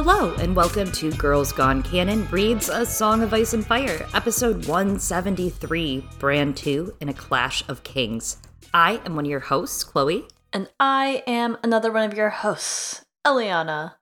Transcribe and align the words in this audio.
Hello, 0.00 0.32
and 0.34 0.54
welcome 0.54 0.92
to 0.92 1.10
Girls 1.14 1.52
Gone 1.52 1.82
Canon 1.82 2.24
Reads 2.28 2.68
A 2.68 2.86
Song 2.86 3.20
of 3.20 3.34
Ice 3.34 3.52
and 3.52 3.66
Fire, 3.66 4.06
episode 4.14 4.64
173, 4.66 6.06
Bran 6.20 6.54
2 6.54 6.94
in 7.00 7.08
a 7.08 7.12
Clash 7.12 7.68
of 7.68 7.82
Kings. 7.82 8.36
I 8.72 9.00
am 9.04 9.16
one 9.16 9.24
of 9.24 9.30
your 9.32 9.40
hosts, 9.40 9.82
Chloe. 9.82 10.28
And 10.52 10.70
I 10.78 11.24
am 11.26 11.58
another 11.64 11.90
one 11.90 12.08
of 12.08 12.16
your 12.16 12.30
hosts, 12.30 13.04
Eliana. 13.26 13.94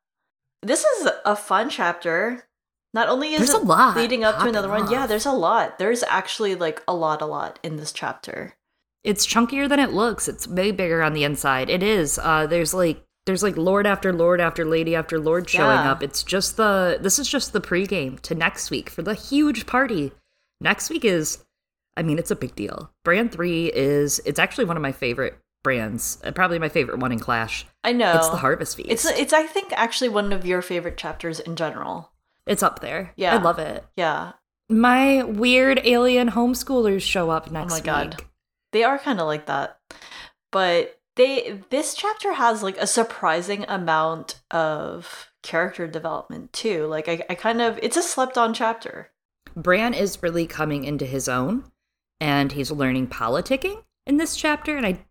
This 0.60 0.84
is 0.84 1.08
a 1.24 1.34
fun 1.34 1.70
chapter. 1.70 2.46
Not 2.92 3.08
only 3.08 3.32
is 3.32 3.38
There's 3.38 3.54
it 3.54 3.62
a 3.62 3.64
lot 3.64 3.96
leading 3.96 4.22
up 4.22 4.38
to 4.40 4.50
another 4.50 4.68
one, 4.68 4.90
yeah, 4.90 5.06
there's 5.06 5.24
a 5.24 5.32
lot. 5.32 5.78
There's 5.78 6.02
actually 6.02 6.56
like 6.56 6.82
a 6.86 6.94
lot, 6.94 7.22
a 7.22 7.26
lot 7.26 7.58
in 7.62 7.76
this 7.76 7.90
chapter. 7.90 8.52
It's 9.02 9.26
chunkier 9.26 9.66
than 9.66 9.80
it 9.80 9.92
looks. 9.92 10.28
It's 10.28 10.46
way 10.46 10.72
bigger 10.72 11.02
on 11.02 11.14
the 11.14 11.24
inside. 11.24 11.70
It 11.70 11.82
is. 11.82 12.18
Uh, 12.18 12.46
there's 12.46 12.74
like 12.74 13.05
there's 13.26 13.42
like 13.42 13.56
lord 13.56 13.86
after 13.86 14.12
lord 14.12 14.40
after 14.40 14.64
lady 14.64 14.94
after 14.94 15.18
lord 15.18 15.48
showing 15.50 15.78
Yeah. 15.78 15.90
up. 15.92 16.02
It's 16.02 16.22
just 16.22 16.56
the 16.56 16.98
this 17.00 17.18
is 17.18 17.28
just 17.28 17.52
the 17.52 17.60
pregame 17.60 18.18
to 18.20 18.34
next 18.34 18.70
week 18.70 18.88
for 18.88 19.02
the 19.02 19.14
huge 19.14 19.66
party. 19.66 20.12
Next 20.60 20.88
week 20.90 21.04
is 21.04 21.44
I 21.98 22.02
mean, 22.02 22.18
it's 22.18 22.30
a 22.30 22.36
big 22.36 22.54
deal. 22.54 22.90
Bran 23.04 23.28
3 23.30 23.66
is 23.74 24.20
it's 24.26 24.38
actually 24.38 24.66
one 24.66 24.76
of 24.76 24.82
my 24.82 24.92
favorite 24.92 25.38
Brans. 25.64 26.18
uh, 26.22 26.30
Probably 26.30 26.58
my 26.58 26.68
favorite 26.68 26.98
one 26.98 27.10
in 27.10 27.18
Clash. 27.18 27.66
I 27.82 27.92
know. 27.92 28.14
It's 28.16 28.28
the 28.28 28.36
Harvest 28.36 28.76
Feast. 28.76 28.90
It's 28.90 29.04
it's 29.06 29.32
I 29.32 29.44
think 29.46 29.72
actually 29.72 30.10
one 30.10 30.32
of 30.32 30.46
your 30.46 30.62
favorite 30.62 30.96
chapters 30.96 31.40
in 31.40 31.56
general. 31.56 32.12
It's 32.46 32.62
up 32.62 32.80
there. 32.80 33.12
Yeah. 33.16 33.34
I 33.34 33.42
love 33.42 33.58
it. 33.58 33.84
Yeah. 33.96 34.32
My 34.68 35.22
weird 35.24 35.80
alien 35.84 36.30
homeschoolers 36.30 37.02
show 37.02 37.30
up 37.30 37.50
next 37.50 37.74
week. 37.74 37.88
oh 37.88 37.92
my 37.92 38.04
god. 38.04 38.22
They 38.72 38.84
are 38.84 38.98
kind 38.98 39.20
of 39.20 39.26
like 39.26 39.46
that. 39.46 39.78
But 40.52 40.95
they 41.16 41.62
this 41.70 41.94
chapter 41.94 42.34
has 42.34 42.62
like 42.62 42.78
a 42.78 42.86
surprising 42.86 43.64
amount 43.68 44.40
of 44.50 45.30
character 45.42 45.86
development 45.86 46.52
too. 46.52 46.86
Like 46.86 47.08
I, 47.08 47.24
I 47.28 47.34
kind 47.34 47.60
of 47.60 47.78
it's 47.82 47.96
a 47.96 48.02
slept 48.02 48.38
on 48.38 48.54
chapter. 48.54 49.10
Bran 49.56 49.94
is 49.94 50.22
really 50.22 50.46
coming 50.46 50.84
into 50.84 51.06
his 51.06 51.28
own 51.28 51.64
and 52.20 52.52
he's 52.52 52.70
learning 52.70 53.08
politicking 53.08 53.82
in 54.06 54.18
this 54.18 54.36
chapter 54.36 54.76
and 54.76 54.86
I 54.86 55.04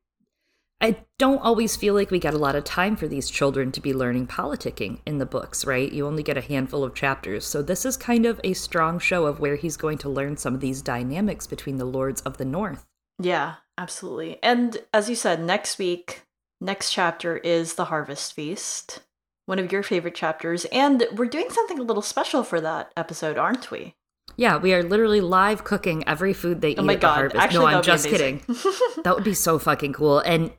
I 0.82 0.98
don't 1.18 1.40
always 1.40 1.78
feel 1.78 1.94
like 1.94 2.12
we 2.12 2.20
get 2.20 2.34
a 2.34 2.38
lot 2.38 2.56
of 2.56 2.66
time 2.66 2.98
for 2.98 3.08
these 3.08 3.30
children 3.30 3.72
to 3.72 3.82
be 3.82 3.94
learning 3.94 4.28
politicking 4.28 5.00
in 5.06 5.18
the 5.18 5.26
books, 5.26 5.66
right? 5.66 5.92
You 5.92 6.06
only 6.06 6.22
get 6.22 6.38
a 6.38 6.42
handful 6.42 6.84
of 6.84 6.94
chapters. 6.94 7.46
So 7.46 7.62
this 7.62 7.86
is 7.86 7.96
kind 7.96 8.26
of 8.26 8.42
a 8.44 8.54
strong 8.54 9.00
show 9.00 9.26
of 9.26 9.40
where 9.40 9.56
he's 9.56 9.78
going 9.78 9.98
to 10.00 10.10
learn 10.10 10.36
some 10.36 10.54
of 10.54 10.60
these 10.60 10.82
dynamics 10.82 11.48
between 11.48 11.78
the 11.78 11.86
lords 11.86 12.20
of 12.22 12.38
the 12.38 12.46
north. 12.46 12.86
Yeah, 13.18 13.56
absolutely. 13.78 14.38
And 14.44 14.78
as 14.94 15.10
you 15.10 15.16
said, 15.16 15.42
next 15.42 15.78
week, 15.78 16.24
next 16.62 16.92
chapter 16.92 17.38
is 17.38 17.76
the 17.76 17.86
Harvest 17.86 18.34
Feast, 18.34 19.02
one 19.46 19.60
of 19.60 19.72
your 19.72 19.84
favorite 19.84 20.16
chapters. 20.16 20.66
And 20.66 21.06
we're 21.14 21.26
doing 21.26 21.50
something 21.50 21.80
a 21.80 21.84
little 21.84 22.02
special 22.02 22.44
for 22.44 22.60
that 22.62 22.92
episode, 22.98 23.38
aren't 23.38 23.72
we? 23.72 23.96
Yeah, 24.38 24.58
we 24.58 24.74
are 24.74 24.84
literally 24.84 25.22
live 25.22 25.64
cooking 25.64 26.06
every 26.08 26.34
food 26.34 26.60
they 26.62 26.72
eat 26.72 26.80
Oh 26.80 26.84
my 26.84 26.94
at 26.94 27.02
the 27.02 27.08
God, 27.08 27.14
harvest. 27.16 27.44
actually, 27.44 27.60
no, 27.60 27.66
I'm 27.68 27.72
that 27.72 27.78
would 27.78 27.86
be 27.86 27.92
just 27.92 28.06
amazing. 28.08 28.40
kidding. 28.40 29.04
that 29.04 29.16
would 29.16 29.24
be 29.24 29.34
so 29.34 29.60
fucking 29.60 29.94
cool. 29.94 30.20
And 30.20 30.52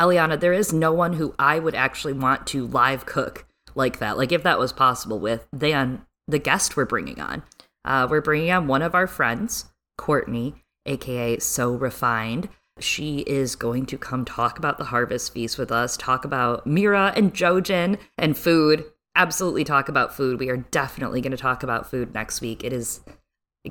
Eliana, 0.00 0.38
there 0.38 0.52
is 0.52 0.72
no 0.72 0.92
one 0.92 1.14
who 1.14 1.34
I 1.38 1.58
would 1.58 1.74
actually 1.74 2.12
want 2.14 2.46
to 2.48 2.66
live 2.66 3.06
cook 3.06 3.46
like 3.74 4.00
that. 4.00 4.18
Like 4.18 4.32
if 4.32 4.42
that 4.42 4.58
was 4.58 4.72
possible 4.72 5.18
with 5.18 5.46
than 5.52 6.04
the 6.28 6.38
guest 6.38 6.76
we're 6.76 6.84
bringing 6.84 7.20
on. 7.20 7.42
Uh, 7.84 8.06
we're 8.10 8.20
bringing 8.20 8.50
on 8.50 8.66
one 8.66 8.82
of 8.82 8.94
our 8.94 9.06
friends, 9.06 9.66
Courtney, 9.96 10.56
aka 10.86 11.38
So 11.38 11.72
Refined. 11.72 12.48
She 12.78 13.18
is 13.20 13.54
going 13.54 13.86
to 13.86 13.98
come 13.98 14.24
talk 14.24 14.58
about 14.58 14.78
the 14.78 14.84
harvest 14.84 15.32
feast 15.32 15.58
with 15.58 15.70
us, 15.70 15.96
talk 15.96 16.24
about 16.24 16.66
Meera 16.66 17.16
and 17.16 17.32
Jojen 17.34 17.98
and 18.16 18.36
food. 18.36 18.84
Absolutely 19.14 19.64
talk 19.64 19.88
about 19.88 20.14
food. 20.14 20.40
We 20.40 20.48
are 20.48 20.56
definitely 20.56 21.20
going 21.20 21.32
to 21.32 21.36
talk 21.36 21.62
about 21.62 21.90
food 21.90 22.14
next 22.14 22.40
week. 22.40 22.64
It 22.64 22.72
is 22.72 23.00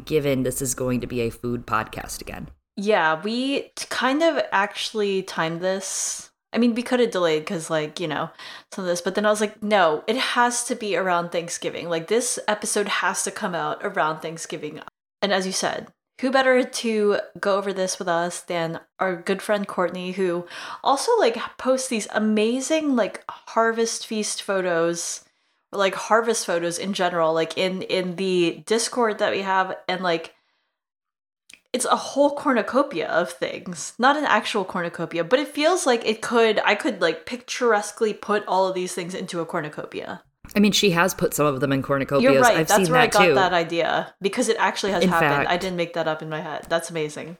given 0.05 0.43
this 0.43 0.61
is 0.61 0.75
going 0.75 1.01
to 1.01 1.07
be 1.07 1.21
a 1.21 1.29
food 1.29 1.65
podcast 1.65 2.21
again. 2.21 2.49
Yeah, 2.77 3.21
we 3.21 3.71
kind 3.89 4.23
of 4.23 4.41
actually 4.51 5.23
timed 5.23 5.61
this. 5.61 6.29
I 6.53 6.57
mean, 6.57 6.75
we 6.75 6.83
could 6.83 6.99
have 6.99 7.11
delayed 7.11 7.43
because, 7.43 7.69
like, 7.69 7.99
you 7.99 8.07
know, 8.07 8.29
some 8.71 8.83
of 8.83 8.89
this, 8.89 9.01
but 9.01 9.15
then 9.15 9.25
I 9.25 9.29
was 9.29 9.41
like, 9.41 9.63
no, 9.63 10.03
it 10.05 10.17
has 10.17 10.63
to 10.65 10.75
be 10.75 10.95
around 10.95 11.31
Thanksgiving. 11.31 11.89
Like, 11.89 12.07
this 12.07 12.39
episode 12.47 12.87
has 12.87 13.23
to 13.23 13.31
come 13.31 13.55
out 13.55 13.79
around 13.81 14.19
Thanksgiving. 14.19 14.81
And 15.21 15.33
as 15.33 15.45
you 15.45 15.53
said, 15.53 15.87
who 16.21 16.31
better 16.31 16.63
to 16.63 17.19
go 17.39 17.57
over 17.57 17.73
this 17.73 17.99
with 17.99 18.07
us 18.07 18.41
than 18.41 18.79
our 18.99 19.15
good 19.15 19.41
friend 19.41 19.67
Courtney, 19.67 20.13
who 20.13 20.47
also, 20.83 21.11
like, 21.19 21.37
posts 21.57 21.89
these 21.89 22.07
amazing, 22.11 22.95
like, 22.95 23.23
harvest 23.29 24.07
feast 24.07 24.41
photos 24.41 25.25
or 25.71 25.79
like 25.79 25.95
harvest 25.95 26.45
photos 26.45 26.77
in 26.77 26.93
general 26.93 27.33
like 27.33 27.57
in 27.57 27.81
in 27.83 28.15
the 28.15 28.63
discord 28.65 29.19
that 29.19 29.31
we 29.31 29.41
have 29.41 29.75
and 29.87 30.01
like 30.01 30.35
it's 31.73 31.85
a 31.85 31.95
whole 31.95 32.35
cornucopia 32.35 33.07
of 33.07 33.31
things. 33.31 33.93
Not 33.97 34.17
an 34.17 34.25
actual 34.25 34.65
cornucopia 34.65 35.23
but 35.23 35.39
it 35.39 35.47
feels 35.47 35.85
like 35.85 36.05
it 36.05 36.21
could 36.21 36.59
i 36.65 36.75
could 36.75 37.01
like 37.01 37.25
picturesquely 37.25 38.13
put 38.13 38.45
all 38.47 38.67
of 38.67 38.75
these 38.75 38.93
things 38.93 39.15
into 39.15 39.39
a 39.39 39.45
cornucopia 39.45 40.23
I 40.55 40.59
mean, 40.59 40.71
she 40.71 40.91
has 40.91 41.13
put 41.13 41.33
some 41.33 41.45
of 41.45 41.59
them 41.61 41.71
in 41.71 41.81
cornucopias. 41.81 42.21
you're 42.21 42.41
right 42.41 42.57
I've 42.57 42.67
that's 42.67 42.83
seen 42.83 42.91
where 42.91 43.01
that 43.07 43.15
i 43.15 43.19
got 43.19 43.25
too. 43.25 43.33
that 43.35 43.53
idea 43.53 44.13
because 44.21 44.49
it 44.49 44.57
actually 44.59 44.91
has 44.91 45.03
In 45.03 45.09
happened 45.09 45.47
i 45.47 45.57
didn't 45.57 45.77
make 45.77 45.93
that 45.93 46.07
up 46.07 46.21
in 46.21 46.29
my 46.29 46.41
head 46.41 46.65
that's 46.69 46.89
amazing 46.89 47.37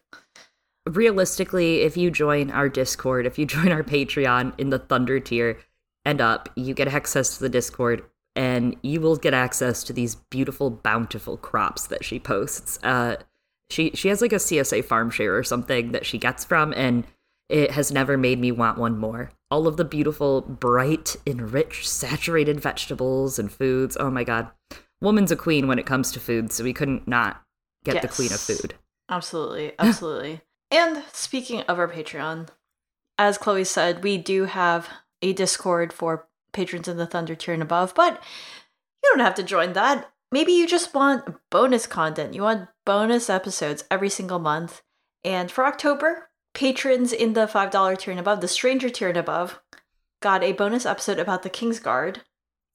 Realistically, 0.89 1.81
if 1.81 1.95
you 1.95 2.09
join 2.09 2.49
our 2.49 2.67
Discord, 2.67 3.27
if 3.27 3.37
you 3.37 3.45
join 3.57 3.71
our 3.71 3.83
Patreon 3.83 4.59
in 4.59 4.69
the 4.71 4.79
Thunder 4.79 5.19
tier 5.19 5.59
and 6.05 6.19
up, 6.19 6.49
you 6.55 6.73
get 6.73 6.87
access 6.87 7.37
to 7.37 7.43
the 7.43 7.49
Discord 7.49 8.03
and 8.35 8.75
you 8.81 8.99
will 9.01 9.15
get 9.17 9.33
access 9.33 9.83
to 9.83 9.93
these 9.93 10.15
beautiful, 10.15 10.71
bountiful 10.71 11.37
crops 11.37 11.85
that 11.87 12.03
she 12.03 12.17
posts. 12.19 12.79
Uh, 12.81 13.17
she 13.69 13.91
she 13.93 14.07
has 14.07 14.21
like 14.21 14.33
a 14.33 14.37
CSA 14.37 14.83
farm 14.83 15.09
share 15.11 15.37
or 15.37 15.43
something 15.43 15.91
that 15.91 16.05
she 16.05 16.17
gets 16.17 16.43
from, 16.43 16.73
and 16.75 17.05
it 17.47 17.71
has 17.71 17.91
never 17.91 18.17
made 18.17 18.39
me 18.39 18.51
want 18.51 18.77
one 18.77 18.97
more. 18.97 19.31
All 19.51 19.67
of 19.67 19.77
the 19.77 19.85
beautiful, 19.85 20.41
bright, 20.41 21.17
and 21.27 21.51
rich, 21.51 21.87
saturated 21.87 22.59
vegetables 22.59 23.37
and 23.37 23.51
foods. 23.51 23.97
Oh 23.99 24.09
my 24.09 24.23
god, 24.23 24.49
woman's 25.01 25.31
a 25.31 25.35
queen 25.35 25.67
when 25.67 25.77
it 25.77 25.85
comes 25.85 26.11
to 26.13 26.19
food, 26.19 26.51
so 26.51 26.63
we 26.63 26.73
couldn't 26.73 27.07
not 27.07 27.43
get 27.83 28.01
the 28.01 28.07
queen 28.07 28.31
of 28.31 28.39
food. 28.39 28.75
Absolutely, 29.09 29.73
absolutely. 29.77 30.41
and 30.71 31.03
speaking 31.11 31.61
of 31.61 31.77
our 31.77 31.89
Patreon, 31.89 32.47
as 33.17 33.37
Chloe 33.37 33.65
said, 33.65 34.03
we 34.03 34.17
do 34.17 34.45
have 34.45 34.89
a 35.21 35.33
Discord 35.33 35.91
for 35.93 36.27
patrons 36.53 36.87
in 36.87 36.97
the 36.97 37.05
Thunder 37.05 37.35
tier 37.35 37.53
and 37.53 37.63
above, 37.63 37.93
but 37.93 38.21
you 39.03 39.09
don't 39.11 39.25
have 39.25 39.35
to 39.35 39.43
join 39.43 39.73
that. 39.73 40.11
Maybe 40.31 40.53
you 40.53 40.65
just 40.65 40.93
want 40.93 41.35
bonus 41.49 41.87
content. 41.87 42.33
You 42.33 42.43
want 42.43 42.69
bonus 42.85 43.29
episodes 43.29 43.83
every 43.91 44.09
single 44.09 44.39
month. 44.39 44.81
And 45.23 45.51
for 45.51 45.65
October, 45.65 46.29
patrons 46.53 47.13
in 47.13 47.33
the 47.33 47.47
$5 47.47 47.97
tier 47.99 48.11
and 48.11 48.19
above, 48.19 48.41
the 48.41 48.47
Stranger 48.47 48.89
tier 48.89 49.09
and 49.09 49.17
above, 49.17 49.59
got 50.21 50.43
a 50.43 50.53
bonus 50.53 50.85
episode 50.85 51.19
about 51.19 51.43
the 51.43 51.49
Kingsguard, 51.49 52.17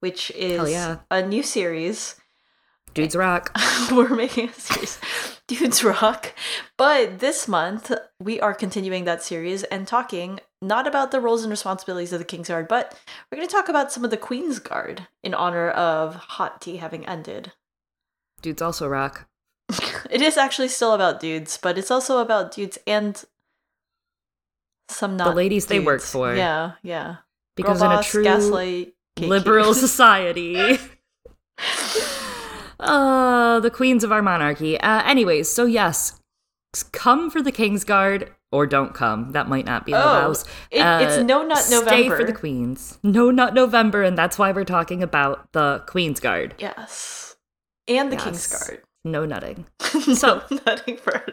which 0.00 0.30
is 0.32 0.70
yeah. 0.70 0.98
a 1.10 1.22
new 1.22 1.42
series 1.42 2.16
Dudes 2.94 3.14
rock. 3.14 3.54
we're 3.92 4.14
making 4.14 4.48
a 4.48 4.52
series 4.54 4.98
dudes 5.48 5.84
rock 5.84 6.34
but 6.76 7.20
this 7.20 7.46
month 7.46 7.92
we 8.18 8.40
are 8.40 8.54
continuing 8.54 9.04
that 9.04 9.22
series 9.22 9.62
and 9.64 9.86
talking 9.86 10.40
not 10.60 10.86
about 10.86 11.10
the 11.10 11.20
roles 11.20 11.42
and 11.42 11.50
responsibilities 11.50 12.12
of 12.12 12.18
the 12.18 12.24
king's 12.24 12.48
guard 12.48 12.66
but 12.66 12.98
we're 13.30 13.36
going 13.36 13.46
to 13.46 13.54
talk 13.54 13.68
about 13.68 13.92
some 13.92 14.04
of 14.04 14.10
the 14.10 14.16
queen's 14.16 14.58
guard 14.58 15.06
in 15.22 15.34
honor 15.34 15.70
of 15.70 16.14
hot 16.14 16.60
tea 16.60 16.78
having 16.78 17.06
ended 17.06 17.52
Dudes 18.42 18.62
also 18.62 18.88
rock. 18.88 19.26
it 20.10 20.22
is 20.22 20.36
actually 20.36 20.68
still 20.68 20.94
about 20.94 21.20
dudes 21.20 21.58
but 21.62 21.78
it's 21.78 21.90
also 21.90 22.18
about 22.18 22.50
dudes 22.50 22.78
and 22.86 23.24
some 24.88 25.16
not 25.16 25.34
ladies 25.36 25.66
they 25.66 25.80
work 25.80 26.00
for. 26.02 26.34
yeah 26.34 26.72
yeah 26.82 27.16
Because 27.56 27.80
Girl 27.80 27.92
in 27.92 27.98
a 27.98 28.02
true 28.02 28.22
gaslight 28.24 28.94
liberal 29.18 29.74
society. 29.86 30.78
uh, 32.80 33.60
the 33.60 33.70
queens 33.70 34.04
of 34.04 34.12
our 34.12 34.22
monarchy. 34.22 34.78
Uh, 34.80 35.02
anyways, 35.04 35.48
so 35.48 35.64
yes, 35.64 36.20
come 36.92 37.30
for 37.30 37.42
the 37.42 37.52
King's 37.52 37.84
Guard 37.84 38.32
or 38.52 38.66
don't 38.66 38.94
come. 38.94 39.32
That 39.32 39.48
might 39.48 39.64
not 39.64 39.84
be 39.86 39.92
in 39.92 39.98
the 39.98 40.04
Oh, 40.04 40.08
vows. 40.20 40.44
it- 40.70 40.80
it's 40.84 41.16
No 41.24 41.42
Nut 41.42 41.66
November 41.70 41.88
Stay 41.90 42.08
for 42.08 42.24
the 42.24 42.32
queens. 42.32 42.98
No 43.02 43.30
Nut 43.30 43.54
November, 43.54 44.02
and 44.02 44.16
that's 44.16 44.38
why 44.38 44.52
we're 44.52 44.64
talking 44.64 45.02
about 45.02 45.50
the 45.52 45.82
Queen's 45.86 46.20
Guard. 46.20 46.54
yes 46.58 47.36
and 47.88 48.10
the 48.10 48.16
Yes. 48.16 48.24
king's 48.24 48.46
guard 48.48 48.82
No 49.04 49.24
nutting. 49.24 49.66
so 49.80 50.42
nothing 50.66 50.96
for 50.96 51.24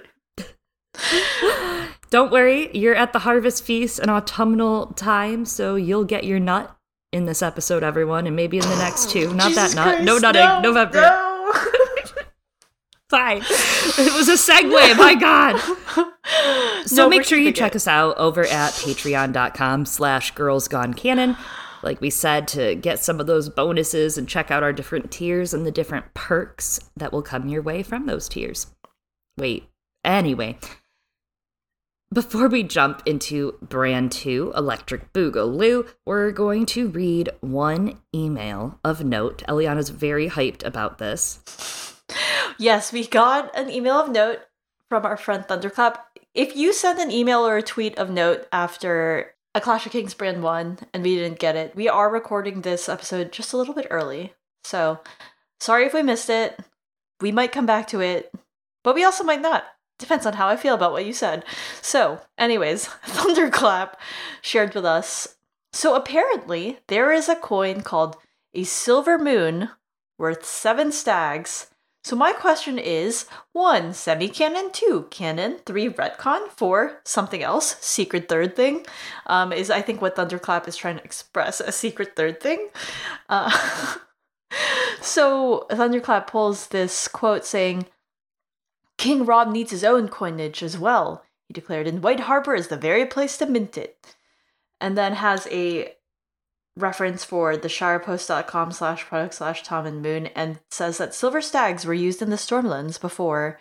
Don't 2.09 2.31
worry, 2.31 2.69
you're 2.77 2.95
at 2.95 3.11
the 3.13 3.19
harvest 3.19 3.63
feast 3.63 3.99
and 3.99 4.11
autumnal 4.11 4.87
time, 4.93 5.45
so 5.45 5.75
you'll 5.75 6.03
get 6.05 6.23
your 6.25 6.39
nut 6.39 6.75
in 7.11 7.25
this 7.25 7.41
episode, 7.41 7.83
everyone, 7.83 8.27
and 8.27 8.35
maybe 8.35 8.57
in 8.57 8.63
the 8.63 8.75
next 8.77 9.09
two. 9.09 9.33
Not 9.33 9.49
Jesus 9.49 9.73
that 9.73 9.85
nut. 9.99 10.03
no 10.03 10.19
Christ, 10.19 10.23
nutting. 10.23 10.41
no, 10.41 10.61
November. 10.61 11.01
no. 11.01 11.51
Fine. 13.09 13.37
It 13.37 14.13
was 14.15 14.27
a 14.27 14.33
segue. 14.33 14.97
My 14.97 15.13
God. 15.15 15.59
So 16.87 17.03
No, 17.03 17.09
make 17.09 17.23
sure 17.23 17.37
you 17.37 17.51
check 17.51 17.75
us 17.75 17.87
out 17.87 18.17
over 18.17 18.41
at 18.41 18.73
patreon.com 18.73 19.85
slash 19.85 20.31
girls 20.31 20.67
gone 20.67 20.93
canon. 20.95 21.37
like 21.83 22.01
we 22.01 22.09
said, 22.09 22.47
to 22.49 22.73
get 22.75 22.99
some 23.03 23.19
of 23.19 23.27
those 23.27 23.49
bonuses 23.49 24.17
and 24.17 24.27
check 24.27 24.49
out 24.49 24.63
our 24.63 24.73
different 24.73 25.11
tiers 25.11 25.53
and 25.53 25.65
the 25.65 25.71
different 25.71 26.11
perks 26.15 26.79
that 26.97 27.11
will 27.13 27.21
come 27.21 27.47
your 27.49 27.61
way 27.61 27.83
from 27.83 28.05
those 28.07 28.27
tiers. 28.27 28.67
Wait, 29.37 29.69
anyway, 30.03 30.57
before 32.13 32.47
we 32.47 32.63
jump 32.63 33.01
into 33.05 33.57
Bran 33.61 34.09
two, 34.09 34.53
Electric 34.55 35.11
Boogaloo, 35.13 35.89
we're 36.05 36.31
going 36.31 36.65
to 36.67 36.87
read 36.89 37.29
one 37.41 37.99
email 38.13 38.79
of 38.83 39.03
note. 39.03 39.43
Eliana's 39.47 39.89
very 39.89 40.29
hyped 40.29 40.63
about 40.63 40.99
this. 40.99 41.39
Yes, 42.59 42.93
we 42.93 43.07
got 43.07 43.55
an 43.57 43.69
email 43.71 43.95
of 43.95 44.11
note 44.11 44.41
from 44.89 45.05
our 45.05 45.17
friend 45.17 45.43
Thunderclap. 45.45 46.05
If 46.35 46.55
you 46.55 46.71
send 46.71 46.99
an 46.99 47.11
email 47.11 47.39
or 47.47 47.57
a 47.57 47.63
tweet 47.63 47.97
of 47.97 48.09
note 48.09 48.47
after 48.51 49.33
a 49.55 49.61
Clash 49.61 49.85
of 49.85 49.91
Kings 49.91 50.13
Bran 50.13 50.41
one 50.41 50.79
and 50.93 51.03
we 51.03 51.15
didn't 51.15 51.39
get 51.39 51.55
it, 51.55 51.75
we 51.75 51.89
are 51.89 52.09
recording 52.09 52.61
this 52.61 52.87
episode 52.87 53.31
just 53.31 53.53
a 53.53 53.57
little 53.57 53.73
bit 53.73 53.87
early. 53.89 54.33
So 54.63 54.99
sorry 55.59 55.85
if 55.85 55.93
we 55.93 56.03
missed 56.03 56.29
it. 56.29 56.59
We 57.21 57.31
might 57.31 57.51
come 57.51 57.65
back 57.65 57.87
to 57.87 58.01
it, 58.01 58.31
but 58.83 58.95
we 58.95 59.03
also 59.03 59.23
might 59.23 59.41
not. 59.41 59.63
Depends 60.03 60.25
on 60.25 60.33
how 60.33 60.49
I 60.49 60.57
feel 60.57 60.75
about 60.75 60.91
what 60.91 61.05
you 61.05 61.13
said. 61.13 61.45
So, 61.81 62.19
anyways, 62.37 62.87
Thunderclap 63.05 63.97
shared 64.41 64.75
with 64.75 64.83
us. 64.83 65.37
So, 65.71 65.95
apparently, 65.95 66.79
there 66.87 67.13
is 67.13 67.29
a 67.29 67.37
coin 67.37 67.79
called 67.83 68.17
a 68.53 68.65
silver 68.65 69.17
moon 69.17 69.69
worth 70.17 70.43
seven 70.43 70.91
stags. 70.91 71.67
So, 72.03 72.17
my 72.17 72.33
question 72.33 72.77
is 72.77 73.27
one, 73.53 73.93
semi 73.93 74.27
canon, 74.27 74.73
two, 74.73 75.07
canon, 75.09 75.59
three, 75.65 75.87
retcon, 75.87 76.49
four, 76.49 76.99
something 77.05 77.41
else, 77.41 77.77
secret 77.79 78.27
third 78.27 78.57
thing, 78.57 78.85
um, 79.25 79.53
is 79.53 79.69
I 79.69 79.81
think 79.81 80.01
what 80.01 80.17
Thunderclap 80.17 80.67
is 80.67 80.75
trying 80.75 80.97
to 80.97 81.03
express 81.05 81.61
a 81.61 81.71
secret 81.71 82.17
third 82.17 82.41
thing. 82.41 82.67
Uh, 83.29 83.57
so, 85.01 85.65
Thunderclap 85.71 86.29
pulls 86.29 86.67
this 86.67 87.07
quote 87.07 87.45
saying, 87.45 87.85
King 89.03 89.25
Robb 89.25 89.51
needs 89.51 89.71
his 89.71 89.83
own 89.83 90.07
coinage 90.07 90.63
as 90.63 90.77
well, 90.77 91.25
he 91.49 91.53
declared, 91.53 91.87
and 91.87 92.01
White 92.01 92.21
Harbor 92.21 92.55
is 92.55 92.69
the 92.69 92.77
very 92.77 93.05
place 93.05 93.35
to 93.35 93.45
mint 93.45 93.77
it. 93.77 94.15
And 94.79 94.97
then 94.97 95.15
has 95.15 95.45
a 95.51 95.95
reference 96.77 97.25
for 97.25 97.57
the 97.57 97.67
shirepost.com 97.67 98.71
slash 98.71 99.03
product 99.03 99.33
slash 99.33 99.61
Tom 99.61 99.85
and 99.85 100.01
Moon 100.01 100.27
and 100.27 100.61
says 100.71 100.99
that 100.99 101.13
silver 101.13 101.41
stags 101.41 101.85
were 101.85 101.93
used 101.93 102.21
in 102.21 102.29
the 102.29 102.37
Stormlands 102.37 102.97
before 102.97 103.59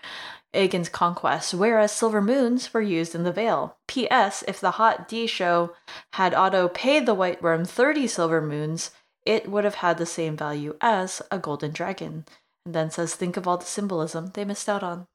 Aegon's 0.54 0.88
conquest, 0.88 1.54
whereas 1.54 1.90
silver 1.90 2.22
moons 2.22 2.72
were 2.72 2.80
used 2.80 3.12
in 3.12 3.24
the 3.24 3.32
Vale. 3.32 3.76
P.S. 3.88 4.44
If 4.46 4.60
the 4.60 4.70
Hot 4.72 5.08
D 5.08 5.26
show 5.26 5.74
had 6.12 6.34
Otto 6.34 6.68
paid 6.68 7.04
the 7.04 7.14
White 7.14 7.42
Worm 7.42 7.64
30 7.64 8.06
silver 8.06 8.40
moons, 8.40 8.92
it 9.26 9.50
would 9.50 9.64
have 9.64 9.82
had 9.82 9.98
the 9.98 10.06
same 10.06 10.36
value 10.36 10.76
as 10.80 11.20
a 11.32 11.38
golden 11.40 11.72
dragon. 11.72 12.26
And 12.64 12.76
then 12.76 12.92
says, 12.92 13.16
think 13.16 13.36
of 13.36 13.48
all 13.48 13.56
the 13.56 13.64
symbolism 13.64 14.30
they 14.34 14.44
missed 14.44 14.68
out 14.68 14.84
on. 14.84 15.08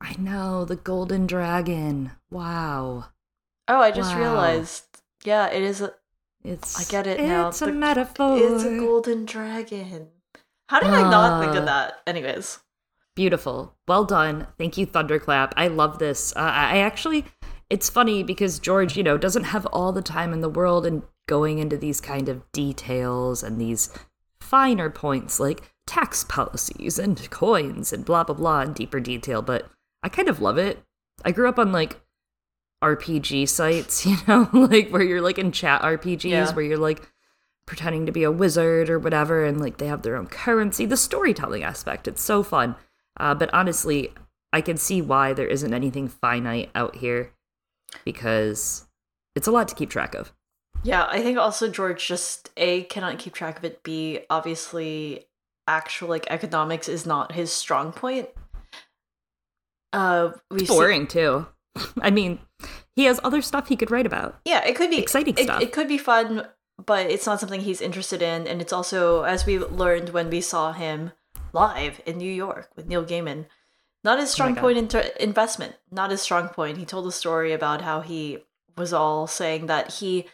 I 0.00 0.14
know, 0.18 0.64
the 0.64 0.76
golden 0.76 1.26
dragon. 1.26 2.12
Wow. 2.30 3.06
Oh, 3.68 3.80
I 3.80 3.90
just 3.90 4.12
Wow. 4.14 4.20
realized. 4.20 4.84
Yeah, 5.24 5.46
it 5.48 5.62
is. 5.62 5.80
A, 5.80 5.94
It's 6.44 6.78
I 6.78 6.84
get 6.90 7.06
it 7.08 7.18
now. 7.20 7.48
It's 7.48 7.60
a 7.62 7.66
The- 7.66 7.72
metaphor. 7.72 8.36
it's 8.38 8.62
a 8.64 8.78
golden 8.78 9.24
dragon. 9.24 10.10
How 10.68 10.78
did 10.80 10.90
I 10.90 11.02
not 11.02 11.40
think 11.42 11.54
Ah. 11.54 11.58
of 11.58 11.64
that? 11.66 12.00
Anyways, 12.06 12.60
Beautiful. 13.16 13.74
Well 13.88 14.04
done. 14.04 14.46
Thank 14.58 14.76
you, 14.76 14.84
Thunderclap. 14.84 15.54
I 15.56 15.68
love 15.68 15.98
this. 15.98 16.34
Uh, 16.36 16.40
I 16.40 16.78
actually, 16.80 17.24
it's 17.70 17.88
funny 17.88 18.22
because 18.22 18.58
George, 18.58 18.94
you 18.94 19.02
know, 19.02 19.16
doesn't 19.16 19.44
have 19.44 19.64
all 19.72 19.90
the 19.90 20.02
time 20.02 20.34
in 20.34 20.42
the 20.42 20.50
world 20.50 20.84
and 20.84 21.02
going 21.26 21.58
into 21.58 21.78
these 21.78 22.02
kind 22.02 22.28
of 22.28 22.42
details 22.52 23.42
and 23.42 23.58
these 23.58 23.88
finer 24.38 24.90
points 24.90 25.40
like 25.40 25.62
tax 25.86 26.24
policies 26.24 26.98
and 26.98 27.30
coins 27.30 27.90
and 27.90 28.04
blah, 28.04 28.22
blah, 28.22 28.34
blah 28.34 28.60
in 28.60 28.74
deeper 28.74 29.00
detail. 29.00 29.40
But 29.40 29.66
I 30.06 30.08
kind 30.08 30.28
of 30.28 30.40
love 30.40 30.56
it. 30.56 30.84
I 31.24 31.32
grew 31.32 31.48
up 31.48 31.58
on 31.58 31.72
like 31.72 32.00
RPG 32.82 33.48
sites, 33.48 34.06
you 34.06 34.16
know, 34.28 34.48
like 34.52 34.90
where 34.90 35.02
you're 35.02 35.20
like 35.20 35.36
in 35.38 35.50
chat 35.50 35.82
RPGs 35.82 36.24
Yeah. 36.30 36.54
where 36.54 36.64
you're 36.64 36.78
like 36.78 37.02
pretending 37.66 38.06
to 38.06 38.12
be 38.12 38.22
a 38.22 38.30
wizard 38.30 38.88
or 38.88 38.96
whatever 39.00 39.44
and 39.44 39.60
like 39.60 39.78
they 39.78 39.88
have 39.88 40.02
their 40.02 40.14
own 40.14 40.28
currency 40.28 40.86
the 40.86 40.96
storytelling 40.96 41.64
aspect 41.64 42.06
it's 42.06 42.22
so 42.22 42.44
fun 42.44 42.76
uh, 43.18 43.34
but 43.34 43.52
honestly 43.52 44.12
i 44.52 44.60
can 44.60 44.76
see 44.76 45.02
why 45.02 45.32
there 45.32 45.48
isn't 45.48 45.74
anything 45.74 46.06
finite 46.06 46.70
out 46.76 46.94
here 46.94 47.32
because 48.04 48.86
it's 49.34 49.48
a 49.48 49.50
lot 49.50 49.66
to 49.66 49.74
keep 49.74 49.90
track 49.90 50.14
of 50.14 50.32
yeah, 50.84 51.08
I 51.10 51.20
think 51.22 51.36
also 51.38 51.68
George 51.68 52.06
just 52.06 52.50
a 52.56 52.82
cannot 52.84 53.18
keep 53.18 53.34
track 53.34 53.58
of 53.58 53.64
it. 53.64 53.82
B 53.82 54.20
obviously, 54.30 55.26
actual 55.66 56.08
like 56.08 56.26
economics 56.30 56.88
is 56.88 57.04
not 57.04 57.32
his 57.32 57.50
strong 57.50 57.90
point. 57.92 58.28
Uh, 59.92 60.32
see- 60.58 60.66
boring 60.66 61.06
too 61.06 61.46
i 62.00 62.10
mean 62.10 62.38
he 62.96 63.04
has 63.04 63.20
other 63.22 63.42
stuff 63.42 63.68
he 63.68 63.76
could 63.76 63.90
write 63.90 64.06
about 64.06 64.40
yeah, 64.46 64.64
it 64.64 64.74
could 64.74 64.90
be 64.90 64.98
Exciting 64.98 65.34
it, 65.36 65.44
stuff. 65.44 65.60
It 65.60 65.70
could 65.72 65.86
be 65.86 65.98
fun, 65.98 66.46
but 66.84 67.10
it's 67.10 67.26
not 67.26 67.40
something 67.40 67.60
he's 67.60 67.82
interested 67.82 68.22
in. 68.22 68.46
And 68.46 68.62
it's 68.62 68.72
also, 68.72 69.22
as 69.22 69.44
we 69.44 69.58
learned 69.58 70.10
when 70.10 70.30
we 70.30 70.40
saw 70.40 70.72
him 70.72 71.12
live 71.52 72.00
in 72.06 72.16
New 72.16 72.32
York 72.32 72.70
with 72.74 72.86
Neil 72.86 73.04
Gaiman, 73.04 73.46
not 74.02 74.18
his 74.18 74.30
strong 74.30 74.54
God. 74.54 74.60
point 74.62 74.78
into 74.78 75.22
investment. 75.22 75.74
Not 75.90 76.10
his 76.10 76.22
strong 76.22 76.48
point. 76.48 76.78
He 76.78 76.86
told 76.86 77.06
a 77.06 77.12
story 77.12 77.52
about 77.52 77.82
how 77.82 78.00
he 78.00 78.38
was 78.78 78.94
all 78.94 79.26
saying 79.26 79.66
that 79.66 79.94
he, 79.94 80.26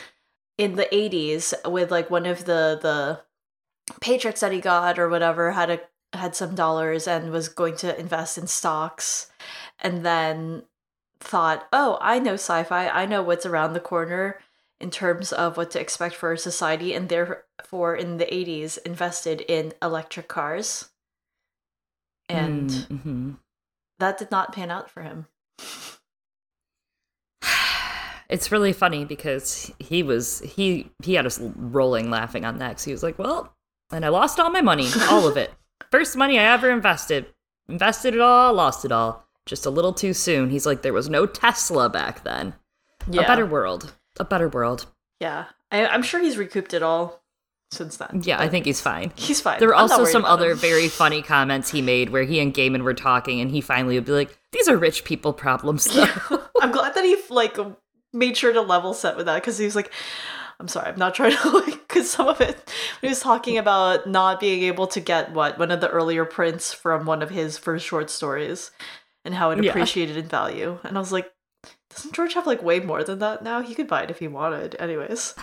in 0.56 0.76
the 0.76 0.86
'80s, 0.92 1.52
with 1.68 1.90
like 1.90 2.10
one 2.10 2.26
of 2.26 2.44
the 2.44 2.78
the 2.80 3.20
paychecks 4.00 4.40
that 4.40 4.52
he 4.52 4.60
got 4.60 4.98
or 5.00 5.08
whatever, 5.08 5.50
had 5.50 5.70
a 5.70 5.80
had 6.12 6.34
some 6.36 6.54
dollars 6.54 7.06
and 7.08 7.30
was 7.30 7.48
going 7.48 7.76
to 7.76 7.98
invest 7.98 8.36
in 8.38 8.46
stocks, 8.46 9.30
and 9.80 10.04
then 10.04 10.64
thought, 11.20 11.66
oh, 11.72 11.98
I 12.00 12.18
know 12.18 12.34
sci 12.34 12.62
fi, 12.64 12.88
I 12.88 13.06
know 13.06 13.22
what's 13.22 13.46
around 13.46 13.72
the 13.72 13.80
corner 13.80 14.40
in 14.80 14.90
terms 14.90 15.32
of 15.32 15.56
what 15.56 15.70
to 15.70 15.80
expect 15.80 16.14
for 16.16 16.36
society, 16.36 16.92
and 16.92 17.08
therefore 17.08 17.94
in 17.94 18.16
the 18.18 18.26
80s 18.26 18.78
invested 18.84 19.40
in 19.42 19.72
electric 19.80 20.26
cars. 20.28 20.88
And 22.28 22.68
Mhm. 22.68 23.38
that 23.98 24.18
did 24.18 24.30
not 24.30 24.52
pan 24.52 24.70
out 24.70 24.90
for 24.90 25.02
him. 25.02 25.26
it's 28.28 28.50
really 28.50 28.72
funny 28.72 29.04
because 29.04 29.70
he 29.78 30.02
was 30.02 30.40
he 30.40 30.90
he 31.02 31.14
had 31.14 31.26
us 31.26 31.38
rolling 31.40 32.10
laughing 32.10 32.44
on 32.44 32.58
that 32.58 32.80
he 32.80 32.92
was 32.92 33.02
like 33.02 33.18
well 33.18 33.54
and 33.90 34.04
i 34.04 34.08
lost 34.08 34.40
all 34.40 34.50
my 34.50 34.60
money 34.60 34.88
all 35.10 35.26
of 35.26 35.36
it 35.36 35.52
first 35.90 36.16
money 36.16 36.38
i 36.38 36.42
ever 36.44 36.70
invested 36.70 37.26
invested 37.68 38.14
it 38.14 38.20
all 38.20 38.52
lost 38.54 38.84
it 38.84 38.92
all 38.92 39.26
just 39.46 39.66
a 39.66 39.70
little 39.70 39.92
too 39.92 40.12
soon 40.12 40.50
he's 40.50 40.66
like 40.66 40.82
there 40.82 40.92
was 40.92 41.08
no 41.08 41.26
tesla 41.26 41.88
back 41.88 42.24
then 42.24 42.54
Yeah. 43.08 43.22
a 43.22 43.26
better 43.26 43.46
world 43.46 43.92
a 44.20 44.24
better 44.24 44.48
world 44.48 44.86
Yeah. 45.20 45.46
I, 45.70 45.86
I'm 45.86 46.02
sure 46.02 46.20
he's 46.20 46.36
recouped 46.38 46.74
it 46.74 46.82
all 46.82 47.22
since 47.70 47.96
then. 47.96 48.20
yeah 48.24 48.38
i 48.40 48.48
think 48.50 48.66
he's 48.66 48.80
fine 48.82 49.12
he's 49.16 49.40
fine. 49.40 49.58
there 49.58 49.68
were 49.68 49.74
I'm 49.74 49.82
also 49.90 50.04
some 50.04 50.24
other 50.26 50.50
him. 50.50 50.58
very 50.58 50.88
funny 50.88 51.22
comments 51.22 51.70
he 51.70 51.80
made 51.80 52.10
where 52.10 52.24
he 52.24 52.38
and 52.40 52.52
Gaiman 52.52 52.82
were 52.82 52.92
talking, 52.92 53.40
and 53.40 53.50
he 53.50 53.62
finally 53.62 53.94
would 53.94 54.04
be 54.04 54.12
like, 54.12 54.38
"These 54.52 54.68
are 54.68 54.76
rich 54.76 55.04
people 55.04 55.32
problems, 55.32 55.84
though." 55.86 56.04
I'm 56.60 56.70
glad 56.70 56.94
that 56.94 57.02
he 57.04 57.16
like 57.30 57.56
made 58.12 58.36
sure 58.36 58.52
to 58.52 58.60
level 58.60 58.92
set 58.92 59.16
with 59.16 59.24
that 59.24 59.36
because 59.36 59.56
he 59.56 59.64
was 59.64 59.74
like, 59.74 59.90
I'm 60.60 60.68
sorry, 60.68 60.88
I'm 60.92 60.98
not 60.98 61.14
trying 61.14 61.34
to 61.34 61.48
like 61.66 61.81
because 61.92 62.10
some 62.10 62.28
of 62.28 62.40
it 62.40 62.72
he 63.00 63.08
was 63.08 63.20
talking 63.20 63.58
about 63.58 64.06
not 64.08 64.40
being 64.40 64.62
able 64.62 64.86
to 64.86 65.00
get 65.00 65.32
what 65.32 65.58
one 65.58 65.70
of 65.70 65.80
the 65.80 65.88
earlier 65.90 66.24
prints 66.24 66.72
from 66.72 67.04
one 67.06 67.22
of 67.22 67.30
his 67.30 67.58
first 67.58 67.84
short 67.86 68.08
stories 68.10 68.70
and 69.24 69.34
how 69.34 69.50
it 69.50 69.62
Yeah. 69.62 69.70
appreciated 69.70 70.16
in 70.16 70.26
value, 70.26 70.78
and 70.84 70.96
I 70.96 71.00
was 71.00 71.12
like. 71.12 71.32
Doesn't 71.94 72.14
George 72.14 72.32
have 72.32 72.46
like 72.46 72.62
way 72.62 72.80
more 72.80 73.04
than 73.04 73.18
that 73.18 73.44
now? 73.44 73.60
He 73.60 73.74
could 73.74 73.86
buy 73.86 74.02
it 74.04 74.10
if 74.10 74.18
he 74.18 74.26
wanted. 74.26 74.74
Anyways. 74.80 75.34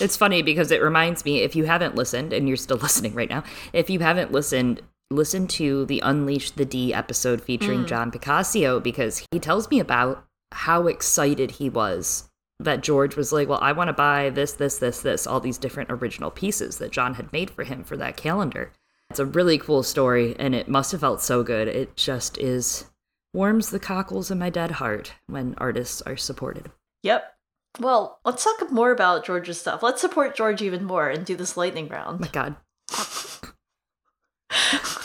It's 0.00 0.16
funny 0.16 0.40
because 0.42 0.70
it 0.70 0.80
reminds 0.80 1.24
me 1.24 1.40
if 1.40 1.56
you 1.56 1.64
haven't 1.64 1.96
listened 1.96 2.32
and 2.32 2.46
you're 2.46 2.56
still 2.56 2.76
listening 2.86 3.14
right 3.14 3.28
now, 3.28 3.42
if 3.72 3.90
you 3.90 3.98
haven't 3.98 4.30
listened, 4.30 4.80
listen 5.10 5.48
to 5.48 5.84
the 5.86 6.00
Unleash 6.04 6.52
the 6.52 6.64
D 6.64 6.94
episode 6.94 7.40
featuring 7.42 7.80
Mm. 7.82 7.88
John 7.88 8.12
Picacio 8.12 8.80
because 8.80 9.26
he 9.32 9.40
tells 9.40 9.68
me 9.68 9.80
about 9.80 10.24
how 10.52 10.86
excited 10.86 11.50
he 11.52 11.68
was 11.68 12.28
that 12.60 12.82
George 12.82 13.16
was 13.16 13.32
like, 13.32 13.48
"Well, 13.48 13.58
I 13.60 13.72
want 13.72 13.88
to 13.88 13.92
buy 13.94 14.30
this 14.30 14.52
this 14.52 14.78
this 14.78 15.00
this 15.00 15.26
all 15.26 15.40
these 15.40 15.58
different 15.58 15.90
original 15.90 16.30
pieces 16.30 16.78
that 16.78 16.92
John 16.92 17.14
had 17.14 17.32
made 17.32 17.50
for 17.50 17.64
him 17.64 17.84
for 17.84 17.96
that 17.96 18.16
calendar." 18.16 18.72
It's 19.10 19.20
a 19.20 19.26
really 19.26 19.56
cool 19.58 19.82
story 19.84 20.34
and 20.38 20.54
it 20.54 20.68
must 20.68 20.90
have 20.92 21.00
felt 21.00 21.22
so 21.22 21.42
good. 21.42 21.68
It 21.68 21.96
just 21.96 22.38
is 22.38 22.86
warms 23.32 23.70
the 23.70 23.78
cockles 23.78 24.30
in 24.30 24.38
my 24.38 24.50
dead 24.50 24.72
heart 24.72 25.12
when 25.26 25.54
artists 25.58 26.02
are 26.02 26.16
supported. 26.16 26.70
Yep. 27.02 27.32
Well, 27.78 28.18
let's 28.24 28.42
talk 28.42 28.70
more 28.72 28.90
about 28.90 29.24
George's 29.24 29.60
stuff. 29.60 29.82
Let's 29.82 30.00
support 30.00 30.34
George 30.34 30.62
even 30.62 30.82
more 30.84 31.08
and 31.10 31.24
do 31.26 31.36
this 31.36 31.56
lightning 31.56 31.88
Oh 31.90 31.94
round. 31.94 32.20
my 32.20 32.28
god. 32.28 32.56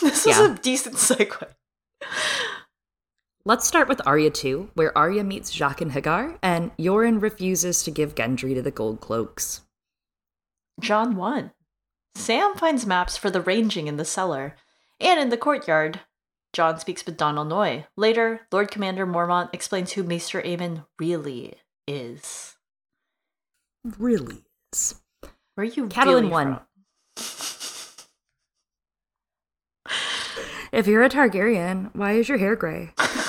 this 0.00 0.24
was 0.24 0.26
Yeah. 0.26 0.52
a 0.52 0.58
decent 0.58 0.96
segue. 0.96 1.46
Let's 3.44 3.66
start 3.66 3.88
with 3.88 4.00
Arya 4.06 4.30
2, 4.30 4.70
where 4.74 4.96
Arya 4.96 5.24
meets 5.24 5.52
Jaqen 5.52 5.80
and 5.80 5.92
H'ghar, 5.92 6.38
and 6.44 6.70
Yoren 6.76 7.20
refuses 7.20 7.82
to 7.82 7.90
give 7.90 8.14
Gendry 8.14 8.54
to 8.54 8.62
the 8.62 8.70
Gold 8.70 9.00
Cloaks. 9.00 9.62
Jon 10.80 11.16
1. 11.16 11.50
Sam 12.14 12.54
finds 12.54 12.86
maps 12.86 13.16
for 13.16 13.30
the 13.30 13.40
ranging 13.40 13.88
in 13.88 13.96
the 13.96 14.04
cellar. 14.04 14.54
And 15.00 15.18
in 15.18 15.30
the 15.30 15.36
courtyard, 15.36 15.98
Jon 16.52 16.78
speaks 16.78 17.04
with 17.04 17.16
Donal 17.16 17.44
Noye. 17.44 17.86
Later, 17.96 18.42
Lord 18.52 18.70
Commander 18.70 19.08
Mormont 19.08 19.48
explains 19.52 19.90
who 19.90 20.04
Maester 20.04 20.40
Aemon 20.42 20.84
really 21.00 21.54
is. 21.88 22.54
Really 23.98 24.44
is. 24.72 25.00
Where 25.56 25.64
are 25.66 25.70
you 25.70 25.88
Catelyn 25.88 26.06
really 26.06 26.26
one. 26.28 26.54
from? 26.54 26.66
If 30.70 30.86
you're 30.86 31.02
a 31.02 31.08
Targaryen, 31.08 31.90
why 31.92 32.12
is 32.12 32.28
your 32.28 32.38
hair 32.38 32.54
gray? 32.54 32.92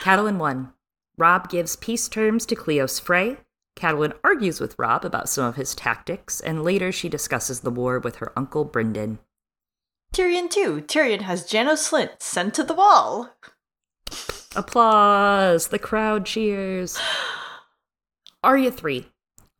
Catelyn 0.00 0.38
1. 0.38 0.72
Robb 1.18 1.50
gives 1.50 1.76
peace 1.76 2.08
terms 2.08 2.46
to 2.46 2.56
Cleos 2.56 2.98
Frey. 2.98 3.36
Catelyn 3.76 4.14
argues 4.24 4.58
with 4.58 4.74
Robb 4.78 5.04
about 5.04 5.28
some 5.28 5.44
of 5.44 5.56
his 5.56 5.74
tactics, 5.74 6.40
and 6.40 6.64
later 6.64 6.90
she 6.90 7.10
discusses 7.10 7.60
the 7.60 7.70
war 7.70 7.98
with 7.98 8.16
her 8.16 8.32
uncle 8.34 8.64
Brynden. 8.64 9.18
Tyrion 10.14 10.48
2. 10.48 10.80
Tyrion 10.88 11.20
has 11.20 11.44
Janos 11.44 11.90
Slynt 11.90 12.22
sent 12.22 12.54
to 12.54 12.64
the 12.64 12.72
wall. 12.72 13.36
Applause! 14.56 15.68
The 15.68 15.78
crowd 15.78 16.24
cheers. 16.24 16.98
Arya 18.42 18.72
3. 18.72 19.06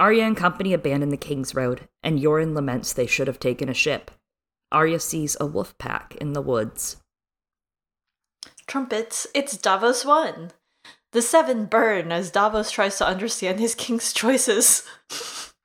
Arya 0.00 0.24
and 0.24 0.36
company 0.38 0.72
abandon 0.72 1.10
the 1.10 1.18
King's 1.18 1.54
Road, 1.54 1.86
and 2.02 2.18
Yoren 2.18 2.54
laments 2.54 2.94
they 2.94 3.06
should 3.06 3.26
have 3.26 3.38
taken 3.38 3.68
a 3.68 3.74
ship. 3.74 4.10
Arya 4.72 5.00
sees 5.00 5.36
a 5.38 5.44
wolf 5.44 5.76
pack 5.76 6.16
in 6.16 6.32
the 6.32 6.40
woods. 6.40 6.99
Trumpets, 8.70 9.26
it's 9.34 9.56
Davos 9.56 10.04
1. 10.04 10.52
The 11.10 11.22
seven 11.22 11.64
burn 11.64 12.12
as 12.12 12.30
Davos 12.30 12.70
tries 12.70 12.98
to 12.98 13.06
understand 13.06 13.58
his 13.58 13.74
king's 13.74 14.12
choices. 14.14 14.84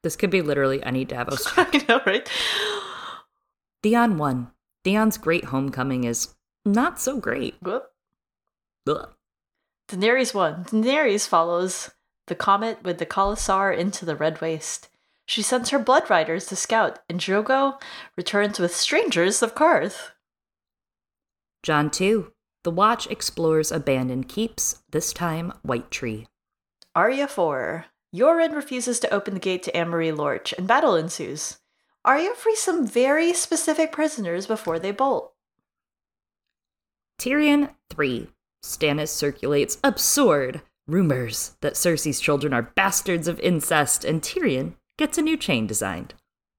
This 0.01 0.15
could 0.15 0.31
be 0.31 0.41
literally 0.41 0.81
any 0.81 1.05
Davos. 1.05 1.45
I 1.55 1.85
know, 1.87 2.01
right? 2.03 2.27
Theon 3.83 4.17
1. 4.17 4.47
Theon's 4.83 5.19
great 5.19 5.45
homecoming 5.45 6.05
is 6.05 6.33
not 6.65 6.99
so 6.99 7.19
great. 7.19 7.53
Whoop. 7.61 7.91
Ugh. 8.87 9.09
Daenerys 9.87 10.33
1. 10.33 10.65
Daenerys 10.65 11.27
follows 11.27 11.91
the 12.25 12.33
comet 12.33 12.81
with 12.81 12.97
the 12.97 13.05
Khalasar 13.05 13.77
into 13.77 14.03
the 14.03 14.15
Red 14.15 14.41
Waste. 14.41 14.89
She 15.27 15.43
sends 15.43 15.69
her 15.69 15.77
blood 15.77 16.09
riders 16.09 16.47
to 16.47 16.55
scout, 16.55 16.97
and 17.07 17.19
Drogo 17.19 17.79
returns 18.17 18.57
with 18.57 18.75
strangers 18.75 19.43
of 19.43 19.53
Qarth. 19.53 20.09
Jon 21.61 21.91
2. 21.91 22.31
The 22.65 22.71
Watch 22.71 23.05
explores 23.11 23.71
abandoned 23.71 24.27
keeps, 24.27 24.81
this 24.89 25.13
time 25.13 25.53
White 25.61 25.91
Tree. 25.91 26.25
Arya 26.95 27.27
4. 27.27 27.85
Yoren 28.11 28.55
refuses 28.55 28.99
to 29.01 29.13
open 29.13 29.35
the 29.35 29.39
gate 29.39 29.61
to 29.63 29.77
Amory 29.77 30.11
Lorch, 30.11 30.51
and 30.57 30.67
battle 30.67 30.95
ensues. 30.95 31.59
Arya 32.03 32.33
frees 32.33 32.59
some 32.59 32.87
very 32.87 33.33
specific 33.33 33.91
prisoners 33.91 34.47
before 34.47 34.79
they 34.79 34.89
bolt. 34.89 35.33
Tyrion 37.19 37.69
3. 37.91 38.29
Stannis 38.63 39.09
circulates 39.09 39.77
absurd 39.83 40.63
rumors 40.87 41.57
that 41.61 41.75
Cersei's 41.75 42.19
children 42.19 42.51
are 42.51 42.71
bastards 42.73 43.27
of 43.27 43.39
incest, 43.41 44.03
and 44.03 44.23
Tyrion 44.23 44.73
gets 44.97 45.19
a 45.19 45.21
new 45.21 45.37
chain 45.37 45.67
designed. 45.67 46.15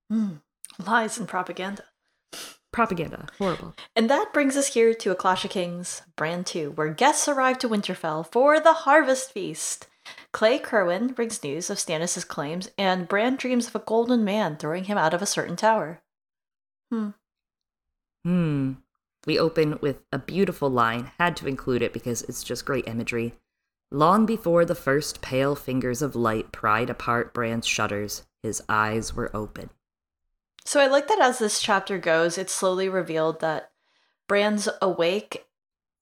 Hmm. 0.09 0.35
Lies 0.87 1.19
and 1.19 1.27
propaganda. 1.27 1.83
Propaganda. 2.77 3.27
Horrible. 3.39 3.75
And 3.97 4.11
that 4.11 4.35
brings 4.35 4.55
us 4.55 4.75
here 4.75 4.93
to 4.93 5.11
A 5.11 5.15
Clash 5.15 5.47
of 5.47 5.51
Kings, 5.51 6.03
Bran 6.15 6.45
2, 6.45 6.73
where 6.73 6.93
guests 6.93 7.27
arrive 7.27 7.59
to 7.61 7.71
Winterfell 7.71 8.31
for 8.31 8.61
the 8.61 8.75
Harvest 8.75 9.33
Feast. 9.33 9.87
Cley 10.31 10.59
Cerwyn 10.59 11.15
brings 11.15 11.43
news 11.43 11.71
of 11.71 11.79
Stannis' 11.79 12.29
claims, 12.29 12.71
and 12.77 13.09
Bran 13.09 13.37
dreams 13.37 13.67
of 13.67 13.75
a 13.75 13.79
golden 13.79 14.25
man 14.25 14.59
throwing 14.59 14.85
him 14.85 14.99
out 14.99 15.15
of 15.15 15.23
a 15.23 15.27
certain 15.27 15.57
tower. 15.57 16.03
Hmm. 16.93 17.09
Hmm. 18.27 18.73
We 19.27 19.39
open 19.39 19.79
with 19.81 20.03
a 20.13 20.19
beautiful 20.19 20.69
line. 20.69 21.13
Had 21.19 21.35
to 21.39 21.49
include 21.49 21.81
it 21.81 21.95
because 21.95 22.23
it's 22.25 22.45
just 22.45 22.67
great 22.67 22.87
imagery. 22.87 23.33
Long 23.91 24.27
before 24.27 24.67
the 24.67 24.75
first 24.75 25.23
pale 25.23 25.55
fingers 25.55 26.03
of 26.03 26.15
light 26.15 26.53
pried 26.53 26.91
apart 26.91 27.33
Bran's 27.33 27.67
shutters, 27.67 28.27
his 28.43 28.63
eyes 28.69 29.15
were 29.15 29.35
open. 29.35 29.71
So 30.67 30.81
I 30.81 30.89
like 30.89 31.07
that 31.07 31.21
as 31.21 31.39
this 31.39 31.63
chapter 31.63 31.97
goes, 31.97 32.37
it's 32.37 32.53
slowly 32.53 32.89
revealed 32.89 33.39
that 33.41 33.71
Bran's 34.27 34.69
awake 34.83 35.47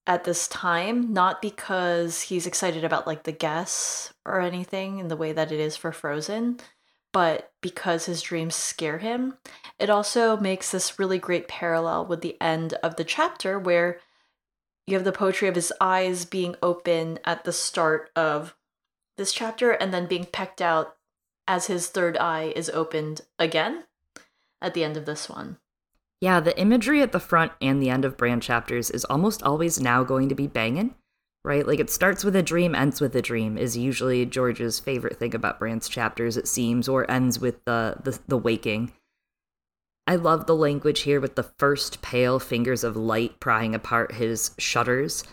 at 0.07 0.23
this 0.23 0.47
time, 0.47 1.13
not 1.13 1.39
because 1.39 2.23
he's 2.23 2.47
excited 2.47 2.83
about 2.83 3.05
like 3.05 3.23
the 3.23 3.31
guests 3.31 4.11
or 4.25 4.41
anything 4.41 4.97
in 4.97 5.07
the 5.07 5.15
way 5.15 5.31
that 5.33 5.51
it 5.51 5.59
is 5.59 5.77
for 5.77 5.91
Frozen, 5.91 6.59
but 7.13 7.51
because 7.61 8.07
his 8.07 8.23
dreams 8.23 8.55
scare 8.55 8.97
him. 8.97 9.37
It 9.77 9.91
also 9.91 10.35
makes 10.35 10.71
this 10.71 10.97
really 10.97 11.19
great 11.19 11.47
parallel 11.47 12.07
with 12.07 12.21
the 12.21 12.41
end 12.41 12.73
of 12.81 12.95
the 12.95 13.03
chapter 13.03 13.59
where 13.59 13.99
you 14.87 14.95
have 14.95 15.05
the 15.05 15.11
poetry 15.11 15.47
of 15.47 15.55
his 15.55 15.71
eyes 15.79 16.25
being 16.25 16.55
open 16.63 17.19
at 17.23 17.43
the 17.43 17.53
start 17.53 18.09
of 18.15 18.55
this 19.15 19.31
chapter 19.31 19.71
and 19.71 19.93
then 19.93 20.07
being 20.07 20.25
pecked 20.25 20.59
out 20.59 20.95
as 21.47 21.67
his 21.67 21.87
third 21.87 22.17
eye 22.17 22.51
is 22.55 22.71
opened 22.71 23.21
again 23.37 23.83
at 24.65 24.73
the 24.73 24.83
end 24.83 24.97
of 24.97 25.05
this 25.05 25.29
one. 25.29 25.57
Yeah, 26.19 26.39
the 26.39 26.59
imagery 26.59 27.01
at 27.01 27.11
the 27.11 27.19
front 27.19 27.51
and 27.61 27.81
the 27.81 27.89
end 27.89 28.03
of 28.03 28.17
Bran 28.17 28.41
chapters 28.41 28.89
is 28.89 29.05
almost 29.05 29.43
always 29.43 29.79
now 29.79 30.03
going 30.03 30.27
to 30.29 30.35
be 30.35 30.47
banging, 30.47 30.95
right? 31.43 31.67
Like 31.67 31.79
it 31.79 31.91
starts 31.91 32.23
with 32.23 32.35
a 32.35 32.41
dream, 32.41 32.73
ends 32.73 32.99
with 32.99 33.15
a 33.15 33.21
dream 33.21 33.57
is 33.57 33.77
usually 33.77 34.25
George's 34.25 34.79
favorite 34.79 35.19
thing 35.19 35.35
about 35.35 35.59
Bran's 35.59 35.87
chapters, 35.87 36.35
it 36.35 36.47
seems, 36.47 36.89
or 36.89 37.09
ends 37.09 37.39
with 37.39 37.63
the 37.65 37.97
the, 38.03 38.19
the 38.27 38.37
waking. 38.37 38.91
I 40.07 40.15
love 40.15 40.47
the 40.47 40.55
language 40.55 41.01
here 41.01 41.19
with 41.19 41.35
the 41.35 41.51
first 41.57 42.01
pale 42.01 42.39
fingers 42.39 42.83
of 42.83 42.95
light 42.95 43.39
prying 43.39 43.75
apart 43.75 44.13
his 44.13 44.51
shutters, 44.57 45.23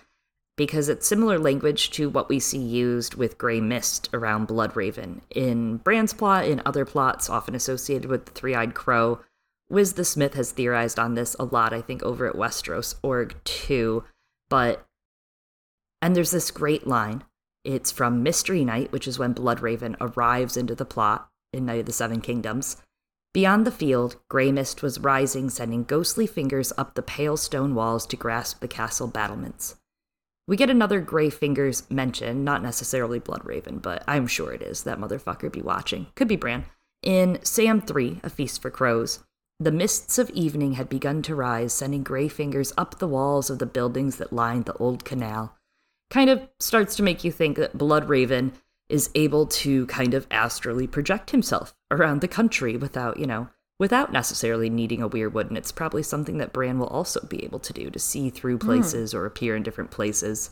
because 0.56 0.88
it's 0.88 1.06
similar 1.06 1.38
language 1.38 1.90
to 1.90 2.11
what 2.11 2.28
we 2.28 2.38
see 2.38 2.59
used 2.59 3.14
with 3.14 3.38
Grey 3.38 3.61
Mist 3.61 4.09
around 4.12 4.49
Bloodraven. 4.49 5.21
In 5.30 5.78
Bran's 5.78 6.12
plot, 6.12 6.44
in 6.44 6.62
other 6.66 6.85
plots 6.85 7.30
often 7.30 7.54
associated 7.54 8.11
with 8.11 8.26
the 8.26 8.32
Three 8.32 8.54
Eyed 8.54 8.75
Crow, 8.75 9.21
Wiz 9.71 9.94
the 9.94 10.04
Smith 10.04 10.35
has 10.35 10.52
theorized 10.52 10.99
on 10.99 11.14
this 11.14 11.35
a 11.38 11.44
lot, 11.44 11.73
I 11.73 11.80
think, 11.80 12.02
over 12.02 12.26
at 12.26 12.37
Westeros 12.37 12.94
org 13.02 13.35
too. 13.44 14.04
But 14.50 14.85
and 16.02 16.14
there's 16.14 16.32
this 16.32 16.50
great 16.50 16.87
line. 16.87 17.25
It's 17.64 17.92
from 17.92 18.23
Mystery 18.23 18.64
Knight, 18.64 18.92
which 18.92 19.06
is 19.06 19.18
when 19.18 19.35
Bloodraven 19.35 19.97
arrives 20.00 20.56
into 20.56 20.75
the 20.75 20.85
plot 20.85 21.28
in 21.52 21.64
Knight 21.64 21.80
of 21.80 21.87
the 21.87 21.92
Seven 21.92 22.21
Kingdoms. 22.21 22.82
Beyond 23.32 23.66
the 23.66 23.71
field, 23.71 24.16
grey 24.28 24.52
mist 24.52 24.82
was 24.82 25.00
rising, 25.00 25.49
sending 25.49 25.85
ghostly 25.85 26.26
fingers 26.26 26.73
up 26.76 26.94
the 26.94 27.02
pale 27.02 27.38
stone 27.38 27.75
walls 27.75 28.04
to 28.09 28.16
grasp 28.16 28.61
the 28.61 28.68
castle 28.68 29.06
battlements. 29.06 29.76
We 30.49 30.56
get 30.56 30.70
another 30.70 31.00
Grey 31.00 31.30
Fingers 31.30 31.88
mention, 31.88 32.42
not 32.42 32.62
necessarily 32.62 33.20
Bloodraven, 33.20 33.80
but 33.80 34.02
I'm 34.08 34.26
sure 34.26 34.52
it 34.52 34.62
is. 34.62 34.82
That 34.82 34.99
motherfucker 34.99 35.52
be 35.52 35.62
watching. 35.62 36.08
Could 36.16 36.28
be 36.28 36.37
Bran. 36.37 36.64
In 37.02 37.38
Sam 37.44 37.80
3, 37.80 38.20
A 38.25 38.30
Feast 38.30 38.61
for 38.61 38.70
Crows, 38.70 39.20
the 39.61 39.70
mists 39.70 40.18
of 40.18 40.30
evening 40.30 40.72
had 40.72 40.88
begun 40.88 41.22
to 41.22 41.37
rise, 41.37 41.72
sending 41.72 42.02
Grey 42.02 42.26
Fingers 42.26 42.72
up 42.76 42.99
the 42.99 43.06
walls 43.06 43.50
of 43.50 43.61
the 43.61 43.66
buildings 43.66 44.16
that 44.16 44.32
lined 44.32 44.64
the 44.64 44.76
old 44.78 45.04
canal. 45.04 45.56
Kind 46.11 46.28
of 46.28 46.49
starts 46.58 46.96
to 46.96 47.02
make 47.02 47.22
you 47.22 47.30
think 47.30 47.56
that 47.56 47.78
Bloodraven 47.78 48.52
is 48.88 49.11
able 49.14 49.46
to 49.46 49.87
kind 49.87 50.12
of 50.12 50.26
astrally 50.30 50.88
project 50.88 51.30
himself 51.30 51.75
around 51.90 52.20
the 52.20 52.28
country 52.28 52.76
without, 52.76 53.18
you 53.18 53.26
know, 53.26 53.49
without 53.83 54.12
necessarily 54.12 54.71
needing 54.71 55.03
a 55.03 55.09
weirwood. 55.09 55.49
And 55.49 55.59
it's 55.59 55.73
probably 55.73 56.05
something 56.05 56.39
that 56.39 56.53
Bran 56.53 56.79
will 56.79 56.87
also 56.87 57.27
be 57.27 57.45
able 57.45 57.59
to 57.59 57.73
do 57.73 57.91
to 57.91 57.99
see 57.99 58.31
through 58.31 58.59
hmm. 58.59 58.67
places 58.67 59.12
or 59.12 59.27
appear 59.27 59.57
in 59.57 59.65
different 59.65 59.91
places. 59.91 60.51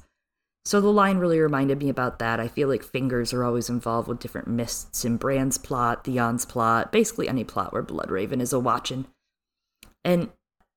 So 0.65 0.81
the 0.81 0.89
line 0.89 1.19
really 1.19 1.39
reminded 1.39 1.79
me 1.79 1.89
about 1.89 2.19
that. 2.19 2.41
I 2.41 2.49
feel 2.49 2.67
like 2.67 2.83
fingers 2.83 3.33
are 3.33 3.45
always 3.45 3.71
involved 3.71 4.09
with 4.09 4.19
different 4.19 4.49
mists 4.49 5.05
in 5.05 5.17
Bran's 5.17 5.59
plot, 5.59 6.03
Theon's 6.03 6.45
plot, 6.45 6.91
basically 6.91 7.29
any 7.29 7.45
plot 7.45 7.73
where 7.73 7.85
Bloodraven 7.85 8.41
is 8.41 8.53
a 8.53 8.59
watchin'. 8.59 9.07
And 10.05 10.31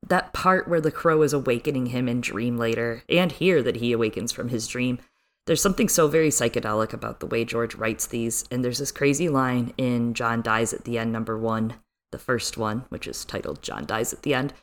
that 0.08 0.32
part 0.32 0.68
where 0.68 0.80
the 0.80 0.92
crow 0.92 1.24
is 1.24 1.34
awakening 1.34 1.88
him 1.88 2.08
in 2.08 2.22
dream 2.22 2.56
later, 2.56 3.02
and 3.10 3.32
here 3.32 3.64
that 3.64 3.78
he 3.78 3.92
awakens 3.92 4.32
from 4.32 4.50
his 4.50 4.68
dream, 4.68 5.00
there's 5.48 5.62
something 5.62 5.90
so 5.90 6.08
very 6.08 6.30
psychedelic 6.30 6.94
about 6.94 7.20
the 7.20 7.26
way 7.26 7.46
George 7.46 7.74
writes 7.74 8.06
these. 8.06 8.46
And 8.52 8.64
there's 8.64 8.78
this 8.78 8.92
crazy 8.92 9.28
line 9.28 9.74
in 9.76 10.14
John 10.14 10.44
Dies 10.44 10.72
at 10.72 10.84
the 10.84 11.00
End, 11.00 11.12
number 11.12 11.36
one, 11.36 11.74
the 12.14 12.18
first 12.18 12.58
one, 12.58 12.86
which 12.88 13.08
is 13.08 13.26
titled 13.26 13.62
John 13.62 13.86
Dies 13.86 14.14
at 14.14 14.22
the 14.22 14.34
End 14.34 14.54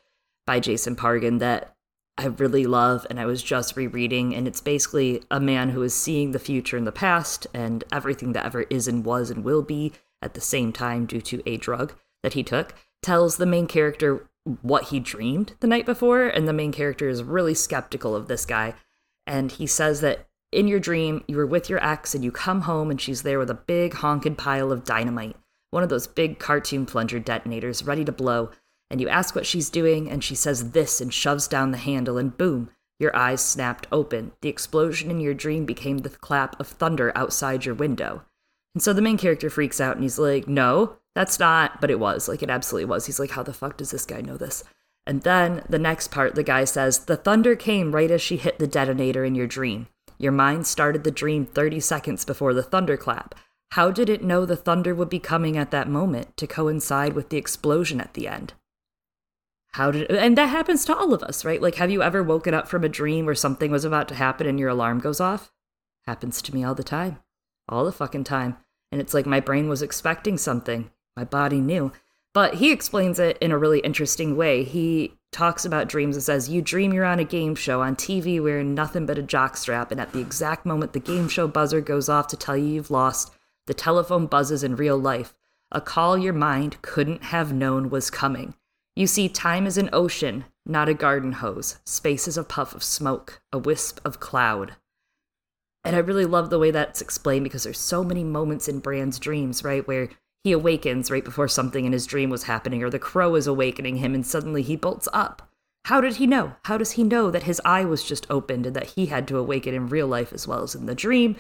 by 0.47 0.59
Jason 0.61 0.97
Pargin, 0.97 1.39
that 1.41 1.77
I 2.17 2.27
really 2.27 2.65
love. 2.65 3.07
And 3.11 3.21
I 3.21 3.27
was 3.27 3.43
just 3.43 3.77
rereading. 3.77 4.35
And 4.35 4.49
it's 4.49 4.63
basically 4.63 5.23
a 5.31 5.39
man 5.39 5.71
who 5.71 5.83
is 5.83 5.93
seeing 5.93 6.33
the 6.33 6.39
future 6.39 6.79
and 6.79 6.87
the 6.87 6.93
past 6.93 7.47
and 7.53 7.85
everything 7.93 8.33
that 8.33 8.47
ever 8.47 8.63
is 8.71 8.89
and 8.89 9.05
was 9.05 9.31
and 9.31 9.45
will 9.45 9.63
be 9.63 9.93
at 10.23 10.33
the 10.33 10.41
same 10.41 10.73
time 10.73 11.05
due 11.05 11.21
to 11.21 11.43
a 11.45 11.59
drug 11.59 11.93
that 12.23 12.33
he 12.33 12.43
took, 12.43 12.75
tells 13.03 13.37
the 13.37 13.47
main 13.47 13.67
character 13.67 14.27
what 14.63 14.85
he 14.85 15.01
dreamed 15.01 15.53
the 15.61 15.67
night 15.67 15.85
before. 15.85 16.29
And 16.29 16.49
the 16.49 16.53
main 16.53 16.73
character 16.73 17.09
is 17.09 17.23
really 17.23 17.55
skeptical 17.55 18.17
of 18.17 18.29
this 18.29 18.47
guy. 18.47 18.75
And 19.27 19.53
he 19.53 19.67
says 19.67 20.01
that 20.01 20.27
in 20.53 20.69
your 20.69 20.81
dream, 20.81 21.25
you 21.27 21.37
were 21.37 21.47
with 21.47 21.69
your 21.69 21.85
ex 21.85 22.15
and 22.15 22.25
you 22.25 22.33
come 22.33 22.63
home 22.63 22.91
and 22.91 23.01
she's 23.01 23.23
there 23.23 23.39
with 23.39 23.51
a 23.51 23.55
big 23.55 23.95
honking 23.95 24.37
pile 24.37 24.73
of 24.73 24.85
dynamite 24.85 25.37
one 25.71 25.83
of 25.83 25.89
those 25.89 26.07
big 26.07 26.39
cartoon 26.39 26.87
plunger 26.87 27.19
detonators 27.19 27.85
ready 27.85 28.05
to 28.05 28.13
blow, 28.13 28.51
and 28.91 29.01
you 29.01 29.09
ask 29.09 29.35
what 29.35 29.47
she's 29.47 29.71
doing, 29.71 30.11
and 30.11 30.23
she 30.23 30.35
says 30.35 30.73
this 30.73 31.01
and 31.01 31.15
shoves 31.15 31.47
down 31.47 31.71
the 31.71 31.79
handle, 31.79 32.19
and 32.19 32.37
boom, 32.37 32.71
your 32.99 33.17
eyes 33.17 33.41
snapped 33.41 33.87
open. 33.91 34.33
The 34.43 34.49
explosion 34.49 35.11
in 35.11 35.21
your 35.21 35.35
dream 35.35 35.65
became 35.65 35.99
the 35.99 36.11
clap 36.11 36.59
of 36.61 36.69
thunder 36.69 37.13
outside 37.17 37.65
your 37.65 37.75
window. 37.75 38.25
And 38.75 38.83
so 38.83 38.93
the 38.93 39.03
main 39.03 39.17
character 39.17 39.51
freaks 39.51 39.81
out 39.81 39.97
and 39.97 40.03
he's 40.03 40.19
like, 40.19 40.47
No, 40.47 40.97
that's 41.15 41.39
not, 41.39 41.81
but 41.81 41.91
it 41.91 41.99
was. 41.99 42.29
Like, 42.29 42.43
it 42.43 42.51
absolutely 42.51 42.85
was. 42.85 43.07
He's 43.07 43.19
like, 43.19 43.31
How 43.31 43.43
the 43.43 43.55
fuck 43.55 43.79
does 43.79 43.91
this 43.91 44.07
guy 44.07 44.21
know 44.21 44.37
this? 44.37 44.63
And 45.07 45.23
then 45.23 45.65
the 45.69 45.79
next 45.79 46.09
part, 46.09 46.35
the 46.35 46.43
guy 46.43 46.65
says, 46.65 47.01
The 47.01 47.17
thunder 47.17 47.57
came 47.57 47.93
right 47.93 48.11
as 48.11 48.21
she 48.21 48.37
hit 48.37 48.59
the 48.59 48.67
detonator 48.67 49.25
in 49.25 49.35
your 49.35 49.47
dream. 49.47 49.89
Your 50.19 50.33
mind 50.33 50.67
started 50.67 51.03
the 51.03 51.11
dream 51.11 51.47
30 51.47 51.81
seconds 51.81 52.25
before 52.27 52.53
the 52.53 52.63
thunderclap. 52.63 53.35
How 53.71 53.91
did 53.91 54.09
it 54.09 54.25
know 54.25 54.45
the 54.45 54.57
thunder 54.57 54.95
would 54.95 55.09
be 55.09 55.21
coming 55.21 55.57
at 55.57 55.71
that 55.71 55.89
moment 55.89 56.37
to 56.37 56.47
coincide 56.47 57.13
with 57.13 57.29
the 57.29 57.37
explosion 57.37 58.01
at 58.01 58.15
the 58.15 58.27
end? 58.27 58.55
How 59.73 59.93
did 59.93 60.11
and 60.11 60.37
that 60.37 60.47
happens 60.47 60.85
to 60.87 60.97
all 60.97 61.15
of 61.15 61.23
us, 61.23 61.45
right? 61.45 61.63
Like 61.63 61.77
have 61.77 61.91
you 61.91 62.03
ever 62.03 62.23
woken 62.23 62.53
up 62.53 62.69
from 62.69 62.83
a 62.83 62.89
dream 62.89 63.27
where 63.27 63.35
something 63.35 63.71
was 63.71 63.85
about 63.85 64.09
to 64.09 64.17
happen 64.17 64.47
and 64.47 64.59
your 64.59 64.71
alarm 64.71 64.99
goes 64.99 65.21
off? 65.21 65.53
Happens 66.07 66.43
to 66.43 66.55
me 66.55 66.65
all 66.65 66.75
the 66.75 66.83
time. 66.83 67.19
All 67.69 67.85
the 67.85 67.93
fucking 67.93 68.25
time. 68.25 68.57
And 68.91 69.01
it's 69.01 69.15
like 69.15 69.27
my 69.27 69.39
brain 69.39 69.69
was 69.69 69.83
expecting 69.83 70.37
something. 70.37 70.91
My 71.17 71.25
body 71.25 71.61
knew. 71.61 71.93
But 72.33 72.55
he 72.55 72.73
explains 72.73 73.19
it 73.19 73.39
in 73.39 73.53
a 73.53 73.59
really 73.59 73.81
interesting 73.81 74.37
way. 74.37 74.65
He 74.65 75.15
talks 75.33 75.65
about 75.65 75.89
dreams 75.89 76.17
and 76.17 76.23
says, 76.23 76.49
You 76.49 76.63
dream 76.63 76.93
you're 76.93 77.05
on 77.05 77.19
a 77.19 77.25
game 77.25 77.55
show 77.55 77.83
on 77.83 77.97
TV 77.97 78.43
wearing 78.43 78.75
nothing 78.75 79.07
but 79.07 79.19
a 79.19 79.23
jockstrap, 79.23 79.91
and 79.91 80.01
at 80.01 80.13
the 80.13 80.21
exact 80.21 80.65
moment 80.65 80.93
the 80.93 81.01
game 81.01 81.29
show 81.29 81.49
buzzer 81.49 81.81
goes 81.81 82.09
off 82.09 82.29
to 82.29 82.37
tell 82.37 82.57
you 82.57 82.67
you've 82.67 82.91
lost, 82.91 83.33
the 83.71 83.75
telephone 83.75 84.27
buzzes 84.27 84.65
in 84.65 84.75
real 84.75 84.97
life. 84.97 85.33
A 85.71 85.81
call 85.81 86.19
your 86.19 86.33
mind 86.33 86.83
couldn't 86.83 87.23
have 87.27 87.53
known 87.53 87.89
was 87.89 88.11
coming. 88.11 88.55
You 88.97 89.07
see, 89.07 89.29
time 89.29 89.65
is 89.65 89.79
an 89.79 89.91
ocean, 89.93 90.45
not 90.67 90.89
a 90.89 90.93
garden 90.93 91.35
hose. 91.35 91.79
Space 91.85 92.27
is 92.27 92.37
a 92.37 92.43
puff 92.43 92.75
of 92.75 92.83
smoke, 92.83 93.41
a 93.53 93.59
wisp 93.59 94.01
of 94.05 94.19
cloud. 94.19 94.73
And 95.85 95.95
I 95.95 96.01
really 96.01 96.25
love 96.25 96.51
the 96.51 96.59
way 96.59 96.73
that's 96.73 97.01
explained 97.01 97.45
because 97.45 97.63
there's 97.63 97.79
so 97.79 98.03
many 98.03 98.25
moments 98.25 98.67
in 98.67 98.81
Bran's 98.81 99.21
dreams, 99.21 99.63
right, 99.63 99.87
where 99.87 100.09
he 100.43 100.51
awakens 100.51 101.09
right 101.09 101.25
before 101.25 101.47
something 101.47 101.85
in 101.85 101.93
his 101.93 102.07
dream 102.07 102.29
was 102.29 102.43
happening, 102.43 102.83
or 102.83 102.91
the 102.91 102.99
crow 102.99 103.37
is 103.37 103.47
awakening 103.47 103.99
him 103.99 104.17
and 104.17 104.27
suddenly 104.27 104.63
he 104.63 104.75
bolts 104.75 105.07
up. 105.13 105.49
How 105.85 106.01
did 106.01 106.17
he 106.17 106.27
know? 106.27 106.55
How 106.65 106.79
does 106.79 106.93
he 106.93 107.05
know 107.05 107.31
that 107.31 107.45
his 107.45 107.61
eye 107.65 107.85
was 107.85 108.05
just 108.05 108.27
opened 108.31 108.67
and 108.67 108.77
that 108.77 108.89
he 108.89 109.07
had 109.07 109.27
to 109.29 109.39
awaken 109.39 109.75
in 109.75 109.89
real 109.89 110.07
life 110.07 110.33
as 110.33 110.47
well 110.47 110.63
as 110.63 110.75
in 110.75 110.87
the 110.87 110.95
dream? 110.95 111.37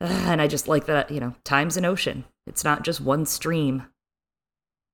And 0.00 0.40
I 0.40 0.46
just 0.46 0.68
like 0.68 0.86
that, 0.86 1.10
you 1.10 1.18
know, 1.18 1.34
time's 1.42 1.76
an 1.76 1.84
ocean. 1.84 2.24
It's 2.46 2.62
not 2.62 2.84
just 2.84 3.00
one 3.00 3.26
stream 3.26 3.84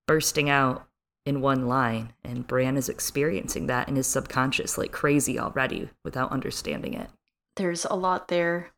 bursting 0.06 0.48
out 0.48 0.86
in 1.26 1.40
one 1.40 1.66
line. 1.66 2.12
And 2.24 2.46
Bran 2.46 2.76
is 2.76 2.88
experiencing 2.88 3.66
that 3.66 3.88
in 3.88 3.96
his 3.96 4.06
subconscious 4.06 4.78
like 4.78 4.92
crazy 4.92 5.38
already 5.38 5.90
without 6.04 6.32
understanding 6.32 6.94
it. 6.94 7.10
There's 7.56 7.84
a 7.84 7.94
lot 7.94 8.28
there. 8.28 8.70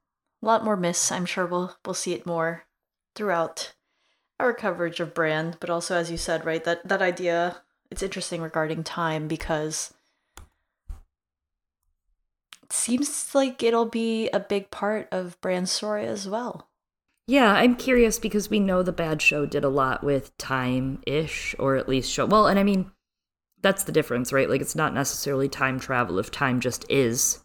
A 0.42 0.46
lot 0.46 0.64
more 0.64 0.76
myths. 0.76 1.10
I'm 1.10 1.26
sure 1.26 1.46
we'll 1.46 1.76
we'll 1.84 1.94
see 1.94 2.12
it 2.12 2.26
more 2.26 2.64
throughout 3.14 3.72
our 4.38 4.52
coverage 4.52 5.00
of 5.00 5.14
Bran, 5.14 5.56
but 5.60 5.70
also 5.70 5.96
as 5.96 6.10
you 6.10 6.16
said, 6.16 6.44
right, 6.44 6.62
that 6.64 6.86
that 6.86 7.02
idea 7.02 7.62
it's 7.90 8.02
interesting 8.02 8.42
regarding 8.42 8.84
time 8.84 9.28
because 9.28 9.94
seems 12.72 13.34
like 13.34 13.62
it'll 13.62 13.86
be 13.86 14.28
a 14.30 14.40
big 14.40 14.70
part 14.70 15.08
of 15.12 15.40
Bran's 15.40 15.70
story 15.70 16.06
as 16.06 16.28
well. 16.28 16.68
Yeah, 17.28 17.52
I'm 17.52 17.74
curious 17.74 18.18
because 18.18 18.50
we 18.50 18.60
know 18.60 18.82
the 18.82 18.92
bad 18.92 19.20
show 19.20 19.46
did 19.46 19.64
a 19.64 19.68
lot 19.68 20.04
with 20.04 20.36
time 20.38 21.02
ish, 21.06 21.56
or 21.58 21.74
at 21.76 21.88
least 21.88 22.10
show. 22.10 22.24
Well, 22.24 22.46
and 22.46 22.58
I 22.58 22.62
mean, 22.62 22.92
that's 23.62 23.84
the 23.84 23.92
difference, 23.92 24.32
right? 24.32 24.48
Like, 24.48 24.60
it's 24.60 24.76
not 24.76 24.94
necessarily 24.94 25.48
time 25.48 25.80
travel 25.80 26.20
if 26.20 26.30
time 26.30 26.60
just 26.60 26.84
is, 26.88 27.44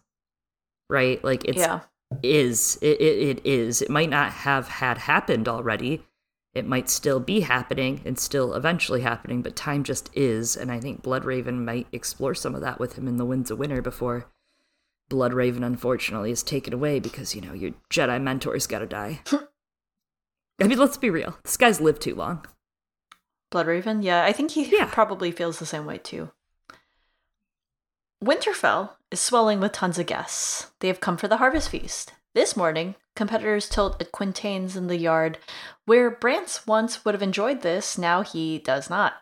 right? 0.88 1.22
Like, 1.24 1.44
it's 1.46 1.58
yeah. 1.58 1.80
is. 2.22 2.78
It, 2.80 3.00
it, 3.00 3.38
it 3.38 3.46
is. 3.46 3.82
It 3.82 3.90
might 3.90 4.10
not 4.10 4.30
have 4.32 4.68
had 4.68 4.98
happened 4.98 5.48
already. 5.48 6.06
It 6.54 6.66
might 6.66 6.88
still 6.88 7.18
be 7.18 7.40
happening 7.40 8.02
and 8.04 8.16
still 8.16 8.54
eventually 8.54 9.00
happening, 9.00 9.42
but 9.42 9.56
time 9.56 9.82
just 9.82 10.10
is. 10.14 10.56
And 10.56 10.70
I 10.70 10.78
think 10.78 11.02
Bloodraven 11.02 11.64
might 11.64 11.88
explore 11.90 12.34
some 12.34 12.54
of 12.54 12.60
that 12.60 12.78
with 12.78 12.96
him 12.96 13.08
in 13.08 13.16
The 13.16 13.24
Winds 13.24 13.50
of 13.50 13.58
Winter 13.58 13.82
before 13.82 14.26
Bloodraven, 15.12 15.62
unfortunately, 15.64 16.30
is 16.30 16.42
taken 16.42 16.72
away 16.72 16.98
because, 16.98 17.34
you 17.34 17.42
know, 17.42 17.52
your 17.52 17.72
Jedi 17.90 18.18
mentor's 18.18 18.66
gotta 18.66 18.86
die. 18.86 19.20
I 20.58 20.66
mean, 20.66 20.78
let's 20.78 20.96
be 20.96 21.10
real. 21.10 21.36
This 21.44 21.58
guy's 21.58 21.82
lived 21.82 22.00
too 22.00 22.14
long. 22.14 22.46
Bloodraven? 23.52 24.02
Yeah, 24.02 24.24
I 24.24 24.32
think 24.32 24.52
he 24.52 24.64
Yeah. 24.74 24.88
probably 24.90 25.30
feels 25.30 25.58
the 25.58 25.66
same 25.66 25.84
way 25.84 25.98
too. 25.98 26.30
Winterfell 28.24 28.92
is 29.10 29.20
swelling 29.20 29.60
with 29.60 29.72
tons 29.72 29.98
of 29.98 30.06
guests. 30.06 30.70
They 30.80 30.88
have 30.88 31.00
come 31.00 31.18
for 31.18 31.28
the 31.28 31.36
harvest 31.36 31.68
feast. 31.68 32.14
This 32.34 32.56
morning, 32.56 32.94
competitors 33.14 33.68
tilt 33.68 34.00
at 34.00 34.12
Quintain's 34.12 34.76
in 34.76 34.86
the 34.86 34.96
yard, 34.96 35.36
where 35.84 36.10
Brance 36.10 36.66
once 36.66 37.04
would 37.04 37.12
have 37.14 37.22
enjoyed 37.22 37.60
this, 37.60 37.98
now 37.98 38.22
he 38.22 38.58
does 38.58 38.88
not. 38.88 39.14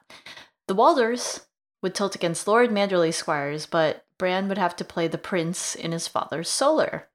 The 0.68 0.74
Walders 0.76 1.46
would 1.82 1.96
tilt 1.96 2.14
against 2.14 2.46
Lord 2.46 2.70
Manderley 2.70 3.12
Squires, 3.12 3.66
but 3.66 4.04
Bran 4.20 4.48
would 4.48 4.58
have 4.58 4.76
to 4.76 4.84
play 4.84 5.08
the 5.08 5.16
prince 5.16 5.74
in 5.74 5.92
his 5.92 6.06
father's 6.06 6.50
solar. 6.50 7.08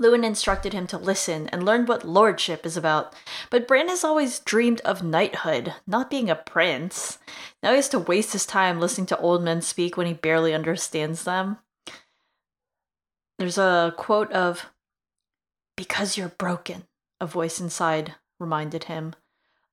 Luwin 0.00 0.24
instructed 0.24 0.72
him 0.72 0.86
to 0.86 0.96
listen 0.96 1.48
and 1.48 1.64
learn 1.64 1.86
what 1.86 2.04
lordship 2.04 2.64
is 2.64 2.76
about, 2.76 3.12
but 3.50 3.66
Bran 3.66 3.88
has 3.88 4.04
always 4.04 4.38
dreamed 4.38 4.80
of 4.82 5.02
knighthood, 5.02 5.74
not 5.88 6.08
being 6.08 6.30
a 6.30 6.36
prince. 6.36 7.18
Now 7.64 7.70
he 7.70 7.76
has 7.76 7.88
to 7.88 7.98
waste 7.98 8.32
his 8.32 8.46
time 8.46 8.78
listening 8.78 9.08
to 9.08 9.18
old 9.18 9.42
men 9.42 9.60
speak 9.60 9.96
when 9.96 10.06
he 10.06 10.12
barely 10.12 10.54
understands 10.54 11.24
them. 11.24 11.58
There's 13.40 13.58
a 13.58 13.92
quote 13.96 14.30
of, 14.30 14.66
Because 15.76 16.16
you're 16.16 16.28
broken, 16.28 16.84
a 17.20 17.26
voice 17.26 17.60
inside 17.60 18.14
reminded 18.38 18.84
him. 18.84 19.16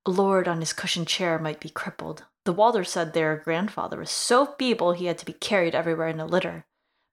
A 0.07 0.09
lord 0.09 0.47
on 0.47 0.59
his 0.59 0.73
cushioned 0.73 1.07
chair 1.07 1.38
might 1.38 1.59
be 1.59 1.69
crippled. 1.69 2.25
The 2.45 2.53
Walder 2.53 2.84
said 2.84 3.13
their 3.13 3.38
grandfather 3.38 3.97
was 3.97 4.12
so 4.12 4.45
feeble 4.45 4.91
he 4.91 5.06
had 5.06 5.17
to 5.19 5.25
be 5.25 5.34
carried 5.34 5.73
everywhere 5.73 6.10
in 6.10 6.19
a 6.19 6.25
litter, 6.25 6.65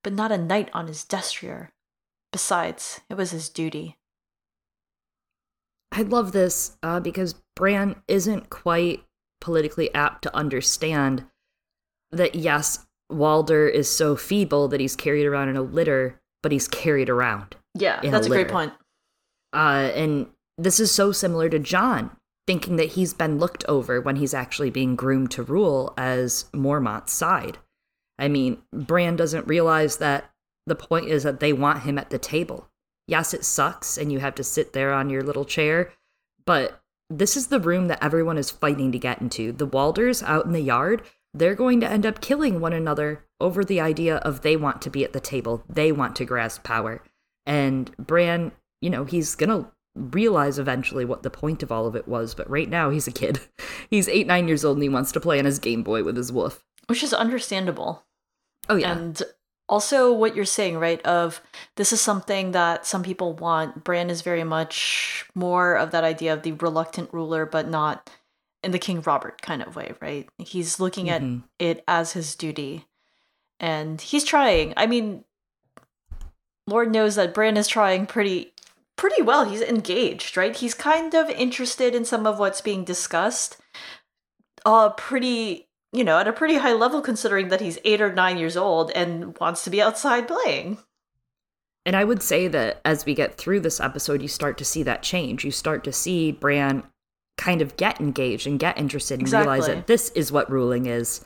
but 0.02 0.12
not 0.12 0.32
a 0.32 0.38
knight 0.38 0.68
on 0.72 0.88
his 0.88 1.04
destrier. 1.04 1.68
Besides, 2.32 3.00
it 3.08 3.14
was 3.14 3.30
his 3.30 3.48
duty. 3.48 3.96
I 5.92 6.02
love 6.02 6.32
this 6.32 6.76
uh, 6.82 7.00
because 7.00 7.34
Bran 7.56 7.96
isn't 8.08 8.50
quite 8.50 9.04
politically 9.40 9.92
apt 9.94 10.22
to 10.22 10.36
understand 10.36 11.26
that, 12.12 12.34
yes, 12.34 12.86
Walder 13.08 13.68
is 13.68 13.90
so 13.90 14.16
feeble 14.16 14.68
that 14.68 14.80
he's 14.80 14.94
carried 14.94 15.26
around 15.26 15.48
in 15.48 15.56
a 15.56 15.62
litter, 15.62 16.20
but 16.42 16.52
he's 16.52 16.68
carried 16.68 17.08
around. 17.08 17.56
Yeah, 17.74 18.00
In 18.02 18.08
a 18.08 18.12
that's 18.12 18.26
a 18.26 18.30
great 18.30 18.48
point. 18.48 18.72
Uh, 19.52 19.90
and 19.94 20.28
this 20.58 20.78
is 20.78 20.92
so 20.92 21.10
similar 21.10 21.48
to 21.48 21.58
John, 21.58 22.16
thinking 22.50 22.74
that 22.74 22.94
he's 22.94 23.14
been 23.14 23.38
looked 23.38 23.64
over 23.68 24.00
when 24.00 24.16
he's 24.16 24.34
actually 24.34 24.70
being 24.70 24.96
groomed 24.96 25.30
to 25.30 25.40
rule 25.40 25.94
as 25.96 26.46
Mormont's 26.52 27.12
side. 27.12 27.58
I 28.18 28.26
mean, 28.26 28.60
Bran 28.72 29.14
doesn't 29.14 29.46
realize 29.46 29.98
that 29.98 30.32
the 30.66 30.74
point 30.74 31.06
is 31.06 31.22
that 31.22 31.38
they 31.38 31.52
want 31.52 31.84
him 31.84 31.96
at 31.96 32.10
the 32.10 32.18
table. 32.18 32.68
Yes, 33.06 33.32
it 33.32 33.44
sucks, 33.44 33.96
and 33.96 34.10
you 34.10 34.18
have 34.18 34.34
to 34.34 34.42
sit 34.42 34.72
there 34.72 34.92
on 34.92 35.10
your 35.10 35.22
little 35.22 35.44
chair, 35.44 35.92
but 36.44 36.82
this 37.08 37.36
is 37.36 37.46
the 37.46 37.60
room 37.60 37.86
that 37.86 38.02
everyone 38.02 38.36
is 38.36 38.50
fighting 38.50 38.90
to 38.90 38.98
get 38.98 39.20
into. 39.20 39.52
The 39.52 39.68
Walders 39.68 40.20
out 40.24 40.44
in 40.44 40.50
the 40.50 40.58
yard, 40.58 41.02
they're 41.32 41.54
going 41.54 41.78
to 41.82 41.88
end 41.88 42.04
up 42.04 42.20
killing 42.20 42.58
one 42.58 42.72
another 42.72 43.24
over 43.40 43.64
the 43.64 43.80
idea 43.80 44.16
of 44.16 44.40
they 44.40 44.56
want 44.56 44.82
to 44.82 44.90
be 44.90 45.04
at 45.04 45.12
the 45.12 45.20
table, 45.20 45.62
they 45.68 45.92
want 45.92 46.16
to 46.16 46.24
grasp 46.24 46.64
power. 46.64 47.00
And 47.46 47.96
Bran, 47.96 48.50
you 48.80 48.90
know, 48.90 49.04
he's 49.04 49.36
gonna 49.36 49.70
realize 49.94 50.58
eventually 50.58 51.04
what 51.04 51.22
the 51.22 51.30
point 51.30 51.62
of 51.62 51.72
all 51.72 51.86
of 51.86 51.96
it 51.96 52.06
was, 52.08 52.34
but 52.34 52.48
right 52.48 52.68
now 52.68 52.90
he's 52.90 53.06
a 53.08 53.12
kid. 53.12 53.40
He's 53.90 54.08
eight, 54.08 54.28
nine 54.28 54.46
years 54.46 54.64
old 54.64 54.76
and 54.76 54.84
he 54.84 54.88
wants 54.88 55.10
to 55.12 55.20
play 55.20 55.40
on 55.40 55.46
his 55.46 55.58
Game 55.58 55.82
Boy 55.82 56.04
with 56.04 56.16
his 56.16 56.30
wolf. 56.30 56.62
Which 56.86 57.02
is 57.02 57.12
understandable. 57.12 58.04
Oh, 58.68 58.76
yeah. 58.76 58.92
And 58.96 59.20
also 59.68 60.12
what 60.12 60.36
you're 60.36 60.44
saying, 60.44 60.78
right? 60.78 61.04
Of 61.04 61.40
this 61.76 61.92
is 61.92 62.00
something 62.00 62.52
that 62.52 62.86
some 62.86 63.02
people 63.02 63.32
want. 63.32 63.82
Bran 63.82 64.08
is 64.08 64.22
very 64.22 64.44
much 64.44 65.24
more 65.34 65.74
of 65.76 65.90
that 65.90 66.04
idea 66.04 66.32
of 66.32 66.42
the 66.42 66.52
reluctant 66.52 67.12
ruler, 67.12 67.46
but 67.46 67.66
not 67.68 68.10
in 68.62 68.70
the 68.70 68.78
King 68.78 69.00
Robert 69.00 69.42
kind 69.42 69.60
of 69.62 69.74
way, 69.74 69.94
right? 70.00 70.28
He's 70.38 70.78
looking 70.78 71.06
Mhm. 71.06 71.42
at 71.58 71.66
it 71.66 71.84
as 71.88 72.12
his 72.12 72.36
duty. 72.36 72.86
And 73.58 74.00
he's 74.00 74.22
trying. 74.22 74.72
I 74.76 74.86
mean, 74.86 75.24
Lord 76.68 76.92
knows 76.92 77.16
that 77.16 77.34
Bran 77.34 77.56
is 77.56 77.66
trying 77.66 78.06
pretty 78.06 78.52
pretty 79.00 79.22
well. 79.22 79.48
He's 79.48 79.62
engaged, 79.62 80.36
right? 80.36 80.54
He's 80.54 80.74
kind 80.74 81.14
of 81.14 81.30
interested 81.30 81.94
in 81.94 82.04
some 82.04 82.26
of 82.26 82.38
what's 82.38 82.60
being 82.60 82.84
discussed. 82.84 83.56
Uh 84.64 84.90
pretty 84.90 85.68
you 85.92 86.04
know, 86.04 86.18
at 86.18 86.28
a 86.28 86.32
pretty 86.32 86.56
high 86.56 86.74
level 86.74 87.00
considering 87.00 87.48
that 87.48 87.60
he's 87.60 87.78
eight 87.84 88.00
or 88.00 88.12
nine 88.12 88.36
years 88.36 88.56
old 88.56 88.92
and 88.92 89.36
wants 89.38 89.64
to 89.64 89.70
be 89.70 89.82
outside 89.82 90.28
playing. 90.28 90.78
And 91.86 91.96
I 91.96 92.04
would 92.04 92.22
say 92.22 92.46
that 92.46 92.80
as 92.84 93.04
we 93.04 93.14
get 93.14 93.36
through 93.36 93.60
this 93.60 93.80
episode, 93.80 94.22
you 94.22 94.28
start 94.28 94.58
to 94.58 94.64
see 94.64 94.82
that 94.84 95.02
change. 95.02 95.44
You 95.44 95.50
start 95.50 95.82
to 95.84 95.92
see 95.92 96.30
Bran 96.30 96.84
kind 97.38 97.62
of 97.62 97.76
get 97.76 98.00
engaged 98.00 98.46
and 98.46 98.60
get 98.60 98.78
interested 98.78 99.18
and 99.18 99.32
realize 99.32 99.66
that 99.66 99.86
this 99.86 100.10
is 100.10 100.30
what 100.30 100.50
ruling 100.50 100.86
is. 100.86 101.24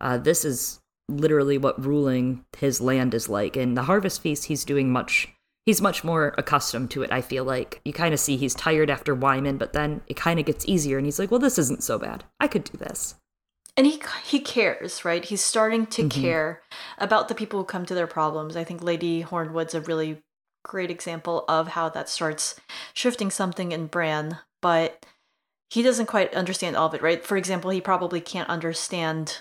Uh, 0.00 0.18
this 0.18 0.44
is 0.44 0.80
literally 1.08 1.58
what 1.58 1.84
ruling 1.84 2.44
his 2.58 2.80
land 2.80 3.14
is 3.14 3.28
like. 3.28 3.56
And 3.56 3.76
the 3.76 3.84
Harvest 3.84 4.20
Feast, 4.20 4.44
he's 4.44 4.64
doing 4.64 4.92
much. 4.92 5.28
He's 5.66 5.80
much 5.80 6.04
more 6.04 6.34
accustomed 6.36 6.90
to 6.92 7.02
it. 7.02 7.10
I 7.12 7.20
feel 7.22 7.44
like 7.44 7.80
you 7.84 7.92
kind 7.92 8.12
of 8.12 8.20
see 8.20 8.36
he's 8.36 8.54
tired 8.54 8.90
after 8.90 9.14
Wyman, 9.14 9.56
but 9.56 9.72
then 9.72 10.02
it 10.06 10.14
kind 10.16 10.38
of 10.38 10.44
gets 10.46 10.66
easier, 10.68 10.98
and 10.98 11.06
he's 11.06 11.18
like, 11.18 11.30
"Well, 11.30 11.40
this 11.40 11.58
isn't 11.58 11.82
so 11.82 11.98
bad. 11.98 12.24
I 12.38 12.48
could 12.48 12.64
do 12.64 12.76
this." 12.78 13.14
and 13.76 13.88
he 13.88 14.00
he 14.24 14.38
cares 14.38 15.04
right 15.04 15.24
he's 15.24 15.42
starting 15.42 15.84
to 15.84 16.04
Mhm. 16.04 16.10
care 16.12 16.62
about 16.96 17.26
the 17.26 17.34
people 17.34 17.58
who 17.58 17.64
come 17.64 17.84
to 17.86 17.94
their 17.94 18.06
problems 18.06 18.56
i 18.56 18.62
think 18.62 18.84
lady 18.84 19.22
hornwood's 19.22 19.74
a 19.74 19.80
really 19.80 20.22
great 20.64 20.92
example 20.92 21.44
of 21.48 21.66
how 21.68 21.88
that 21.88 22.08
starts 22.08 22.54
shifting 22.92 23.32
something 23.32 23.72
in 23.72 23.88
bran 23.88 24.38
but 24.62 25.04
he 25.70 25.82
doesn't 25.82 26.06
quite 26.06 26.32
understand 26.34 26.76
all 26.76 26.86
of 26.86 26.94
it 26.94 27.02
right 27.02 27.24
for 27.24 27.36
example 27.36 27.70
he 27.72 27.80
probably 27.80 28.20
can't 28.20 28.48
understand 28.48 29.38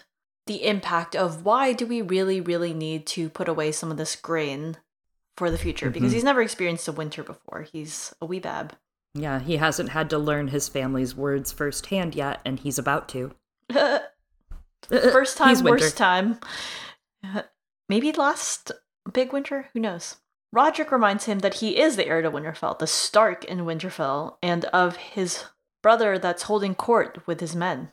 the 0.48 0.64
impact 0.66 1.16
of 1.16 1.46
why 1.46 1.72
do 1.72 1.86
we 1.86 2.02
really 2.02 2.42
really 2.42 2.74
need 2.74 3.06
to 3.06 3.30
put 3.30 3.48
away 3.48 3.72
some 3.72 3.92
of 3.92 3.98
this 3.98 4.16
grain 4.16 4.78
for 5.38 5.50
the 5.52 5.58
future 5.58 5.90
because 5.90 6.12
Mhm. 6.12 6.16
he's 6.16 6.24
never 6.24 6.42
experienced 6.42 6.88
a 6.88 6.92
winter 6.92 7.24
before 7.24 7.64
he's 7.64 8.14
a 8.22 8.26
wee 8.26 8.40
bab 8.40 8.76
Yeah, 9.16 9.40
he 9.40 9.58
hasn't 9.58 9.90
had 9.90 10.10
to 10.10 10.18
learn 10.18 10.48
his 10.48 10.68
family's 10.68 11.14
words 11.16 11.52
firsthand 11.52 12.16
yet, 12.16 12.42
and 12.46 12.60
he's 12.60 12.80
about 12.80 13.08
to. 13.10 13.32
First 14.90 15.38
time, 15.38 15.64
worst 15.64 15.96
time. 15.98 16.40
Maybe 17.90 18.12
last 18.12 18.72
big 19.12 19.32
winter? 19.32 19.70
Who 19.74 19.80
knows? 19.80 20.18
Rodrik 20.56 20.92
reminds 20.92 21.26
him 21.26 21.40
that 21.40 21.56
he 21.56 21.80
is 21.80 21.96
the 21.96 22.08
heir 22.08 22.22
to 22.22 22.30
Winterfell, 22.32 22.78
the 22.80 22.88
Stark 22.88 23.44
in 23.46 23.60
Winterfell, 23.66 24.38
and 24.42 24.66
of 24.66 24.96
his 24.98 25.46
brother 25.82 26.18
that's 26.20 26.44
holding 26.44 26.76
court 26.76 27.26
with 27.26 27.40
his 27.40 27.56
men. 27.56 27.92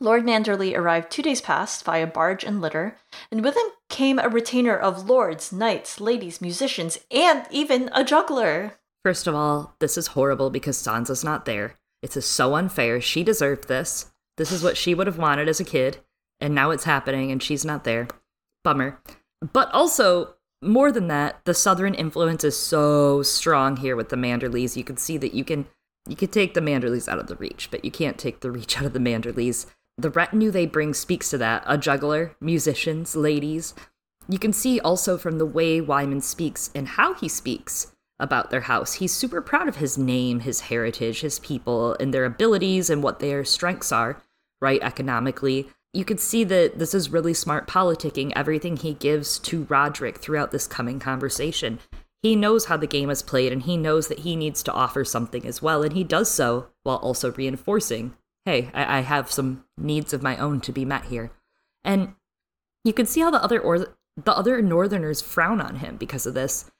Lord 0.00 0.24
Manderley 0.24 0.76
arrived 0.76 1.10
two 1.10 1.22
days 1.22 1.40
past 1.40 1.84
via 1.84 2.06
barge 2.06 2.44
and 2.44 2.60
litter, 2.60 2.96
and 3.30 3.42
with 3.44 3.56
him 3.56 3.66
came 3.88 4.18
a 4.18 4.28
retainer 4.28 4.76
of 4.76 5.08
lords, 5.08 5.52
knights, 5.52 6.00
ladies, 6.00 6.40
musicians, 6.40 6.98
and 7.10 7.46
even 7.50 7.90
a 7.92 8.04
juggler. 8.04 8.78
First 9.04 9.26
of 9.26 9.34
all, 9.34 9.76
this 9.78 9.96
is 9.96 10.08
horrible 10.08 10.50
because 10.50 10.76
Sansa's 10.76 11.24
not 11.24 11.44
there. 11.44 11.76
Is 12.02 12.24
so 12.24 12.54
unfair. 12.54 13.00
She 13.00 13.24
deserved 13.24 13.66
this. 13.66 14.12
This 14.36 14.52
is 14.52 14.62
what 14.62 14.76
she 14.76 14.94
would 14.94 15.08
have 15.08 15.18
wanted 15.18 15.48
as 15.48 15.58
a 15.58 15.64
kid, 15.64 15.98
and 16.40 16.54
now 16.54 16.70
it's 16.70 16.84
happening 16.84 17.32
and 17.32 17.42
she's 17.42 17.64
not 17.64 17.82
there. 17.82 18.06
Bummer. 18.62 19.00
But 19.52 19.72
also, 19.72 20.34
more 20.62 20.92
than 20.92 21.08
that, 21.08 21.44
the 21.44 21.54
southern 21.54 21.94
influence 21.94 22.44
is 22.44 22.56
so 22.56 23.22
strong 23.22 23.76
here 23.78 23.96
with 23.96 24.10
the 24.10 24.16
Manderleys. 24.16 24.76
You 24.76 24.84
can 24.84 24.96
see 24.96 25.16
that 25.18 25.34
you 25.34 25.44
can 25.44 25.66
you 26.08 26.14
can 26.14 26.28
take 26.28 26.54
the 26.54 26.60
Manderleys 26.60 27.08
out 27.08 27.18
of 27.18 27.26
the 27.26 27.36
reach, 27.36 27.68
but 27.70 27.84
you 27.84 27.90
can't 27.90 28.18
take 28.18 28.40
the 28.40 28.50
reach 28.50 28.78
out 28.78 28.84
of 28.84 28.92
the 28.92 29.00
Manderleys. 29.00 29.66
The 29.98 30.10
retinue 30.10 30.50
they 30.50 30.66
bring 30.66 30.92
speaks 30.92 31.30
to 31.30 31.38
that. 31.38 31.62
A 31.66 31.78
juggler, 31.78 32.36
musicians, 32.40 33.16
ladies. 33.16 33.74
You 34.28 34.38
can 34.38 34.52
see 34.52 34.78
also 34.80 35.16
from 35.16 35.38
the 35.38 35.46
way 35.46 35.80
Wyman 35.80 36.20
speaks 36.20 36.70
and 36.74 36.86
how 36.86 37.14
he 37.14 37.28
speaks 37.28 37.92
about 38.18 38.50
their 38.50 38.62
house. 38.62 38.94
He's 38.94 39.12
super 39.12 39.40
proud 39.40 39.68
of 39.68 39.76
his 39.76 39.96
name, 39.96 40.40
his 40.40 40.62
heritage, 40.62 41.20
his 41.20 41.38
people, 41.38 41.96
and 41.98 42.12
their 42.12 42.24
abilities 42.24 42.90
and 42.90 43.02
what 43.02 43.20
their 43.20 43.44
strengths 43.44 43.92
are, 43.92 44.22
right, 44.60 44.82
economically. 44.82 45.68
You 45.94 46.04
could 46.04 46.20
see 46.20 46.44
that 46.44 46.78
this 46.78 46.92
is 46.92 47.10
really 47.10 47.34
smart 47.34 47.66
politicking, 47.66 48.32
everything 48.36 48.76
he 48.76 48.94
gives 48.94 49.38
to 49.40 49.64
Rodrik 49.64 50.18
throughout 50.18 50.50
this 50.50 50.66
coming 50.66 50.98
conversation. 50.98 51.78
He 52.22 52.36
knows 52.36 52.66
how 52.66 52.76
the 52.76 52.86
game 52.86 53.08
is 53.08 53.22
played 53.22 53.52
and 53.52 53.62
he 53.62 53.76
knows 53.76 54.08
that 54.08 54.20
he 54.20 54.36
needs 54.36 54.62
to 54.64 54.72
offer 54.72 55.04
something 55.04 55.46
as 55.46 55.62
well, 55.62 55.82
and 55.82 55.94
he 55.94 56.04
does 56.04 56.30
so 56.30 56.66
while 56.82 56.96
also 56.96 57.32
reinforcing 57.32 58.14
hey, 58.46 58.70
I, 58.72 58.98
I 58.98 59.00
have 59.00 59.30
some 59.30 59.64
needs 59.76 60.14
of 60.14 60.22
my 60.22 60.36
own 60.38 60.60
to 60.62 60.72
be 60.72 60.84
met 60.84 61.06
here. 61.06 61.32
And 61.84 62.14
you 62.84 62.92
can 62.92 63.04
see 63.04 63.20
how 63.20 63.30
the 63.30 63.42
other 63.42 63.60
or 63.60 63.78
the 64.16 64.36
other 64.36 64.62
northerners 64.62 65.20
frown 65.20 65.60
on 65.60 65.76
him 65.76 65.96
because 65.96 66.24
of 66.24 66.34
this. 66.34 66.70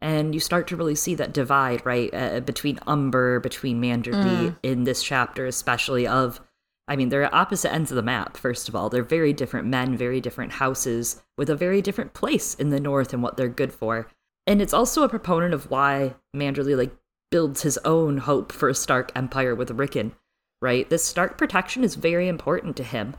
And 0.00 0.34
you 0.34 0.40
start 0.40 0.68
to 0.68 0.76
really 0.76 0.94
see 0.94 1.14
that 1.16 1.34
divide 1.34 1.84
right 1.84 2.12
uh, 2.14 2.40
between 2.40 2.78
umber 2.86 3.40
between 3.40 3.80
manderley 3.80 4.56
in 4.62 4.84
this 4.84 5.02
chapter 5.02 5.46
especially 5.46 6.06
of 6.06 6.38
i 6.86 6.94
mean 6.94 7.08
they're 7.08 7.24
at 7.24 7.32
opposite 7.32 7.72
ends 7.72 7.90
of 7.90 7.96
the 7.96 8.02
map 8.02 8.36
first 8.36 8.68
of 8.68 8.76
all. 8.76 8.90
They're 8.90 9.02
very 9.02 9.32
different 9.32 9.66
men 9.66 9.96
very 9.96 10.20
different 10.20 10.52
houses 10.52 11.22
with 11.38 11.48
a 11.48 11.56
very 11.56 11.80
different 11.80 12.12
place 12.12 12.54
in 12.54 12.68
the 12.68 12.78
north 12.78 13.14
and 13.14 13.22
what 13.22 13.36
they're 13.38 13.48
good 13.48 13.72
for. 13.72 14.10
And 14.46 14.60
it's 14.60 14.74
also 14.74 15.02
a 15.02 15.08
proponent 15.08 15.54
of 15.54 15.70
why 15.70 16.14
manderley 16.36 16.76
like 16.76 16.94
builds 17.30 17.62
his 17.62 17.78
own 17.78 18.18
hope 18.18 18.52
for 18.52 18.68
a 18.68 18.74
stark 18.74 19.10
empire 19.16 19.54
with 19.54 19.70
rickon 19.70 20.12
right 20.60 20.90
this 20.90 21.04
stark 21.04 21.36
protection 21.38 21.84
is 21.84 21.94
very 21.94 22.28
important 22.28 22.76
to 22.76 22.82
him 22.82 23.14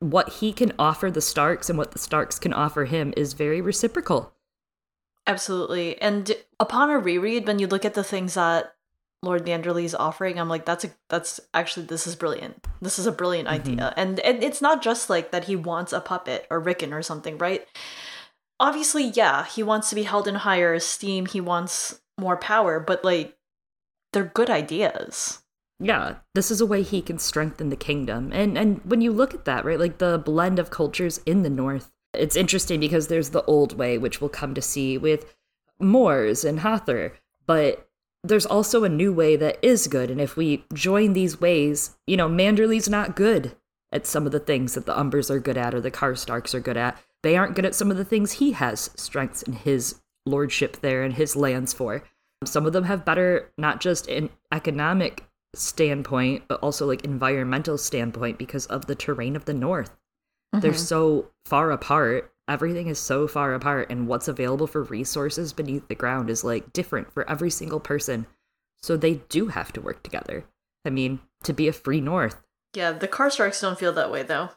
what 0.00 0.30
he 0.34 0.52
can 0.52 0.72
offer 0.78 1.10
the 1.10 1.20
starks 1.20 1.68
and 1.68 1.78
what 1.78 1.92
the 1.92 1.98
starks 1.98 2.38
can 2.38 2.52
offer 2.52 2.86
him 2.86 3.12
is 3.16 3.34
very 3.34 3.60
reciprocal 3.60 4.32
Absolutely. 5.26 6.00
And 6.00 6.32
upon 6.58 6.90
a 6.90 6.98
reread, 6.98 7.46
when 7.46 7.58
you 7.58 7.66
look 7.66 7.84
at 7.84 7.94
the 7.94 8.04
things 8.04 8.34
that 8.34 8.74
Lord 9.22 9.44
Manderley's 9.44 9.94
offering, 9.94 10.40
I'm 10.40 10.48
like, 10.48 10.64
that's 10.64 10.84
a 10.84 10.90
that's 11.08 11.40
actually 11.52 11.86
this 11.86 12.06
is 12.06 12.16
brilliant. 12.16 12.66
This 12.80 12.98
is 12.98 13.06
a 13.06 13.12
brilliant 13.12 13.48
mm-hmm. 13.48 13.70
idea. 13.70 13.94
And 13.96 14.18
and 14.20 14.42
it's 14.42 14.62
not 14.62 14.82
just 14.82 15.10
like 15.10 15.30
that 15.30 15.44
he 15.44 15.56
wants 15.56 15.92
a 15.92 16.00
puppet 16.00 16.46
or 16.50 16.58
Rickon 16.58 16.92
or 16.92 17.02
something, 17.02 17.38
right? 17.38 17.66
Obviously, 18.58 19.04
yeah, 19.04 19.46
he 19.46 19.62
wants 19.62 19.88
to 19.90 19.94
be 19.94 20.02
held 20.02 20.26
in 20.26 20.36
higher 20.36 20.74
esteem, 20.74 21.26
he 21.26 21.40
wants 21.40 22.00
more 22.18 22.36
power, 22.36 22.80
but 22.80 23.04
like 23.04 23.36
they're 24.12 24.24
good 24.24 24.50
ideas. 24.50 25.39
Yeah 25.80 26.16
this 26.34 26.50
is 26.50 26.60
a 26.60 26.66
way 26.66 26.82
he 26.82 27.02
can 27.02 27.18
strengthen 27.18 27.70
the 27.70 27.76
kingdom. 27.76 28.30
And 28.32 28.56
and 28.56 28.80
when 28.84 29.00
you 29.00 29.12
look 29.12 29.34
at 29.34 29.44
that 29.46 29.64
right 29.64 29.78
like 29.78 29.98
the 29.98 30.18
blend 30.18 30.58
of 30.58 30.70
cultures 30.70 31.20
in 31.26 31.42
the 31.42 31.50
north 31.50 31.90
it's 32.12 32.36
interesting 32.36 32.80
because 32.80 33.06
there's 33.08 33.30
the 33.30 33.44
old 33.44 33.78
way 33.78 33.96
which 33.96 34.20
we'll 34.20 34.30
come 34.30 34.54
to 34.54 34.62
see 34.62 34.98
with 34.98 35.34
Mors 35.78 36.44
and 36.44 36.60
Hother 36.60 37.14
but 37.46 37.88
there's 38.22 38.46
also 38.46 38.84
a 38.84 38.88
new 38.88 39.12
way 39.12 39.34
that 39.36 39.58
is 39.62 39.88
good. 39.88 40.10
And 40.10 40.20
if 40.20 40.36
we 40.36 40.64
join 40.74 41.14
these 41.14 41.40
ways 41.40 41.96
you 42.06 42.16
know 42.16 42.28
manderley's 42.28 42.88
not 42.88 43.16
good 43.16 43.56
at 43.92 44.06
some 44.06 44.26
of 44.26 44.32
the 44.32 44.40
things 44.40 44.74
that 44.74 44.86
the 44.86 44.96
umbers 44.96 45.30
are 45.30 45.40
good 45.40 45.56
at 45.56 45.74
or 45.74 45.80
the 45.80 45.90
karstarks 45.90 46.54
are 46.54 46.60
good 46.60 46.76
at. 46.76 46.96
They 47.22 47.36
aren't 47.36 47.54
good 47.54 47.66
at 47.66 47.74
some 47.74 47.90
of 47.90 47.96
the 47.96 48.04
things 48.04 48.32
he 48.32 48.52
has 48.52 48.90
strengths 48.96 49.42
in 49.42 49.52
his 49.52 50.00
lordship 50.26 50.80
there 50.80 51.02
and 51.02 51.14
his 51.14 51.36
lands 51.36 51.72
for. 51.72 52.04
Some 52.44 52.66
of 52.66 52.72
them 52.72 52.84
have 52.84 53.04
better 53.04 53.50
not 53.58 53.80
just 53.80 54.06
in 54.06 54.30
economic 54.52 55.24
standpoint 55.54 56.44
but 56.48 56.60
also 56.60 56.86
like 56.86 57.04
environmental 57.04 57.76
standpoint 57.76 58.38
because 58.38 58.66
of 58.66 58.86
the 58.86 58.94
terrain 58.94 59.36
of 59.36 59.44
the 59.46 59.54
north. 59.54 59.96
They're 60.52 60.74
so 60.74 61.30
far 61.44 61.70
apart. 61.70 62.32
Everything 62.48 62.88
is 62.88 62.98
so 62.98 63.28
far 63.28 63.54
apart 63.54 63.88
and 63.90 64.08
what's 64.08 64.26
available 64.26 64.66
for 64.66 64.82
resources 64.82 65.52
beneath 65.52 65.86
the 65.86 65.94
ground 65.94 66.28
is 66.28 66.42
like 66.42 66.72
different 66.72 67.12
for 67.12 67.28
every 67.30 67.50
single 67.50 67.78
person. 67.80 68.26
So 68.82 68.96
they 68.96 69.14
do 69.28 69.46
have 69.48 69.72
to 69.74 69.80
work 69.80 70.02
together. 70.02 70.44
I 70.84 70.90
mean 70.90 71.20
to 71.44 71.52
be 71.52 71.68
a 71.68 71.72
free 71.72 72.00
north. 72.00 72.42
Yeah, 72.74 72.92
the 72.92 73.08
Karstarks 73.08 73.60
don't 73.60 73.78
feel 73.78 73.92
that 73.92 74.10
way 74.10 74.22
though. 74.24 74.50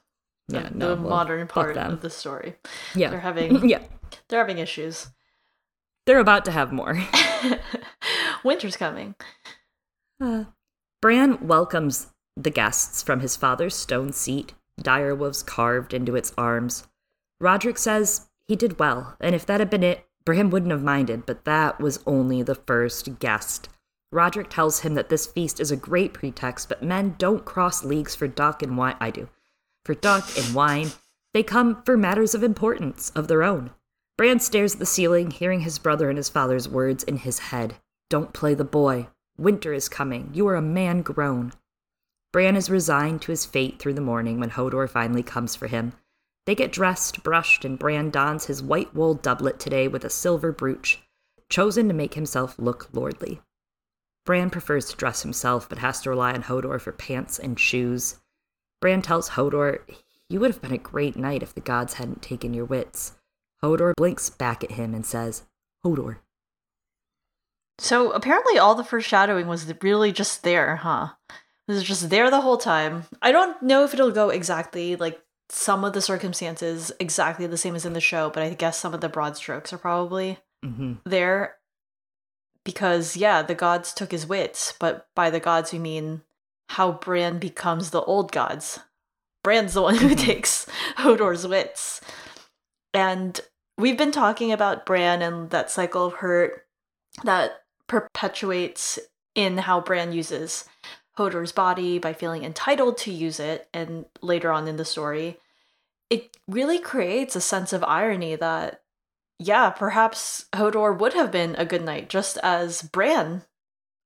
The, 0.47 0.58
Yeah, 0.62 0.69
no, 0.73 0.95
the 0.95 1.01
well, 1.01 1.10
modern 1.12 1.47
part 1.47 1.77
of 1.77 2.01
the 2.01 2.10
story. 2.10 2.56
yeah. 2.95 3.10
They're 3.10 3.19
having 3.19 3.67
yeah. 3.69 3.82
they're 4.29 4.39
having 4.39 4.58
issues. 4.58 5.08
they're 6.06 6.19
about 6.19 6.45
to 6.45 6.51
have 6.51 6.71
more. 6.71 6.99
Winter's 8.43 8.75
coming. 8.77 9.15
Uh, 10.21 10.45
Bran 11.03 11.45
welcomes 11.45 12.13
the 12.37 12.49
guests 12.49 13.03
from 13.03 13.19
his 13.19 13.35
father's 13.35 13.75
stone 13.75 14.13
seat, 14.13 14.53
direwolves 14.81 15.45
carved 15.45 15.93
into 15.93 16.15
its 16.15 16.31
arms. 16.37 16.87
Rodrik 17.41 17.77
says 17.77 18.29
he 18.45 18.55
did 18.55 18.79
well, 18.79 19.17
and 19.19 19.35
if 19.35 19.45
that 19.45 19.59
had 19.59 19.69
been 19.69 19.83
it, 19.83 20.05
Bran 20.23 20.49
wouldn't 20.49 20.71
have 20.71 20.81
minded, 20.81 21.25
but 21.25 21.43
that 21.43 21.81
was 21.81 22.01
only 22.07 22.41
the 22.41 22.55
first 22.55 23.19
guest. 23.19 23.67
Rodrik 24.13 24.47
tells 24.49 24.79
him 24.79 24.93
that 24.93 25.09
this 25.09 25.25
feast 25.25 25.59
is 25.59 25.71
a 25.71 25.75
great 25.75 26.13
pretext, 26.13 26.69
but 26.69 26.81
men 26.81 27.15
don't 27.17 27.43
cross 27.43 27.83
leagues 27.83 28.15
for 28.15 28.29
duck 28.29 28.63
and 28.63 28.77
wine. 28.77 28.95
I 29.01 29.11
do. 29.11 29.27
For 29.83 29.95
duck 29.95 30.25
and 30.37 30.55
wine. 30.55 30.93
They 31.33 31.43
come 31.43 31.83
for 31.83 31.97
matters 31.97 32.33
of 32.33 32.43
importance 32.43 33.09
of 33.09 33.27
their 33.27 33.43
own. 33.43 33.71
Bran 34.17 34.39
stares 34.39 34.75
at 34.75 34.79
the 34.79 34.85
ceiling, 34.85 35.31
hearing 35.31 35.59
his 35.59 35.79
brother 35.79 36.07
and 36.07 36.15
his 36.17 36.29
father's 36.29 36.69
words 36.69 37.03
in 37.03 37.17
his 37.17 37.39
head. 37.39 37.75
Don't 38.09 38.31
play 38.31 38.53
the 38.53 38.63
boy. 38.63 39.07
Winter 39.38 39.74
is 39.74 39.89
coming. 39.89 40.30
You 40.34 40.48
are 40.48 40.56
a 40.56 40.62
man 40.62 41.02
grown. 41.02 41.54
Bran 42.32 42.56
is 42.56 42.69
resigned 42.69 43.22
to 43.24 43.32
his 43.32 43.46
fate 43.46 43.80
through 43.80 43.93
the 43.93 44.02
morning 44.02 44.39
when 44.39 44.52
Hodor 44.52 44.88
finally 44.89 45.24
comes 45.24 45.56
for 45.56 45.67
him. 45.67 45.93
They 46.46 46.56
get 46.56 46.72
dressed, 46.72 47.24
brushed, 47.24 47.63
and 47.63 47.80
Bran 47.80 48.10
dons 48.10 48.46
his 48.46 48.62
white 48.62 48.93
wool 48.93 49.13
doublet 49.13 49.60
today 49.60 49.88
with 49.88 50.04
a 50.04 50.10
silver 50.10 50.52
brooch, 50.52 51.02
chosen 51.50 51.88
to 51.88 51.93
make 51.93 52.15
himself 52.15 52.60
look 52.60 52.89
lordly. 52.93 53.41
Bran 54.26 54.50
prefers 54.50 54.89
to 54.89 54.98
dress 54.98 55.22
himself, 55.22 55.67
but 55.67 55.80
has 55.80 56.02
to 56.02 56.10
rely 56.10 56.34
on 56.34 56.43
Hodor 56.43 56.80
for 56.80 56.91
pants 56.91 57.39
and 57.39 57.60
shoes. 57.60 58.19
Bran 58.82 59.02
tells 59.02 59.30
Hodor, 59.30 59.80
You 60.30 60.39
would 60.39 60.52
have 60.52 60.62
been 60.62 60.74
a 60.74 60.78
great 60.78 61.15
knight 61.15 61.43
if 61.43 61.54
the 61.54 61.62
gods 61.62 61.96
hadn't 61.96 62.22
taken 62.22 62.54
your 62.54 62.65
wits. 62.65 63.13
Hodor 63.62 63.93
blinks 63.96 64.30
back 64.30 64.63
at 64.63 64.72
him 64.72 64.93
and 64.93 65.06
says, 65.06 65.43
Hodor. 65.86 66.17
So 67.79 68.12
apparently 68.12 68.57
all 68.57 68.75
the 68.75 68.83
foreshadowing 68.83 69.47
was 69.47 69.71
really 69.81 70.12
just 70.12 70.43
there, 70.43 70.77
huh? 70.77 71.09
It 71.67 71.71
was 71.71 71.83
just 71.83 72.09
there 72.09 72.29
the 72.29 72.41
whole 72.41 72.57
time. 72.57 73.05
I 73.21 73.31
don't 73.31 73.62
know 73.62 73.83
if 73.83 73.93
it'll 73.93 74.12
go 74.12 74.29
exactly 74.29 74.95
like 74.95 75.19
some 75.49 75.83
of 75.83 75.93
the 75.93 76.01
circumstances 76.01 76.91
exactly 76.99 77.47
the 77.47 77.57
same 77.57 77.75
as 77.75 77.86
in 77.86 77.93
the 77.93 78.01
show, 78.01 78.29
but 78.29 78.43
I 78.43 78.53
guess 78.53 78.77
some 78.77 78.93
of 78.93 79.01
the 79.01 79.09
broad 79.09 79.36
strokes 79.38 79.73
are 79.73 79.77
probably 79.77 80.39
hmm 80.63 80.93
there 81.05 81.55
because 82.63 83.17
yeah, 83.17 83.41
the 83.41 83.55
gods 83.55 83.93
took 83.93 84.12
his 84.12 84.25
wits, 84.25 84.73
but 84.79 85.07
by 85.15 85.29
the 85.29 85.39
gods 85.39 85.73
we 85.73 85.79
mean 85.79 86.21
how 86.69 86.93
Bran 86.93 87.39
becomes 87.39 87.89
the 87.89 88.01
old 88.01 88.31
gods. 88.31 88.79
Bran's 89.43 89.73
the 89.73 89.81
one 89.81 89.95
who 89.95 90.09
Mhm. 90.09 90.19
takes 90.19 90.65
Hodor's 90.97 91.45
wits. 91.45 91.99
And 92.93 93.39
we've 93.77 93.97
been 93.97 94.12
talking 94.12 94.51
about 94.51 94.86
Bran 94.86 95.21
and 95.21 95.49
that 95.49 95.69
cycle 95.69 96.05
of 96.05 96.13
hurt 96.15 96.65
that 97.23 97.62
perpetuates 97.93 98.99
in 99.36 99.60
how 99.60 99.82
Bran 99.82 100.13
uses 100.13 100.65
Hodor's 101.17 101.51
body 101.51 101.99
by 101.99 102.13
feeling 102.13 102.43
entitled 102.43 102.97
to 102.99 103.12
use 103.12 103.39
it 103.39 103.67
and 103.73 104.06
later 104.21 104.51
on 104.51 104.67
in 104.67 104.77
the 104.77 104.86
story. 104.86 105.38
It 106.10 106.38
really 106.47 106.79
creates 106.79 107.36
a 107.36 107.41
sense 107.41 107.71
of 107.71 107.84
irony 107.84 108.36
that 108.36 108.82
yeah, 109.39 109.71
perhaps 109.71 110.45
Hodor 110.53 110.97
would 110.97 111.13
have 111.13 111.32
been 111.32 111.56
a 111.56 111.65
good 111.65 111.84
knight, 111.84 112.08
just 112.08 112.38
as 112.43 112.82
Bran 112.82 113.43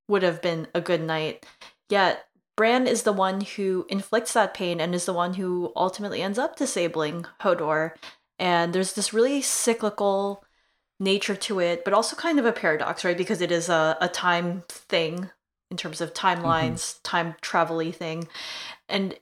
would 0.08 0.24
have 0.24 0.42
been 0.42 0.68
a 0.74 0.82
good 0.82 1.04
knight. 1.04 1.46
Yet 1.90 2.26
Bran 2.56 2.88
is 2.88 3.04
the 3.04 3.14
one 3.14 3.42
who 3.42 3.86
inflicts 3.88 4.34
that 4.34 4.54
pain 4.54 4.82
and 4.82 4.96
is 4.96 5.06
the 5.06 5.14
one 5.14 5.36
who 5.36 5.72
ultimately 5.76 6.22
ends 6.22 6.40
up 6.40 6.56
disabling 6.56 7.26
Hodor. 7.42 7.92
And 8.40 8.74
there's 8.74 8.94
this 8.94 9.14
really 9.14 9.42
cyclical 9.42 10.44
nature 11.00 11.36
to 11.36 11.60
it, 11.60 11.84
but 11.84 11.94
also 11.94 12.16
kind 12.16 12.40
of 12.40 12.46
a 12.46 12.52
paradox, 12.52 13.06
right? 13.06 13.18
Because 13.18 13.42
it 13.42 13.52
is 13.52 13.70
a, 13.70 13.98
a 14.02 14.08
time 14.08 14.64
thing 14.70 15.30
in 15.70 15.78
terms 15.78 16.02
of 16.02 16.14
mm-hmm. 16.14 16.28
timelines, 16.28 17.00
time 17.04 17.36
travel 17.42 17.92
thing. 17.92 18.28
And 18.90 19.18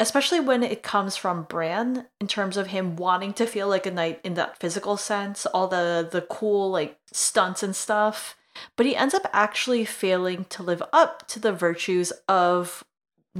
especially 0.00 0.40
when 0.40 0.62
it 0.62 0.82
comes 0.82 1.16
from 1.16 1.44
Bran 1.44 2.06
in 2.20 2.26
terms 2.26 2.56
of 2.56 2.68
him 2.68 2.96
wanting 2.96 3.32
to 3.34 3.46
feel 3.46 3.68
like 3.68 3.86
a 3.86 3.90
knight 3.90 4.20
in 4.22 4.34
that 4.34 4.58
physical 4.58 4.96
sense, 4.96 5.46
all 5.46 5.68
the 5.68 6.08
the 6.10 6.22
cool 6.22 6.70
like 6.70 6.98
stunts 7.12 7.62
and 7.62 7.74
stuff, 7.74 8.36
but 8.76 8.86
he 8.86 8.96
ends 8.96 9.14
up 9.14 9.28
actually 9.32 9.84
failing 9.84 10.44
to 10.50 10.62
live 10.62 10.82
up 10.92 11.26
to 11.28 11.40
the 11.40 11.52
virtues 11.52 12.12
of 12.28 12.84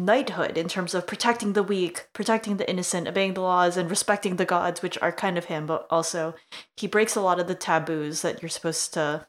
knighthood 0.05 0.57
in 0.57 0.69
terms 0.69 0.95
of 0.95 1.07
protecting 1.07 1.53
the 1.53 1.63
weak, 1.63 2.09
protecting 2.13 2.57
the 2.57 2.69
innocent, 2.69 3.09
obeying 3.09 3.35
the 3.35 3.41
laws 3.41 3.77
and 3.77 3.91
respecting 3.91 4.37
the 4.37 4.45
gods, 4.45 4.83
which 4.83 4.99
are 4.99 5.13
kind 5.13 5.37
of 5.37 5.47
him, 5.47 5.67
but 5.67 5.87
also 5.91 6.35
he 6.77 6.87
breaks 6.87 7.17
a 7.17 7.21
lot 7.21 7.41
of 7.41 7.47
the 7.47 7.55
taboos 7.55 8.23
that 8.23 8.43
you're 8.43 8.49
supposed 8.49 8.95
to 8.95 9.27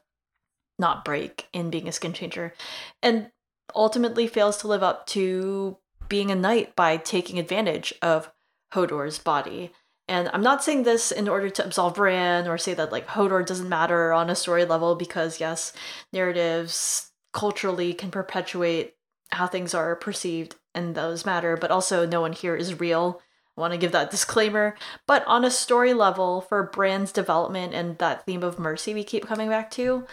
not 0.78 1.04
break 1.04 1.48
in 1.52 1.70
being 1.70 1.88
a 1.88 1.92
skin 1.92 2.12
changer. 2.12 2.54
And 3.02 3.30
ultimately 3.74 4.26
fails 4.26 4.56
to 4.58 4.68
live 4.68 4.82
up 4.82 5.06
to 5.06 5.76
being 6.08 6.30
a 6.30 6.34
knight 6.34 6.74
by 6.74 6.96
taking 6.96 7.38
advantage 7.38 7.94
of 8.02 8.30
Hodor's 8.72 9.18
body. 9.18 9.72
And 10.08 10.28
I'm 10.32 10.42
not 10.42 10.64
saying 10.64 10.82
this 10.82 11.12
in 11.12 11.28
order 11.28 11.50
to 11.50 11.64
absolve 11.64 11.94
Bran 11.94 12.48
or 12.48 12.58
say 12.58 12.74
that 12.74 12.90
like 12.90 13.06
Hodor 13.06 13.46
doesn't 13.46 13.68
matter 13.68 14.12
on 14.12 14.28
a 14.28 14.34
story 14.34 14.64
level 14.64 14.96
because 14.96 15.38
yes, 15.38 15.72
narratives 16.12 17.10
culturally 17.32 17.92
can 17.94 18.10
perpetuate 18.10 18.94
how 19.30 19.46
things 19.46 19.72
are 19.72 19.94
perceived 19.94 20.56
and 20.74 20.94
those 20.94 21.26
matter, 21.26 21.56
but 21.56 21.70
also 21.70 22.06
no 22.06 22.20
one 22.20 22.32
here 22.32 22.56
is 22.56 22.80
real. 22.80 23.20
I 23.56 23.60
want 23.60 23.72
to 23.72 23.78
give 23.78 23.92
that 23.92 24.10
disclaimer. 24.10 24.76
But 25.06 25.26
on 25.26 25.44
a 25.44 25.50
story 25.50 25.92
level, 25.92 26.40
for 26.40 26.62
Bran's 26.62 27.12
development 27.12 27.74
and 27.74 27.98
that 27.98 28.24
theme 28.24 28.42
of 28.42 28.58
mercy 28.58 28.94
we 28.94 29.04
keep 29.04 29.26
coming 29.26 29.48
back 29.48 29.70
to, 29.72 30.06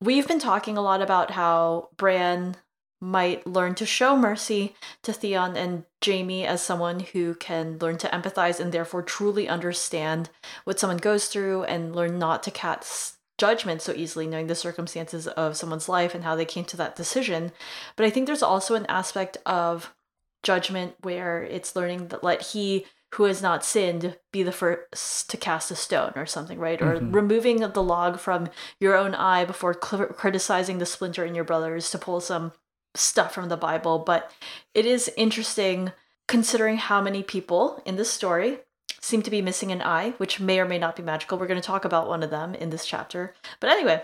we've 0.00 0.28
been 0.28 0.38
talking 0.38 0.76
a 0.76 0.82
lot 0.82 1.02
about 1.02 1.32
how 1.32 1.90
Bran 1.96 2.56
might 3.00 3.46
learn 3.46 3.74
to 3.76 3.86
show 3.86 4.16
mercy 4.16 4.74
to 5.02 5.12
Theon 5.12 5.56
and 5.56 5.84
Jaime 6.04 6.44
as 6.44 6.62
someone 6.62 7.00
who 7.00 7.34
can 7.34 7.78
learn 7.78 7.96
to 7.98 8.08
empathize 8.08 8.58
and 8.58 8.72
therefore 8.72 9.02
truly 9.02 9.48
understand 9.48 10.30
what 10.64 10.80
someone 10.80 10.96
goes 10.96 11.28
through 11.28 11.62
and 11.64 11.94
learn 11.94 12.18
not 12.18 12.42
to 12.44 12.50
cast 12.50 13.17
judgment 13.38 13.80
so 13.80 13.92
easily, 13.92 14.26
knowing 14.26 14.48
the 14.48 14.54
circumstances 14.54 15.26
of 15.28 15.56
someone's 15.56 15.88
life 15.88 16.14
and 16.14 16.24
how 16.24 16.36
they 16.36 16.44
came 16.44 16.64
to 16.66 16.76
that 16.76 16.96
decision. 16.96 17.52
But 17.96 18.04
I 18.04 18.10
think 18.10 18.26
there's 18.26 18.42
also 18.42 18.74
an 18.74 18.86
aspect 18.86 19.38
of 19.46 19.94
judgment 20.42 20.94
where 21.02 21.42
it's 21.42 21.74
learning 21.74 22.08
that 22.08 22.24
let 22.24 22.42
he 22.42 22.86
who 23.14 23.24
has 23.24 23.40
not 23.40 23.64
sinned 23.64 24.18
be 24.32 24.42
the 24.42 24.52
first 24.52 25.30
to 25.30 25.36
cast 25.36 25.70
a 25.70 25.76
stone 25.76 26.12
or 26.14 26.26
something, 26.26 26.58
right? 26.58 26.82
Or 26.82 26.96
Mhm. 26.96 27.14
removing 27.14 27.56
the 27.60 27.82
log 27.82 28.18
from 28.18 28.50
your 28.78 28.96
own 28.96 29.14
eye 29.14 29.46
before 29.46 29.72
cl- 29.72 30.08
criticizing 30.08 30.78
the 30.78 30.84
splinter 30.84 31.24
in 31.24 31.34
your 31.34 31.44
brother's 31.44 31.90
to 31.90 31.98
pull 31.98 32.20
some 32.20 32.52
stuff 32.94 33.32
from 33.32 33.48
the 33.48 33.56
Bible. 33.56 33.98
But 34.00 34.30
it 34.74 34.84
is 34.84 35.10
interesting 35.16 35.92
considering 36.26 36.76
how 36.76 37.00
many 37.00 37.22
people 37.22 37.82
in 37.86 37.96
this 37.96 38.10
story 38.10 38.60
seem 39.00 39.22
to 39.22 39.30
be 39.30 39.42
missing 39.42 39.70
an 39.72 39.82
eye, 39.82 40.14
which 40.18 40.40
may 40.40 40.58
or 40.58 40.64
may 40.64 40.78
not 40.78 40.96
be 40.96 41.02
magical. 41.02 41.38
We're 41.38 41.46
going 41.46 41.60
to 41.60 41.66
talk 41.66 41.84
about 41.84 42.08
one 42.08 42.22
of 42.22 42.30
them 42.30 42.54
in 42.54 42.70
this 42.70 42.86
chapter. 42.86 43.34
But 43.60 43.70
anyway, 43.70 44.02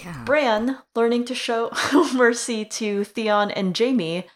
Yeah. 0.00 0.22
Bran 0.24 0.78
learning 0.94 1.24
to 1.26 1.34
show 1.34 1.70
mercy 2.14 2.64
to 2.64 3.04
Theon 3.04 3.50
and 3.50 3.76
Jaime, 3.76 4.26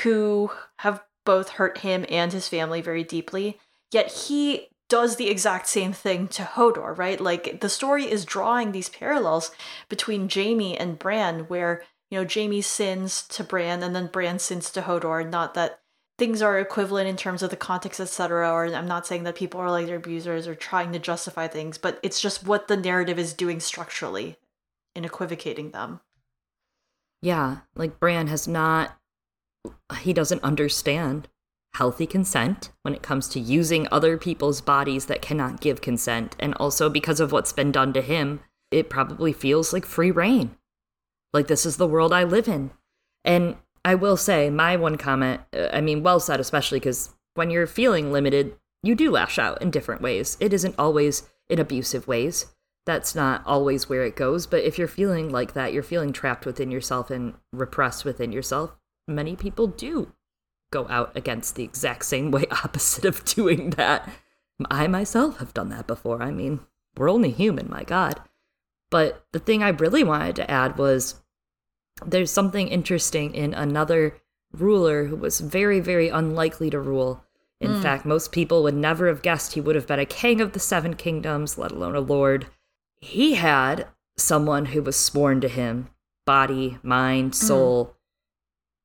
who 0.00 0.50
have 0.78 1.02
both 1.24 1.50
hurt 1.50 1.78
him 1.78 2.04
and 2.08 2.32
his 2.32 2.48
family 2.48 2.80
very 2.80 3.04
deeply. 3.04 3.58
Yet 3.90 4.10
he 4.12 4.68
does 4.88 5.16
the 5.16 5.30
exact 5.30 5.68
same 5.68 5.92
thing 5.92 6.28
to 6.28 6.42
Hodor, 6.42 6.96
right? 6.98 7.20
Like 7.20 7.60
the 7.60 7.68
story 7.68 8.10
is 8.10 8.24
drawing 8.24 8.72
these 8.72 8.88
parallels 8.88 9.50
between 9.88 10.28
Jaime 10.28 10.76
and 10.76 10.98
Bran, 10.98 11.40
where 11.48 11.82
you 12.10 12.20
know 12.20 12.28
Jaime 12.30 12.60
sins 12.60 13.26
to 13.28 13.44
Bran 13.44 13.82
and 13.82 13.96
then 13.96 14.08
Bran 14.08 14.38
sins 14.38 14.70
to 14.72 14.82
Hodor. 14.82 15.28
Not 15.28 15.54
that 15.54 15.80
things 16.22 16.40
are 16.40 16.60
equivalent 16.60 17.08
in 17.08 17.16
terms 17.16 17.42
of 17.42 17.50
the 17.50 17.56
context, 17.56 17.98
etc. 17.98 18.48
Or 18.48 18.66
I'm 18.66 18.86
not 18.86 19.08
saying 19.08 19.24
that 19.24 19.34
people 19.34 19.58
are 19.60 19.72
like 19.72 19.86
their 19.86 19.96
abusers 19.96 20.46
or 20.46 20.54
trying 20.54 20.92
to 20.92 21.00
justify 21.00 21.48
things, 21.48 21.78
but 21.78 21.98
it's 22.00 22.20
just 22.20 22.46
what 22.46 22.68
the 22.68 22.76
narrative 22.76 23.18
is 23.18 23.32
doing 23.32 23.58
structurally 23.58 24.36
in 24.94 25.04
equivocating 25.04 25.72
them. 25.72 25.98
Yeah, 27.22 27.62
like 27.74 27.98
Bran 27.98 28.28
has 28.28 28.46
not 28.46 28.96
he 29.98 30.12
doesn't 30.12 30.44
understand 30.44 31.26
healthy 31.74 32.06
consent 32.06 32.70
when 32.82 32.94
it 32.94 33.02
comes 33.02 33.26
to 33.30 33.40
using 33.40 33.88
other 33.90 34.16
people's 34.16 34.60
bodies 34.60 35.06
that 35.06 35.22
cannot 35.22 35.60
give 35.60 35.80
consent 35.80 36.36
and 36.38 36.54
also 36.54 36.88
because 36.88 37.18
of 37.18 37.32
what's 37.32 37.52
been 37.52 37.72
done 37.72 37.92
to 37.94 38.00
him, 38.00 38.38
it 38.70 38.88
probably 38.88 39.32
feels 39.32 39.72
like 39.72 39.84
free 39.84 40.12
reign. 40.12 40.56
Like 41.32 41.48
this 41.48 41.66
is 41.66 41.78
the 41.78 41.86
world 41.88 42.12
I 42.12 42.22
live 42.22 42.46
in. 42.46 42.70
And 43.24 43.56
I 43.84 43.94
will 43.94 44.16
say 44.16 44.50
my 44.50 44.76
one 44.76 44.96
comment, 44.96 45.42
uh, 45.54 45.68
I 45.72 45.80
mean 45.80 46.02
well 46.02 46.20
said 46.20 46.40
especially 46.40 46.80
cuz 46.80 47.10
when 47.34 47.50
you're 47.50 47.66
feeling 47.66 48.12
limited, 48.12 48.56
you 48.82 48.94
do 48.94 49.10
lash 49.10 49.38
out 49.38 49.60
in 49.62 49.70
different 49.70 50.02
ways. 50.02 50.36
It 50.40 50.52
isn't 50.52 50.74
always 50.78 51.28
in 51.48 51.58
abusive 51.58 52.06
ways 52.06 52.46
that's 52.84 53.14
not 53.14 53.42
always 53.46 53.88
where 53.88 54.04
it 54.04 54.16
goes. 54.16 54.46
But 54.46 54.64
if 54.64 54.78
you're 54.78 54.88
feeling 54.88 55.30
like 55.30 55.52
that, 55.54 55.72
you're 55.72 55.82
feeling 55.82 56.12
trapped 56.12 56.46
within 56.46 56.70
yourself 56.70 57.10
and 57.10 57.34
repressed 57.52 58.04
within 58.04 58.32
yourself, 58.32 58.74
many 59.06 59.36
people 59.36 59.66
do 59.66 60.12
go 60.72 60.88
out 60.88 61.12
against 61.14 61.54
the 61.54 61.64
exact 61.64 62.04
same 62.04 62.30
way 62.30 62.44
opposite 62.50 63.04
of 63.04 63.24
doing 63.24 63.70
that. 63.70 64.08
I 64.70 64.86
myself 64.86 65.38
have 65.38 65.54
done 65.54 65.68
that 65.70 65.86
before. 65.86 66.22
I 66.22 66.30
mean, 66.30 66.60
we're 66.96 67.10
only 67.10 67.30
human, 67.30 67.68
my 67.70 67.84
God. 67.84 68.20
But 68.90 69.24
the 69.32 69.38
thing 69.38 69.62
I 69.62 69.68
really 69.68 70.04
wanted 70.04 70.36
to 70.36 70.50
add 70.50 70.76
was 70.76 71.21
there's 72.04 72.30
something 72.30 72.68
interesting 72.68 73.34
in 73.34 73.54
another 73.54 74.16
ruler 74.52 75.06
who 75.06 75.16
was 75.16 75.40
very, 75.40 75.80
very 75.80 76.08
unlikely 76.08 76.70
to 76.70 76.80
rule. 76.80 77.24
In 77.60 77.74
hmm. 77.74 77.82
fact, 77.82 78.04
most 78.04 78.32
people 78.32 78.62
would 78.62 78.74
never 78.74 79.08
have 79.08 79.22
guessed 79.22 79.52
he 79.52 79.60
would 79.60 79.76
have 79.76 79.86
been 79.86 80.00
a 80.00 80.06
king 80.06 80.40
of 80.40 80.52
the 80.52 80.60
seven 80.60 80.94
kingdoms, 80.94 81.56
let 81.56 81.72
alone 81.72 81.94
a 81.94 82.00
lord 82.00 82.46
he 83.02 83.34
had 83.34 83.88
someone 84.16 84.66
who 84.66 84.80
was 84.80 84.96
sworn 84.96 85.40
to 85.42 85.48
him 85.48 85.90
body, 86.24 86.78
mind, 86.84 87.34
hmm. 87.34 87.46
soul, 87.46 87.96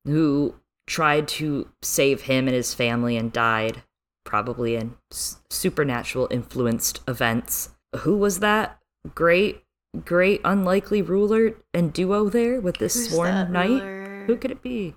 who 0.06 0.56
tried 0.88 1.28
to 1.28 1.70
save 1.84 2.24
him 2.24 2.48
and 2.48 2.56
his 2.56 2.74
family 2.74 3.16
and 3.16 3.32
died, 3.32 3.84
probably 4.26 4.76
in 4.76 4.96
s- 5.12 5.38
supernatural 5.50 6.28
influenced 6.32 7.00
events. 7.08 7.70
Who 7.98 8.18
was 8.18 8.40
that 8.40 8.80
great, 9.14 9.64
great 10.06 10.42
unlikely 10.44 11.02
ruler 11.02 11.54
and 11.74 11.92
duo 11.94 12.30
there 12.30 12.60
with 12.62 12.78
this 12.78 12.94
Who's 12.96 13.10
sworn 13.10 13.52
knight? 13.52 13.70
ruler? 13.84 14.24
Who 14.28 14.36
could 14.38 14.52
it 14.52 14.62
be? 14.62 14.96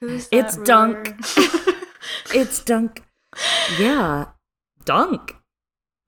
Who's 0.00 0.28
It's 0.32 0.56
that 0.56 0.66
Dunk. 0.66 1.14
It's 2.34 2.62
Dunk. 2.64 3.02
Yeah, 3.78 4.26
Dunk. 4.84 5.36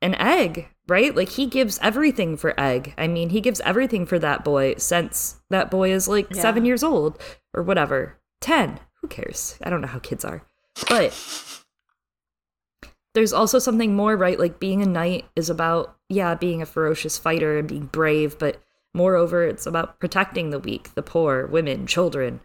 An 0.02 0.14
egg, 0.16 0.68
right? 0.88 1.14
Like 1.14 1.30
he 1.30 1.46
gives 1.46 1.78
everything 1.80 2.36
for 2.36 2.58
egg. 2.60 2.94
I 2.98 3.06
mean, 3.06 3.30
he 3.30 3.40
gives 3.40 3.60
everything 3.60 4.04
for 4.06 4.18
that 4.18 4.44
boy 4.44 4.74
since 4.78 5.40
that 5.50 5.70
boy 5.70 5.92
is 5.92 6.08
like 6.08 6.28
Yeah. 6.34 6.42
seven 6.42 6.64
years 6.64 6.82
old 6.82 7.18
or 7.54 7.62
whatever. 7.62 8.18
Ten. 8.40 8.80
Who 9.00 9.08
cares? 9.08 9.56
I 9.62 9.70
don't 9.70 9.80
know 9.80 9.86
how 9.88 9.98
kids 10.00 10.24
are. 10.24 10.44
But 10.88 11.14
there's 13.14 13.32
also 13.32 13.58
something 13.58 13.94
more, 13.94 14.16
right? 14.16 14.38
Like 14.38 14.58
being 14.58 14.82
a 14.82 14.86
knight 14.86 15.26
is 15.36 15.48
about, 15.48 15.96
yeah, 16.14 16.34
being 16.34 16.62
a 16.62 16.66
ferocious 16.66 17.18
fighter 17.18 17.58
and 17.58 17.68
being 17.68 17.86
brave, 17.86 18.38
but 18.38 18.62
moreover, 18.94 19.44
it's 19.44 19.66
about 19.66 19.98
protecting 19.98 20.50
the 20.50 20.58
weak, 20.58 20.94
the 20.94 21.02
poor, 21.02 21.46
women, 21.46 21.86
children. 21.86 22.40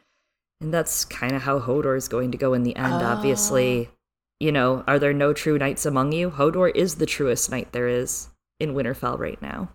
And 0.59 0.73
that's 0.73 1.05
kind 1.05 1.33
of 1.33 1.43
how 1.43 1.59
Hodor 1.59 1.95
is 1.95 2.07
going 2.07 2.31
to 2.31 2.37
go 2.37 2.53
in 2.53 2.63
the 2.63 2.75
end, 2.75 2.93
oh. 2.93 3.05
obviously. 3.05 3.87
Ah. 3.87 3.95
You 4.41 4.51
know, 4.53 4.83
are 4.87 4.99
there 4.99 5.13
no 5.13 5.33
true 5.33 5.57
knights 5.57 5.85
among 5.85 6.13
you? 6.13 6.31
Hodor 6.31 6.73
is 6.73 6.95
the 6.95 7.05
truest 7.05 7.51
knight 7.51 7.73
there 7.73 7.89
is 7.89 8.29
in 8.59 8.73
Winterfell 8.73 9.19
right 9.19 9.41
now. 9.41 9.69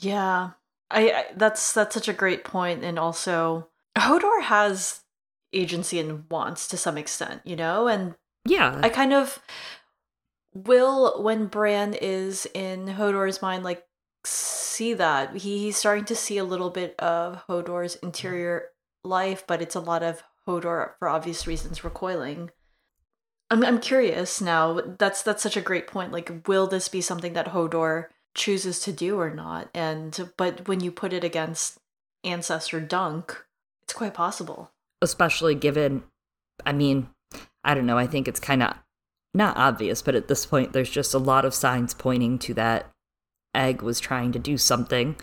Yeah. 0.00 0.50
I, 0.90 1.10
I 1.10 1.24
that's 1.36 1.72
that's 1.72 1.94
such 1.94 2.08
a 2.08 2.12
great 2.12 2.44
point 2.44 2.84
and 2.84 2.98
also 2.98 3.68
Hodor 3.96 4.42
has 4.42 5.02
agency 5.52 5.98
and 5.98 6.24
wants 6.28 6.66
to 6.68 6.76
some 6.76 6.98
extent, 6.98 7.42
you 7.44 7.56
know? 7.56 7.86
And 7.86 8.16
yeah. 8.44 8.80
I 8.82 8.88
kind 8.88 9.12
of 9.12 9.38
will 10.54 11.22
when 11.22 11.46
Bran 11.46 11.94
is 11.94 12.46
in 12.54 12.86
Hodor's 12.86 13.42
mind 13.42 13.64
like 13.64 13.84
see 14.24 14.94
that. 14.94 15.36
He, 15.36 15.58
he's 15.58 15.76
starting 15.76 16.04
to 16.06 16.16
see 16.16 16.38
a 16.38 16.44
little 16.44 16.70
bit 16.70 16.94
of 16.98 17.44
Hodor's 17.48 17.96
interior 17.96 18.66
life, 19.04 19.44
but 19.46 19.62
it's 19.62 19.74
a 19.74 19.80
lot 19.80 20.02
of 20.02 20.22
Hodor 20.48 20.92
for 20.98 21.08
obvious 21.08 21.46
reasons 21.46 21.84
recoiling. 21.84 22.50
I'm 23.50 23.64
I'm 23.64 23.80
curious 23.80 24.40
now. 24.40 24.80
That's 24.98 25.22
that's 25.22 25.42
such 25.42 25.56
a 25.56 25.62
great 25.62 25.86
point. 25.86 26.12
Like 26.12 26.46
will 26.46 26.66
this 26.66 26.88
be 26.88 27.00
something 27.00 27.34
that 27.34 27.48
Hodor 27.48 28.06
chooses 28.34 28.80
to 28.80 28.92
do 28.92 29.20
or 29.20 29.30
not? 29.30 29.68
And 29.74 30.30
but 30.36 30.66
when 30.66 30.80
you 30.80 30.90
put 30.90 31.12
it 31.12 31.22
against 31.22 31.78
ancestor 32.24 32.80
Dunk, 32.80 33.44
it's 33.82 33.92
quite 33.92 34.14
possible. 34.14 34.70
Especially 35.00 35.54
given 35.54 36.02
I 36.64 36.72
mean, 36.72 37.08
I 37.62 37.74
don't 37.74 37.86
know, 37.86 37.98
I 37.98 38.06
think 38.06 38.26
it's 38.26 38.40
kind 38.40 38.62
of 38.62 38.74
not 39.34 39.56
obvious, 39.56 40.02
but 40.02 40.14
at 40.14 40.28
this 40.28 40.46
point 40.46 40.72
there's 40.72 40.90
just 40.90 41.14
a 41.14 41.18
lot 41.18 41.44
of 41.44 41.54
signs 41.54 41.94
pointing 41.94 42.38
to 42.40 42.54
that 42.54 42.90
Egg 43.54 43.82
was 43.82 44.00
trying 44.00 44.32
to 44.32 44.38
do 44.38 44.56
something. 44.56 45.16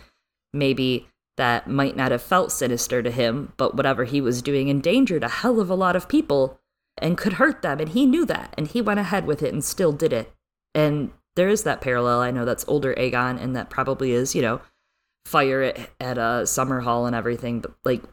Maybe 0.53 1.07
that 1.37 1.67
might 1.67 1.95
not 1.95 2.11
have 2.11 2.21
felt 2.21 2.51
sinister 2.51 3.01
to 3.01 3.11
him, 3.11 3.53
but 3.57 3.75
whatever 3.75 4.03
he 4.03 4.19
was 4.21 4.41
doing 4.41 4.67
endangered 4.67 5.23
a 5.23 5.29
hell 5.29 5.59
of 5.59 5.69
a 5.69 5.75
lot 5.75 5.95
of 5.95 6.09
people 6.09 6.59
and 6.97 7.17
could 7.17 7.33
hurt 7.33 7.61
them, 7.61 7.79
and 7.79 7.89
he 7.89 8.05
knew 8.05 8.25
that, 8.25 8.53
and 8.57 8.67
he 8.67 8.81
went 8.81 8.99
ahead 8.99 9.25
with 9.25 9.41
it 9.41 9.53
and 9.53 9.63
still 9.63 9.93
did 9.93 10.11
it. 10.11 10.33
And 10.75 11.11
there 11.35 11.47
is 11.47 11.63
that 11.63 11.79
parallel. 11.79 12.19
I 12.19 12.31
know 12.31 12.43
that's 12.43 12.65
older 12.67 12.93
Aegon, 12.95 13.41
and 13.41 13.55
that 13.55 13.69
probably 13.69 14.11
is, 14.11 14.35
you 14.35 14.41
know, 14.41 14.61
fire 15.25 15.61
at, 15.61 15.89
at 15.99 16.17
a 16.17 16.43
Summerhall 16.43 17.07
and 17.07 17.15
everything, 17.15 17.61
but 17.61 17.73
like 17.85 18.03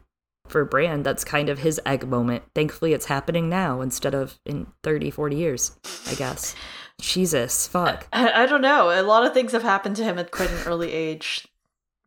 for 0.49 0.65
Bran, 0.65 1.03
that's 1.03 1.23
kind 1.23 1.49
of 1.49 1.59
his 1.59 1.79
egg 1.85 2.07
moment. 2.07 2.43
Thankfully, 2.55 2.93
it's 2.93 3.05
happening 3.05 3.49
now 3.49 3.81
instead 3.81 4.13
of 4.13 4.39
in 4.45 4.67
30, 4.83 5.11
40 5.11 5.35
years, 5.35 5.77
I 6.07 6.15
guess. 6.15 6.55
Jesus, 6.99 7.67
fuck. 7.67 8.07
I, 8.11 8.43
I 8.43 8.45
don't 8.45 8.61
know. 8.61 8.89
A 8.89 9.03
lot 9.03 9.25
of 9.25 9.33
things 9.33 9.51
have 9.51 9.63
happened 9.63 9.95
to 9.97 10.03
him 10.03 10.17
at 10.17 10.31
quite 10.31 10.49
an 10.49 10.63
early 10.65 10.91
age, 10.91 11.47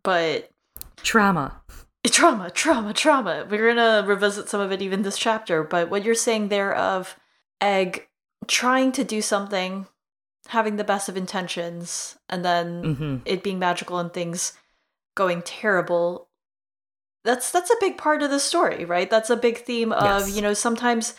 but 0.03 0.51
trauma. 0.97 1.61
Trauma, 2.07 2.51
trauma, 2.51 2.95
trauma. 2.95 3.47
We're 3.49 3.75
gonna 3.75 4.07
revisit 4.07 4.49
some 4.49 4.61
of 4.61 4.73
it 4.73 4.83
even 4.83 5.03
this 5.03 5.19
chapter, 5.19 5.63
but 5.63 5.91
what 5.91 6.05
you're 6.05 6.15
saying 6.15 6.49
there 6.49 6.75
of 6.75 7.15
Egg 7.61 8.09
trying 8.47 8.91
to 8.93 9.05
do 9.05 9.21
something, 9.21 9.87
having 10.49 10.77
the 10.77 10.85
best 10.85 11.09
of 11.09 11.17
intentions, 11.17 12.19
and 12.29 12.45
then 12.45 12.83
mm-hmm. 12.83 13.17
it 13.27 13.43
being 13.43 13.59
magical 13.59 13.99
and 13.99 14.13
things 14.13 14.55
going 15.15 15.43
terrible. 15.43 16.29
That's 17.25 17.51
that's 17.51 17.71
a 17.71 17.77
big 17.81 17.99
part 17.99 18.23
of 18.23 18.31
the 18.31 18.41
story, 18.41 18.85
right? 18.85 19.11
That's 19.11 19.31
a 19.31 19.37
big 19.37 19.59
theme 19.59 19.93
of, 19.93 20.27
yes. 20.27 20.35
you 20.37 20.43
know, 20.43 20.55
sometimes 20.55 21.15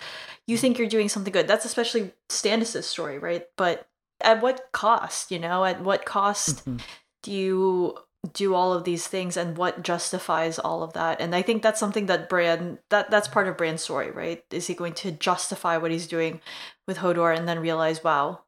you 0.47 0.57
think 0.57 0.77
you're 0.77 0.87
doing 0.87 1.09
something 1.09 1.31
good. 1.31 1.47
That's 1.47 1.65
especially 1.65 2.11
Stannis' 2.29 2.83
story, 2.83 3.19
right? 3.19 3.45
But 3.57 3.87
at 4.21 4.41
what 4.41 4.71
cost, 4.71 5.31
you 5.31 5.39
know? 5.39 5.63
At 5.63 5.81
what 5.81 6.05
cost 6.05 6.65
mm-hmm. 6.65 6.77
do 7.23 7.31
you 7.31 7.97
do 8.33 8.53
all 8.53 8.71
of 8.73 8.83
these 8.83 9.07
things 9.07 9.35
and 9.35 9.57
what 9.57 9.81
justifies 9.81 10.59
all 10.59 10.83
of 10.83 10.93
that 10.93 11.19
and 11.19 11.33
i 11.33 11.41
think 11.41 11.63
that's 11.63 11.79
something 11.79 12.05
that 12.05 12.29
bran 12.29 12.77
that 12.91 13.09
that's 13.09 13.27
part 13.27 13.47
of 13.47 13.57
bran's 13.57 13.81
story 13.81 14.11
right 14.11 14.43
is 14.51 14.67
he 14.67 14.75
going 14.75 14.93
to 14.93 15.11
justify 15.11 15.75
what 15.75 15.89
he's 15.89 16.07
doing 16.07 16.39
with 16.87 16.97
hodor 16.97 17.35
and 17.35 17.47
then 17.47 17.57
realize 17.57 18.03
wow 18.03 18.41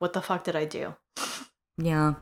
what 0.00 0.14
the 0.14 0.20
fuck 0.20 0.42
did 0.42 0.56
i 0.56 0.64
do 0.64 0.96
yeah 1.76 2.14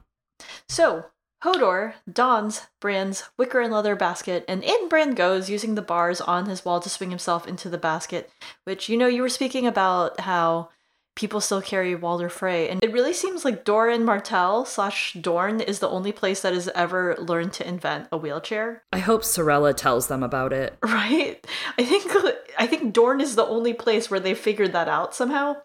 so 0.69 1.07
hodor 1.47 1.95
dons 2.13 2.67
bran's 2.81 3.25
wicker 3.39 3.61
and 3.61 3.73
leather 3.73 3.95
basket 3.95 4.45
and 4.49 4.65
in 4.65 4.89
bran 4.89 5.15
goes 5.15 5.49
using 5.49 5.77
the 5.77 5.83
bars 5.83 6.21
on 6.21 6.47
his 6.47 6.65
wall 6.65 6.81
to 6.81 6.89
swing 6.89 7.11
himself 7.11 7.47
into 7.47 7.69
the 7.69 7.79
basket 7.79 8.31
which 8.65 8.89
you 8.89 8.97
know 8.97 9.07
you 9.07 9.23
were 9.23 9.29
speaking 9.29 9.67
about 9.67 10.19
how 10.21 10.69
people 11.17 11.41
still 11.41 11.63
carry 11.63 11.95
Walder 11.95 12.29
Frey. 12.29 12.69
And 12.69 12.85
it 12.85 12.93
really 12.93 13.15
seems 13.15 13.45
like 13.45 13.65
Doran 13.65 14.05
Martell 14.05 14.65
slash 14.65 15.15
Dorne 15.15 15.61
is 15.61 15.81
the 15.81 15.89
only 15.89 16.13
place 16.13 16.43
that 16.43 16.53
has 16.53 16.69
ever 16.69 17.17
learned 17.19 17.55
to 17.55 17.67
invent 17.67 18.09
a 18.13 18.19
wheelchair. 18.19 18.85
I 18.93 18.99
hope 18.99 19.23
Sarella 19.23 19.75
tells 19.75 20.07
them 20.07 20.23
about 20.23 20.53
it. 20.53 20.77
Right? 20.87 21.45
I 21.79 21.85
think 21.85 22.13
I 22.59 22.67
think 22.67 22.93
Dorne 22.93 23.21
is 23.21 23.35
the 23.35 23.47
only 23.47 23.73
place 23.73 24.11
where 24.11 24.21
they 24.21 24.35
figured 24.35 24.73
that 24.73 24.89
out 24.89 25.15
somehow. 25.15 25.57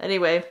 Anyway, 0.00 0.44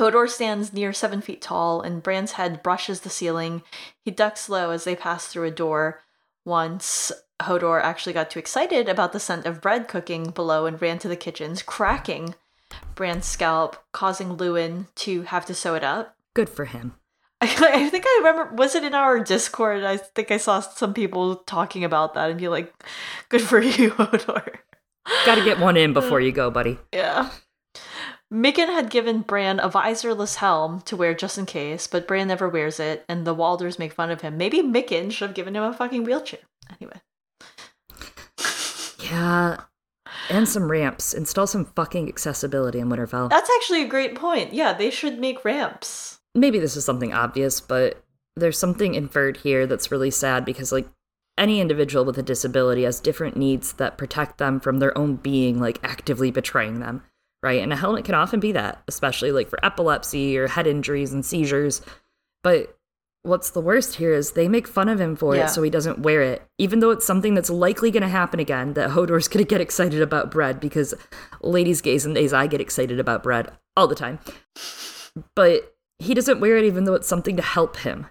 Hodor 0.00 0.28
stands 0.30 0.72
near 0.72 0.94
seven 0.94 1.20
feet 1.20 1.42
tall, 1.42 1.82
and 1.82 2.02
Bran's 2.02 2.32
head 2.32 2.62
brushes 2.62 3.00
the 3.02 3.10
ceiling. 3.10 3.62
He 4.02 4.10
ducks 4.10 4.48
low 4.48 4.70
as 4.70 4.84
they 4.84 4.96
pass 4.96 5.26
through 5.26 5.46
a 5.46 5.50
door. 5.50 6.00
Once 6.46 7.12
Hodor 7.42 7.82
actually 7.82 8.14
got 8.14 8.30
too 8.30 8.38
excited 8.38 8.88
about 8.88 9.12
the 9.12 9.20
scent 9.20 9.44
of 9.44 9.60
bread 9.60 9.88
cooking 9.88 10.30
below 10.30 10.64
and 10.64 10.80
ran 10.80 10.98
to 11.00 11.08
the 11.08 11.16
kitchens, 11.16 11.62
cracking 11.62 12.34
Bran's 12.94 13.26
scalp, 13.26 13.76
causing 13.92 14.38
Luwin 14.38 14.86
to 14.94 15.22
have 15.22 15.44
to 15.46 15.54
sew 15.54 15.74
it 15.74 15.84
up. 15.84 16.16
Good 16.32 16.48
for 16.48 16.64
him. 16.64 16.94
I, 17.42 17.46
I 17.74 17.90
think 17.90 18.04
I 18.06 18.20
remember, 18.22 18.54
was 18.54 18.74
it 18.74 18.84
in 18.84 18.94
our 18.94 19.20
Discord? 19.20 19.84
I 19.84 19.98
think 19.98 20.30
I 20.30 20.38
saw 20.38 20.60
some 20.60 20.94
people 20.94 21.36
talking 21.36 21.84
about 21.84 22.14
that 22.14 22.30
and 22.30 22.40
be 22.40 22.48
like, 22.48 22.72
good 23.28 23.42
for 23.42 23.60
you, 23.60 23.90
Hodor. 23.90 24.60
Gotta 25.26 25.44
get 25.44 25.58
one 25.58 25.76
in 25.76 25.92
before 25.92 26.20
you 26.20 26.32
go, 26.32 26.50
buddy. 26.50 26.78
Yeah. 26.92 27.30
Mikken 28.32 28.68
had 28.68 28.90
given 28.90 29.22
Bran 29.22 29.58
a 29.58 29.68
visorless 29.68 30.36
helm 30.36 30.82
to 30.82 30.96
wear 30.96 31.14
just 31.14 31.36
in 31.36 31.46
case, 31.46 31.88
but 31.88 32.06
Bran 32.06 32.28
never 32.28 32.48
wears 32.48 32.78
it, 32.78 33.04
and 33.08 33.26
the 33.26 33.34
Walders 33.34 33.78
make 33.78 33.92
fun 33.92 34.10
of 34.10 34.20
him. 34.20 34.36
Maybe 34.36 34.62
Mikken 34.62 35.10
should 35.10 35.30
have 35.30 35.34
given 35.34 35.56
him 35.56 35.64
a 35.64 35.72
fucking 35.72 36.04
wheelchair. 36.04 36.40
Anyway. 36.80 37.00
Yeah, 39.10 39.62
and 40.28 40.48
some 40.48 40.70
ramps. 40.70 41.12
Install 41.12 41.48
some 41.48 41.64
fucking 41.64 42.08
accessibility 42.08 42.78
in 42.78 42.88
Winterfell. 42.88 43.28
That's 43.28 43.50
actually 43.56 43.82
a 43.82 43.88
great 43.88 44.14
point. 44.14 44.52
Yeah, 44.52 44.72
they 44.72 44.90
should 44.90 45.18
make 45.18 45.44
ramps. 45.44 46.20
Maybe 46.34 46.60
this 46.60 46.76
is 46.76 46.84
something 46.84 47.12
obvious, 47.12 47.60
but 47.60 48.04
there's 48.36 48.58
something 48.58 48.94
inferred 48.94 49.38
here 49.38 49.66
that's 49.66 49.90
really 49.90 50.12
sad 50.12 50.44
because, 50.44 50.70
like, 50.70 50.88
any 51.36 51.60
individual 51.60 52.04
with 52.04 52.18
a 52.18 52.22
disability 52.22 52.84
has 52.84 53.00
different 53.00 53.36
needs 53.36 53.72
that 53.74 53.98
protect 53.98 54.38
them 54.38 54.60
from 54.60 54.78
their 54.78 54.96
own 54.96 55.16
being, 55.16 55.58
like, 55.58 55.80
actively 55.82 56.30
betraying 56.30 56.78
them, 56.78 57.02
right? 57.42 57.62
And 57.62 57.72
a 57.72 57.76
helmet 57.76 58.04
can 58.04 58.14
often 58.14 58.40
be 58.40 58.52
that, 58.52 58.82
especially, 58.88 59.32
like, 59.32 59.48
for 59.48 59.64
epilepsy 59.64 60.36
or 60.36 60.48
head 60.48 60.66
injuries 60.66 61.12
and 61.12 61.24
seizures. 61.24 61.82
But 62.42 62.76
what's 63.22 63.50
the 63.50 63.60
worst 63.60 63.96
here 63.96 64.14
is 64.14 64.32
they 64.32 64.48
make 64.48 64.66
fun 64.66 64.88
of 64.88 65.00
him 65.00 65.14
for 65.14 65.36
yeah. 65.36 65.44
it 65.44 65.50
so 65.50 65.62
he 65.62 65.70
doesn't 65.70 66.00
wear 66.00 66.22
it 66.22 66.42
even 66.58 66.80
though 66.80 66.90
it's 66.90 67.06
something 67.06 67.34
that's 67.34 67.50
likely 67.50 67.90
going 67.90 68.02
to 68.02 68.08
happen 68.08 68.40
again 68.40 68.72
that 68.74 68.90
hodor's 68.90 69.28
going 69.28 69.44
to 69.44 69.48
get 69.48 69.60
excited 69.60 70.00
about 70.00 70.30
bread 70.30 70.58
because 70.58 70.94
ladies 71.42 71.80
gays 71.80 72.06
and 72.06 72.14
days 72.14 72.32
i 72.32 72.46
get 72.46 72.60
excited 72.60 72.98
about 72.98 73.22
bread 73.22 73.50
all 73.76 73.86
the 73.86 73.94
time 73.94 74.18
but 75.34 75.74
he 75.98 76.14
doesn't 76.14 76.40
wear 76.40 76.56
it 76.56 76.64
even 76.64 76.84
though 76.84 76.94
it's 76.94 77.08
something 77.08 77.36
to 77.36 77.42
help 77.42 77.78
him 77.78 78.06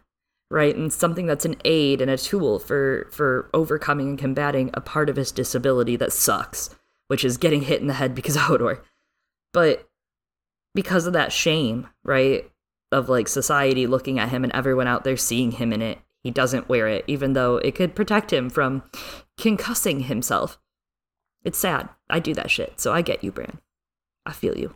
right 0.51 0.75
and 0.75 0.93
something 0.93 1.25
that's 1.25 1.45
an 1.45 1.55
aid 1.65 2.01
and 2.01 2.11
a 2.11 2.17
tool 2.17 2.59
for 2.59 3.07
for 3.11 3.49
overcoming 3.53 4.09
and 4.09 4.19
combating 4.19 4.69
a 4.73 4.81
part 4.81 5.09
of 5.09 5.15
his 5.15 5.31
disability 5.31 5.95
that 5.95 6.13
sucks 6.13 6.75
which 7.07 7.25
is 7.25 7.37
getting 7.37 7.63
hit 7.63 7.81
in 7.81 7.87
the 7.87 7.93
head 7.93 8.13
because 8.13 8.35
of 8.35 8.43
hodor 8.43 8.81
but 9.53 9.89
because 10.75 11.05
of 11.05 11.13
that 11.13 11.31
shame 11.31 11.87
right 12.03 12.49
of 12.91 13.09
like 13.09 13.27
society 13.27 13.87
looking 13.87 14.19
at 14.19 14.29
him 14.29 14.43
and 14.43 14.53
everyone 14.53 14.87
out 14.87 15.03
there 15.03 15.17
seeing 15.17 15.51
him 15.51 15.71
in 15.71 15.81
it. 15.81 15.99
He 16.23 16.31
doesn't 16.31 16.67
wear 16.67 16.87
it, 16.87 17.05
even 17.07 17.33
though 17.33 17.57
it 17.57 17.75
could 17.75 17.95
protect 17.95 18.33
him 18.33 18.49
from 18.49 18.83
concussing 19.39 20.05
himself. 20.05 20.59
It's 21.43 21.57
sad. 21.57 21.89
I 22.09 22.19
do 22.19 22.33
that 22.33 22.51
shit, 22.51 22.79
so 22.79 22.91
I 22.91 23.01
get 23.01 23.23
you, 23.23 23.31
Bran. 23.31 23.59
I 24.25 24.33
feel 24.33 24.57
you. 24.57 24.75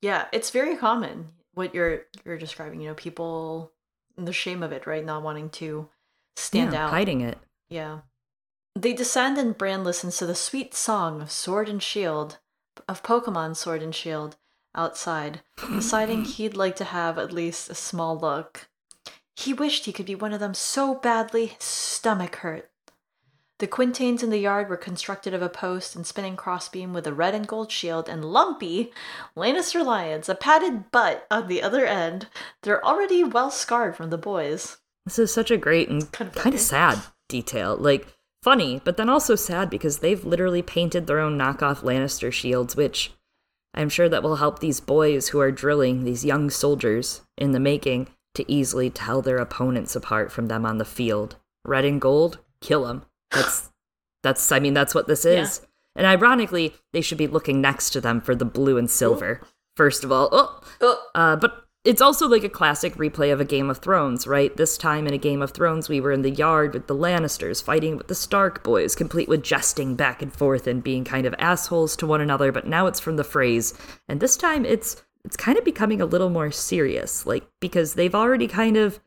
Yeah, 0.00 0.26
it's 0.32 0.50
very 0.50 0.76
common 0.76 1.28
what 1.52 1.74
you're 1.74 2.04
you're 2.24 2.38
describing. 2.38 2.80
You 2.80 2.88
know, 2.88 2.94
people 2.94 3.72
the 4.16 4.32
shame 4.32 4.62
of 4.62 4.72
it, 4.72 4.86
right? 4.86 5.04
Not 5.04 5.22
wanting 5.22 5.50
to 5.50 5.88
stand 6.36 6.72
yeah, 6.72 6.86
out, 6.86 6.90
hiding 6.90 7.20
it. 7.20 7.38
Yeah. 7.68 8.00
They 8.74 8.92
descend 8.92 9.38
and 9.38 9.56
Bran 9.56 9.84
listens 9.84 10.18
to 10.18 10.26
the 10.26 10.34
sweet 10.34 10.74
song 10.74 11.20
of 11.22 11.30
Sword 11.30 11.68
and 11.68 11.82
Shield, 11.82 12.38
of 12.88 13.02
Pokemon 13.02 13.56
Sword 13.56 13.82
and 13.82 13.94
Shield, 13.94 14.36
outside, 14.74 15.40
deciding 15.72 16.24
he'd 16.24 16.56
like 16.56 16.76
to 16.76 16.84
have 16.84 17.18
at 17.18 17.32
least 17.32 17.70
a 17.70 17.74
small 17.74 18.18
look. 18.18 18.68
He 19.34 19.52
wished 19.52 19.84
he 19.84 19.92
could 19.92 20.06
be 20.06 20.14
one 20.14 20.32
of 20.32 20.40
them 20.40 20.54
so 20.54 20.94
badly 20.94 21.46
his 21.46 21.64
stomach 21.64 22.36
hurt. 22.36 22.70
The 23.58 23.66
quintains 23.66 24.22
in 24.22 24.28
the 24.28 24.38
yard 24.38 24.68
were 24.68 24.76
constructed 24.76 25.32
of 25.32 25.40
a 25.40 25.48
post 25.48 25.96
and 25.96 26.06
spinning 26.06 26.36
crossbeam 26.36 26.92
with 26.92 27.06
a 27.06 27.14
red 27.14 27.34
and 27.34 27.46
gold 27.46 27.72
shield, 27.72 28.06
and 28.06 28.24
Lumpy, 28.24 28.92
Lannister 29.34 29.84
Lions, 29.84 30.28
a 30.28 30.34
padded 30.34 30.90
butt 30.90 31.26
on 31.30 31.48
the 31.48 31.62
other 31.62 31.86
end. 31.86 32.28
They're 32.62 32.84
already 32.84 33.24
well 33.24 33.50
scarred 33.50 33.96
from 33.96 34.10
the 34.10 34.18
boys. 34.18 34.76
This 35.06 35.18
is 35.18 35.32
such 35.32 35.50
a 35.50 35.56
great 35.56 35.88
and 35.88 36.10
kind 36.12 36.28
of, 36.28 36.36
kind 36.36 36.54
of 36.54 36.60
sad 36.60 36.98
detail. 37.28 37.76
Like, 37.76 38.06
funny, 38.46 38.80
but 38.84 38.96
then 38.96 39.08
also 39.08 39.34
sad 39.34 39.68
because 39.68 39.98
they've 39.98 40.24
literally 40.24 40.62
painted 40.62 41.08
their 41.08 41.18
own 41.18 41.36
knockoff 41.36 41.82
Lannister 41.82 42.32
shields, 42.32 42.76
which 42.76 43.10
I'm 43.74 43.88
sure 43.88 44.08
that 44.08 44.22
will 44.22 44.36
help 44.36 44.60
these 44.60 44.78
boys 44.78 45.30
who 45.30 45.40
are 45.40 45.50
drilling, 45.50 46.04
these 46.04 46.24
young 46.24 46.48
soldiers 46.48 47.22
in 47.36 47.50
the 47.50 47.58
making, 47.58 48.06
to 48.36 48.50
easily 48.50 48.88
tell 48.88 49.20
their 49.20 49.38
opponents 49.38 49.96
apart 49.96 50.30
from 50.30 50.46
them 50.46 50.64
on 50.64 50.78
the 50.78 50.84
field. 50.84 51.34
Red 51.64 51.84
and 51.84 52.00
gold, 52.00 52.38
kill 52.60 52.84
them. 52.84 53.02
That's 53.32 53.68
that's 54.22 54.52
I 54.52 54.60
mean 54.60 54.74
that's 54.74 54.94
what 54.94 55.08
this 55.08 55.24
is. 55.24 55.60
Yeah. 55.60 55.68
And 55.96 56.06
ironically, 56.06 56.76
they 56.92 57.00
should 57.00 57.18
be 57.18 57.26
looking 57.26 57.60
next 57.60 57.90
to 57.90 58.00
them 58.00 58.20
for 58.20 58.36
the 58.36 58.44
blue 58.44 58.78
and 58.78 58.88
silver. 58.88 59.40
Ooh. 59.42 59.46
First 59.76 60.04
of 60.04 60.12
all, 60.12 60.28
oh, 60.30 60.60
oh. 60.80 61.02
Uh, 61.16 61.34
but 61.34 61.65
it's 61.86 62.02
also 62.02 62.26
like 62.26 62.42
a 62.42 62.48
classic 62.48 62.96
replay 62.96 63.32
of 63.32 63.40
a 63.40 63.44
Game 63.44 63.70
of 63.70 63.78
Thrones, 63.78 64.26
right? 64.26 64.54
This 64.56 64.76
time 64.76 65.06
in 65.06 65.14
a 65.14 65.18
Game 65.18 65.40
of 65.40 65.52
Thrones, 65.52 65.88
we 65.88 66.00
were 66.00 66.10
in 66.10 66.22
the 66.22 66.32
yard 66.32 66.74
with 66.74 66.88
the 66.88 66.96
Lannisters 66.96 67.62
fighting 67.62 67.96
with 67.96 68.08
the 68.08 68.14
Stark 68.14 68.64
boys, 68.64 68.96
complete 68.96 69.28
with 69.28 69.44
jesting 69.44 69.94
back 69.94 70.20
and 70.20 70.32
forth 70.32 70.66
and 70.66 70.82
being 70.82 71.04
kind 71.04 71.26
of 71.26 71.34
assholes 71.38 71.94
to 71.96 72.06
one 72.06 72.20
another, 72.20 72.50
but 72.50 72.66
now 72.66 72.86
it's 72.88 72.98
from 72.98 73.16
the 73.16 73.22
phrase, 73.22 73.72
And 74.08 74.18
this 74.18 74.36
time 74.36 74.64
it's 74.64 75.02
it's 75.24 75.36
kind 75.36 75.58
of 75.58 75.64
becoming 75.64 76.00
a 76.00 76.06
little 76.06 76.28
more 76.28 76.50
serious, 76.50 77.24
like 77.24 77.46
because 77.60 77.94
they've 77.94 78.14
already 78.14 78.48
kind 78.48 78.76
of 78.76 78.98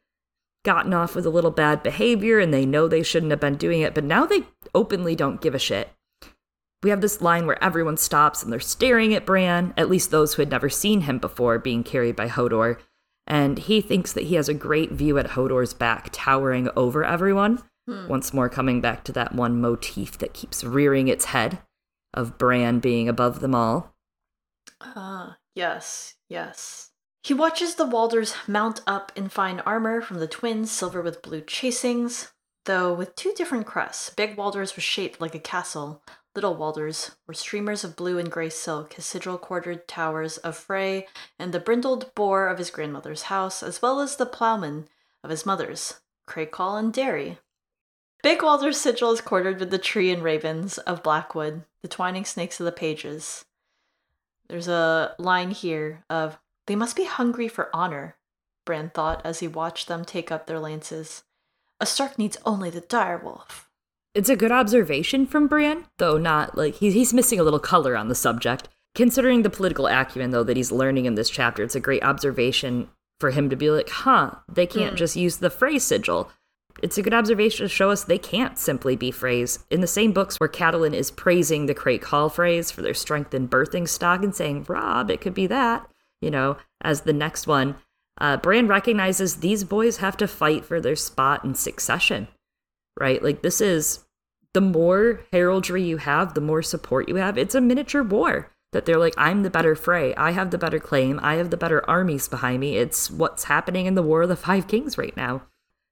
gotten 0.63 0.93
off 0.93 1.15
with 1.15 1.25
a 1.25 1.29
little 1.29 1.51
bad 1.51 1.83
behavior 1.83 2.39
and 2.39 2.53
they 2.53 2.65
know 2.65 2.87
they 2.87 3.03
shouldn't 3.03 3.31
have 3.31 3.41
been 3.41 3.55
doing 3.55 3.81
it, 3.81 3.93
but 3.93 4.05
now 4.05 4.25
they 4.25 4.43
openly 4.73 5.15
don't 5.15 5.41
give 5.41 5.55
a 5.55 5.59
shit. 5.59 5.89
We 6.81 6.89
have 6.91 7.01
this 7.01 7.21
line 7.21 7.45
where 7.45 7.61
everyone 7.63 7.97
stops 7.97 8.41
and 8.41 8.51
they're 8.51 8.59
staring 8.59 9.13
at 9.13 9.25
Bran, 9.25 9.73
at 9.75 9.89
least 9.89 10.11
those 10.11 10.33
who 10.33 10.41
had 10.41 10.49
never 10.49 10.69
seen 10.69 11.01
him 11.01 11.19
before 11.19 11.59
being 11.59 11.83
carried 11.83 12.15
by 12.15 12.29
Hodor. 12.29 12.79
And 13.27 13.59
he 13.59 13.81
thinks 13.81 14.13
that 14.13 14.25
he 14.25 14.35
has 14.35 14.47
a 14.47 14.53
great 14.53 14.91
view 14.91 15.17
at 15.17 15.31
Hodor's 15.31 15.73
back, 15.73 16.09
towering 16.11 16.69
over 16.75 17.03
everyone. 17.03 17.61
Hmm. 17.87 18.07
Once 18.07 18.33
more, 18.33 18.49
coming 18.49 18.81
back 18.81 19.03
to 19.05 19.11
that 19.13 19.35
one 19.35 19.59
motif 19.59 20.17
that 20.19 20.33
keeps 20.33 20.63
rearing 20.63 21.07
its 21.07 21.25
head 21.25 21.59
of 22.13 22.37
Bran 22.37 22.79
being 22.79 23.09
above 23.09 23.41
them 23.41 23.53
all. 23.53 23.93
Ah, 24.81 25.31
uh, 25.31 25.33
yes, 25.55 26.15
yes. 26.29 26.91
He 27.23 27.33
watches 27.33 27.75
the 27.75 27.85
Walders 27.85 28.35
mount 28.47 28.81
up 28.87 29.11
in 29.15 29.27
fine 29.29 29.59
armor 29.61 30.01
from 30.01 30.19
the 30.19 30.27
twins, 30.27 30.71
silver 30.71 31.01
with 31.01 31.21
blue 31.21 31.41
chasings, 31.41 32.31
though 32.65 32.93
with 32.93 33.15
two 33.15 33.33
different 33.35 33.65
crests. 33.65 34.09
Big 34.11 34.37
Walders 34.37 34.75
was 34.75 34.83
shaped 34.83 35.19
like 35.19 35.35
a 35.35 35.39
castle, 35.39 36.01
Little 36.39 36.55
Walders 36.55 37.17
were 37.27 37.33
streamers 37.33 37.83
of 37.83 37.97
blue 37.97 38.17
and 38.17 38.31
gray 38.31 38.49
silk, 38.49 38.93
his 38.93 39.05
sigil 39.05 39.37
quartered 39.37 39.89
towers 39.89 40.37
of 40.37 40.55
Frey, 40.55 41.05
and 41.37 41.53
the 41.53 41.59
brindled 41.59 42.15
boar 42.15 42.47
of 42.47 42.59
his 42.59 42.71
grandmother's 42.71 43.23
house, 43.23 43.61
as 43.61 43.81
well 43.81 43.99
as 43.99 44.15
the 44.15 44.25
ploughman 44.25 44.87
of 45.21 45.31
his 45.31 45.45
mother's, 45.45 45.99
Crakehall 46.25 46.79
and 46.79 46.93
Darry. 46.93 47.39
Big 48.23 48.41
Walder's 48.41 48.79
sigil 48.79 49.11
is 49.11 49.19
quartered 49.19 49.59
with 49.59 49.69
the 49.69 49.77
tree 49.77 50.11
and 50.11 50.23
ravens 50.23 50.77
of 50.77 51.03
Blackwood, 51.03 51.65
the 51.81 51.89
twining 51.89 52.23
snakes 52.23 52.57
of 52.61 52.65
the 52.65 52.71
Paeges. 52.71 53.43
There's 54.47 54.69
a 54.69 55.15
line 55.19 55.51
here 55.51 56.05
of, 56.09 56.39
They 56.67 56.75
must 56.77 56.95
be 56.95 57.03
hungry 57.03 57.49
for 57.49 57.69
honor, 57.75 58.15
Bran 58.63 58.91
thought 58.91 59.19
as 59.25 59.39
he 59.39 59.49
watched 59.49 59.89
them 59.89 60.05
take 60.05 60.31
up 60.31 60.47
their 60.47 60.61
lances. 60.61 61.23
A 61.81 61.85
Stark 61.85 62.17
needs 62.17 62.37
only 62.45 62.69
the 62.69 62.79
dire 62.79 63.17
wolf. 63.17 63.68
It's 64.15 64.29
a 64.29 64.35
good 64.35 64.51
observation 64.51 65.27
from 65.27 65.47
Bran, 65.47 65.85
though 65.97 66.17
not 66.17 66.57
like 66.57 66.75
he's 66.75 66.95
he's 66.95 67.13
missing 67.13 67.39
a 67.39 67.43
little 67.43 67.59
color 67.59 67.95
on 67.95 68.07
the 68.07 68.15
subject. 68.15 68.67
Considering 68.95 69.43
the 69.43 69.51
political 69.51 69.87
acumen 69.87 70.31
though 70.31 70.43
that 70.43 70.57
he's 70.57 70.71
learning 70.71 71.05
in 71.05 71.15
this 71.15 71.29
chapter, 71.29 71.63
it's 71.63 71.75
a 71.75 71.79
great 71.79 72.03
observation 72.03 72.89
for 73.19 73.31
him 73.31 73.49
to 73.49 73.55
be 73.55 73.69
like, 73.69 73.89
"Huh, 73.89 74.31
they 74.51 74.65
can't 74.65 74.95
mm. 74.95 74.97
just 74.97 75.15
use 75.15 75.37
the 75.37 75.51
Frey's 75.51 75.83
sigil." 75.83 76.31
It's 76.81 76.97
a 76.97 77.03
good 77.03 77.13
observation 77.13 77.65
to 77.65 77.69
show 77.69 77.91
us 77.91 78.03
they 78.03 78.17
can't 78.17 78.57
simply 78.57 78.95
be 78.95 79.11
Freys. 79.11 79.59
In 79.69 79.81
the 79.81 79.87
same 79.87 80.11
books 80.11 80.37
where 80.37 80.49
Catelyn 80.49 80.93
is 80.93 81.11
praising 81.11 81.65
the 81.65 81.75
Crakehall 81.75 82.31
Freys 82.31 82.71
for 82.71 82.81
their 82.81 82.93
strength 82.93 83.33
in 83.33 83.49
birthing 83.49 83.87
stock 83.87 84.23
and 84.23 84.33
saying, 84.33 84.65
Robb, 84.67 85.11
it 85.11 85.19
could 85.19 85.33
be 85.33 85.45
that, 85.47 85.89
you 86.21 86.31
know, 86.31 86.55
as 86.79 87.01
the 87.01 87.11
next 87.11 87.47
one, 87.47 87.75
uh, 88.21 88.37
Bran 88.37 88.67
recognizes 88.67 89.37
these 89.37 89.65
boys 89.65 89.97
have 89.97 90.15
to 90.17 90.27
fight 90.27 90.63
for 90.63 90.79
their 90.79 90.95
spot 90.95 91.43
in 91.43 91.53
succession 91.53 92.29
right? 92.99 93.21
Like 93.23 93.41
this 93.41 93.61
is 93.61 94.05
the 94.53 94.61
more 94.61 95.21
heraldry 95.31 95.83
you 95.83 95.97
have, 95.97 96.33
the 96.33 96.41
more 96.41 96.61
support 96.61 97.07
you 97.07 97.15
have. 97.15 97.37
It's 97.37 97.55
a 97.55 97.61
miniature 97.61 98.03
war 98.03 98.51
that 98.71 98.85
they're 98.85 98.99
like, 98.99 99.15
I'm 99.17 99.43
the 99.43 99.49
better 99.49 99.75
Frey. 99.75 100.13
I 100.15 100.31
have 100.31 100.51
the 100.51 100.57
better 100.57 100.79
claim. 100.79 101.19
I 101.23 101.35
have 101.35 101.49
the 101.49 101.57
better 101.57 101.87
armies 101.89 102.27
behind 102.27 102.59
me. 102.59 102.77
It's 102.77 103.09
what's 103.09 103.45
happening 103.45 103.85
in 103.85 103.95
the 103.95 104.03
War 104.03 104.23
of 104.23 104.29
the 104.29 104.35
Five 104.35 104.67
Kings 104.67 104.97
right 104.97 105.15
now. 105.17 105.43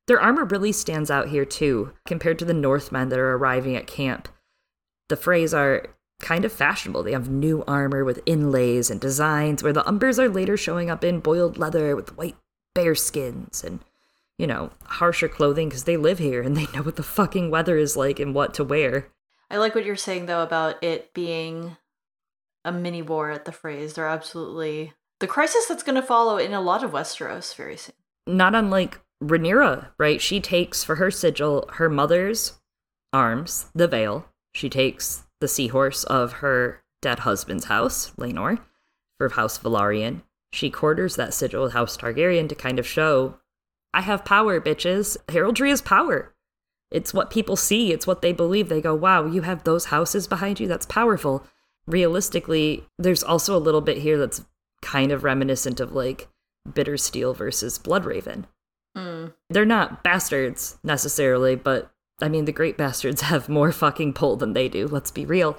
Their 0.07 0.21
armor 0.21 0.45
really 0.45 0.71
stands 0.71 1.11
out 1.11 1.29
here 1.29 1.45
too, 1.45 1.93
compared 2.05 2.39
to 2.39 2.45
the 2.45 2.53
Northmen 2.53 3.09
that 3.09 3.19
are 3.19 3.35
arriving 3.35 3.75
at 3.75 3.87
camp. 3.87 4.29
The 5.09 5.17
Freys 5.17 5.57
are 5.57 5.87
kind 6.19 6.45
of 6.45 6.53
fashionable. 6.53 7.03
They 7.03 7.11
have 7.11 7.29
new 7.29 7.63
armor 7.67 8.03
with 8.03 8.23
inlays 8.25 8.89
and 8.89 9.01
designs, 9.01 9.63
where 9.63 9.73
the 9.73 9.83
Umbers 9.83 10.17
are 10.17 10.29
later 10.29 10.55
showing 10.55 10.89
up 10.89 11.03
in 11.03 11.19
boiled 11.19 11.57
leather 11.57 11.95
with 11.95 12.15
white 12.15 12.37
bear 12.73 12.95
skins 12.95 13.63
and 13.63 13.79
you 14.37 14.47
know, 14.47 14.71
harsher 14.83 15.27
clothing 15.27 15.69
because 15.69 15.85
they 15.85 15.97
live 15.97 16.19
here 16.19 16.41
and 16.41 16.55
they 16.55 16.67
know 16.73 16.83
what 16.83 16.95
the 16.95 17.03
fucking 17.03 17.49
weather 17.49 17.77
is 17.77 17.97
like 17.97 18.19
and 18.19 18.35
what 18.35 18.53
to 18.55 18.63
wear. 18.63 19.07
I 19.49 19.57
like 19.57 19.75
what 19.75 19.85
you're 19.85 19.95
saying 19.95 20.25
though 20.25 20.43
about 20.43 20.83
it 20.83 21.13
being 21.13 21.77
a 22.65 22.71
mini 22.71 23.01
war 23.01 23.31
at 23.31 23.45
the 23.45 23.51
Freys. 23.51 23.93
They're 23.93 24.07
absolutely 24.07 24.93
the 25.19 25.27
crisis 25.27 25.65
that's 25.65 25.83
going 25.83 25.95
to 25.95 26.01
follow 26.01 26.37
in 26.37 26.53
a 26.53 26.61
lot 26.61 26.83
of 26.83 26.91
Westeros 26.91 27.55
very 27.55 27.77
soon. 27.77 27.95
Not 28.27 28.53
unlike 28.53 28.99
Rhaenyra, 29.23 29.87
right? 29.97 30.21
She 30.21 30.39
takes 30.39 30.83
for 30.83 30.95
her 30.95 31.09
sigil 31.09 31.67
her 31.73 31.89
mother's 31.89 32.59
arms, 33.13 33.67
the 33.73 33.87
Vale. 33.87 34.25
She 34.53 34.69
takes 34.69 35.23
the 35.39 35.47
seahorse 35.47 36.03
of 36.03 36.33
her 36.33 36.83
dead 37.01 37.19
husband's 37.19 37.65
house, 37.65 38.11
Laenor, 38.17 38.59
for 39.17 39.29
House 39.29 39.57
Velaryon. 39.57 40.23
She 40.51 40.69
quarters 40.69 41.15
that 41.15 41.33
sigil 41.33 41.63
with 41.63 41.73
House 41.73 41.97
Targaryen 41.97 42.49
to 42.49 42.55
kind 42.55 42.79
of 42.79 42.87
show 42.87 43.39
I 43.97 44.01
have 44.01 44.23
power, 44.23 44.61
bitches. 44.61 45.17
Heraldry 45.27 45.71
is 45.71 45.81
power. 45.81 46.31
It's 46.91 47.15
what 47.15 47.31
people 47.31 47.55
see, 47.55 47.91
it's 47.91 48.05
what 48.05 48.21
they 48.21 48.31
believe. 48.31 48.69
They 48.69 48.79
go, 48.79 48.93
wow, 48.93 49.25
you 49.25 49.41
have 49.41 49.63
those 49.63 49.85
houses 49.85 50.27
behind 50.27 50.59
you? 50.59 50.67
That's 50.67 50.85
powerful. 50.85 51.43
Realistically, 51.87 52.85
there's 52.99 53.23
also 53.23 53.57
a 53.57 53.59
little 53.59 53.81
bit 53.81 53.97
here 53.97 54.19
that's 54.19 54.45
kind 54.83 55.11
of 55.11 55.23
reminiscent 55.23 55.79
of 55.79 55.93
like 55.93 56.27
Bittersteel 56.69 57.35
versus 57.35 57.79
Bloodraven. 57.79 58.43
Mm. 58.95 59.33
They're 59.49 59.65
not 59.65 60.03
bastards 60.03 60.77
necessarily, 60.83 61.55
but 61.55 61.91
I 62.21 62.29
mean, 62.29 62.45
the 62.45 62.51
great 62.51 62.77
bastards 62.77 63.21
have 63.33 63.49
more 63.49 63.71
fucking 63.71 64.13
pull 64.13 64.35
than 64.35 64.53
they 64.53 64.69
do, 64.69 64.87
let's 64.87 65.09
be 65.09 65.25
real. 65.25 65.57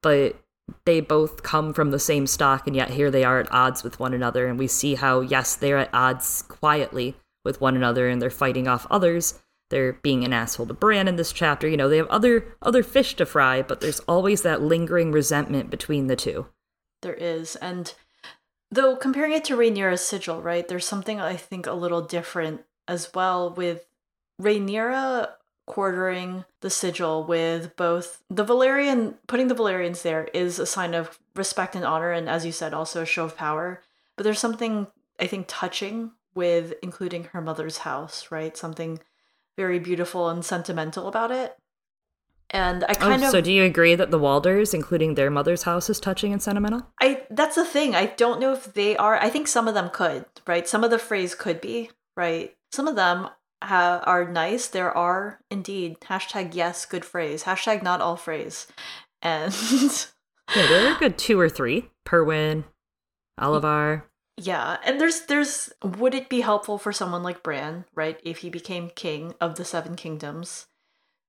But 0.00 0.36
they 0.84 1.00
both 1.00 1.42
come 1.42 1.74
from 1.74 1.90
the 1.90 1.98
same 1.98 2.28
stock, 2.28 2.68
and 2.68 2.76
yet 2.76 2.90
here 2.90 3.10
they 3.10 3.24
are 3.24 3.40
at 3.40 3.52
odds 3.52 3.82
with 3.82 3.98
one 3.98 4.14
another. 4.14 4.46
And 4.46 4.60
we 4.60 4.68
see 4.68 4.94
how, 4.94 5.22
yes, 5.22 5.56
they're 5.56 5.78
at 5.78 5.90
odds 5.92 6.42
quietly, 6.42 7.16
with 7.44 7.60
one 7.60 7.76
another 7.76 8.08
and 8.08 8.20
they're 8.20 8.30
fighting 8.30 8.68
off 8.68 8.86
others. 8.90 9.40
They're 9.70 9.94
being 9.94 10.24
an 10.24 10.32
asshole 10.32 10.66
to 10.66 10.74
Bran 10.74 11.08
in 11.08 11.16
this 11.16 11.32
chapter. 11.32 11.68
You 11.68 11.76
know, 11.76 11.88
they 11.88 11.98
have 11.98 12.08
other 12.08 12.56
other 12.60 12.82
fish 12.82 13.14
to 13.16 13.26
fry, 13.26 13.62
but 13.62 13.80
there's 13.80 14.00
always 14.00 14.42
that 14.42 14.62
lingering 14.62 15.12
resentment 15.12 15.70
between 15.70 16.08
the 16.08 16.16
two. 16.16 16.46
There 17.02 17.14
is, 17.14 17.56
and 17.56 17.94
though 18.70 18.96
comparing 18.96 19.32
it 19.32 19.44
to 19.44 19.56
Rhaenyra's 19.56 20.04
sigil, 20.04 20.42
right? 20.42 20.66
There's 20.66 20.86
something 20.86 21.20
I 21.20 21.36
think 21.36 21.66
a 21.66 21.72
little 21.72 22.02
different 22.02 22.62
as 22.88 23.14
well 23.14 23.50
with 23.50 23.86
Rhaenyra 24.42 25.28
quartering 25.66 26.44
the 26.62 26.70
sigil 26.70 27.22
with 27.22 27.76
both 27.76 28.24
the 28.28 28.44
Velaryon 28.44 29.14
putting 29.28 29.46
the 29.46 29.54
Velaryons 29.54 30.02
there 30.02 30.24
is 30.34 30.58
a 30.58 30.66
sign 30.66 30.94
of 30.94 31.20
respect 31.36 31.76
and 31.76 31.84
honor 31.84 32.10
and 32.10 32.28
as 32.28 32.44
you 32.44 32.50
said 32.50 32.74
also 32.74 33.02
a 33.02 33.06
show 33.06 33.24
of 33.24 33.36
power 33.36 33.80
but 34.16 34.24
there's 34.24 34.40
something 34.40 34.88
I 35.20 35.28
think 35.28 35.46
touching 35.46 36.10
with 36.34 36.74
including 36.82 37.24
her 37.24 37.40
mother's 37.40 37.78
house, 37.78 38.30
right? 38.30 38.56
Something 38.56 39.00
very 39.56 39.78
beautiful 39.78 40.28
and 40.28 40.44
sentimental 40.44 41.08
about 41.08 41.30
it. 41.30 41.56
And 42.50 42.84
I 42.84 42.92
oh, 42.92 42.94
kind 42.94 43.22
oh, 43.22 43.26
of 43.26 43.30
So 43.30 43.40
do 43.40 43.52
you 43.52 43.64
agree 43.64 43.94
that 43.94 44.10
the 44.10 44.18
Walders, 44.18 44.74
including 44.74 45.14
their 45.14 45.30
mother's 45.30 45.62
house, 45.62 45.88
is 45.88 46.00
touching 46.00 46.32
and 46.32 46.42
sentimental? 46.42 46.86
I 47.00 47.22
that's 47.30 47.54
the 47.54 47.64
thing. 47.64 47.94
I 47.94 48.06
don't 48.06 48.40
know 48.40 48.52
if 48.52 48.74
they 48.74 48.96
are. 48.96 49.16
I 49.16 49.30
think 49.30 49.46
some 49.46 49.68
of 49.68 49.74
them 49.74 49.90
could, 49.90 50.26
right? 50.46 50.66
Some 50.66 50.82
of 50.82 50.90
the 50.90 50.96
Freys 50.96 51.36
could 51.36 51.60
be, 51.60 51.90
right? 52.16 52.56
Some 52.72 52.88
of 52.88 52.96
them 52.96 53.28
ha- 53.62 54.02
are 54.04 54.30
nice. 54.30 54.66
There 54.66 54.96
are 54.96 55.40
indeed 55.50 56.00
hashtag 56.00 56.54
yes, 56.54 56.86
good 56.86 57.02
Freys. 57.02 57.44
Hashtag 57.44 57.82
not 57.82 58.00
all 58.00 58.16
Freys. 58.16 58.66
And 59.22 59.52
yeah, 60.56 60.66
there 60.66 60.92
are 60.92 60.98
good 60.98 61.18
two 61.18 61.38
or 61.38 61.48
three. 61.48 61.90
Perwyn, 62.04 62.64
Olyvar. 63.38 64.02
Yeah, 64.42 64.78
and 64.84 64.98
there's 64.98 65.26
there's 65.26 65.70
would 65.82 66.14
it 66.14 66.30
be 66.30 66.40
helpful 66.40 66.78
for 66.78 66.92
someone 66.92 67.22
like 67.22 67.42
Bran, 67.42 67.84
right, 67.94 68.18
if 68.24 68.38
he 68.38 68.48
became 68.48 68.88
king 68.94 69.34
of 69.38 69.56
the 69.56 69.66
Seven 69.66 69.96
Kingdoms, 69.96 70.66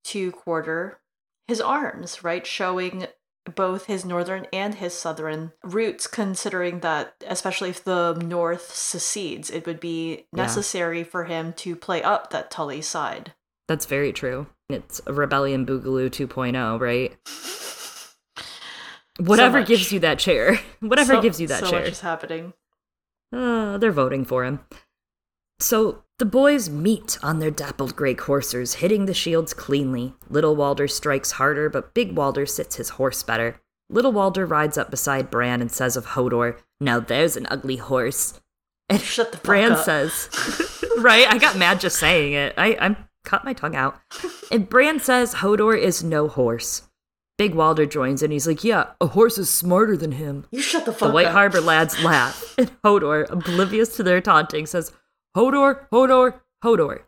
to 0.05 0.31
quarter 0.31 1.01
his 1.45 1.59
arms, 1.59 2.23
right, 2.23 2.47
showing 2.47 3.07
both 3.55 3.87
his 3.87 4.05
northern 4.05 4.47
and 4.53 4.75
his 4.75 4.93
southern 4.93 5.51
roots, 5.61 6.07
considering 6.07 6.79
that 6.79 7.15
especially 7.27 7.69
if 7.69 7.83
the 7.83 8.13
north 8.13 8.73
secedes, 8.73 9.49
it 9.49 9.65
would 9.65 9.81
be 9.81 10.27
necessary 10.31 10.99
yeah. 10.99 11.03
for 11.03 11.25
him 11.25 11.51
to 11.53 11.75
play 11.75 12.01
up 12.01 12.29
that 12.29 12.49
Tully 12.49 12.81
side. 12.81 13.33
That's 13.67 13.85
very 13.85 14.13
true. 14.13 14.47
It's 14.69 15.01
a 15.05 15.11
Rebellion 15.11 15.65
Boogaloo 15.65 16.09
2.0, 16.09 16.79
right? 16.79 17.17
Whatever 19.19 19.59
much. 19.59 19.67
gives 19.67 19.91
you 19.91 19.99
that 19.99 20.19
chair. 20.19 20.57
Whatever 20.79 21.15
So- 21.15 21.21
gives 21.21 21.41
you 21.41 21.47
that 21.47 21.59
so 21.59 21.71
chair. 21.71 21.81
much 21.81 21.89
is 21.91 21.99
happening. 21.99 22.53
Uh, 23.33 23.77
they're 23.77 23.91
voting 23.91 24.25
for 24.25 24.43
him. 24.45 24.59
So 25.59 26.03
the 26.19 26.25
boys 26.25 26.69
meet 26.69 27.17
on 27.23 27.39
their 27.39 27.51
dappled 27.51 27.95
gray 27.95 28.13
coursers, 28.15 28.75
hitting 28.75 29.05
the 29.05 29.13
shields 29.13 29.53
cleanly. 29.53 30.13
Little 30.29 30.55
Walder 30.55 30.87
strikes 30.87 31.31
harder, 31.33 31.69
but 31.69 31.93
Big 31.93 32.15
Walder 32.15 32.45
sits 32.45 32.75
his 32.75 32.89
horse 32.89 33.23
better. 33.23 33.59
Little 33.89 34.11
Walder 34.11 34.45
rides 34.45 34.77
up 34.77 34.89
beside 34.89 35.29
Bran 35.29 35.61
and 35.61 35.71
says 35.71 35.95
of 35.97 36.07
Hodor, 36.07 36.57
Now 36.79 36.99
there's 36.99 37.37
an 37.37 37.47
ugly 37.49 37.75
horse. 37.77 38.39
And 38.89 39.01
Shut 39.01 39.31
the 39.31 39.37
Bran 39.37 39.73
up. 39.73 39.85
says, 39.85 40.29
Right? 40.97 41.27
I 41.27 41.37
got 41.37 41.57
mad 41.57 41.79
just 41.79 41.97
saying 41.99 42.33
it. 42.33 42.53
I, 42.57 42.77
I'm 42.79 42.97
cut 43.23 43.45
my 43.45 43.53
tongue 43.53 43.75
out. 43.75 43.99
And 44.51 44.67
Bran 44.67 44.99
says 44.99 45.35
Hodor 45.35 45.77
is 45.77 46.03
no 46.03 46.27
horse. 46.27 46.83
Big 47.41 47.55
Walder 47.55 47.87
joins 47.87 48.21
and 48.21 48.31
He's 48.31 48.45
like, 48.45 48.63
Yeah, 48.63 48.91
a 49.01 49.07
horse 49.07 49.39
is 49.39 49.49
smarter 49.49 49.97
than 49.97 50.11
him. 50.11 50.45
You 50.51 50.61
shut 50.61 50.85
the 50.85 50.93
fuck 50.93 51.01
up. 51.01 51.07
The 51.09 51.13
White 51.15 51.25
up. 51.25 51.31
Harbor 51.33 51.59
lads 51.59 51.99
laugh, 52.03 52.53
and 52.55 52.69
Hodor, 52.83 53.27
oblivious 53.31 53.95
to 53.95 54.03
their 54.03 54.21
taunting, 54.21 54.67
says, 54.67 54.91
Hodor, 55.35 55.87
Hodor, 55.91 56.41
Hodor. 56.63 56.99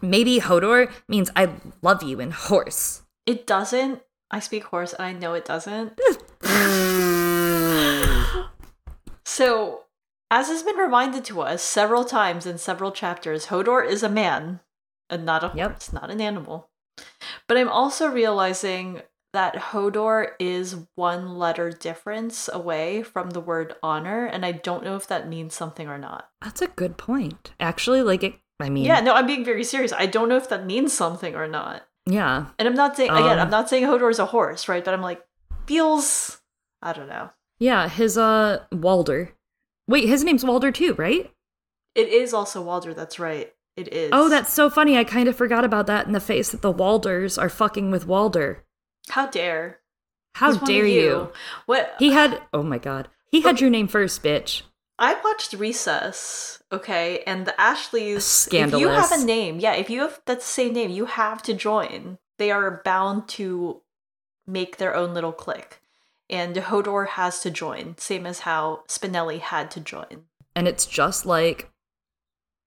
Maybe 0.00 0.40
Hodor 0.40 0.90
means 1.08 1.30
I 1.36 1.50
love 1.82 2.02
you 2.02 2.20
in 2.20 2.30
horse. 2.30 3.02
It 3.26 3.46
doesn't. 3.46 4.00
I 4.30 4.40
speak 4.40 4.64
horse, 4.64 4.94
and 4.94 5.04
I 5.04 5.12
know 5.12 5.34
it 5.34 5.44
doesn't. 5.44 6.00
so, 9.26 9.82
as 10.30 10.48
has 10.48 10.62
been 10.62 10.76
reminded 10.76 11.22
to 11.26 11.42
us 11.42 11.62
several 11.62 12.06
times 12.06 12.46
in 12.46 12.56
several 12.56 12.92
chapters, 12.92 13.48
Hodor 13.48 13.86
is 13.86 14.02
a 14.02 14.08
man 14.08 14.60
and 15.10 15.26
not 15.26 15.44
a 15.44 15.52
Yep. 15.54 15.70
horse, 15.70 15.92
not 15.92 16.10
an 16.10 16.22
animal. 16.22 16.70
But 17.46 17.58
I'm 17.58 17.68
also 17.68 18.08
realizing 18.08 19.02
that 19.32 19.54
Hodor 19.54 20.32
is 20.38 20.76
one 20.94 21.36
letter 21.38 21.70
difference 21.70 22.48
away 22.52 23.02
from 23.02 23.30
the 23.30 23.40
word 23.40 23.74
honor, 23.82 24.26
and 24.26 24.44
I 24.44 24.52
don't 24.52 24.84
know 24.84 24.96
if 24.96 25.06
that 25.08 25.28
means 25.28 25.54
something 25.54 25.88
or 25.88 25.98
not. 25.98 26.28
That's 26.42 26.60
a 26.62 26.66
good 26.68 26.96
point. 26.98 27.52
Actually, 27.58 28.02
like 28.02 28.22
it, 28.22 28.34
I 28.60 28.68
mean, 28.68 28.84
Yeah, 28.84 29.00
no, 29.00 29.14
I'm 29.14 29.26
being 29.26 29.44
very 29.44 29.64
serious. 29.64 29.92
I 29.92 30.06
don't 30.06 30.28
know 30.28 30.36
if 30.36 30.48
that 30.50 30.66
means 30.66 30.92
something 30.92 31.34
or 31.34 31.48
not. 31.48 31.82
yeah. 32.06 32.46
And 32.58 32.68
I'm 32.68 32.74
not 32.74 32.96
saying 32.96 33.10
again, 33.10 33.38
Um, 33.38 33.38
I'm 33.38 33.50
not 33.50 33.68
saying 33.70 33.84
Hodor 33.84 34.10
is 34.10 34.18
a 34.18 34.26
horse, 34.26 34.68
right? 34.68 34.84
But 34.84 34.92
I'm 34.94 35.02
like, 35.02 35.24
feels 35.66 36.40
I 36.82 36.92
don't 36.92 37.08
know. 37.08 37.30
Yeah, 37.58 37.88
his, 37.88 38.18
uh, 38.18 38.64
Walder. 38.72 39.30
Wait, 39.88 40.08
his 40.08 40.24
name's 40.24 40.44
Walder 40.44 40.72
too, 40.72 40.94
right? 40.94 41.32
It 41.94 42.08
is 42.08 42.34
also 42.34 42.60
Walder, 42.60 42.92
that's 42.92 43.18
right. 43.18 43.52
It 43.76 43.92
is. 43.92 44.10
Oh, 44.12 44.28
that's 44.28 44.52
so 44.52 44.68
funny. 44.68 44.98
I 44.98 45.04
kind 45.04 45.28
of 45.28 45.36
forgot 45.36 45.64
about 45.64 45.86
that 45.86 46.06
in 46.06 46.12
the 46.12 46.20
face 46.20 46.50
that 46.50 46.60
the 46.60 46.72
Walders 46.72 47.40
are 47.40 47.48
fucking 47.48 47.90
with 47.90 48.06
Walder. 48.06 48.64
How 49.08 49.26
dare. 49.26 49.80
How 50.34 50.52
He's 50.52 50.56
one 50.56 50.62
of 50.62 50.68
dare 50.68 50.86
you? 50.86 51.32
What 51.66 51.94
He 51.98 52.10
had, 52.12 52.34
uh, 52.34 52.40
oh 52.54 52.62
my 52.62 52.78
god. 52.78 53.08
He 53.30 53.42
had 53.42 53.60
your 53.60 53.70
name 53.70 53.88
first, 53.88 54.22
bitch. 54.22 54.62
I 54.98 55.18
watched 55.24 55.54
Recess, 55.54 56.62
okay, 56.70 57.22
and 57.26 57.46
the 57.46 57.58
Ashleys. 57.60 58.24
Scandalous. 58.24 58.74
If 58.74 58.80
you 58.80 58.88
have 58.88 59.12
a 59.12 59.24
name, 59.24 59.58
yeah, 59.58 59.74
if 59.74 59.90
you 59.90 60.00
have 60.00 60.20
that 60.26 60.42
same 60.42 60.74
name, 60.74 60.90
you 60.90 61.06
have 61.06 61.42
to 61.42 61.54
join. 61.54 62.18
They 62.38 62.50
are 62.50 62.82
bound 62.84 63.28
to 63.30 63.80
make 64.46 64.76
their 64.76 64.94
own 64.94 65.14
little 65.14 65.32
clique, 65.32 65.80
and 66.28 66.54
Hodor 66.54 67.08
has 67.08 67.40
to 67.40 67.50
join, 67.50 67.96
same 67.98 68.26
as 68.26 68.40
how 68.40 68.84
Spinelli 68.88 69.40
had 69.40 69.70
to 69.72 69.80
join. 69.80 70.24
and 70.54 70.68
it's 70.68 70.84
just 70.86 71.24
like 71.24 71.70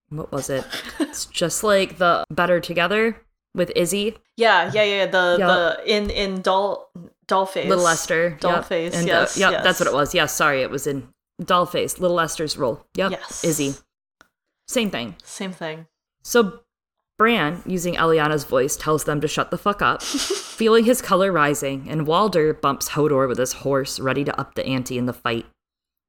what 0.10 0.32
was 0.32 0.50
it? 0.50 0.66
it's 1.00 1.26
just 1.26 1.64
like 1.64 1.98
the 1.98 2.24
Better 2.30 2.60
Together 2.60 3.22
with 3.56 3.72
Izzy, 3.76 4.18
Yeah, 4.38 4.72
yeah, 4.74 4.84
yeah. 4.84 5.06
The 5.08 5.38
Yup. 5.40 5.48
the 5.48 5.92
in 5.96 6.10
in 6.10 6.42
doll 6.42 6.92
dollface, 7.28 7.68
Little 7.68 7.88
Esther, 7.88 8.38
doll 8.40 8.54
yep. 8.58 8.66
face. 8.66 8.94
and, 8.96 9.10
uh, 9.10 9.14
yes, 9.22 9.38
yep, 9.38 9.52
yes. 9.52 9.64
that's 9.64 9.80
what 9.80 9.88
it 9.88 9.94
was. 9.94 10.14
Yeah, 10.14 10.26
sorry, 10.28 10.62
it 10.62 10.70
was 10.70 10.86
in 10.86 11.08
Dollface, 11.42 12.00
Little 12.00 12.20
Esther's 12.20 12.58
role. 12.58 12.86
Yep, 12.96 13.12
Yes. 13.12 13.44
Izzy, 13.44 13.74
same 14.68 14.90
thing. 14.92 15.16
Same 15.24 15.52
thing. 15.52 15.88
So 16.24 16.60
Bran, 17.18 17.62
using 17.66 17.96
Eliana's 17.96 18.44
voice, 18.44 18.76
tells 18.76 19.06
them 19.06 19.22
to 19.22 19.28
shut 19.28 19.50
the 19.52 19.58
fuck 19.58 19.82
up, 19.82 20.02
feeling 20.04 20.84
his 20.86 21.02
color 21.02 21.32
rising, 21.32 21.88
and 21.90 22.06
Walder 22.08 22.54
bumps 22.54 22.90
Hodor 22.90 23.28
with 23.28 23.38
his 23.38 23.54
horse, 23.54 24.00
ready 24.00 24.24
to 24.26 24.38
up 24.40 24.56
the 24.56 24.66
ante 24.66 24.98
in 24.98 25.06
the 25.06 25.14
fight. 25.14 25.46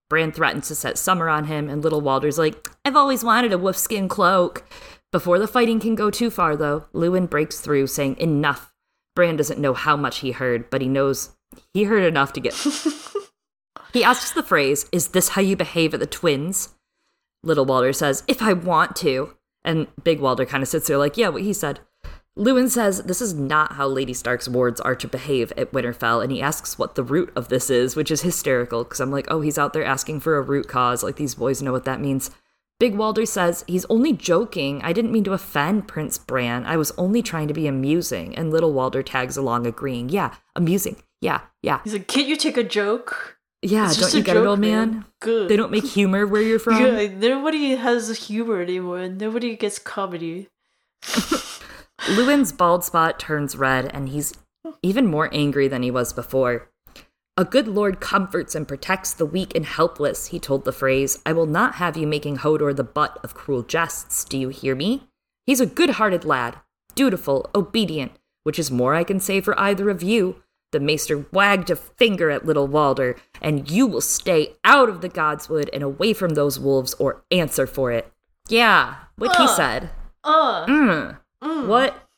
Bran 0.09 0.31
threatens 0.33 0.69
to 0.69 0.75
set 0.75 0.99
Summer 0.99 1.29
on 1.29 1.45
him, 1.45 1.69
and 1.69 1.83
little 1.83 2.01
Walder's 2.01 2.39
like, 2.39 2.71
I've 2.85 2.97
always 2.97 3.25
wanted 3.25 3.53
a 3.53 3.59
wolfskin 3.59 4.09
cloak. 4.09 4.65
Before 5.13 5.39
the 5.39 5.49
fighting 5.49 5.81
can 5.81 5.95
go 5.95 6.11
too 6.11 6.31
far, 6.31 6.57
though, 6.57 6.87
Luwin 6.93 7.29
breaks 7.31 7.61
through, 7.61 7.87
saying, 7.87 8.17
Enough. 8.19 8.73
Bran 9.15 9.37
doesn't 9.37 9.61
know 9.61 9.73
how 9.73 9.97
much 9.97 10.19
he 10.19 10.33
heard, 10.33 10.69
but 10.69 10.83
he 10.83 10.89
knows 10.89 11.37
he 11.73 11.85
heard 11.85 12.05
enough 12.05 12.33
to 12.35 12.41
get. 12.41 12.55
he 13.93 14.05
asks 14.05 14.33
the 14.33 14.43
Freys, 14.43 14.89
Is 14.93 15.09
this 15.09 15.31
how 15.31 15.41
you 15.41 15.57
behave 15.57 15.95
at 15.95 16.01
the 16.01 16.07
twins? 16.07 16.75
Little 17.43 17.65
Walder 17.65 17.93
says, 17.93 18.25
If 18.27 18.43
I 18.43 18.53
want 18.53 18.97
to. 18.97 19.35
And 19.65 19.89
Big 20.05 20.21
Walder 20.21 20.47
kind 20.47 20.63
of 20.63 20.69
sits 20.69 20.87
there 20.87 20.99
like, 20.99 21.17
Yeah, 21.17 21.29
what 21.29 21.43
he 21.43 21.53
said. 21.53 21.81
Luwin 22.39 22.69
says 22.69 23.05
this 23.05 23.23
is 23.23 23.33
not 23.33 23.73
how 23.73 23.87
Lady 23.87 24.13
Stark's 24.13 24.47
wards 24.47 24.79
are 24.83 24.95
to 24.95 25.09
behave 25.09 25.53
at 25.57 25.73
Winterfell, 25.73 26.23
and 26.23 26.31
he 26.31 26.43
asks 26.43 26.79
what 26.79 26.95
the 26.95 27.03
root 27.03 27.33
of 27.35 27.49
this 27.49 27.71
is, 27.71 27.97
which 27.97 28.11
is 28.11 28.21
hysterical 28.21 28.85
because 28.85 29.01
I'm 29.01 29.11
like, 29.11 29.27
oh, 29.31 29.41
he's 29.41 29.57
out 29.57 29.73
there 29.73 29.85
asking 29.85 30.21
for 30.21 30.37
a 30.37 30.43
root 30.43 30.69
cause. 30.69 31.03
Like, 31.03 31.17
these 31.17 31.35
boys 31.35 31.63
know 31.63 31.73
what 31.73 31.85
that 31.85 32.01
means. 32.01 32.31
Big 32.79 32.95
Walder 32.95 33.25
says, 33.25 33.65
he's 33.67 33.87
only 33.87 34.13
joking. 34.13 34.83
I 34.83 34.93
didn't 34.93 35.13
mean 35.13 35.25
to 35.25 35.33
offend 35.33 35.89
Prince 35.89 36.19
Bran. 36.19 36.67
I 36.67 36.77
was 36.77 36.93
only 36.99 37.23
trying 37.23 37.49
to 37.49 37.55
be 37.55 37.67
amusing. 37.67 38.37
And 38.37 38.51
Little 38.51 38.75
Walder 38.75 39.03
tags 39.03 39.39
along, 39.39 39.67
agreeing, 39.67 40.11
yeah, 40.11 40.35
amusing. 40.55 40.97
Yeah, 41.23 41.41
yeah. 41.63 41.81
He's 41.85 41.95
like, 41.95 42.07
"Can't 42.09 42.27
you 42.29 42.37
take 42.37 42.59
a 42.59 42.63
joke?" 42.63 43.39
Yeah, 43.63 43.89
It's 43.89 43.99
don't 43.99 44.13
you 44.13 44.23
get 44.23 44.37
it, 44.37 44.41
joke, 44.41 44.49
old 44.49 44.61
man? 44.61 45.07
Good. 45.21 45.49
They 45.49 45.57
don't 45.57 45.71
make 45.73 45.87
humor 45.87 46.27
where 46.27 46.43
you're 46.43 46.59
from. 46.67 46.81
Yeah, 46.83 47.09
nobody 47.09 47.75
has 47.77 48.15
humor 48.27 48.61
anymore. 48.61 49.09
Nobody 49.09 49.57
gets 49.57 49.79
comedy. 49.79 50.49
Luwin's 52.09 52.53
bald 52.53 52.85
spot 52.85 53.19
turns 53.19 53.57
red, 53.57 53.91
and 53.95 54.11
he's 54.11 54.35
even 54.83 55.07
more 55.07 55.31
angry 55.33 55.69
than 55.69 55.83
he 55.83 55.91
was 55.91 56.13
before. 56.13 56.69
A 57.39 57.45
good 57.45 57.69
lord 57.69 58.01
comforts 58.01 58.55
and 58.55 58.67
protects 58.67 59.13
the 59.13 59.27
weak 59.27 59.55
and 59.55 59.67
helpless, 59.67 60.29
he 60.29 60.39
told 60.39 60.65
the 60.65 60.73
Freys. 60.73 61.21
I 61.27 61.35
will 61.35 61.45
not 61.45 61.75
have 61.75 61.95
you 61.95 62.07
making 62.07 62.39
Hodor 62.39 62.75
the 62.75 62.83
butt 62.83 63.19
of 63.23 63.35
cruel 63.35 63.63
jests, 63.63 64.25
do 64.25 64.39
you 64.39 64.49
hear 64.49 64.75
me? 64.75 65.09
He's 65.45 65.61
a 65.61 65.67
good 65.67 65.91
hearted 65.91 66.25
lad, 66.25 66.57
dutiful, 66.95 67.51
obedient, 67.55 68.13
which 68.45 68.59
is 68.59 68.71
more 68.71 68.95
I 68.95 69.05
can 69.05 69.21
say 69.21 69.43
for 69.43 69.59
either 69.61 69.91
of 69.91 70.03
you. 70.03 70.43
The 70.73 70.81
maester 70.81 71.27
wagged 71.31 71.69
a 71.69 71.77
finger 71.77 72.31
at 72.31 72.47
little 72.47 72.67
Walder, 72.67 73.17
and 73.43 73.71
you 73.71 73.87
will 73.87 74.01
stay 74.01 74.55
out 74.65 74.89
of 74.89 75.03
the 75.03 75.09
Godswood 75.09 75.69
and 75.75 75.83
away 75.83 76.15
from 76.15 76.31
those 76.31 76.59
wolves 76.59 76.95
or 76.95 77.23
answer 77.31 77.67
for 77.67 77.93
it. 77.93 78.11
Yeah, 78.49 78.95
what 79.17 79.37
he 79.37 79.47
said. 79.47 79.91
Uh, 80.25 80.65
Mm. 80.67 81.19
mm. 81.43 81.67
What 81.69 82.09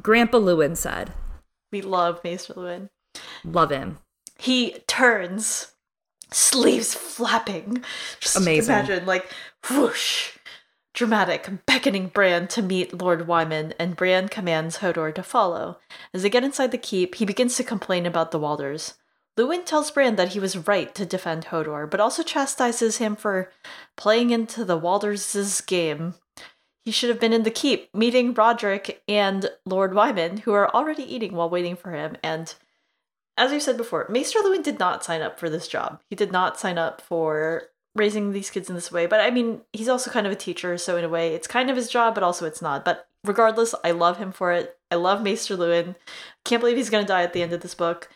Grandpa 0.00 0.38
Luwin 0.38 0.76
said. 0.76 1.12
We 1.70 1.82
love 1.82 2.20
Maester 2.24 2.54
Luwin. 2.54 2.88
Love 3.44 3.70
him. 3.70 3.98
He 4.38 4.78
turns, 4.86 5.72
sleeves 6.30 6.94
flapping. 6.94 7.84
Just 8.20 8.36
Amazing. 8.36 8.74
imagine, 8.74 9.06
like, 9.06 9.32
whoosh. 9.68 10.32
Dramatic, 10.94 11.48
beckoning 11.66 12.08
Bran 12.08 12.48
to 12.48 12.62
meet 12.62 13.00
Lord 13.00 13.28
Wyman, 13.28 13.74
and 13.78 13.94
Bran 13.94 14.28
commands 14.28 14.78
Hodor 14.78 15.14
to 15.14 15.22
follow. 15.22 15.78
As 16.12 16.22
they 16.22 16.30
get 16.30 16.42
inside 16.42 16.72
the 16.72 16.78
keep, 16.78 17.16
he 17.16 17.24
begins 17.24 17.56
to 17.56 17.62
complain 17.64 18.04
about 18.06 18.32
the 18.32 18.40
Walders. 18.40 18.94
Luwin 19.38 19.64
tells 19.64 19.92
Bran 19.92 20.16
that 20.16 20.30
he 20.30 20.40
was 20.40 20.66
right 20.66 20.92
to 20.96 21.06
defend 21.06 21.46
Hodor, 21.46 21.88
but 21.88 22.00
also 22.00 22.24
chastises 22.24 22.96
him 22.96 23.14
for 23.14 23.52
playing 23.96 24.30
into 24.30 24.64
the 24.64 24.78
Walders' 24.78 25.64
game. 25.64 26.14
He 26.84 26.90
should 26.90 27.10
have 27.10 27.20
been 27.20 27.32
in 27.32 27.44
the 27.44 27.50
keep, 27.50 27.94
meeting 27.94 28.34
Rodrik 28.34 28.98
and 29.06 29.48
Lord 29.64 29.94
Wyman, 29.94 30.38
who 30.38 30.52
are 30.52 30.74
already 30.74 31.04
eating 31.04 31.34
while 31.34 31.50
waiting 31.50 31.76
for 31.76 31.92
him. 31.92 32.16
And 32.24 32.52
as 33.38 33.52
we've 33.52 33.62
said 33.62 33.76
before, 33.76 34.06
Maester 34.10 34.40
Luwin 34.40 34.62
did 34.62 34.78
not 34.78 35.04
sign 35.04 35.22
up 35.22 35.38
for 35.38 35.48
this 35.48 35.68
job. 35.68 36.00
He 36.10 36.16
did 36.16 36.32
not 36.32 36.58
sign 36.58 36.76
up 36.76 37.00
for 37.00 37.62
raising 37.94 38.32
these 38.32 38.50
kids 38.50 38.68
in 38.68 38.74
this 38.74 38.92
way. 38.92 39.06
But 39.06 39.20
I 39.20 39.30
mean, 39.30 39.62
he's 39.72 39.88
also 39.88 40.10
kind 40.10 40.26
of 40.26 40.32
a 40.32 40.36
teacher, 40.36 40.76
so 40.76 40.96
in 40.96 41.04
a 41.04 41.08
way, 41.08 41.34
it's 41.34 41.46
kind 41.46 41.70
of 41.70 41.76
his 41.76 41.88
job, 41.88 42.14
but 42.14 42.24
also 42.24 42.46
it's 42.46 42.60
not. 42.60 42.84
But 42.84 43.08
regardless, 43.24 43.74
I 43.84 43.92
love 43.92 44.18
him 44.18 44.32
for 44.32 44.52
it. 44.52 44.76
I 44.90 44.96
love 44.96 45.22
Maester 45.22 45.56
Luwin. 45.56 45.94
Can't 46.44 46.60
believe 46.60 46.76
he's 46.76 46.90
going 46.90 47.04
to 47.04 47.08
die 47.08 47.22
at 47.22 47.32
the 47.32 47.42
end 47.42 47.52
of 47.52 47.60
this 47.60 47.74
book. 47.74 48.08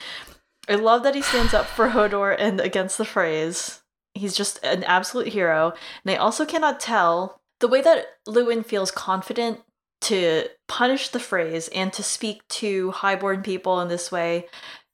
I 0.68 0.74
love 0.74 1.02
that 1.02 1.14
he 1.14 1.22
stands 1.22 1.54
up 1.54 1.66
for 1.66 1.90
Hodor 1.90 2.36
and 2.38 2.60
against 2.60 2.98
the 2.98 3.04
Freys. 3.04 3.80
He's 4.14 4.34
just 4.34 4.62
an 4.64 4.84
absolute 4.84 5.28
hero. 5.28 5.72
And 6.04 6.14
I 6.14 6.16
also 6.16 6.44
cannot 6.44 6.80
tell 6.80 7.40
the 7.60 7.68
way 7.68 7.80
that 7.80 8.06
Luwin 8.28 8.64
feels 8.64 8.90
confident 8.90 9.60
to 10.02 10.48
punish 10.68 11.08
the 11.08 11.18
Freys 11.18 11.68
and 11.74 11.92
to 11.92 12.02
speak 12.02 12.46
to 12.48 12.90
highborn 12.90 13.42
people 13.42 13.80
in 13.80 13.88
this 13.88 14.10
way. 14.12 14.46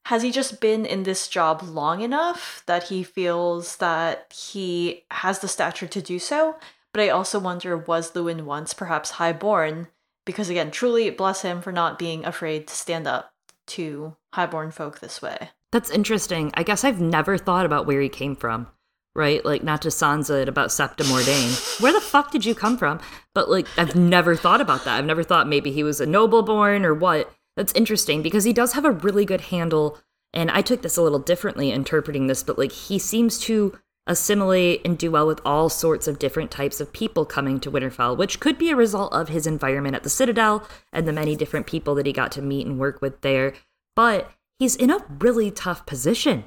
Has 0.05 0.23
he 0.23 0.31
just 0.31 0.59
been 0.59 0.85
in 0.85 1.03
this 1.03 1.27
job 1.27 1.61
long 1.63 2.01
enough 2.01 2.63
that 2.65 2.83
he 2.83 3.03
feels 3.03 3.77
that 3.77 4.33
he 4.33 5.03
has 5.11 5.39
the 5.39 5.47
stature 5.47 5.87
to 5.87 6.01
do 6.01 6.17
so? 6.19 6.55
But 6.93 7.03
I 7.03 7.09
also 7.09 7.37
wonder 7.37 7.77
was 7.77 8.13
Luwin 8.13 8.41
once 8.41 8.73
perhaps 8.73 9.11
highborn 9.11 9.87
because 10.25 10.49
again, 10.49 10.69
truly 10.69 11.09
bless 11.09 11.41
him 11.41 11.61
for 11.61 11.71
not 11.71 11.97
being 11.97 12.25
afraid 12.25 12.67
to 12.67 12.73
stand 12.75 13.07
up 13.07 13.33
to 13.65 14.15
highborn 14.33 14.71
folk 14.71 14.99
this 14.99 15.21
way. 15.21 15.49
That's 15.71 15.89
interesting. 15.89 16.51
I 16.55 16.63
guess 16.63 16.83
I've 16.83 17.01
never 17.01 17.37
thought 17.37 17.65
about 17.65 17.85
where 17.85 18.01
he 18.01 18.09
came 18.09 18.35
from, 18.35 18.67
right? 19.15 19.43
Like, 19.45 19.63
not 19.63 19.81
just 19.81 19.99
Sansa 19.99 20.47
about 20.47 20.71
Septa 20.71 21.03
Mordane. 21.03 21.81
where 21.81 21.93
the 21.93 22.01
fuck 22.01 22.31
did 22.31 22.45
you 22.45 22.55
come 22.55 22.77
from? 22.77 22.99
But, 23.33 23.49
like, 23.49 23.67
I've 23.77 23.95
never 23.95 24.35
thought 24.35 24.61
about 24.61 24.85
that. 24.85 24.97
I've 24.97 25.05
never 25.05 25.23
thought 25.23 25.47
maybe 25.47 25.71
he 25.71 25.83
was 25.83 26.01
a 26.01 26.05
noble 26.05 26.41
born 26.41 26.85
or 26.85 26.93
what. 26.93 27.31
That's 27.59 27.73
interesting 27.73 28.21
because 28.21 28.45
he 28.45 28.53
does 28.53 28.71
have 28.71 28.85
a 28.85 28.91
really 28.91 29.25
good 29.25 29.41
handle. 29.41 29.97
And 30.31 30.49
I 30.49 30.61
took 30.61 30.81
this 30.81 30.95
a 30.95 31.01
little 31.01 31.19
differently 31.19 31.71
interpreting 31.71 32.27
this, 32.27 32.41
but, 32.41 32.57
like, 32.57 32.71
he 32.71 32.97
seems 32.97 33.37
to 33.39 33.77
assimilate 34.07 34.79
and 34.85 34.97
do 34.97 35.11
well 35.11 35.27
with 35.27 35.41
all 35.43 35.67
sorts 35.67 36.07
of 36.07 36.19
different 36.19 36.51
types 36.51 36.79
of 36.79 36.93
people 36.93 37.25
coming 37.25 37.59
to 37.59 37.69
Winterfell, 37.69 38.17
which 38.17 38.39
could 38.39 38.57
be 38.57 38.69
a 38.69 38.77
result 38.77 39.11
of 39.11 39.27
his 39.27 39.45
environment 39.45 39.93
at 39.93 40.03
the 40.03 40.09
Citadel 40.09 40.65
and 40.93 41.05
the 41.05 41.11
many 41.11 41.35
different 41.35 41.67
people 41.67 41.95
that 41.95 42.05
he 42.05 42.13
got 42.13 42.31
to 42.31 42.41
meet 42.41 42.65
and 42.65 42.79
work 42.79 43.01
with 43.01 43.19
there. 43.19 43.51
But 43.93 44.31
he's 44.57 44.77
in 44.77 44.89
a 44.89 45.05
really 45.19 45.51
tough 45.51 45.85
position. 45.85 46.45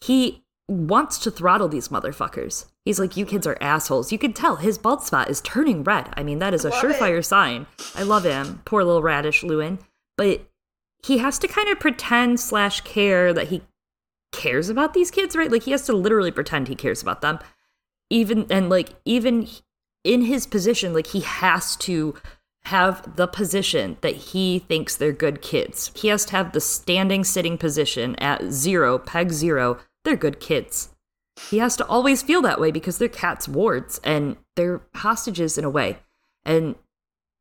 He 0.00 0.44
wants 0.68 1.18
to 1.18 1.32
throttle 1.32 1.66
these 1.66 1.88
motherfuckers. 1.88 2.66
He's 2.84 3.00
like, 3.00 3.16
you 3.16 3.26
kids 3.26 3.48
are 3.48 3.58
assholes. 3.60 4.12
You 4.12 4.18
can 4.18 4.32
tell 4.32 4.56
his 4.56 4.78
bald 4.78 5.02
spot 5.02 5.28
is 5.28 5.40
turning 5.40 5.82
red. 5.82 6.10
I 6.16 6.22
mean, 6.22 6.38
that 6.38 6.54
is 6.54 6.64
a 6.64 6.70
surefire 6.70 7.18
it. 7.18 7.24
sign. 7.24 7.66
I 7.96 8.04
love 8.04 8.22
him. 8.22 8.62
Poor 8.64 8.84
little 8.84 9.02
radish 9.02 9.42
Luwin. 9.42 9.80
But 10.16 10.46
he 11.04 11.18
has 11.18 11.38
to 11.40 11.48
kind 11.48 11.68
of 11.68 11.80
pretend 11.80 12.40
slash 12.40 12.80
care 12.82 13.32
that 13.32 13.48
he 13.48 13.62
cares 14.32 14.68
about 14.68 14.94
these 14.94 15.10
kids, 15.10 15.36
right? 15.36 15.50
Like 15.50 15.64
he 15.64 15.72
has 15.72 15.86
to 15.86 15.92
literally 15.92 16.30
pretend 16.30 16.68
he 16.68 16.74
cares 16.74 17.02
about 17.02 17.20
them. 17.20 17.38
Even 18.10 18.46
and 18.50 18.68
like 18.68 18.90
even 19.04 19.48
in 20.04 20.22
his 20.22 20.46
position, 20.46 20.92
like 20.92 21.08
he 21.08 21.20
has 21.20 21.76
to 21.76 22.14
have 22.64 23.16
the 23.16 23.26
position 23.26 23.96
that 24.02 24.14
he 24.14 24.60
thinks 24.60 24.96
they're 24.96 25.12
good 25.12 25.42
kids. 25.42 25.90
He 25.94 26.08
has 26.08 26.24
to 26.26 26.32
have 26.32 26.52
the 26.52 26.60
standing 26.60 27.24
sitting 27.24 27.58
position 27.58 28.14
at 28.16 28.44
zero, 28.52 28.98
peg 28.98 29.32
zero, 29.32 29.78
they're 30.04 30.16
good 30.16 30.40
kids. 30.40 30.90
He 31.50 31.58
has 31.58 31.76
to 31.76 31.86
always 31.86 32.22
feel 32.22 32.42
that 32.42 32.60
way 32.60 32.70
because 32.70 32.98
they're 32.98 33.08
cat's 33.08 33.48
wards 33.48 34.00
and 34.04 34.36
they're 34.54 34.82
hostages 34.96 35.58
in 35.58 35.64
a 35.64 35.70
way. 35.70 35.98
And 36.44 36.76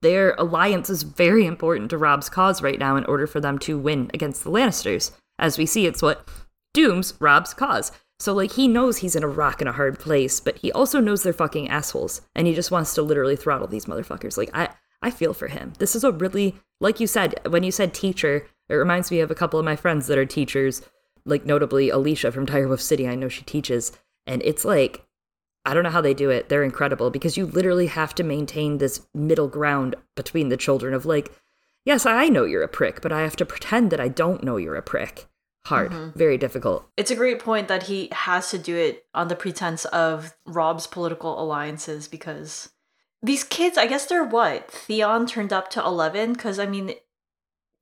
their 0.02 0.34
alliance 0.34 0.90
is 0.90 1.04
very 1.04 1.46
important 1.46 1.90
to 1.90 1.98
Robb's 1.98 2.30
cause 2.30 2.62
right 2.62 2.80
now 2.80 2.96
in 2.96 3.06
order 3.06 3.28
for 3.28 3.40
them 3.40 3.60
to 3.60 3.78
win 3.78 4.10
against 4.14 4.44
the 4.44 4.52
Lannisters. 4.52 5.12
As 5.38 5.58
we 5.58 5.66
see, 5.66 5.86
it's 5.86 6.02
what 6.02 6.28
dooms 6.74 7.14
Robb's 7.20 7.54
cause. 7.54 7.92
So, 8.20 8.34
like, 8.34 8.52
he 8.52 8.68
knows 8.68 8.98
he's 8.98 9.16
in 9.16 9.24
a 9.24 9.28
rock 9.28 9.62
and 9.62 9.70
a 9.70 9.74
hard 9.74 10.00
place, 10.00 10.40
but 10.40 10.60
he 10.60 10.72
also 10.72 11.00
knows 11.00 11.24
they're 11.24 11.34
fucking 11.34 11.70
assholes. 11.70 12.22
And 12.36 12.46
he 12.46 12.54
just 12.54 12.70
wants 12.70 12.94
to 12.94 13.02
literally 13.02 13.36
throttle 13.36 13.68
these 13.68 13.86
motherfuckers. 13.86 14.38
Like, 14.38 14.52
I, 14.54 14.70
I 15.02 15.10
feel 15.10 15.34
for 15.34 15.48
him. 15.48 15.74
This 15.80 15.96
is 15.96 16.04
a 16.04 16.12
really, 16.12 16.56
like 16.80 17.00
you 17.00 17.08
said, 17.08 17.40
when 17.50 17.64
you 17.64 17.72
said 17.72 17.94
teacher, 17.94 18.48
it 18.70 18.76
reminds 18.76 19.10
me 19.10 19.22
of 19.22 19.32
a 19.32 19.36
couple 19.36 19.60
of 19.60 19.66
my 19.66 19.76
friends 19.76 20.06
that 20.08 20.20
are 20.20 20.26
teachers, 20.26 20.84
like 21.26 21.46
notably 21.46 21.90
Alicia 21.90 22.32
from 22.32 22.46
Direwolf 22.46 22.80
City. 22.80 23.08
I 23.08 23.16
know 23.16 23.28
she 23.28 23.44
teaches. 23.44 23.92
And 24.28 24.42
it's 24.44 24.66
like, 24.66 25.04
I 25.66 25.74
don't 25.74 25.84
know 25.84 25.90
how 25.90 26.02
they 26.02 26.14
do 26.14 26.30
it. 26.30 26.50
They're 26.50 26.64
incredible 26.64 27.10
because 27.10 27.38
you 27.38 27.46
literally 27.46 27.88
have 27.88 28.16
to 28.16 28.24
maintain 28.24 28.78
this 28.78 29.06
middle 29.14 29.48
ground 29.48 29.96
between 30.16 30.50
the 30.50 30.58
children 30.58 30.94
of 30.94 31.06
like, 31.06 31.32
yes, 31.86 32.06
I 32.06 32.30
know 32.30 32.46
you're 32.46 32.64
a 32.64 32.68
prick, 32.68 33.02
but 33.02 33.12
I 33.12 33.22
have 33.22 33.36
to 33.38 33.46
pretend 33.46 33.92
that 33.92 34.00
I 34.00 34.08
don't 34.08 34.44
know 34.44 34.58
you're 34.58 34.76
a 34.76 34.82
prick 34.82 35.28
hard, 35.66 35.92
mm-hmm. 35.92 36.18
very 36.18 36.38
difficult. 36.38 36.90
It's 36.98 37.12
a 37.12 37.16
great 37.16 37.40
point 37.40 37.68
that 37.68 37.84
he 37.84 38.10
has 38.12 38.50
to 38.52 38.58
do 38.58 38.76
it 38.76 39.06
on 39.14 39.28
the 39.28 39.36
pretense 39.36 39.86
of 39.86 40.36
Robb's 40.46 40.88
political 40.88 41.42
alliances 41.42 42.08
because 42.08 42.70
these 43.22 43.44
kids, 43.44 43.78
I 43.78 43.86
guess 43.86 44.06
they're 44.06 44.24
what? 44.24 44.72
Theon 44.72 45.28
turned 45.28 45.54
up 45.54 45.70
to 45.72 45.84
11 45.84 46.34
because 46.34 46.58
I 46.58 46.66
mean 46.66 46.94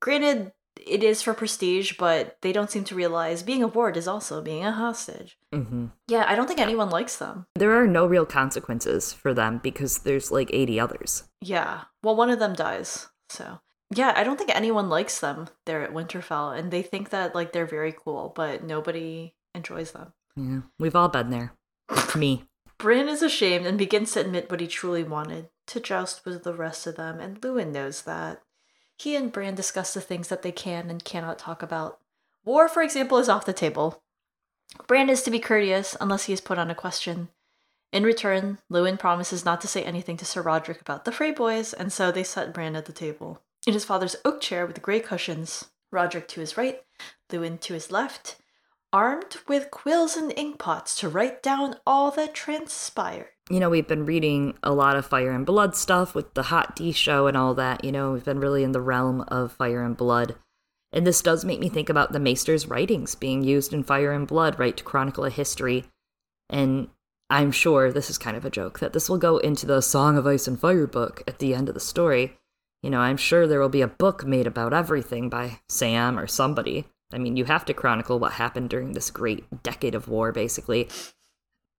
granted 0.00 0.52
it 0.86 1.02
is 1.02 1.22
for 1.22 1.34
prestige, 1.34 1.94
but 1.98 2.36
they 2.42 2.52
don't 2.52 2.70
seem 2.70 2.84
to 2.84 2.94
realize 2.94 3.42
being 3.42 3.62
a 3.62 3.68
ward 3.68 3.96
is 3.96 4.08
also 4.08 4.40
being 4.42 4.64
a 4.64 4.72
hostage. 4.72 5.38
Mm-hmm. 5.52 5.86
Yeah, 6.08 6.24
I 6.26 6.34
don't 6.34 6.46
think 6.46 6.60
anyone 6.60 6.90
likes 6.90 7.16
them. 7.16 7.46
There 7.54 7.80
are 7.80 7.86
no 7.86 8.06
real 8.06 8.26
consequences 8.26 9.12
for 9.12 9.34
them 9.34 9.60
because 9.62 9.98
there's 9.98 10.30
like 10.30 10.50
80 10.52 10.80
others. 10.80 11.24
Yeah. 11.40 11.82
Well, 12.02 12.16
one 12.16 12.30
of 12.30 12.38
them 12.38 12.54
dies. 12.54 13.08
So 13.28 13.60
yeah, 13.92 14.12
I 14.16 14.24
don't 14.24 14.36
think 14.36 14.54
anyone 14.54 14.88
likes 14.88 15.18
them 15.18 15.48
there 15.66 15.82
at 15.82 15.92
Winterfell, 15.92 16.56
and 16.56 16.70
they 16.70 16.82
think 16.82 17.10
that 17.10 17.34
like 17.34 17.52
they're 17.52 17.66
very 17.66 17.92
cool, 17.92 18.32
but 18.34 18.62
nobody 18.62 19.34
enjoys 19.54 19.92
them. 19.92 20.12
Yeah, 20.36 20.60
we've 20.78 20.94
all 20.94 21.08
been 21.08 21.30
there. 21.30 21.54
Me. 22.14 22.44
Bran 22.78 23.08
is 23.08 23.20
ashamed 23.20 23.66
and 23.66 23.76
begins 23.76 24.12
to 24.12 24.20
admit 24.20 24.50
what 24.50 24.60
he 24.60 24.66
truly 24.66 25.02
wanted 25.02 25.48
to 25.66 25.80
joust 25.80 26.24
with 26.24 26.44
the 26.44 26.54
rest 26.54 26.86
of 26.86 26.96
them, 26.96 27.18
and 27.20 27.40
Luwin 27.40 27.72
knows 27.72 28.02
that. 28.02 28.42
He 29.00 29.16
and 29.16 29.32
Bran 29.32 29.54
discuss 29.54 29.94
the 29.94 30.02
things 30.02 30.28
that 30.28 30.42
they 30.42 30.52
can 30.52 30.90
and 30.90 31.02
cannot 31.02 31.38
talk 31.38 31.62
about. 31.62 32.00
War, 32.44 32.68
for 32.68 32.82
example, 32.82 33.16
is 33.16 33.30
off 33.30 33.46
the 33.46 33.54
table. 33.54 34.02
Bran 34.86 35.08
is 35.08 35.22
to 35.22 35.30
be 35.30 35.38
courteous 35.38 35.96
unless 36.02 36.24
he 36.24 36.34
is 36.34 36.42
put 36.42 36.58
on 36.58 36.70
a 36.70 36.74
question. 36.74 37.30
In 37.94 38.04
return, 38.04 38.58
Luwin 38.70 38.98
promises 38.98 39.42
not 39.42 39.62
to 39.62 39.68
say 39.68 39.82
anything 39.82 40.18
to 40.18 40.26
Sir 40.26 40.42
Rodrik 40.42 40.82
about 40.82 41.06
the 41.06 41.12
Frey 41.12 41.30
boys, 41.30 41.72
and 41.72 41.90
so 41.90 42.12
they 42.12 42.22
set 42.22 42.52
Bran 42.52 42.76
at 42.76 42.84
the 42.84 42.92
table. 42.92 43.40
In 43.66 43.72
his 43.72 43.86
father's 43.86 44.16
oak 44.22 44.42
chair 44.42 44.66
with 44.66 44.82
grey 44.82 45.00
cushions, 45.00 45.70
Rodrik 45.90 46.28
to 46.28 46.40
his 46.40 46.58
right, 46.58 46.82
Luwin 47.30 47.58
to 47.60 47.72
his 47.72 47.90
left, 47.90 48.36
armed 48.92 49.38
with 49.48 49.70
quills 49.70 50.14
and 50.14 50.30
inkpots 50.32 50.94
to 50.98 51.08
write 51.08 51.42
down 51.42 51.76
all 51.86 52.10
that 52.10 52.34
transpired. 52.34 53.39
You 53.50 53.58
know, 53.58 53.68
we've 53.68 53.88
been 53.88 54.06
reading 54.06 54.54
a 54.62 54.72
lot 54.72 54.94
of 54.94 55.04
Fire 55.04 55.32
and 55.32 55.44
Blood 55.44 55.74
stuff 55.74 56.14
with 56.14 56.34
the 56.34 56.44
Hot 56.44 56.76
D 56.76 56.92
show 56.92 57.26
and 57.26 57.36
all 57.36 57.52
that. 57.54 57.84
You 57.84 57.90
know, 57.90 58.12
we've 58.12 58.24
been 58.24 58.38
really 58.38 58.62
in 58.62 58.70
the 58.70 58.80
realm 58.80 59.22
of 59.26 59.50
Fire 59.50 59.82
and 59.82 59.96
Blood. 59.96 60.36
And 60.92 61.04
this 61.04 61.20
does 61.20 61.44
make 61.44 61.58
me 61.58 61.68
think 61.68 61.88
about 61.88 62.12
the 62.12 62.20
Maester's 62.20 62.68
writings 62.68 63.16
being 63.16 63.42
used 63.42 63.72
in 63.72 63.82
Fire 63.82 64.12
and 64.12 64.24
Blood, 64.24 64.56
right, 64.60 64.76
to 64.76 64.84
chronicle 64.84 65.24
a 65.24 65.30
history. 65.30 65.86
And 66.48 66.90
I'm 67.28 67.50
sure 67.50 67.90
this 67.90 68.08
is 68.08 68.18
kind 68.18 68.36
of 68.36 68.44
a 68.44 68.50
joke 68.50 68.78
that 68.78 68.92
this 68.92 69.08
will 69.08 69.18
go 69.18 69.38
into 69.38 69.66
the 69.66 69.80
Song 69.80 70.16
of 70.16 70.28
Ice 70.28 70.46
and 70.46 70.58
Fire 70.58 70.86
book 70.86 71.24
at 71.26 71.40
the 71.40 71.52
end 71.52 71.68
of 71.68 71.74
the 71.74 71.80
story. 71.80 72.38
You 72.84 72.90
know, 72.90 73.00
I'm 73.00 73.16
sure 73.16 73.48
there 73.48 73.60
will 73.60 73.68
be 73.68 73.82
a 73.82 73.88
book 73.88 74.24
made 74.24 74.46
about 74.46 74.72
everything 74.72 75.28
by 75.28 75.58
Sam 75.68 76.20
or 76.20 76.28
somebody. 76.28 76.86
I 77.12 77.18
mean, 77.18 77.36
you 77.36 77.46
have 77.46 77.64
to 77.64 77.74
chronicle 77.74 78.20
what 78.20 78.32
happened 78.32 78.70
during 78.70 78.92
this 78.92 79.10
great 79.10 79.64
decade 79.64 79.96
of 79.96 80.06
war, 80.06 80.30
basically. 80.30 80.88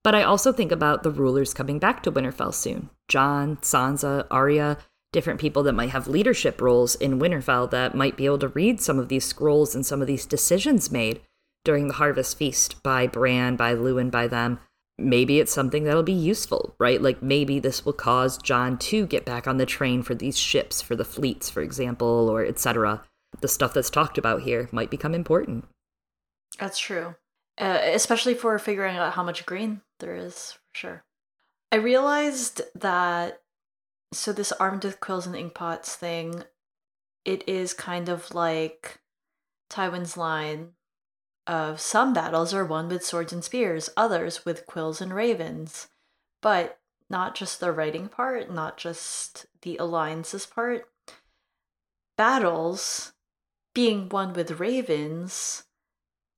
But 0.04 0.16
I 0.16 0.24
also 0.24 0.52
think 0.52 0.72
about 0.72 1.04
the 1.04 1.12
rulers 1.12 1.54
coming 1.54 1.78
back 1.78 2.02
to 2.04 2.12
Winterfell 2.12 2.54
soon 2.54 2.90
Jon, 3.08 3.58
Sansa, 3.58 4.26
Arya, 4.32 4.78
different 5.12 5.40
people 5.40 5.64
that 5.64 5.74
might 5.74 5.90
have 5.90 6.08
leadership 6.08 6.62
roles 6.62 6.96
in 6.96 7.20
Winterfell 7.20 7.70
that 7.72 7.96
might 7.96 8.18
be 8.18 8.26
able 8.26 8.40
to 8.40 8.48
read 8.50 8.80
some 8.82 8.98
of 8.98 9.10
these 9.10 9.26
scrolls 9.26 9.76
and 9.76 9.86
some 9.86 10.02
of 10.02 10.08
these 10.08 10.26
decisions 10.26 10.92
made 10.92 11.22
during 11.64 11.88
the 11.88 11.96
Harvest 11.96 12.38
Feast 12.38 12.82
by 12.82 13.06
Bran, 13.06 13.56
by 13.56 13.76
Luwin, 13.76 14.10
by 14.10 14.28
them 14.28 14.60
maybe 15.04 15.40
it's 15.40 15.52
something 15.52 15.84
that'll 15.84 16.04
be 16.04 16.12
useful, 16.12 16.76
right? 16.80 17.02
Like 17.02 17.22
maybe 17.22 17.60
this 17.60 17.86
will 17.86 17.94
cause 17.94 18.38
Jon 18.38 18.78
to 18.80 19.06
get 19.06 19.26
back 19.26 19.48
on 19.48 19.58
the 19.58 19.66
train 19.66 20.04
for 20.04 20.16
these 20.16 20.38
ships, 20.38 20.82
for 20.82 20.96
the 20.96 21.06
fleets, 21.06 21.50
for 21.50 21.62
example, 21.62 22.30
or 22.30 22.46
etc. 22.46 23.04
The 23.40 23.48
stuff 23.48 23.74
that's 23.74 23.90
talked 23.90 24.18
about 24.18 24.44
here 24.44 24.70
might 24.72 24.92
become 24.92 25.14
important. 25.16 25.66
That's 26.60 26.80
true. 26.80 27.16
Uh, 27.58 27.80
especially 27.84 28.34
for 28.34 28.58
figuring 28.60 28.98
out 28.98 29.14
how 29.14 29.24
much 29.24 29.46
green 29.46 29.82
there 30.02 30.16
is, 30.16 30.52
for 30.52 30.60
sure. 30.74 31.04
I 31.72 31.78
realized 31.78 32.62
that 32.76 33.42
so 34.14 34.34
this 34.34 34.52
armed 34.54 34.84
with 34.84 35.00
quills 35.00 35.26
and 35.26 35.36
inkpots 35.36 35.96
thing, 35.96 36.44
it 37.24 37.48
is 37.48 37.74
kind 37.74 38.10
of 38.10 38.34
like 38.34 39.00
Tywin's 39.70 40.18
line 40.18 40.72
of 41.48 41.80
some 41.80 42.14
battles 42.14 42.54
are 42.54 42.66
won 42.66 42.90
with 42.90 43.06
swords 43.06 43.32
and 43.32 43.44
spears, 43.44 43.90
others 43.96 44.46
with 44.46 44.66
quills 44.66 45.02
and 45.02 45.14
ravens. 45.14 45.88
But 46.42 46.80
not 47.10 47.36
just 47.36 47.60
the 47.60 47.72
writing 47.72 48.10
part, 48.10 48.52
not 48.52 48.78
just 48.78 49.46
the 49.62 49.78
alliances 49.78 50.46
part. 50.46 50.86
Battles 52.18 53.14
being 53.74 54.10
won 54.10 54.34
with 54.34 54.60
ravens, 54.60 55.64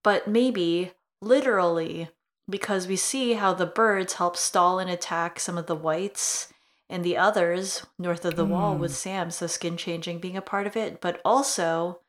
but 0.03 0.27
maybe 0.27 0.91
literally 1.21 2.09
because 2.49 2.87
we 2.87 2.95
see 2.95 3.33
how 3.33 3.53
the 3.53 3.65
birds 3.65 4.13
help 4.13 4.35
stall 4.35 4.79
and 4.79 4.89
attack 4.89 5.39
some 5.39 5.57
of 5.57 5.67
the 5.67 5.75
whites 5.75 6.51
and 6.89 7.03
the 7.03 7.17
others 7.17 7.85
north 7.97 8.25
of 8.25 8.35
the 8.35 8.45
mm. 8.45 8.49
wall 8.49 8.75
with 8.75 8.91
hmm. 8.91 8.95
Sam, 8.95 9.31
so 9.31 9.47
skin 9.47 9.77
changing 9.77 10.19
being 10.19 10.37
a 10.37 10.41
part 10.41 10.67
of 10.67 10.75
it, 10.75 11.01
but 11.01 11.21
also 11.23 12.01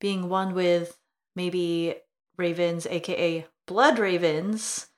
being 0.00 0.28
one 0.28 0.54
with 0.54 0.98
maybe 1.34 1.96
ravens, 2.36 2.86
aka 2.86 3.46
blood 3.66 3.98
ravens, 3.98 4.88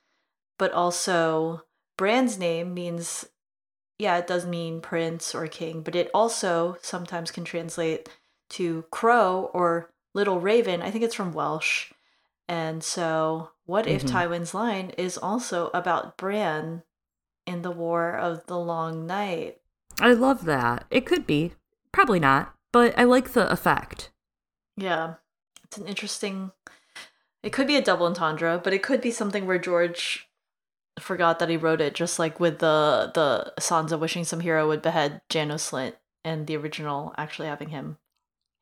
but 0.58 0.72
also 0.72 1.62
Bran's 1.96 2.38
name 2.38 2.74
means, 2.74 3.26
yeah, 3.98 4.18
it 4.18 4.26
does 4.26 4.46
mean 4.46 4.80
prince 4.80 5.34
or 5.34 5.46
king, 5.46 5.82
but 5.82 5.94
it 5.96 6.10
also 6.12 6.76
sometimes 6.82 7.30
can 7.30 7.44
translate 7.44 8.08
to 8.50 8.84
crow 8.90 9.50
or 9.54 9.90
little 10.14 10.40
raven. 10.40 10.82
I 10.82 10.90
think 10.90 11.04
it's 11.04 11.14
from 11.14 11.32
Welsh. 11.32 11.92
And 12.48 12.84
so, 12.84 13.50
what 13.66 13.86
if 13.86 14.04
mm-hmm. 14.04 14.16
Tywin's 14.16 14.54
line 14.54 14.90
is 14.96 15.18
also 15.18 15.70
about 15.74 16.16
Bran 16.16 16.82
in 17.46 17.62
the 17.62 17.70
War 17.70 18.16
of 18.16 18.46
the 18.46 18.58
Long 18.58 19.06
Night? 19.06 19.58
I 20.00 20.12
love 20.12 20.44
that. 20.44 20.86
It 20.90 21.06
could 21.06 21.26
be 21.26 21.52
Probably 21.96 22.20
not, 22.20 22.54
but 22.72 22.92
I 22.98 23.04
like 23.04 23.32
the 23.32 23.50
effect. 23.50 24.10
Yeah. 24.76 25.14
It's 25.64 25.78
an 25.78 25.86
interesting 25.86 26.52
it 27.42 27.50
could 27.50 27.66
be 27.66 27.76
a 27.76 27.82
double 27.82 28.04
entendre, 28.04 28.60
but 28.62 28.74
it 28.74 28.82
could 28.82 29.00
be 29.00 29.10
something 29.10 29.46
where 29.46 29.58
George 29.58 30.28
forgot 31.00 31.38
that 31.38 31.48
he 31.48 31.56
wrote 31.56 31.80
it, 31.80 31.94
just 31.94 32.18
like 32.18 32.38
with 32.38 32.58
the 32.58 33.12
the 33.14 33.54
Sansa 33.58 33.98
wishing 33.98 34.24
some 34.24 34.40
hero 34.40 34.68
would 34.68 34.82
behead 34.82 35.22
Janos 35.30 35.70
Slynt 35.70 35.94
and 36.22 36.46
the 36.46 36.58
original 36.58 37.14
actually 37.16 37.48
having 37.48 37.70
him 37.70 37.96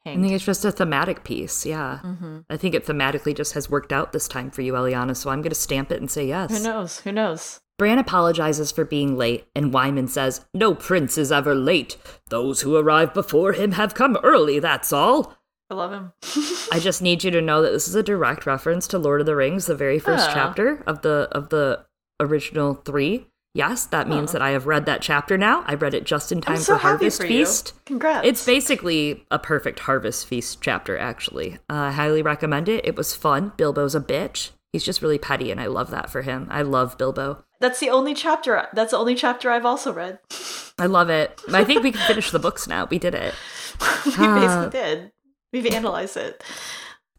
I 0.06 0.16
think 0.20 0.32
it's 0.32 0.44
just 0.44 0.64
a 0.64 0.70
thematic 0.72 1.24
piece. 1.24 1.64
Yeah. 1.64 2.00
mm-hmm. 2.04 2.40
I 2.50 2.56
think 2.56 2.74
it 2.74 2.84
thematically 2.86 3.34
just 3.34 3.54
has 3.54 3.70
worked 3.70 3.92
out 3.92 4.12
this 4.12 4.28
time 4.28 4.50
for 4.50 4.60
you, 4.62 4.74
Eliana, 4.74 5.16
so 5.16 5.30
I'm 5.30 5.40
going 5.40 5.50
to 5.50 5.54
stamp 5.54 5.90
it 5.90 6.00
and 6.00 6.10
say 6.10 6.26
yes. 6.26 6.50
Who 6.56 6.62
knows? 6.62 7.00
Who 7.00 7.12
knows? 7.12 7.60
Bran 7.78 7.98
apologizes 7.98 8.70
for 8.70 8.84
being 8.84 9.16
late, 9.16 9.46
and 9.56 9.72
Wyman 9.72 10.06
says, 10.08 10.44
No 10.54 10.74
prince 10.74 11.18
is 11.18 11.32
ever 11.32 11.54
late. 11.54 11.96
Those 12.28 12.60
who 12.60 12.76
arrive 12.76 13.12
before 13.14 13.52
him 13.54 13.72
have 13.72 13.94
come 13.94 14.16
early, 14.22 14.58
that's 14.60 14.92
all. 14.92 15.34
I 15.70 15.74
love 15.74 15.90
him. 15.92 16.12
I 16.70 16.78
just 16.78 17.02
need 17.02 17.24
you 17.24 17.30
to 17.32 17.40
know 17.40 17.62
that 17.62 17.72
this 17.72 17.88
is 17.88 17.94
a 17.94 18.02
direct 18.02 18.46
reference 18.46 18.86
to 18.88 18.98
Lord 18.98 19.20
of 19.20 19.26
the 19.26 19.34
Rings, 19.34 19.66
the 19.66 19.74
very 19.74 19.98
first 19.98 20.28
Oh. 20.28 20.32
chapter 20.34 20.84
of 20.86 21.00
the 21.02 21.28
of 21.32 21.48
the 21.48 21.84
original 22.20 22.74
three. 22.74 23.26
Yes, 23.54 23.86
that 23.86 24.08
means 24.08 24.30
Oh. 24.30 24.32
that 24.32 24.42
I 24.42 24.50
have 24.50 24.66
read 24.66 24.84
that 24.86 25.00
chapter 25.00 25.38
now. 25.38 25.62
I 25.66 25.74
read 25.74 25.94
it 25.94 26.04
just 26.04 26.32
in 26.32 26.40
time 26.40 26.56
so 26.56 26.74
for 26.74 26.80
Harvest 26.80 27.20
for. 27.20 27.26
Feast. 27.28 27.72
Congrats. 27.86 28.26
It's 28.26 28.44
basically 28.44 29.24
a 29.30 29.38
perfect 29.38 29.78
Harvest 29.80 30.26
Feast 30.26 30.58
chapter, 30.60 30.98
actually. 30.98 31.54
Uh, 31.70 31.74
I 31.74 31.92
highly 31.92 32.20
recommend 32.20 32.68
it. 32.68 32.84
It 32.84 32.96
was 32.96 33.14
fun. 33.14 33.52
Bilbo's 33.56 33.94
a 33.94 34.00
bitch. 34.00 34.50
He's 34.72 34.82
just 34.84 35.02
really 35.02 35.18
petty, 35.18 35.52
and 35.52 35.60
I 35.60 35.66
love 35.66 35.90
that 35.92 36.10
for 36.10 36.22
him. 36.22 36.48
I 36.50 36.62
love 36.62 36.98
Bilbo. 36.98 37.44
That's 37.60 37.78
the 37.78 37.90
only 37.90 38.12
chapter. 38.12 38.66
That's 38.72 38.90
the 38.90 38.98
only 38.98 39.14
chapter 39.14 39.48
I've 39.52 39.64
also 39.64 39.92
read. 39.92 40.18
I 40.80 40.86
love 40.86 41.08
it. 41.08 41.40
I 41.52 41.62
think 41.62 41.84
we 41.84 41.92
can 41.92 42.04
finish 42.08 42.32
the 42.32 42.40
books 42.40 42.66
now. 42.66 42.86
We 42.90 42.98
did 42.98 43.14
it. 43.14 43.34
we 44.04 44.26
basically 44.26 44.70
did. 44.70 45.12
We've 45.52 45.72
analyzed 45.72 46.16
it. 46.16 46.42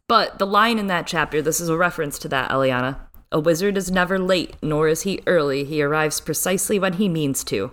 But 0.06 0.38
the 0.38 0.46
line 0.46 0.78
in 0.78 0.88
that 0.88 1.06
chapter, 1.06 1.40
this 1.40 1.60
is 1.60 1.70
a 1.70 1.76
reference 1.78 2.18
to 2.20 2.28
that, 2.28 2.50
Eliana. 2.50 2.98
A 3.36 3.38
wizard 3.38 3.76
is 3.76 3.90
never 3.90 4.18
late, 4.18 4.56
nor 4.62 4.88
is 4.88 5.02
he 5.02 5.20
early. 5.26 5.62
He 5.62 5.82
arrives 5.82 6.22
precisely 6.22 6.78
when 6.78 6.94
he 6.94 7.06
means 7.06 7.44
to. 7.44 7.72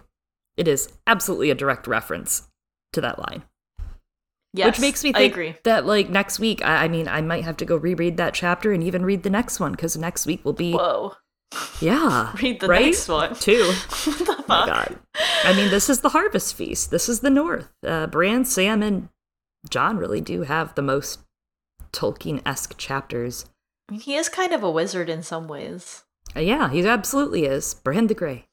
It 0.58 0.68
is 0.68 0.92
absolutely 1.08 1.52
a 1.52 1.56
direct 1.56 1.88
reference 1.88 2.50
to 2.92 3.00
that 3.00 3.18
line. 3.18 3.44
Yes, 4.54 4.66
Which 4.66 4.82
makes 4.82 5.06
me 5.06 5.14
think 5.14 5.64
that, 5.64 5.86
like, 5.86 6.10
next 6.10 6.38
week, 6.38 6.62
I, 6.66 6.84
I 6.84 6.88
mean, 6.90 7.08
I 7.08 7.22
might 7.22 7.46
have 7.46 7.56
to 7.56 7.66
go 7.66 7.78
reread 7.78 8.18
that 8.18 8.34
chapter 8.34 8.74
and 8.74 8.84
even 8.84 9.06
read 9.06 9.24
the 9.24 9.30
next 9.30 9.62
one, 9.62 9.72
because 9.72 9.96
next 9.96 10.26
week 10.26 10.44
will 10.44 10.52
be. 10.52 10.74
Whoa. 10.74 11.14
Yeah. 11.80 12.36
Read 12.42 12.60
the 12.60 12.68
right? 12.68 12.88
next 12.88 13.08
one. 13.08 13.34
Too. 13.34 13.64
what 14.04 14.20
the 14.20 14.26
fuck? 14.26 14.48
my 14.50 14.66
God. 14.66 15.00
I 15.46 15.54
mean, 15.56 15.72
this 15.72 15.90
is 15.90 16.02
the 16.02 16.10
Harvest 16.10 16.56
Feast. 16.56 16.92
This 16.92 17.08
is 17.08 17.22
the 17.22 17.30
North. 17.30 17.70
Uh, 17.88 18.08
Bran, 18.08 18.44
Sam, 18.44 18.84
and 18.84 19.08
Jon 19.70 19.96
really 19.96 20.20
do 20.20 20.42
have 20.42 20.76
the 20.76 20.82
most 20.82 21.22
Tolkien 21.94 22.42
esque 22.46 22.78
chapters. 22.78 23.46
I 23.88 23.94
mean, 23.94 24.02
he 24.02 24.16
is 24.16 24.30
kind 24.30 24.54
of 24.54 24.64
a 24.64 24.72
wizard 24.72 25.10
in 25.10 25.24
some 25.24 25.48
ways. 25.48 26.04
Yeah, 26.36 26.70
he 26.70 26.86
absolutely 26.88 27.46
is. 27.46 27.74
Bran 27.74 28.08
the 28.08 28.14
Grey. 28.14 28.46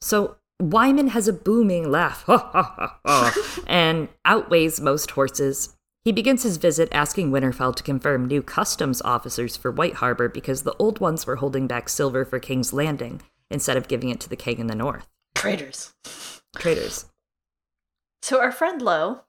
So 0.00 0.36
Wyman 0.60 1.08
has 1.08 1.26
a 1.26 1.32
booming 1.32 1.90
laugh 1.90 2.24
and 3.66 4.08
outweighs 4.24 4.80
most 4.80 5.12
horses. 5.12 5.76
He 6.04 6.12
begins 6.12 6.42
his 6.42 6.56
visit 6.56 6.88
asking 6.92 7.30
Winterfell 7.30 7.74
to 7.76 7.82
confirm 7.82 8.26
new 8.26 8.42
customs 8.42 9.02
officers 9.02 9.56
for 9.56 9.70
White 9.70 9.94
Harbor 9.94 10.28
because 10.28 10.62
the 10.62 10.76
old 10.78 11.00
ones 11.00 11.26
were 11.26 11.36
holding 11.36 11.66
back 11.66 11.88
silver 11.88 12.24
for 12.24 12.38
King's 12.38 12.72
Landing 12.72 13.20
instead 13.50 13.76
of 13.76 13.88
giving 13.88 14.08
it 14.08 14.20
to 14.20 14.28
the 14.28 14.36
king 14.36 14.58
in 14.58 14.66
the 14.66 14.74
north. 14.74 15.08
Traitors. 15.34 15.92
Traitors. 16.56 17.06
So 18.22 18.40
our 18.40 18.52
friend 18.52 18.80
Lo 18.80 19.22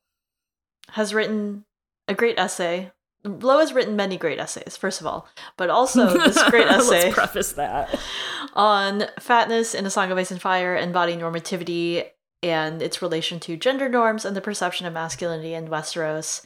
has 0.92 1.14
written 1.14 1.66
a 2.08 2.14
great 2.14 2.38
essay. 2.38 2.92
Lo 3.24 3.60
has 3.60 3.74
written 3.74 3.96
many 3.96 4.18
great 4.18 4.40
essays, 4.40 4.76
first 4.78 5.00
of 5.00 5.08
all, 5.08 5.28
but 5.58 5.70
also 5.70 6.18
this 6.18 6.42
great 6.50 6.68
essay 6.70 7.04
Let's 7.04 7.16
preface 7.16 7.52
that. 7.54 8.00
on 8.54 9.06
fatness 9.20 9.76
in 9.76 9.86
A 9.86 9.90
Song 9.92 10.12
of 10.12 10.18
Ice 10.18 10.32
and 10.32 10.42
Fire 10.42 10.76
and 10.76 10.92
body 10.92 11.16
normativity 11.16 12.06
and 12.44 12.82
its 12.82 13.02
relation 13.02 13.40
to 13.42 13.58
gender 13.58 13.88
norms 13.88 14.26
and 14.26 14.36
the 14.36 14.42
perception 14.42 14.88
of 14.88 14.94
masculinity 14.94 15.54
in 15.54 15.68
Westeros. 15.68 16.44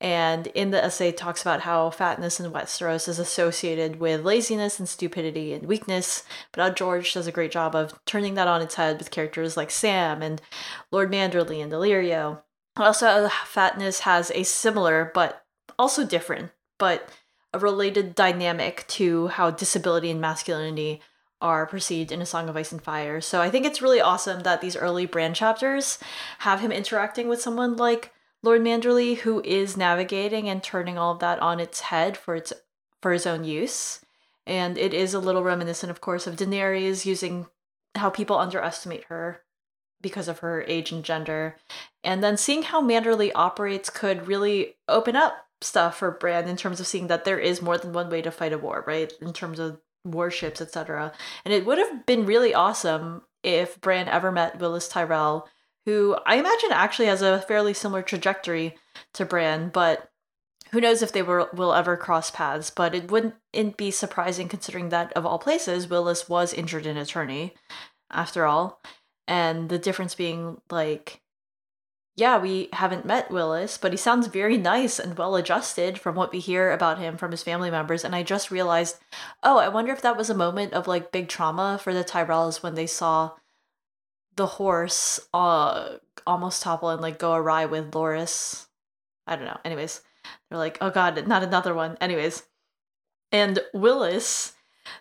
And 0.00 0.48
in 0.48 0.72
the 0.72 0.84
essay 0.84 1.10
talks 1.10 1.40
about 1.40 1.62
how 1.62 1.88
fatness 1.90 2.38
in 2.38 2.52
Westeros 2.52 3.08
is 3.08 3.18
associated 3.18 3.98
with 3.98 4.24
laziness 4.24 4.78
and 4.78 4.88
stupidity 4.88 5.54
and 5.54 5.66
weakness, 5.66 6.24
but 6.52 6.60
how 6.60 6.70
George 6.70 7.14
does 7.14 7.26
a 7.26 7.32
great 7.32 7.50
job 7.50 7.74
of 7.74 7.98
turning 8.04 8.34
that 8.34 8.48
on 8.48 8.60
its 8.60 8.74
head 8.74 8.98
with 8.98 9.10
characters 9.10 9.56
like 9.56 9.70
Sam 9.70 10.20
and 10.20 10.42
Lord 10.90 11.10
Manderley 11.10 11.62
and 11.62 11.72
Illyrio. 11.72 12.42
Also, 12.76 13.28
fatness 13.46 14.00
has 14.00 14.30
a 14.34 14.42
similar 14.42 15.10
but 15.14 15.45
also 15.78 16.04
different, 16.04 16.50
but 16.78 17.08
a 17.52 17.58
related 17.58 18.14
dynamic 18.14 18.84
to 18.88 19.28
how 19.28 19.50
disability 19.50 20.10
and 20.10 20.20
masculinity 20.20 21.00
are 21.40 21.66
perceived 21.66 22.12
in 22.12 22.22
A 22.22 22.26
Song 22.26 22.48
of 22.48 22.56
Ice 22.56 22.72
and 22.72 22.82
Fire. 22.82 23.20
So 23.20 23.40
I 23.40 23.50
think 23.50 23.66
it's 23.66 23.82
really 23.82 24.00
awesome 24.00 24.42
that 24.42 24.60
these 24.60 24.76
early 24.76 25.06
Bran 25.06 25.34
chapters 25.34 25.98
have 26.40 26.60
him 26.60 26.72
interacting 26.72 27.28
with 27.28 27.40
someone 27.40 27.76
like 27.76 28.12
Lord 28.42 28.62
Manderley, 28.62 29.18
who 29.18 29.42
is 29.42 29.76
navigating 29.76 30.48
and 30.48 30.62
turning 30.62 30.96
all 30.96 31.12
of 31.12 31.18
that 31.20 31.40
on 31.40 31.60
its 31.60 31.80
head 31.80 32.16
for 32.16 32.36
its 32.36 32.52
for 33.02 33.12
his 33.12 33.26
own 33.26 33.44
use. 33.44 34.00
And 34.46 34.78
it 34.78 34.94
is 34.94 35.12
a 35.12 35.18
little 35.18 35.42
reminiscent, 35.42 35.90
of 35.90 36.00
course, 36.00 36.26
of 36.26 36.36
Daenerys 36.36 37.04
using 37.04 37.46
how 37.94 38.10
people 38.10 38.38
underestimate 38.38 39.04
her 39.04 39.42
because 40.00 40.28
of 40.28 40.38
her 40.40 40.62
age 40.62 40.92
and 40.92 41.04
gender. 41.04 41.56
And 42.04 42.22
then 42.22 42.36
seeing 42.36 42.62
how 42.62 42.80
Manderley 42.80 43.32
operates 43.34 43.90
could 43.90 44.28
really 44.28 44.76
open 44.88 45.16
up 45.16 45.45
stuff 45.60 45.98
for 45.98 46.10
Bran 46.10 46.48
in 46.48 46.56
terms 46.56 46.80
of 46.80 46.86
seeing 46.86 47.06
that 47.06 47.24
there 47.24 47.38
is 47.38 47.62
more 47.62 47.78
than 47.78 47.92
one 47.92 48.10
way 48.10 48.22
to 48.22 48.30
fight 48.30 48.52
a 48.52 48.58
war, 48.58 48.84
right? 48.86 49.12
In 49.20 49.32
terms 49.32 49.58
of 49.58 49.80
warships, 50.04 50.60
etc. 50.60 51.12
And 51.44 51.54
it 51.54 51.66
would 51.66 51.78
have 51.78 52.06
been 52.06 52.26
really 52.26 52.54
awesome 52.54 53.22
if 53.42 53.80
Bran 53.80 54.08
ever 54.08 54.30
met 54.30 54.58
Willas 54.58 54.90
Tyrell, 54.90 55.48
who 55.84 56.16
I 56.26 56.36
imagine 56.36 56.72
actually 56.72 57.06
has 57.06 57.22
a 57.22 57.40
fairly 57.42 57.74
similar 57.74 58.02
trajectory 58.02 58.76
to 59.14 59.24
Bran, 59.24 59.70
but 59.70 60.10
who 60.72 60.80
knows 60.80 61.00
if 61.00 61.12
they 61.12 61.22
were, 61.22 61.48
will 61.54 61.72
ever 61.72 61.96
cross 61.96 62.30
paths. 62.30 62.70
But 62.70 62.94
it 62.94 63.10
wouldn't 63.10 63.34
be 63.76 63.90
surprising 63.90 64.48
considering 64.48 64.88
that, 64.88 65.12
of 65.12 65.24
all 65.24 65.38
places, 65.38 65.86
Willas 65.86 66.28
was 66.28 66.52
injured 66.52 66.86
in 66.86 66.96
attorney, 66.96 67.54
after 68.10 68.44
all. 68.46 68.80
And 69.28 69.68
the 69.68 69.78
difference 69.78 70.14
being 70.14 70.60
like 70.70 71.20
yeah, 72.16 72.38
we 72.38 72.70
haven't 72.72 73.04
met 73.04 73.28
Willas, 73.28 73.78
but 73.78 73.92
he 73.92 73.98
sounds 73.98 74.26
very 74.28 74.56
nice 74.56 74.98
and 74.98 75.18
well 75.18 75.36
adjusted 75.36 76.00
from 76.00 76.14
what 76.14 76.32
we 76.32 76.40
hear 76.40 76.72
about 76.72 76.98
him 76.98 77.18
from 77.18 77.30
his 77.30 77.42
family 77.42 77.70
members. 77.70 78.04
And 78.04 78.14
I 78.14 78.22
just 78.22 78.50
realized, 78.50 78.96
oh, 79.42 79.58
I 79.58 79.68
wonder 79.68 79.92
if 79.92 80.00
that 80.00 80.16
was 80.16 80.30
a 80.30 80.34
moment 80.34 80.72
of 80.72 80.88
like 80.88 81.12
big 81.12 81.28
trauma 81.28 81.78
for 81.80 81.92
the 81.92 82.02
Tyrells 82.02 82.62
when 82.62 82.74
they 82.74 82.86
saw 82.86 83.32
the 84.36 84.46
horse 84.46 85.18
uh 85.32 85.96
almost 86.26 86.62
topple 86.62 86.90
and 86.90 87.00
like 87.00 87.18
go 87.18 87.34
awry 87.34 87.66
with 87.66 87.90
Loras. 87.92 88.66
I 89.26 89.36
don't 89.36 89.46
know. 89.46 89.58
Anyways, 89.64 90.00
they're 90.48 90.58
like, 90.58 90.78
oh 90.80 90.90
god, 90.90 91.26
not 91.26 91.42
another 91.42 91.74
one. 91.74 91.98
Anyways. 92.00 92.44
And 93.32 93.58
Willas 93.74 94.52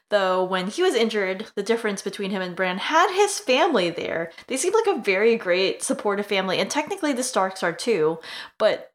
though 0.09 0.43
when 0.43 0.67
he 0.67 0.81
was 0.81 0.95
injured 0.95 1.45
the 1.55 1.63
difference 1.63 2.01
between 2.01 2.31
him 2.31 2.41
and 2.41 2.55
bran 2.55 2.77
had 2.77 3.13
his 3.13 3.39
family 3.39 3.89
there. 3.89 4.31
They 4.47 4.57
seemed 4.57 4.75
like 4.75 4.97
a 4.97 5.01
very 5.01 5.35
great 5.35 5.83
supportive 5.83 6.25
family 6.25 6.59
and 6.59 6.69
technically 6.69 7.13
the 7.13 7.23
starks 7.23 7.63
are 7.63 7.73
too 7.73 8.19
but 8.57 8.93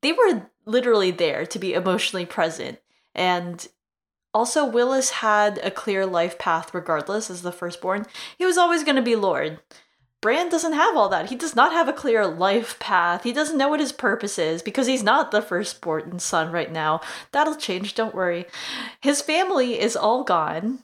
they 0.00 0.12
were 0.12 0.50
literally 0.64 1.10
there 1.10 1.44
to 1.46 1.58
be 1.58 1.74
emotionally 1.74 2.26
present. 2.26 2.78
And 3.14 3.66
also 4.34 4.70
willas 4.70 5.10
had 5.10 5.58
a 5.58 5.70
clear 5.70 6.06
life 6.06 6.38
path 6.38 6.72
regardless 6.74 7.30
as 7.30 7.42
the 7.42 7.52
firstborn. 7.52 8.06
He 8.36 8.44
was 8.44 8.58
always 8.58 8.84
going 8.84 8.96
to 8.96 9.02
be 9.02 9.16
lord 9.16 9.60
Bran 10.20 10.48
doesn't 10.48 10.72
have 10.72 10.96
all 10.96 11.08
that. 11.10 11.30
He 11.30 11.36
does 11.36 11.54
not 11.54 11.72
have 11.72 11.88
a 11.88 11.92
clear 11.92 12.26
life 12.26 12.78
path. 12.80 13.22
He 13.22 13.32
doesn't 13.32 13.56
know 13.56 13.68
what 13.68 13.80
his 13.80 13.92
purpose 13.92 14.38
is 14.38 14.62
because 14.62 14.88
he's 14.88 15.02
not 15.02 15.30
the 15.30 15.40
firstborn 15.40 16.18
son 16.18 16.50
right 16.50 16.72
now. 16.72 17.00
That'll 17.30 17.54
change, 17.54 17.94
don't 17.94 18.14
worry. 18.14 18.46
His 19.00 19.22
family 19.22 19.78
is 19.78 19.94
all 19.96 20.24
gone. 20.24 20.80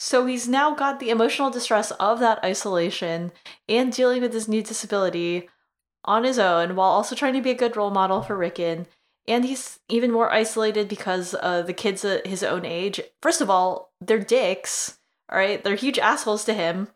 So 0.00 0.26
he's 0.26 0.48
now 0.48 0.74
got 0.74 0.98
the 0.98 1.10
emotional 1.10 1.48
distress 1.48 1.92
of 1.92 2.18
that 2.18 2.42
isolation 2.44 3.30
and 3.68 3.92
dealing 3.92 4.20
with 4.20 4.32
his 4.32 4.48
new 4.48 4.60
disability 4.60 5.48
on 6.04 6.24
his 6.24 6.40
own 6.40 6.74
while 6.74 6.90
also 6.90 7.14
trying 7.14 7.34
to 7.34 7.40
be 7.40 7.52
a 7.52 7.54
good 7.54 7.76
role 7.76 7.92
model 7.92 8.20
for 8.20 8.36
Rickon. 8.36 8.86
And 9.28 9.44
he's 9.44 9.78
even 9.88 10.10
more 10.10 10.32
isolated 10.32 10.88
because 10.88 11.36
uh, 11.40 11.62
the 11.62 11.72
kids 11.72 12.04
at 12.04 12.26
his 12.26 12.42
own 12.42 12.64
age, 12.64 13.00
first 13.20 13.40
of 13.40 13.48
all, 13.48 13.92
they're 14.00 14.18
dicks, 14.18 14.98
all 15.30 15.38
right? 15.38 15.62
They're 15.62 15.76
huge 15.76 16.00
assholes 16.00 16.44
to 16.46 16.54
him. 16.54 16.88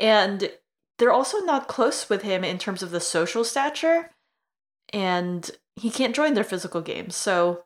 And 0.00 0.50
they're 0.98 1.12
also 1.12 1.38
not 1.38 1.68
close 1.68 2.08
with 2.08 2.22
him 2.22 2.44
in 2.44 2.58
terms 2.58 2.82
of 2.82 2.90
the 2.90 3.00
social 3.00 3.44
stature, 3.44 4.10
and 4.92 5.50
he 5.76 5.90
can't 5.90 6.14
join 6.14 6.34
their 6.34 6.44
physical 6.44 6.80
games. 6.80 7.14
So 7.14 7.64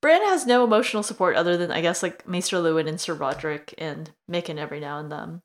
Bran 0.00 0.22
has 0.22 0.46
no 0.46 0.64
emotional 0.64 1.02
support 1.02 1.36
other 1.36 1.56
than, 1.56 1.72
I 1.72 1.80
guess, 1.80 2.02
like 2.02 2.26
Maester 2.28 2.58
Luwin 2.58 2.88
and 2.88 3.00
Sir 3.00 3.16
Rodrik 3.16 3.74
and 3.78 4.10
Mikken 4.30 4.58
every 4.58 4.80
now 4.80 4.98
and 4.98 5.10
then. 5.10 5.42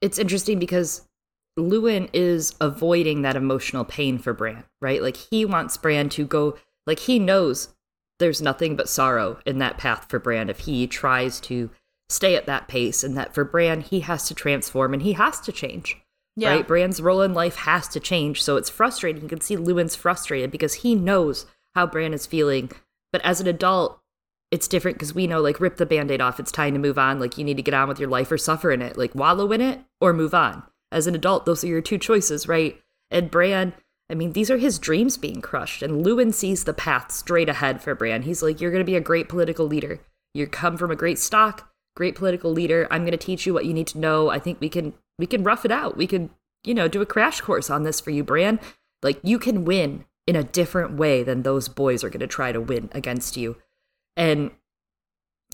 It's 0.00 0.18
interesting 0.18 0.60
because 0.60 1.08
Luwin 1.58 2.08
is 2.12 2.54
avoiding 2.60 3.22
that 3.22 3.36
emotional 3.36 3.84
pain 3.84 4.18
for 4.18 4.32
Bran, 4.32 4.64
right? 4.80 5.02
Like 5.02 5.16
he 5.16 5.44
wants 5.44 5.76
Bran 5.76 6.08
to 6.10 6.24
go 6.24 6.56
like 6.86 7.00
he 7.00 7.18
knows 7.18 7.74
there's 8.20 8.40
nothing 8.40 8.76
but 8.76 8.88
sorrow 8.88 9.38
in 9.44 9.58
that 9.58 9.78
path 9.78 10.06
for 10.08 10.18
Bran 10.18 10.48
if 10.48 10.60
he 10.60 10.86
tries 10.86 11.40
to 11.40 11.70
stay 12.08 12.36
at 12.36 12.46
that 12.46 12.68
pace 12.68 13.04
and 13.04 13.16
that 13.16 13.34
for 13.34 13.44
Bran 13.44 13.80
he 13.80 14.00
has 14.00 14.26
to 14.28 14.34
transform 14.34 14.94
and 14.94 15.02
he 15.02 15.14
has 15.14 15.40
to 15.40 15.52
change. 15.52 16.00
Yeah. 16.38 16.50
Right? 16.50 16.68
Bran's 16.68 17.02
role 17.02 17.22
in 17.22 17.34
life 17.34 17.56
has 17.56 17.88
to 17.88 17.98
change. 17.98 18.44
So 18.44 18.56
it's 18.56 18.70
frustrating. 18.70 19.22
You 19.22 19.28
can 19.28 19.40
see 19.40 19.56
Luwin's 19.56 19.96
frustrated 19.96 20.52
because 20.52 20.74
he 20.74 20.94
knows 20.94 21.46
how 21.74 21.84
Bran 21.84 22.14
is 22.14 22.26
feeling. 22.26 22.70
But 23.12 23.24
as 23.24 23.40
an 23.40 23.48
adult, 23.48 24.00
it's 24.52 24.68
different 24.68 24.98
because 24.98 25.12
we 25.12 25.26
know 25.26 25.40
like 25.40 25.58
rip 25.58 25.78
the 25.78 25.84
band-aid 25.84 26.20
off. 26.20 26.38
It's 26.38 26.52
time 26.52 26.74
to 26.74 26.78
move 26.78 26.96
on. 26.96 27.18
Like 27.18 27.38
you 27.38 27.44
need 27.44 27.56
to 27.56 27.62
get 27.62 27.74
on 27.74 27.88
with 27.88 27.98
your 27.98 28.08
life 28.08 28.30
or 28.30 28.38
suffer 28.38 28.70
in 28.70 28.82
it. 28.82 28.96
Like 28.96 29.16
wallow 29.16 29.50
in 29.50 29.60
it 29.60 29.80
or 30.00 30.12
move 30.12 30.32
on. 30.32 30.62
As 30.92 31.08
an 31.08 31.16
adult, 31.16 31.44
those 31.44 31.64
are 31.64 31.68
your 31.68 31.80
two 31.80 31.98
choices, 31.98 32.46
right? 32.46 32.80
And 33.10 33.32
Bran, 33.32 33.74
I 34.08 34.14
mean, 34.14 34.32
these 34.32 34.48
are 34.48 34.58
his 34.58 34.78
dreams 34.78 35.16
being 35.16 35.42
crushed. 35.42 35.82
And 35.82 36.06
Luwin 36.06 36.32
sees 36.32 36.62
the 36.62 36.72
path 36.72 37.10
straight 37.10 37.48
ahead 37.48 37.82
for 37.82 37.96
Bran. 37.96 38.22
He's 38.22 38.44
like, 38.44 38.60
You're 38.60 38.70
gonna 38.70 38.84
be 38.84 38.96
a 38.96 39.00
great 39.00 39.28
political 39.28 39.66
leader. 39.66 39.98
You 40.34 40.46
come 40.46 40.76
from 40.76 40.92
a 40.92 40.96
great 40.96 41.18
stock, 41.18 41.68
great 41.96 42.14
political 42.14 42.52
leader. 42.52 42.86
I'm 42.92 43.04
gonna 43.04 43.16
teach 43.16 43.44
you 43.44 43.52
what 43.52 43.66
you 43.66 43.74
need 43.74 43.88
to 43.88 43.98
know. 43.98 44.30
I 44.30 44.38
think 44.38 44.60
we 44.60 44.68
can 44.68 44.94
we 45.18 45.26
can 45.26 45.42
rough 45.42 45.64
it 45.64 45.72
out. 45.72 45.96
We 45.96 46.06
can, 46.06 46.30
you 46.64 46.74
know, 46.74 46.88
do 46.88 47.00
a 47.00 47.06
crash 47.06 47.40
course 47.40 47.70
on 47.70 47.82
this 47.82 48.00
for 48.00 48.10
you, 48.10 48.24
Bran. 48.24 48.60
Like 49.02 49.18
you 49.22 49.38
can 49.38 49.64
win 49.64 50.04
in 50.26 50.36
a 50.36 50.44
different 50.44 50.96
way 50.96 51.22
than 51.22 51.42
those 51.42 51.68
boys 51.68 52.04
are 52.04 52.10
gonna 52.10 52.26
try 52.26 52.52
to 52.52 52.60
win 52.60 52.88
against 52.92 53.36
you. 53.36 53.56
And 54.16 54.50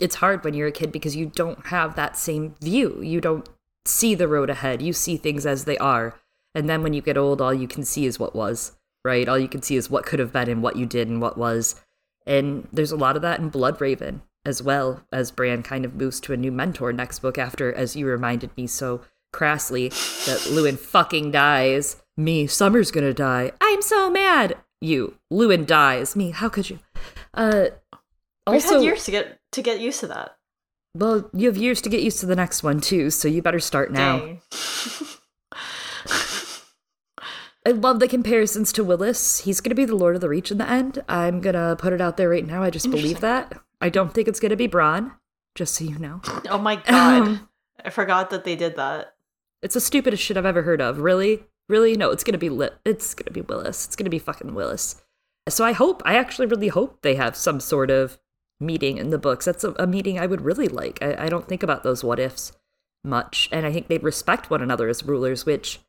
it's 0.00 0.16
hard 0.16 0.44
when 0.44 0.54
you're 0.54 0.68
a 0.68 0.72
kid 0.72 0.90
because 0.90 1.16
you 1.16 1.26
don't 1.26 1.66
have 1.66 1.94
that 1.94 2.16
same 2.16 2.54
view. 2.60 3.00
You 3.02 3.20
don't 3.20 3.48
see 3.84 4.14
the 4.14 4.28
road 4.28 4.50
ahead. 4.50 4.82
You 4.82 4.92
see 4.92 5.16
things 5.16 5.46
as 5.46 5.64
they 5.64 5.78
are. 5.78 6.18
And 6.54 6.68
then 6.68 6.82
when 6.82 6.92
you 6.92 7.02
get 7.02 7.18
old, 7.18 7.40
all 7.40 7.54
you 7.54 7.68
can 7.68 7.84
see 7.84 8.06
is 8.06 8.18
what 8.18 8.34
was, 8.34 8.76
right? 9.04 9.28
All 9.28 9.38
you 9.38 9.48
can 9.48 9.62
see 9.62 9.76
is 9.76 9.90
what 9.90 10.06
could 10.06 10.18
have 10.18 10.32
been 10.32 10.48
and 10.48 10.62
what 10.62 10.76
you 10.76 10.86
did 10.86 11.08
and 11.08 11.20
what 11.20 11.38
was. 11.38 11.80
And 12.26 12.68
there's 12.72 12.92
a 12.92 12.96
lot 12.96 13.16
of 13.16 13.22
that 13.22 13.40
in 13.40 13.50
Bloodraven 13.50 14.22
as 14.46 14.62
well, 14.62 15.04
as 15.12 15.30
Bran 15.30 15.62
kind 15.62 15.84
of 15.84 15.94
moves 15.94 16.20
to 16.20 16.32
a 16.32 16.36
new 16.36 16.52
mentor 16.52 16.92
next 16.92 17.20
book 17.20 17.38
after, 17.38 17.72
as 17.72 17.96
you 17.96 18.06
reminded 18.06 18.56
me 18.56 18.66
so 18.66 19.00
crassly, 19.34 19.90
that 20.26 20.38
Luwin 20.54 20.78
fucking 20.78 21.30
dies. 21.32 21.96
Me, 22.16 22.46
Summer's 22.46 22.90
gonna 22.90 23.12
die. 23.12 23.52
I'm 23.60 23.82
so 23.82 24.08
mad. 24.10 24.56
You, 24.80 25.16
Luwin 25.32 25.66
dies. 25.66 26.14
Me, 26.14 26.30
how 26.30 26.48
could 26.48 26.70
you? 26.70 26.78
Uh, 27.32 27.66
We've 28.46 28.62
also, 28.62 28.74
had 28.76 28.84
years 28.84 29.04
to 29.06 29.10
get 29.10 29.38
to 29.52 29.62
get 29.62 29.80
used 29.80 30.00
to 30.00 30.06
that. 30.08 30.36
well, 30.94 31.30
you 31.32 31.48
have 31.48 31.56
years 31.56 31.80
to 31.82 31.88
get 31.88 32.02
used 32.02 32.20
to 32.20 32.26
the 32.26 32.36
next 32.36 32.62
one 32.62 32.80
too, 32.80 33.10
so 33.10 33.26
you 33.28 33.42
better 33.42 33.60
start 33.60 33.90
now. 33.92 34.38
I 37.66 37.70
love 37.70 37.98
the 37.98 38.08
comparisons 38.08 38.72
to 38.74 38.84
Willas. 38.84 39.42
He's 39.42 39.62
going 39.62 39.70
to 39.70 39.74
be 39.74 39.86
the 39.86 39.96
Lord 39.96 40.16
of 40.16 40.20
the 40.20 40.28
Reach 40.28 40.50
in 40.50 40.58
the 40.58 40.68
end. 40.68 41.02
I'm 41.08 41.40
going 41.40 41.54
to 41.54 41.76
put 41.78 41.94
it 41.94 42.00
out 42.00 42.18
there 42.18 42.28
right 42.28 42.46
now. 42.46 42.62
I 42.62 42.68
just 42.68 42.90
believe 42.90 43.20
that. 43.20 43.58
I 43.80 43.88
don't 43.88 44.12
think 44.12 44.28
it's 44.28 44.38
going 44.38 44.50
to 44.50 44.56
be 44.56 44.68
Bronn, 44.68 45.12
just 45.54 45.74
so 45.74 45.84
you 45.84 45.98
know. 45.98 46.20
Oh 46.50 46.58
my 46.58 46.76
god. 46.76 47.22
Um, 47.22 47.48
I 47.82 47.88
forgot 47.88 48.28
that 48.30 48.44
they 48.44 48.54
did 48.54 48.76
that. 48.76 49.13
It's 49.64 49.74
the 49.74 49.80
stupidest 49.80 50.22
shit 50.22 50.36
I've 50.36 50.44
ever 50.44 50.62
heard 50.62 50.82
of. 50.82 50.98
Really? 50.98 51.44
Really? 51.70 51.96
No, 51.96 52.10
it's 52.10 52.22
to 52.22 52.38
be 52.38 52.50
lit. 52.50 52.74
It's 52.84 53.14
to 53.14 53.30
be 53.30 53.40
Willas. 53.40 53.86
It's 53.86 53.96
to 53.96 54.10
be 54.10 54.18
fucking 54.18 54.50
Willas. 54.50 55.00
So 55.48 55.64
I 55.64 55.72
hope, 55.72 56.02
I 56.04 56.16
actually 56.16 56.46
really 56.46 56.68
hope 56.68 57.00
they 57.00 57.14
have 57.14 57.34
some 57.34 57.60
sort 57.60 57.90
of 57.90 58.18
meeting 58.60 58.98
in 58.98 59.08
the 59.08 59.18
books. 59.18 59.46
That's 59.46 59.64
a, 59.64 59.70
a 59.78 59.86
meeting 59.86 60.18
I 60.18 60.26
would 60.26 60.42
really 60.42 60.68
like. 60.68 60.98
I, 61.02 61.24
I 61.24 61.28
don't 61.30 61.48
think 61.48 61.62
about 61.62 61.82
those 61.82 62.04
what 62.04 62.20
ifs 62.20 62.52
much. 63.02 63.48
And 63.50 63.64
I 63.64 63.72
think 63.72 63.88
they'd 63.88 64.02
respect 64.02 64.50
one 64.50 64.60
another 64.60 64.88
as 64.88 65.02
rulers, 65.02 65.46
which 65.46 65.80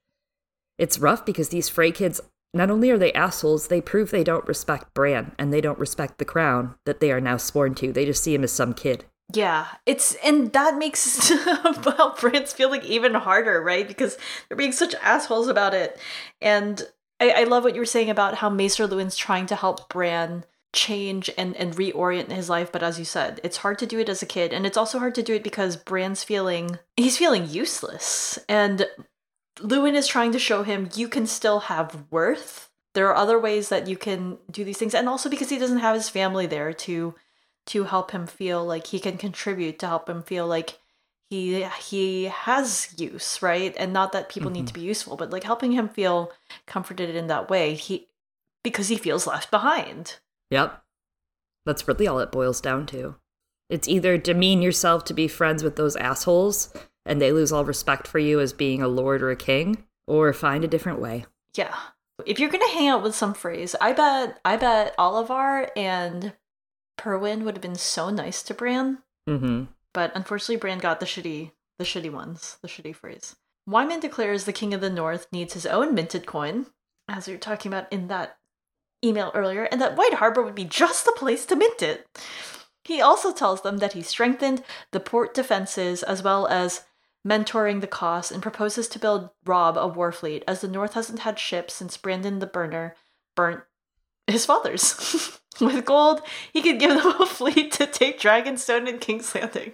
it's 0.78 1.00
rough 1.00 1.26
because 1.26 1.50
these 1.50 1.68
Frey 1.68 1.92
kids, 1.92 2.22
not 2.54 2.72
only 2.72 2.90
are 2.92 2.98
they 2.98 3.12
assholes, 3.12 3.68
they 3.68 3.82
prove 3.82 4.10
they 4.10 4.24
don't 4.24 4.48
respect 4.48 4.94
Bran 4.94 5.34
and 5.38 5.52
they 5.52 5.62
don't 5.62 5.80
respect 5.80 6.18
the 6.18 6.26
crown 6.26 6.76
that 6.86 7.02
they 7.02 7.12
are 7.12 7.22
now 7.22 7.36
sworn 7.36 7.76
to. 7.76 7.92
They 7.92 8.06
just 8.06 8.24
see 8.24 8.34
him 8.34 8.46
as 8.46 8.54
some 8.54 8.74
kid. 8.74 9.04
Yeah, 9.34 9.68
it's 9.86 10.16
and 10.24 10.54
that 10.54 10.78
makes 10.78 11.32
well 11.86 12.16
Bran's 12.20 12.54
feeling 12.54 12.82
even 12.84 13.14
harder, 13.16 13.62
right? 13.62 13.88
Because 13.88 14.18
they're 14.48 14.58
being 14.58 14.72
such 14.72 14.94
assholes 14.96 15.48
about 15.48 15.74
it. 15.74 16.00
And 16.42 16.82
I, 17.20 17.32
I 17.32 17.44
love 17.46 17.64
what 17.64 17.74
you 17.74 17.82
were 17.82 17.86
saying 17.86 18.10
about 18.10 18.36
how 18.36 18.50
Maester 18.50 18.88
Luwin's 18.88 19.18
trying 19.18 19.48
to 19.48 19.56
help 19.56 19.90
Bran 19.90 20.46
change 20.76 21.30
and, 21.38 21.56
and 21.56 21.76
reorient 21.76 22.32
his 22.32 22.50
life, 22.50 22.72
but 22.72 22.84
as 22.84 23.00
you 23.00 23.06
said, 23.06 23.40
it's 23.44 23.58
hard 23.58 23.80
to 23.80 23.86
do 23.88 24.00
it 24.00 24.10
as 24.10 24.22
a 24.22 24.28
kid, 24.28 24.54
and 24.54 24.66
it's 24.66 24.78
also 24.78 25.00
hard 25.00 25.16
to 25.16 25.24
do 25.24 25.34
it 25.34 25.44
because 25.44 25.78
Bran's 25.78 26.24
feeling 26.24 26.78
he's 26.98 27.18
feeling 27.18 27.50
useless. 27.50 28.38
And 28.48 28.86
Lewin 29.60 29.96
is 29.96 30.08
trying 30.08 30.34
to 30.34 30.40
show 30.40 30.64
him 30.64 30.90
you 30.96 31.08
can 31.08 31.26
still 31.26 31.62
have 31.62 32.06
worth. 32.12 32.70
There 32.94 33.08
are 33.08 33.16
other 33.16 33.40
ways 33.40 33.70
that 33.70 33.88
you 33.88 33.98
can 33.98 34.38
do 34.52 34.64
these 34.64 34.78
things, 34.78 34.94
and 34.94 35.10
also 35.10 35.30
because 35.30 35.50
he 35.50 35.58
doesn't 35.58 35.80
have 35.80 35.96
his 35.96 36.10
family 36.10 36.46
there 36.46 36.74
to 36.74 37.16
to 37.68 37.86
help 37.86 38.12
him 38.12 38.28
feel 38.28 38.66
like 38.66 38.88
he 38.88 39.00
can 39.00 39.18
contribute, 39.18 39.80
to 39.80 39.88
help 39.88 40.10
him 40.10 40.24
feel 40.24 40.48
like 40.48 40.80
he 41.30 41.64
he 41.64 42.26
has 42.26 42.94
use, 42.98 43.42
right? 43.42 43.76
And 43.78 43.92
not 43.92 44.12
that 44.12 44.30
people 44.30 44.52
need 44.52 44.60
mm-hmm. 44.60 44.68
to 44.68 44.74
be 44.74 44.82
useful, 44.82 45.18
but 45.18 45.32
like 45.32 45.44
helping 45.44 45.72
him 45.72 45.90
feel 45.90 46.32
comforted 46.68 47.16
in 47.16 47.28
that 47.28 47.50
way. 47.50 47.74
He 47.74 48.08
because 48.64 48.90
he 48.90 48.98
feels 48.98 49.28
left 49.28 49.52
behind. 49.52 50.20
Yep. 50.52 50.82
That's 51.66 51.88
really 51.88 52.08
all 52.08 52.20
it 52.20 52.32
boils 52.32 52.62
down 52.62 52.86
to. 52.88 53.16
It's 53.70 53.88
either 53.88 54.18
demean 54.18 54.62
yourself 54.62 55.04
to 55.06 55.14
be 55.14 55.28
friends 55.28 55.64
with 55.64 55.76
those 55.76 55.96
assholes 55.96 56.72
and 57.06 57.22
they 57.22 57.32
lose 57.32 57.52
all 57.52 57.66
respect 57.66 58.08
for 58.08 58.20
you 58.20 58.40
as 58.40 58.54
being 58.54 58.82
a 58.82 58.88
lord 58.88 59.22
or 59.22 59.30
a 59.30 59.36
king, 59.36 59.86
or 60.08 60.34
find 60.34 60.64
a 60.64 60.68
different 60.68 61.00
way. 61.00 61.26
Yeah. 61.56 61.76
If 62.26 62.40
you're 62.40 62.50
gonna 62.50 62.70
hang 62.70 62.88
out 62.88 63.04
with 63.04 63.16
some 63.16 63.34
Freys, 63.34 63.76
I 63.80 63.94
bet 63.94 64.40
I 64.46 64.58
bet 64.58 64.96
Oliver 64.98 65.70
and 65.76 66.34
Perwyn 66.98 67.44
would 67.44 67.56
have 67.56 67.62
been 67.62 67.76
so 67.76 68.10
nice 68.10 68.42
to 68.44 68.54
Bran. 68.54 69.00
Mm-hmm. 69.28 69.66
But 69.94 70.12
unfortunately 70.16 70.58
Bran 70.58 70.80
got 70.80 71.00
the 71.00 71.06
shitty 71.06 71.52
the 71.78 71.86
shitty 71.86 72.12
ones, 72.12 72.58
the 72.62 72.68
shitty 72.68 72.96
Freys. 72.96 73.36
Wyman 73.68 74.00
declares 74.00 74.46
the 74.46 74.54
King 74.54 74.74
of 74.74 74.82
the 74.82 74.90
North 74.90 75.28
needs 75.32 75.54
his 75.54 75.66
own 75.66 75.94
minted 75.94 76.26
coin, 76.26 76.68
as 77.10 77.28
we 77.28 77.34
were 77.34 77.40
talking 77.40 77.72
about 77.72 77.92
in 77.92 78.08
that 78.08 78.38
email 79.04 79.32
earlier, 79.34 79.64
and 79.64 79.82
that 79.82 79.98
White 79.98 80.16
Harbor 80.16 80.42
would 80.42 80.56
be 80.56 80.66
just 80.66 81.06
the 81.06 81.12
place 81.18 81.46
to 81.48 81.56
mint 81.56 81.82
it. 81.82 82.08
He 82.84 83.02
also 83.02 83.34
tells 83.34 83.62
them 83.62 83.78
that 83.80 83.94
he 83.94 84.02
strengthened 84.02 84.64
the 84.92 85.00
port 85.00 85.34
defenses 85.34 86.04
as 86.04 86.22
well 86.22 86.48
as 86.48 86.86
mentoring 87.28 87.82
the 87.82 87.88
costs 87.88 88.32
and 88.32 88.44
proposes 88.44 88.88
to 88.88 89.00
build 89.00 89.32
Robb 89.44 89.78
a 89.78 89.88
war 89.88 90.12
fleet, 90.12 90.44
as 90.48 90.62
the 90.62 90.68
North 90.68 90.94
hasn't 90.94 91.20
had 91.20 91.40
ships 91.40 91.74
since 91.74 91.98
Brandon 91.98 92.40
the 92.40 92.48
Burner 92.48 92.96
burnt 93.36 93.64
his 94.28 94.46
father's. 94.46 95.40
With 95.62 95.86
gold, 95.86 96.22
he 96.52 96.62
could 96.62 96.80
give 96.80 97.02
them 97.02 97.14
a 97.22 97.26
fleet 97.26 97.72
to 97.74 97.88
take 97.88 98.20
Dragonstone 98.20 98.90
and 98.90 99.00
King's 99.00 99.34
Landing. 99.34 99.74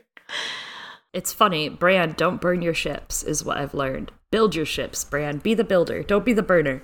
It's 1.12 1.34
funny, 1.34 1.70
Bran, 1.70 2.14
don't 2.14 2.40
burn 2.40 2.62
your 2.62 2.74
ships, 2.76 3.24
is 3.24 3.44
what 3.44 3.58
I've 3.58 3.74
learned. 3.74 4.12
Build 4.32 4.56
your 4.56 4.66
ships, 4.66 5.04
Bran. 5.04 5.40
Be 5.40 5.54
the 5.56 5.64
builder. 5.64 6.04
Don't 6.04 6.24
be 6.24 6.34
the 6.34 6.44
burner. 6.44 6.84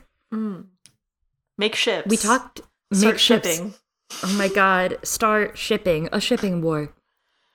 Make 1.57 1.75
ships. 1.75 2.07
We 2.07 2.17
talked 2.17 2.61
Start 2.91 3.13
make 3.13 3.19
ships. 3.19 3.47
shipping. 3.47 3.73
Oh 4.23 4.35
my 4.37 4.47
god, 4.47 4.97
start 5.03 5.57
shipping, 5.57 6.09
a 6.11 6.19
shipping 6.19 6.61
war. 6.61 6.93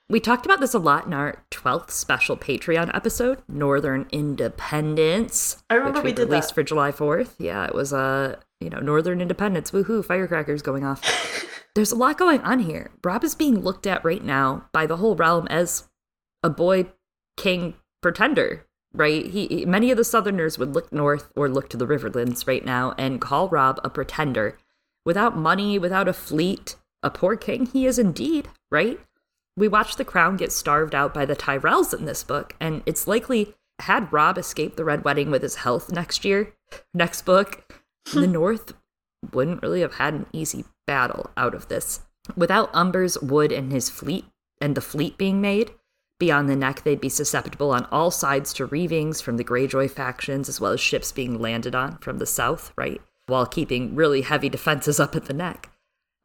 We 0.09 0.19
talked 0.19 0.45
about 0.45 0.59
this 0.59 0.73
a 0.73 0.79
lot 0.79 1.05
in 1.05 1.13
our 1.13 1.43
12th 1.51 1.91
special 1.91 2.37
Patreon 2.37 2.93
episode, 2.95 3.41
Northern 3.47 4.05
Independence. 4.11 5.63
I 5.69 5.75
remember 5.75 5.99
which 5.99 6.05
we 6.05 6.13
did 6.13 6.29
released 6.29 6.49
that. 6.49 6.55
for 6.55 6.63
July 6.63 6.91
4th. 6.91 7.31
Yeah, 7.39 7.65
it 7.65 7.73
was 7.73 7.93
uh, 7.93 8.37
you 8.63 8.69
know, 8.69 8.79
Northern 8.79 9.21
Independence. 9.21 9.71
Woohoo, 9.71 10.03
firecrackers 10.03 10.61
going 10.61 10.83
off. 10.83 11.01
There's 11.75 11.91
a 11.91 11.95
lot 11.95 12.17
going 12.17 12.41
on 12.41 12.59
here. 12.59 12.91
Robb 13.03 13.23
is 13.23 13.35
being 13.35 13.59
looked 13.59 13.87
at 13.87 14.05
right 14.05 14.23
now 14.23 14.69
by 14.71 14.85
the 14.85 14.97
whole 14.97 15.15
realm 15.15 15.47
as 15.47 15.89
a 16.43 16.49
boy 16.49 16.87
king 17.35 17.75
pretender, 18.01 18.65
right? 18.93 19.25
He, 19.25 19.47
he- 19.47 19.65
many 19.65 19.89
of 19.89 19.97
the 19.97 20.03
Southerners 20.03 20.59
would 20.59 20.73
look 20.73 20.93
north 20.93 21.31
or 21.35 21.49
look 21.49 21.69
to 21.69 21.77
the 21.77 21.87
Riverlands 21.87 22.47
right 22.47 22.63
now 22.63 22.93
and 22.97 23.19
call 23.19 23.49
Robb 23.49 23.79
a 23.83 23.89
pretender. 23.89 24.57
Without 25.05 25.35
money, 25.35 25.79
without 25.79 26.07
a 26.07 26.13
fleet, 26.13 26.75
a 27.01 27.09
poor 27.09 27.35
king 27.35 27.65
he 27.65 27.85
is 27.85 27.99
indeed, 27.99 28.49
right? 28.71 28.99
We 29.57 29.67
watch 29.67 29.95
the 29.95 30.05
crown 30.05 30.37
get 30.37 30.51
starved 30.51 30.95
out 30.95 31.13
by 31.13 31.25
the 31.25 31.35
Tyrells 31.35 31.93
in 31.93 32.05
this 32.05 32.23
book, 32.23 32.55
and 32.59 32.81
it's 32.85 33.07
likely 33.07 33.53
had 33.79 34.11
Robb 34.13 34.37
escaped 34.37 34.77
the 34.77 34.85
Red 34.85 35.03
Wedding 35.03 35.29
with 35.29 35.41
his 35.41 35.55
health 35.55 35.91
next 35.91 36.23
year, 36.23 36.53
next 36.93 37.23
book, 37.23 37.82
the 38.13 38.27
North 38.27 38.73
wouldn't 39.31 39.61
really 39.61 39.81
have 39.81 39.95
had 39.95 40.13
an 40.13 40.25
easy 40.33 40.65
battle 40.85 41.31
out 41.37 41.55
of 41.55 41.67
this. 41.67 42.01
Without 42.35 42.73
Umber's 42.73 43.17
wood 43.19 43.51
and 43.51 43.71
his 43.71 43.89
fleet 43.89 44.25
and 44.61 44.75
the 44.75 44.81
fleet 44.81 45.17
being 45.17 45.41
made, 45.41 45.71
beyond 46.19 46.49
the 46.49 46.55
neck 46.55 46.83
they'd 46.83 47.01
be 47.01 47.09
susceptible 47.09 47.71
on 47.71 47.85
all 47.85 48.11
sides 48.11 48.53
to 48.53 48.65
reavings 48.65 49.21
from 49.21 49.37
the 49.37 49.43
Greyjoy 49.43 49.91
factions 49.91 50.47
as 50.47 50.59
well 50.61 50.71
as 50.71 50.79
ships 50.79 51.11
being 51.11 51.39
landed 51.39 51.75
on 51.75 51.97
from 51.97 52.17
the 52.17 52.25
south, 52.25 52.71
right? 52.77 53.01
While 53.27 53.45
keeping 53.45 53.95
really 53.95 54.21
heavy 54.21 54.49
defenses 54.49 54.99
up 55.01 55.15
at 55.15 55.25
the 55.25 55.33
neck. 55.33 55.69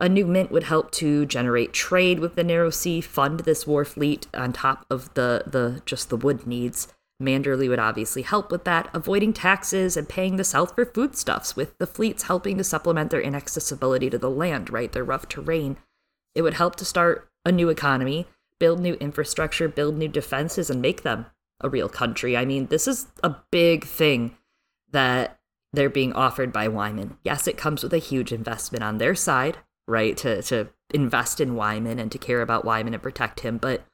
A 0.00 0.08
new 0.08 0.26
mint 0.26 0.52
would 0.52 0.64
help 0.64 0.92
to 0.92 1.26
generate 1.26 1.72
trade 1.72 2.20
with 2.20 2.36
the 2.36 2.44
Narrow 2.44 2.70
Sea, 2.70 3.00
fund 3.00 3.40
this 3.40 3.66
war 3.66 3.84
fleet 3.84 4.28
on 4.32 4.52
top 4.52 4.86
of 4.88 5.12
the, 5.14 5.42
the 5.44 5.82
just 5.86 6.08
the 6.08 6.16
wood 6.16 6.46
needs. 6.46 6.86
Manderley 7.20 7.68
would 7.68 7.78
obviously 7.78 8.22
help 8.22 8.52
with 8.52 8.64
that, 8.64 8.88
avoiding 8.94 9.32
taxes 9.32 9.96
and 9.96 10.08
paying 10.08 10.36
the 10.36 10.44
South 10.44 10.74
for 10.74 10.84
foodstuffs, 10.84 11.56
with 11.56 11.76
the 11.78 11.86
fleets 11.86 12.24
helping 12.24 12.56
to 12.58 12.64
supplement 12.64 13.10
their 13.10 13.20
inaccessibility 13.20 14.08
to 14.10 14.18
the 14.18 14.30
land, 14.30 14.70
right? 14.70 14.92
Their 14.92 15.04
rough 15.04 15.28
terrain. 15.28 15.76
It 16.34 16.42
would 16.42 16.54
help 16.54 16.76
to 16.76 16.84
start 16.84 17.28
a 17.44 17.50
new 17.50 17.68
economy, 17.68 18.26
build 18.60 18.80
new 18.80 18.94
infrastructure, 18.94 19.68
build 19.68 19.96
new 19.96 20.08
defenses, 20.08 20.70
and 20.70 20.80
make 20.80 21.02
them 21.02 21.26
a 21.60 21.68
real 21.68 21.88
country. 21.88 22.36
I 22.36 22.44
mean, 22.44 22.66
this 22.66 22.86
is 22.86 23.08
a 23.22 23.36
big 23.50 23.84
thing 23.84 24.36
that 24.92 25.38
they're 25.72 25.90
being 25.90 26.12
offered 26.12 26.52
by 26.52 26.68
Wyman. 26.68 27.18
Yes, 27.24 27.48
it 27.48 27.56
comes 27.56 27.82
with 27.82 27.92
a 27.92 27.98
huge 27.98 28.32
investment 28.32 28.84
on 28.84 28.98
their 28.98 29.14
side, 29.14 29.58
right? 29.86 30.16
To 30.18 30.40
to 30.42 30.68
invest 30.94 31.40
in 31.40 31.56
Wyman 31.56 31.98
and 31.98 32.10
to 32.12 32.18
care 32.18 32.42
about 32.42 32.64
Wyman 32.64 32.94
and 32.94 33.02
protect 33.02 33.40
him, 33.40 33.58
but 33.58 33.84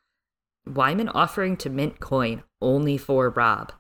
Wyman 0.67 1.09
offering 1.11 1.57
to 1.59 1.71
mint 1.71 2.01
coin 2.01 2.43
only 2.61 2.97
for 2.97 3.31
Robb. 3.31 3.73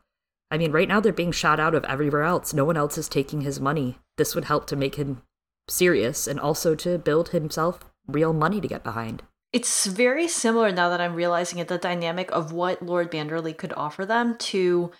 I 0.50 0.58
mean, 0.58 0.72
right 0.72 0.88
now 0.88 1.00
they're 1.00 1.12
being 1.12 1.32
shot 1.32 1.58
out 1.58 1.74
of 1.74 1.84
everywhere 1.84 2.22
else. 2.22 2.52
No 2.52 2.64
one 2.64 2.76
else 2.76 2.98
is 2.98 3.08
taking 3.08 3.40
his 3.40 3.60
money. 3.60 3.98
This 4.16 4.34
would 4.34 4.44
help 4.44 4.66
to 4.68 4.76
make 4.76 4.96
him 4.96 5.22
serious 5.68 6.26
and 6.26 6.38
also 6.38 6.74
to 6.76 6.98
build 6.98 7.30
himself 7.30 7.80
real 8.06 8.32
money 8.32 8.60
to 8.60 8.68
get 8.68 8.84
behind. 8.84 9.22
It's 9.52 9.86
very 9.86 10.28
similar 10.28 10.72
now 10.72 10.88
that 10.90 11.00
I'm 11.00 11.14
realizing 11.14 11.60
it, 11.60 11.68
the 11.68 11.78
dynamic 11.78 12.30
of 12.32 12.52
what 12.52 12.82
Lord 12.82 13.12
Manderley 13.12 13.56
could 13.56 13.72
offer 13.72 14.04
them 14.04 14.36
to 14.38 14.90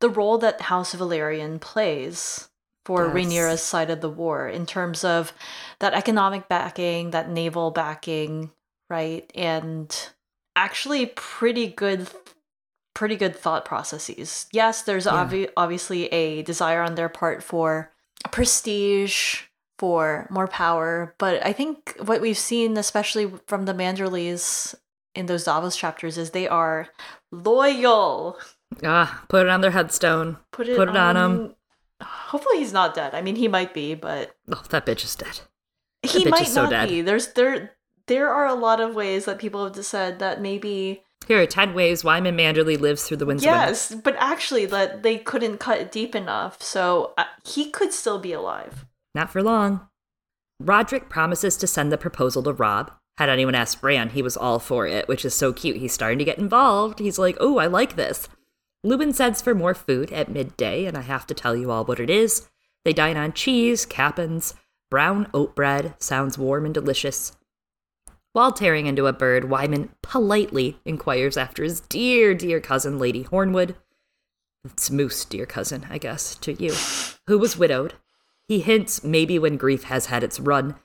the 0.00 0.10
role 0.10 0.36
that 0.38 0.62
House 0.62 0.94
of 0.94 1.00
Velaryon 1.00 1.60
plays 1.60 2.48
for 2.84 3.06
yes. 3.06 3.14
Rhaenyra's 3.14 3.62
side 3.62 3.88
of 3.88 4.00
the 4.00 4.10
war 4.10 4.48
in 4.48 4.66
terms 4.66 5.04
of 5.04 5.32
that 5.78 5.94
economic 5.94 6.48
backing, 6.48 7.10
that 7.12 7.30
naval 7.30 7.70
backing, 7.70 8.50
right? 8.88 9.30
And 9.34 9.96
actually 10.60 11.06
pretty 11.06 11.66
good 11.66 12.08
pretty 12.94 13.16
good 13.16 13.34
thought 13.34 13.64
processes. 13.64 14.46
Yes, 14.52 14.82
there's 14.82 15.06
yeah. 15.06 15.12
obvi- 15.12 15.50
obviously 15.56 16.06
a 16.08 16.42
desire 16.42 16.82
on 16.82 16.96
their 16.96 17.08
part 17.08 17.42
for 17.42 17.92
prestige, 18.30 19.42
for 19.78 20.26
more 20.30 20.46
power, 20.46 21.14
but 21.18 21.44
I 21.44 21.54
think 21.54 21.96
what 22.04 22.20
we've 22.20 22.36
seen, 22.36 22.76
especially 22.76 23.32
from 23.46 23.64
the 23.64 23.72
Manderleys 23.72 24.74
in 25.14 25.24
those 25.24 25.44
Davos 25.44 25.76
chapters, 25.76 26.18
is 26.18 26.30
they 26.30 26.46
are 26.46 26.88
loyal. 27.32 28.36
Ah, 28.84 29.24
put 29.28 29.46
it 29.46 29.48
on 29.48 29.62
their 29.62 29.70
headstone. 29.70 30.36
Put 30.52 30.68
it, 30.68 30.76
put 30.76 30.90
it 30.90 30.96
on, 30.96 31.16
on 31.16 31.32
him. 31.32 31.54
Hopefully, 32.02 32.58
he's 32.58 32.74
not 32.74 32.94
dead. 32.94 33.14
I 33.14 33.22
mean, 33.22 33.36
he 33.36 33.48
might 33.48 33.72
be, 33.72 33.94
but 33.94 34.36
oh, 34.52 34.62
that 34.68 34.84
bitch 34.84 35.04
is 35.04 35.16
dead. 35.16 35.40
That 36.02 36.12
he 36.12 36.26
might 36.26 36.52
not 36.54 36.88
be. 36.88 37.00
There's 37.00 37.32
there 37.32 37.72
there 38.10 38.28
are 38.28 38.46
a 38.46 38.54
lot 38.54 38.80
of 38.80 38.96
ways 38.96 39.24
that 39.24 39.38
people 39.38 39.64
have 39.64 39.86
said 39.86 40.18
that 40.18 40.42
maybe 40.42 41.02
here 41.28 41.40
are 41.40 41.46
10 41.46 41.74
ways 41.74 42.02
Wyman 42.02 42.36
Manderley 42.36 42.78
lives 42.78 43.04
through 43.04 43.18
the 43.18 43.26
winds 43.26 43.44
yes 43.44 43.94
but 43.94 44.16
actually 44.18 44.66
that 44.66 45.02
they 45.04 45.16
couldn't 45.16 45.58
cut 45.58 45.92
deep 45.92 46.14
enough 46.14 46.60
so 46.60 47.14
uh, 47.16 47.24
he 47.46 47.70
could 47.70 47.92
still 47.92 48.18
be 48.18 48.32
alive. 48.32 48.84
Not 49.14 49.30
for 49.30 49.42
long. 49.42 49.88
Rodrik 50.62 51.08
promises 51.08 51.56
to 51.58 51.66
send 51.66 51.90
the 51.90 51.98
proposal 51.98 52.42
to 52.42 52.52
robb. 52.52 52.92
Had 53.16 53.28
anyone 53.28 53.54
asked 53.54 53.80
bran 53.80 54.10
he 54.10 54.22
was 54.22 54.36
all 54.36 54.58
for 54.58 54.86
it 54.88 55.06
which 55.06 55.24
is 55.24 55.34
so 55.34 55.52
cute. 55.52 55.76
He's 55.76 55.92
starting 55.92 56.18
to 56.18 56.24
get 56.24 56.38
involved. 56.38 56.98
He's 56.98 57.18
like 57.18 57.36
oh 57.38 57.58
i 57.58 57.66
like 57.66 57.94
this. 57.94 58.28
Luwin 58.84 59.14
sends 59.14 59.40
for 59.40 59.54
more 59.54 59.74
food 59.74 60.12
at 60.12 60.28
midday 60.28 60.84
and 60.84 60.98
i 60.98 61.02
have 61.02 61.28
to 61.28 61.34
tell 61.34 61.54
you 61.54 61.70
all 61.70 61.84
what 61.84 62.00
it 62.00 62.10
is. 62.10 62.48
They 62.84 62.92
dine 62.92 63.16
on 63.16 63.34
cheese 63.34 63.86
capons 63.86 64.54
brown 64.90 65.28
oat 65.32 65.54
bread. 65.54 65.94
Sounds 66.00 66.36
warm 66.36 66.64
and 66.64 66.74
delicious 66.74 67.36
while 68.32 68.52
tearing 68.52 68.86
into 68.86 69.06
a 69.06 69.12
bird, 69.12 69.50
Wyman 69.50 69.90
politely 70.02 70.78
inquires 70.84 71.36
after 71.36 71.62
his 71.62 71.80
dear, 71.80 72.34
dear 72.34 72.60
cousin, 72.60 72.98
Lady 72.98 73.24
Hornwood. 73.24 73.74
It's 74.64 74.90
Moose, 74.90 75.24
dear 75.24 75.46
cousin, 75.46 75.86
I 75.90 75.98
guess, 75.98 76.34
to 76.36 76.52
you, 76.52 76.74
who 77.26 77.38
was 77.38 77.56
widowed. 77.56 77.94
He 78.46 78.60
hints 78.60 79.02
maybe 79.02 79.38
when 79.38 79.56
grief 79.56 79.84
has 79.84 80.06
had 80.06 80.22
its 80.22 80.40
run, 80.40 80.76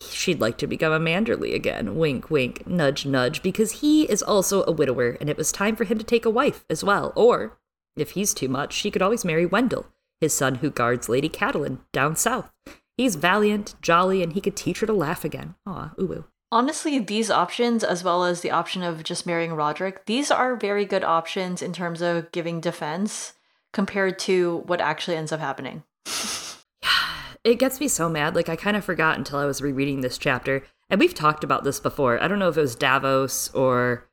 she'd 0.00 0.40
like 0.40 0.58
to 0.58 0.66
become 0.66 0.92
a 0.92 1.00
Manderley 1.00 1.54
again. 1.54 1.96
Wink, 1.96 2.30
wink, 2.30 2.66
nudge, 2.66 3.06
nudge, 3.06 3.42
because 3.42 3.80
he 3.80 4.04
is 4.04 4.22
also 4.22 4.64
a 4.64 4.72
widower, 4.72 5.16
and 5.20 5.28
it 5.28 5.36
was 5.36 5.52
time 5.52 5.76
for 5.76 5.84
him 5.84 5.98
to 5.98 6.04
take 6.04 6.24
a 6.24 6.30
wife 6.30 6.64
as 6.68 6.84
well. 6.84 7.12
Or, 7.16 7.58
if 7.96 8.12
he's 8.12 8.34
too 8.34 8.48
much, 8.48 8.72
she 8.72 8.90
could 8.90 9.02
always 9.02 9.24
marry 9.24 9.46
Wendel, 9.46 9.86
his 10.20 10.34
son 10.34 10.56
who 10.56 10.70
guards 10.70 11.08
Lady 11.08 11.28
Catelyn 11.28 11.78
down 11.92 12.16
south. 12.16 12.52
He's 12.96 13.16
valiant, 13.16 13.74
jolly, 13.80 14.22
and 14.22 14.32
he 14.32 14.40
could 14.40 14.56
teach 14.56 14.80
her 14.80 14.86
to 14.86 14.92
laugh 14.92 15.24
again. 15.24 15.54
Aw, 15.66 15.92
ooh, 16.00 16.12
ooh. 16.12 16.24
Honestly, 16.52 16.98
these 16.98 17.30
options, 17.30 17.82
as 17.82 18.04
well 18.04 18.24
as 18.24 18.40
the 18.40 18.50
option 18.50 18.82
of 18.82 19.02
just 19.02 19.26
marrying 19.26 19.52
Rodrik, 19.52 20.04
these 20.06 20.30
are 20.30 20.56
very 20.56 20.84
good 20.84 21.02
options 21.02 21.62
in 21.62 21.72
terms 21.72 22.00
of 22.00 22.30
giving 22.32 22.60
defense 22.60 23.34
compared 23.72 24.18
to 24.20 24.62
what 24.66 24.80
actually 24.80 25.16
ends 25.16 25.32
up 25.32 25.40
happening. 25.40 25.82
it 27.44 27.58
gets 27.58 27.80
me 27.80 27.88
so 27.88 28.08
mad. 28.08 28.34
Like, 28.34 28.48
I 28.48 28.56
kind 28.56 28.76
of 28.76 28.84
forgot 28.84 29.18
until 29.18 29.38
I 29.38 29.46
was 29.46 29.60
rereading 29.60 30.00
this 30.00 30.16
chapter. 30.16 30.62
And 30.88 31.00
we've 31.00 31.14
talked 31.14 31.44
about 31.44 31.64
this 31.64 31.80
before. 31.80 32.22
I 32.22 32.28
don't 32.28 32.38
know 32.38 32.48
if 32.48 32.56
it 32.56 32.60
was 32.60 32.76
Davos 32.76 33.52
or 33.54 34.08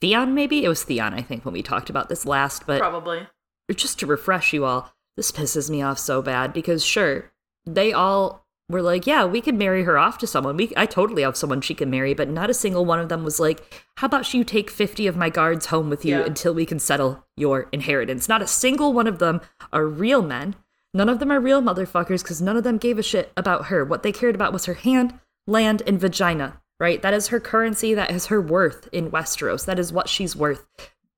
Theon, 0.00 0.34
maybe? 0.34 0.64
It 0.64 0.68
was 0.68 0.84
Theon, 0.84 1.14
I 1.14 1.22
think, 1.22 1.44
when 1.44 1.54
we 1.54 1.62
talked 1.62 1.88
about 1.88 2.08
this 2.08 2.26
last. 2.26 2.66
But 2.66 2.80
probably. 2.80 3.26
Just 3.74 3.98
to 4.00 4.06
refresh 4.06 4.52
you 4.52 4.64
all, 4.64 4.92
this 5.16 5.32
pisses 5.32 5.70
me 5.70 5.82
off 5.82 5.98
so 5.98 6.20
bad 6.22 6.52
because, 6.52 6.84
sure, 6.84 7.32
they 7.64 7.92
all 7.92 8.45
were 8.68 8.82
like, 8.82 9.06
yeah, 9.06 9.24
we 9.24 9.40
could 9.40 9.54
marry 9.54 9.84
her 9.84 9.96
off 9.96 10.18
to 10.18 10.26
someone. 10.26 10.56
We, 10.56 10.72
I 10.76 10.86
totally 10.86 11.22
have 11.22 11.36
someone 11.36 11.60
she 11.60 11.74
can 11.74 11.90
marry, 11.90 12.14
but 12.14 12.28
not 12.28 12.50
a 12.50 12.54
single 12.54 12.84
one 12.84 12.98
of 12.98 13.08
them 13.08 13.22
was 13.22 13.38
like, 13.38 13.84
how 13.96 14.06
about 14.06 14.32
you 14.34 14.42
take 14.42 14.70
50 14.70 15.06
of 15.06 15.16
my 15.16 15.30
guards 15.30 15.66
home 15.66 15.88
with 15.88 16.04
you 16.04 16.18
yeah. 16.18 16.24
until 16.24 16.52
we 16.52 16.66
can 16.66 16.78
settle 16.78 17.24
your 17.36 17.68
inheritance? 17.72 18.28
Not 18.28 18.42
a 18.42 18.46
single 18.46 18.92
one 18.92 19.06
of 19.06 19.18
them 19.18 19.40
are 19.72 19.86
real 19.86 20.22
men. 20.22 20.56
None 20.92 21.08
of 21.08 21.18
them 21.20 21.30
are 21.30 21.40
real 21.40 21.62
motherfuckers 21.62 22.22
because 22.22 22.42
none 22.42 22.56
of 22.56 22.64
them 22.64 22.78
gave 22.78 22.98
a 22.98 23.02
shit 23.02 23.32
about 23.36 23.66
her. 23.66 23.84
What 23.84 24.02
they 24.02 24.12
cared 24.12 24.34
about 24.34 24.52
was 24.52 24.64
her 24.64 24.74
hand, 24.74 25.18
land, 25.46 25.82
and 25.86 26.00
vagina, 26.00 26.60
right? 26.80 27.02
That 27.02 27.14
is 27.14 27.28
her 27.28 27.38
currency. 27.38 27.94
That 27.94 28.10
is 28.10 28.26
her 28.26 28.40
worth 28.40 28.88
in 28.92 29.10
Westeros. 29.10 29.64
That 29.66 29.78
is 29.78 29.92
what 29.92 30.08
she's 30.08 30.34
worth. 30.34 30.66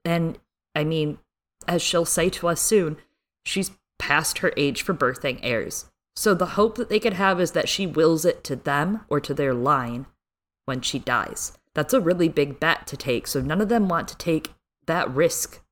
And 0.04 0.38
I 0.74 0.84
mean, 0.84 1.18
as 1.66 1.80
she'll 1.80 2.04
say 2.04 2.28
to 2.30 2.48
us 2.48 2.60
soon, 2.60 2.98
she's 3.44 3.70
past 3.98 4.38
her 4.38 4.52
age 4.56 4.82
for 4.82 4.94
birthing 4.94 5.38
heirs. 5.42 5.86
So 6.18 6.34
the 6.34 6.46
hope 6.46 6.74
that 6.74 6.88
they 6.88 6.98
could 6.98 7.12
have 7.12 7.40
is 7.40 7.52
that 7.52 7.68
she 7.68 7.86
wills 7.86 8.24
it 8.24 8.42
to 8.42 8.56
them 8.56 9.02
or 9.08 9.20
to 9.20 9.32
their 9.32 9.54
line 9.54 10.06
when 10.64 10.80
she 10.80 10.98
dies. 10.98 11.56
That's 11.76 11.94
a 11.94 12.00
really 12.00 12.28
big 12.28 12.58
bet 12.58 12.88
to 12.88 12.96
take. 12.96 13.28
So 13.28 13.40
none 13.40 13.60
of 13.60 13.68
them 13.68 13.88
want 13.88 14.08
to 14.08 14.16
take 14.16 14.52
that 14.88 15.08
risk 15.08 15.62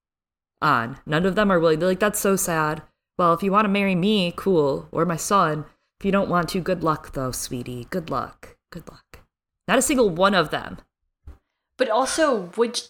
on. 0.63 0.99
None 1.05 1.27
of 1.27 1.35
them 1.35 1.51
are 1.51 1.59
willing. 1.59 1.81
They're 1.81 1.89
like, 1.89 1.99
that's 1.99 2.21
so 2.21 2.37
sad. 2.37 2.85
Well, 3.19 3.35
if 3.35 3.43
you 3.43 3.51
want 3.51 3.65
to 3.65 3.69
marry 3.69 3.97
me, 3.97 4.33
cool, 4.37 4.89
or 4.93 5.05
my 5.05 5.17
son. 5.17 5.65
If 5.99 6.07
you 6.07 6.13
don't 6.13 6.31
want 6.31 6.51
to, 6.51 6.61
good 6.61 6.85
luck, 6.85 7.15
though, 7.15 7.33
sweetie. 7.33 7.89
Good 7.91 8.09
luck. 8.09 8.57
Good 8.71 8.89
luck. 8.89 9.25
Not 9.67 9.79
a 9.79 9.83
single 9.83 10.11
one 10.11 10.37
of 10.37 10.51
them. 10.51 10.79
But 11.77 11.91
also, 11.91 12.53
would 12.57 12.83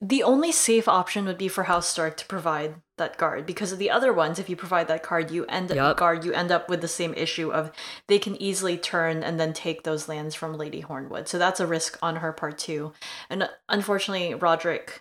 the 0.00 0.24
only 0.24 0.50
safe 0.50 0.88
option 0.88 1.26
would 1.26 1.38
be 1.38 1.46
for 1.46 1.62
House 1.64 1.86
Stark 1.86 2.16
to 2.16 2.26
provide 2.26 2.74
that 2.96 3.18
guard 3.18 3.44
because 3.44 3.72
of 3.72 3.78
the 3.78 3.90
other 3.90 4.12
ones 4.12 4.38
if 4.38 4.48
you 4.48 4.54
provide 4.54 4.86
that 4.86 5.02
card 5.02 5.30
you 5.30 5.44
end 5.46 5.70
up 5.70 5.76
yep. 5.76 5.96
guard 5.96 6.24
you 6.24 6.32
end 6.32 6.52
up 6.52 6.68
with 6.68 6.80
the 6.80 6.88
same 6.88 7.12
issue 7.14 7.52
of 7.52 7.72
they 8.06 8.18
can 8.18 8.40
easily 8.40 8.76
turn 8.76 9.22
and 9.22 9.38
then 9.40 9.52
take 9.52 9.82
those 9.82 10.08
lands 10.08 10.34
from 10.34 10.56
Lady 10.56 10.82
Hornwood. 10.82 11.26
So 11.26 11.38
that's 11.38 11.60
a 11.60 11.66
risk 11.66 11.98
on 12.02 12.16
her 12.16 12.32
part 12.32 12.58
too. 12.58 12.92
And 13.28 13.48
unfortunately 13.68 14.38
rodrik 14.38 15.00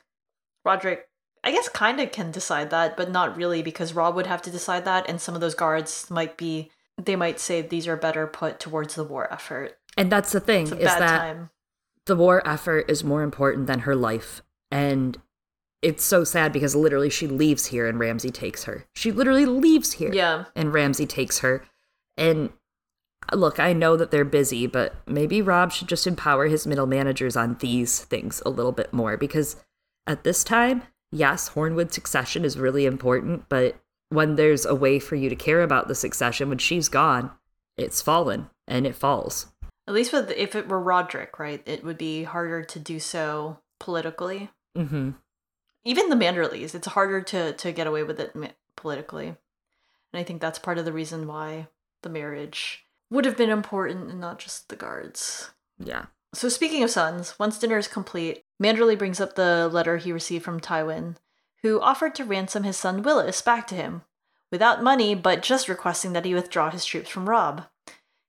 rodrik 0.65 0.99
I 1.43 1.51
guess 1.51 1.67
kind 1.67 1.99
of 1.99 2.11
can 2.13 2.31
decide 2.31 2.69
that, 2.69 2.95
but 2.95 3.11
not 3.11 3.35
really 3.35 3.61
because 3.61 3.93
robb 3.93 4.15
would 4.15 4.27
have 4.27 4.41
to 4.43 4.51
decide 4.51 4.85
that 4.85 5.07
and 5.09 5.19
some 5.19 5.35
of 5.35 5.41
those 5.41 5.55
guards 5.55 6.09
might 6.09 6.37
be 6.37 6.71
they 7.01 7.15
might 7.15 7.39
say 7.39 7.61
these 7.61 7.87
are 7.87 7.97
better 7.97 8.27
put 8.27 8.59
towards 8.59 8.95
the 8.95 9.03
war 9.03 9.31
effort. 9.31 9.77
And 9.97 10.11
that's 10.11 10.31
the 10.31 10.39
thing 10.39 10.67
is 10.67 10.79
that 10.79 10.99
time. 10.99 11.49
the 12.05 12.15
war 12.15 12.47
effort 12.47 12.89
is 12.89 13.03
more 13.03 13.23
important 13.23 13.67
than 13.67 13.79
her 13.79 13.95
life 13.95 14.41
and 14.71 15.19
it's 15.83 16.03
so 16.03 16.23
sad 16.23 16.53
because 16.53 16.75
literally 16.75 17.09
she 17.09 17.27
leaves 17.27 17.67
here 17.67 17.87
and 17.87 17.99
Ramsay 17.99 18.31
takes 18.31 18.63
her. 18.63 18.85
She 18.95 19.11
literally 19.11 19.45
leaves 19.45 19.93
here. 19.93 20.13
Yeah. 20.13 20.45
And 20.55 20.73
Ramsay 20.73 21.05
takes 21.05 21.39
her. 21.39 21.63
And 22.17 22.51
look, 23.33 23.59
I 23.59 23.73
know 23.73 23.97
that 23.97 24.09
they're 24.09 24.23
busy, 24.23 24.65
but 24.65 24.95
maybe 25.05 25.41
Robb 25.41 25.73
should 25.73 25.89
just 25.89 26.07
empower 26.07 26.47
his 26.47 26.65
middle 26.65 26.87
managers 26.87 27.35
on 27.35 27.57
these 27.59 27.99
things 28.05 28.41
a 28.45 28.49
little 28.49 28.71
bit 28.71 28.93
more 28.93 29.17
because 29.17 29.57
at 30.07 30.23
this 30.23 30.43
time, 30.45 30.83
yes, 31.11 31.49
Hornwood 31.49 31.91
succession 31.91 32.45
is 32.45 32.57
really 32.57 32.85
important, 32.85 33.49
but 33.49 33.75
when 34.07 34.35
there's 34.35 34.65
a 34.65 34.75
way 34.75 34.99
for 34.99 35.15
you 35.15 35.27
to 35.27 35.35
care 35.35 35.61
about 35.61 35.89
the 35.89 35.95
succession, 35.95 36.47
when 36.47 36.59
she's 36.59 36.87
gone, 36.87 37.31
it's 37.77 38.01
fallen 38.01 38.49
and 38.67 38.87
it 38.87 38.95
falls. 38.95 39.47
At 39.85 39.93
least 39.93 40.13
with 40.13 40.31
if 40.31 40.55
it 40.55 40.69
were 40.69 40.81
Rodrik, 40.81 41.39
right? 41.39 41.61
It 41.65 41.83
would 41.83 41.97
be 41.97 42.23
harder 42.23 42.63
to 42.63 42.79
do 42.79 42.99
so 42.99 43.59
politically. 43.79 44.49
Mm-hmm. 44.77 45.11
Even 45.85 46.09
the 46.09 46.15
Manderleys, 46.15 46.73
it's 46.73 46.87
harder 46.87 47.21
to 47.21 47.53
to 47.53 47.71
get 47.71 47.87
away 47.87 48.03
with 48.03 48.19
it 48.19 48.35
politically, 48.75 49.27
and 49.27 49.37
I 50.13 50.23
think 50.23 50.41
that's 50.41 50.59
part 50.59 50.77
of 50.77 50.85
the 50.85 50.93
reason 50.93 51.27
why 51.27 51.67
the 52.01 52.09
marriage 52.09 52.85
would 53.09 53.25
have 53.25 53.37
been 53.37 53.49
important 53.49 54.09
and 54.09 54.19
not 54.19 54.39
just 54.39 54.69
the 54.69 54.75
guards. 54.75 55.51
Yeah. 55.77 56.05
So 56.33 56.49
speaking 56.49 56.83
of 56.83 56.89
sons, 56.89 57.37
once 57.37 57.59
dinner 57.59 57.77
is 57.77 57.87
complete, 57.87 58.43
Manderley 58.61 58.97
brings 58.97 59.19
up 59.21 59.35
the 59.35 59.69
letter 59.71 59.97
he 59.97 60.11
received 60.11 60.43
from 60.43 60.59
Tywin, 60.59 61.15
who 61.61 61.79
offered 61.79 62.15
to 62.15 62.25
ransom 62.25 62.63
his 62.63 62.77
son 62.77 63.03
Wylis 63.03 63.43
back 63.43 63.67
to 63.67 63.75
him, 63.75 64.01
without 64.51 64.83
money, 64.83 65.13
but 65.13 65.43
just 65.43 65.69
requesting 65.69 66.13
that 66.13 66.25
he 66.25 66.33
withdraw 66.33 66.71
his 66.71 66.85
troops 66.85 67.09
from 67.09 67.29
Robb. 67.29 67.65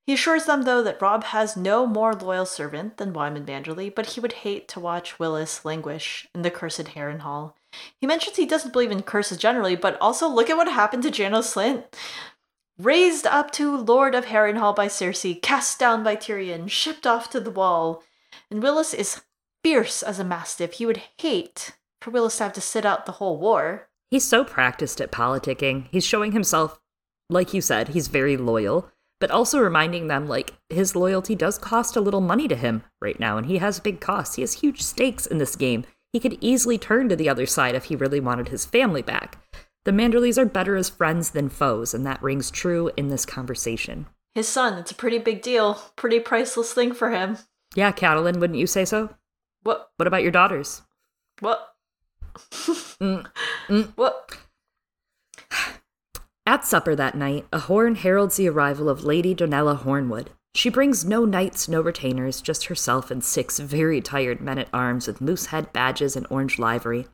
He 0.05 0.13
assures 0.13 0.45
them, 0.45 0.63
though, 0.63 0.83
that 0.83 1.01
Robb 1.01 1.23
has 1.25 1.57
no 1.57 1.87
more 1.87 2.13
loyal 2.13 2.45
servant 2.45 2.97
than 2.97 3.11
Wyman 3.11 3.45
Manderley, 3.45 3.93
but 3.93 4.07
he 4.07 4.19
would 4.19 4.33
hate 4.33 4.67
to 4.69 4.79
watch 4.79 5.17
Wylis 5.17 5.65
languish 5.65 6.27
in 6.35 6.43
the 6.43 6.51
cursed 6.51 6.89
Harrenhal. 6.89 7.53
He 7.99 8.05
mentions 8.05 8.37
he 8.37 8.45
doesn't 8.45 8.71
believe 8.71 8.91
in 8.91 9.01
curses 9.01 9.39
generally, 9.39 9.75
but 9.75 9.97
also 9.99 10.27
look 10.27 10.49
at 10.49 10.57
what 10.57 10.67
happened 10.67 11.01
to 11.03 11.11
Janos 11.11 11.55
Slynt. 11.55 11.85
Raised 12.77 13.25
up 13.25 13.49
to 13.51 13.75
Lord 13.75 14.13
of 14.13 14.25
Harrenhal 14.25 14.75
by 14.75 14.87
Cersei, 14.87 15.41
cast 15.41 15.79
down 15.79 16.03
by 16.03 16.15
Tyrion, 16.15 16.69
shipped 16.69 17.07
off 17.07 17.29
to 17.31 17.39
the 17.39 17.49
wall. 17.49 18.03
And 18.51 18.61
Wylis 18.61 18.93
is 18.93 19.23
fierce 19.63 20.03
as 20.03 20.19
a 20.19 20.23
mastiff. 20.23 20.73
He 20.73 20.85
would 20.85 21.01
hate 21.17 21.71
for 21.99 22.11
Wylis 22.11 22.37
to 22.37 22.43
have 22.43 22.53
to 22.53 22.61
sit 22.61 22.85
out 22.85 23.07
the 23.07 23.13
whole 23.13 23.39
war. 23.39 23.87
He's 24.11 24.23
so 24.23 24.43
practiced 24.43 25.01
at 25.01 25.11
politicking. 25.11 25.87
He's 25.89 26.05
showing 26.05 26.33
himself, 26.33 26.79
like 27.27 27.55
you 27.55 27.61
said, 27.61 27.89
he's 27.89 28.07
very 28.07 28.37
loyal 28.37 28.91
but 29.19 29.31
also 29.31 29.59
reminding 29.59 30.07
them 30.07 30.27
like 30.27 30.53
his 30.69 30.95
loyalty 30.95 31.35
does 31.35 31.57
cost 31.57 31.95
a 31.95 32.01
little 32.01 32.21
money 32.21 32.47
to 32.47 32.55
him 32.55 32.83
right 33.01 33.19
now, 33.19 33.37
and 33.37 33.47
he 33.47 33.57
has 33.57 33.79
big 33.79 34.01
costs. 34.01 34.35
He 34.35 34.41
has 34.41 34.53
huge 34.53 34.81
stakes 34.81 35.25
in 35.25 35.37
this 35.37 35.55
game. 35.55 35.85
He 36.11 36.19
could 36.19 36.37
easily 36.41 36.77
turn 36.77 37.09
to 37.09 37.15
the 37.15 37.29
other 37.29 37.45
side 37.45 37.75
if 37.75 37.85
he 37.85 37.95
really 37.95 38.19
wanted 38.19 38.49
his 38.49 38.65
family 38.65 39.01
back. 39.01 39.37
The 39.83 39.91
Manderleys 39.91 40.37
are 40.37 40.45
better 40.45 40.75
as 40.75 40.89
friends 40.89 41.31
than 41.31 41.49
foes, 41.49 41.93
and 41.93 42.05
that 42.05 42.21
rings 42.21 42.49
true 42.49 42.91
in 42.97 43.09
this 43.09 43.25
conversation. 43.25 44.07
His 44.33 44.47
son, 44.47 44.77
it's 44.77 44.91
a 44.91 44.95
pretty 44.95 45.19
big 45.19 45.41
deal, 45.41 45.79
pretty 45.95 46.19
priceless 46.19 46.73
thing 46.73 46.93
for 46.93 47.11
him. 47.11 47.37
Yeah, 47.75 47.91
catelyn 47.91 48.39
wouldn't 48.39 48.59
you 48.59 48.67
say 48.67 48.85
so? 48.85 49.15
What? 49.63 49.89
What 49.97 50.07
about 50.07 50.23
your 50.23 50.31
daughters? 50.31 50.81
What? 51.39 51.75
mm, 52.35 53.25
mm. 53.67 53.93
What? 53.95 54.37
At 56.47 56.63
supper 56.63 56.95
that 56.95 57.15
night, 57.15 57.47
a 57.51 57.59
horn 57.59 57.95
heralds 57.95 58.37
the 58.37 58.47
arrival 58.47 58.87
of 58.87 59.03
Lady 59.03 59.33
Donella 59.33 59.79
Hornwood. 59.81 60.27
She 60.53 60.69
brings 60.69 61.03
no 61.03 61.25
knights, 61.25 61.67
no 61.67 61.81
retainers, 61.81 62.39
just 62.39 62.65
herself 62.65 63.09
and 63.09 63.23
six 63.23 63.57
very 63.57 63.99
tired 63.99 64.41
men 64.41 64.59
at 64.59 64.69
arms 64.71 65.07
with 65.07 65.21
moose 65.21 65.47
head 65.47 65.73
badges 65.73 66.15
and 66.15 66.27
orange 66.29 66.59
livery. 66.59 67.07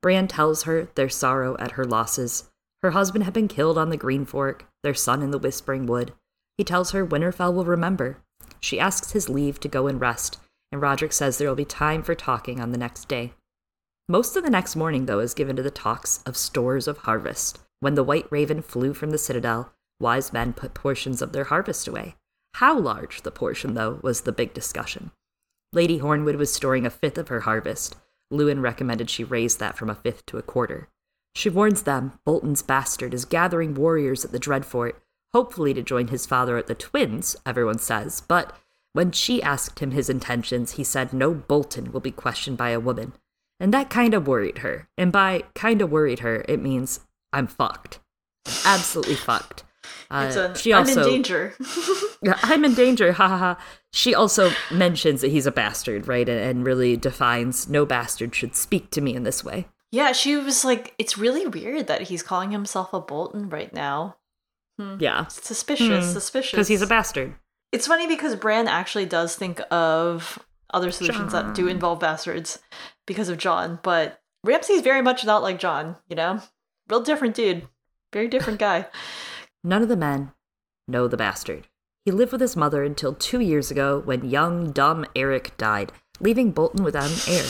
Bran 0.00 0.26
tells 0.26 0.62
her 0.62 0.88
their 0.94 1.10
sorrow 1.10 1.56
at 1.58 1.72
her 1.72 1.84
losses. 1.84 2.50
Her 2.82 2.90
husband 2.92 3.24
had 3.24 3.34
been 3.34 3.46
killed 3.46 3.76
on 3.76 3.90
the 3.90 3.96
Green 3.96 4.24
Fork, 4.24 4.66
their 4.82 4.94
son 4.94 5.22
in 5.22 5.30
the 5.30 5.38
Whispering 5.38 5.86
Wood. 5.86 6.12
He 6.56 6.64
tells 6.64 6.90
her 6.90 7.06
Winterfell 7.06 7.54
will 7.54 7.66
remember. 7.66 8.18
She 8.58 8.80
asks 8.80 9.12
his 9.12 9.28
leave 9.28 9.60
to 9.60 9.68
go 9.68 9.86
and 9.86 10.00
rest, 10.00 10.38
and 10.72 10.80
Rodrik 10.80 11.12
says 11.12 11.36
there 11.36 11.48
will 11.48 11.54
be 11.54 11.64
time 11.66 12.02
for 12.02 12.14
talking 12.14 12.58
on 12.58 12.72
the 12.72 12.78
next 12.78 13.06
day. 13.06 13.34
Most 14.08 14.34
of 14.34 14.42
the 14.42 14.50
next 14.50 14.74
morning, 14.74 15.06
though, 15.06 15.20
is 15.20 15.34
given 15.34 15.56
to 15.56 15.62
the 15.62 15.70
talks 15.70 16.22
of 16.24 16.36
stores 16.36 16.88
of 16.88 16.98
harvest. 16.98 17.60
When 17.82 17.96
the 17.96 18.04
white 18.04 18.28
raven 18.30 18.62
flew 18.62 18.94
from 18.94 19.10
the 19.10 19.18
citadel, 19.18 19.72
wise 19.98 20.32
men 20.32 20.52
put 20.52 20.72
portions 20.72 21.20
of 21.20 21.32
their 21.32 21.42
harvest 21.42 21.88
away. 21.88 22.14
How 22.54 22.78
large 22.78 23.22
the 23.22 23.32
portion, 23.32 23.74
though, 23.74 23.98
was 24.02 24.20
the 24.20 24.30
big 24.30 24.54
discussion. 24.54 25.10
Lady 25.72 25.98
Hornwood 25.98 26.36
was 26.36 26.54
storing 26.54 26.86
a 26.86 26.90
fifth 26.90 27.18
of 27.18 27.26
her 27.26 27.40
harvest. 27.40 27.96
Luwin 28.32 28.62
recommended 28.62 29.10
she 29.10 29.24
raise 29.24 29.56
that 29.56 29.76
from 29.76 29.90
a 29.90 29.96
fifth 29.96 30.24
to 30.26 30.38
a 30.38 30.42
quarter. 30.42 30.90
She 31.34 31.50
warns 31.50 31.82
them 31.82 32.20
Bolton's 32.24 32.62
bastard 32.62 33.12
is 33.12 33.24
gathering 33.24 33.74
warriors 33.74 34.24
at 34.24 34.30
the 34.30 34.38
Dreadfort, 34.38 34.92
hopefully 35.32 35.74
to 35.74 35.82
join 35.82 36.06
his 36.06 36.24
father 36.24 36.56
at 36.56 36.68
the 36.68 36.76
Twins, 36.76 37.34
everyone 37.44 37.80
says, 37.80 38.20
but 38.28 38.56
when 38.92 39.10
she 39.10 39.42
asked 39.42 39.80
him 39.80 39.90
his 39.90 40.08
intentions, 40.08 40.72
he 40.72 40.84
said 40.84 41.12
no 41.12 41.34
Bolton 41.34 41.90
will 41.90 41.98
be 41.98 42.12
questioned 42.12 42.56
by 42.56 42.70
a 42.70 42.78
woman. 42.78 43.14
And 43.58 43.74
that 43.74 43.90
kind 43.90 44.14
of 44.14 44.28
worried 44.28 44.58
her. 44.58 44.88
And 44.96 45.10
by 45.10 45.46
kind 45.56 45.82
of 45.82 45.90
worried 45.90 46.20
her, 46.20 46.44
it 46.48 46.62
means 46.62 47.00
I'm 47.32 47.46
fucked. 47.46 48.00
Absolutely 48.64 49.16
fucked. 49.16 49.64
Uh, 50.12 50.52
she 50.52 50.74
also, 50.74 51.00
I'm 51.00 51.06
in 51.06 51.10
danger. 51.10 51.54
yeah, 52.22 52.38
I'm 52.42 52.66
in 52.66 52.74
danger. 52.74 53.12
Ha 53.12 53.28
ha 53.28 53.38
ha. 53.38 53.58
She 53.94 54.14
also 54.14 54.52
mentions 54.70 55.22
that 55.22 55.28
he's 55.28 55.46
a 55.46 55.50
bastard, 55.50 56.06
right? 56.06 56.28
And, 56.28 56.38
and 56.38 56.66
really 56.66 56.98
defines 56.98 57.66
no 57.66 57.86
bastard 57.86 58.34
should 58.34 58.54
speak 58.54 58.90
to 58.90 59.00
me 59.00 59.14
in 59.14 59.22
this 59.22 59.42
way. 59.42 59.68
Yeah, 59.90 60.12
she 60.12 60.36
was 60.36 60.66
like, 60.66 60.94
it's 60.98 61.16
really 61.16 61.46
weird 61.46 61.86
that 61.86 62.02
he's 62.02 62.22
calling 62.22 62.50
himself 62.50 62.92
a 62.92 63.00
Bolton 63.00 63.48
right 63.48 63.72
now. 63.72 64.16
Hmm. 64.78 64.96
Yeah. 65.00 65.26
Suspicious, 65.28 66.04
hmm. 66.04 66.12
suspicious. 66.12 66.52
Because 66.52 66.68
he's 66.68 66.82
a 66.82 66.86
bastard. 66.86 67.34
It's 67.72 67.86
funny 67.86 68.06
because 68.06 68.36
Bran 68.36 68.68
actually 68.68 69.06
does 69.06 69.34
think 69.34 69.62
of 69.70 70.38
other 70.74 70.90
solutions 70.90 71.32
Jon. 71.32 71.46
that 71.46 71.54
do 71.54 71.68
involve 71.68 72.00
bastards 72.00 72.58
because 73.06 73.28
of 73.28 73.38
Jon, 73.38 73.78
but 73.82 74.20
Ramsay's 74.44 74.82
very 74.82 75.02
much 75.02 75.24
not 75.24 75.42
like 75.42 75.58
Jon, 75.58 75.96
you 76.08 76.16
know? 76.16 76.40
Real 76.92 77.00
different 77.00 77.34
dude. 77.34 77.68
Very 78.12 78.28
different 78.28 78.58
guy. 78.58 78.84
None 79.64 79.80
of 79.80 79.88
the 79.88 79.96
men 79.96 80.32
know 80.86 81.08
the 81.08 81.16
bastard. 81.16 81.66
He 82.04 82.10
lived 82.10 82.32
with 82.32 82.42
his 82.42 82.54
mother 82.54 82.84
until 82.84 83.14
two 83.14 83.40
years 83.40 83.70
ago 83.70 84.02
when 84.04 84.28
young, 84.28 84.72
dumb 84.72 85.06
Eric 85.16 85.56
died, 85.56 85.90
leaving 86.20 86.50
Bolton 86.50 86.84
without 86.84 87.10
an 87.10 87.34
heir. 87.34 87.46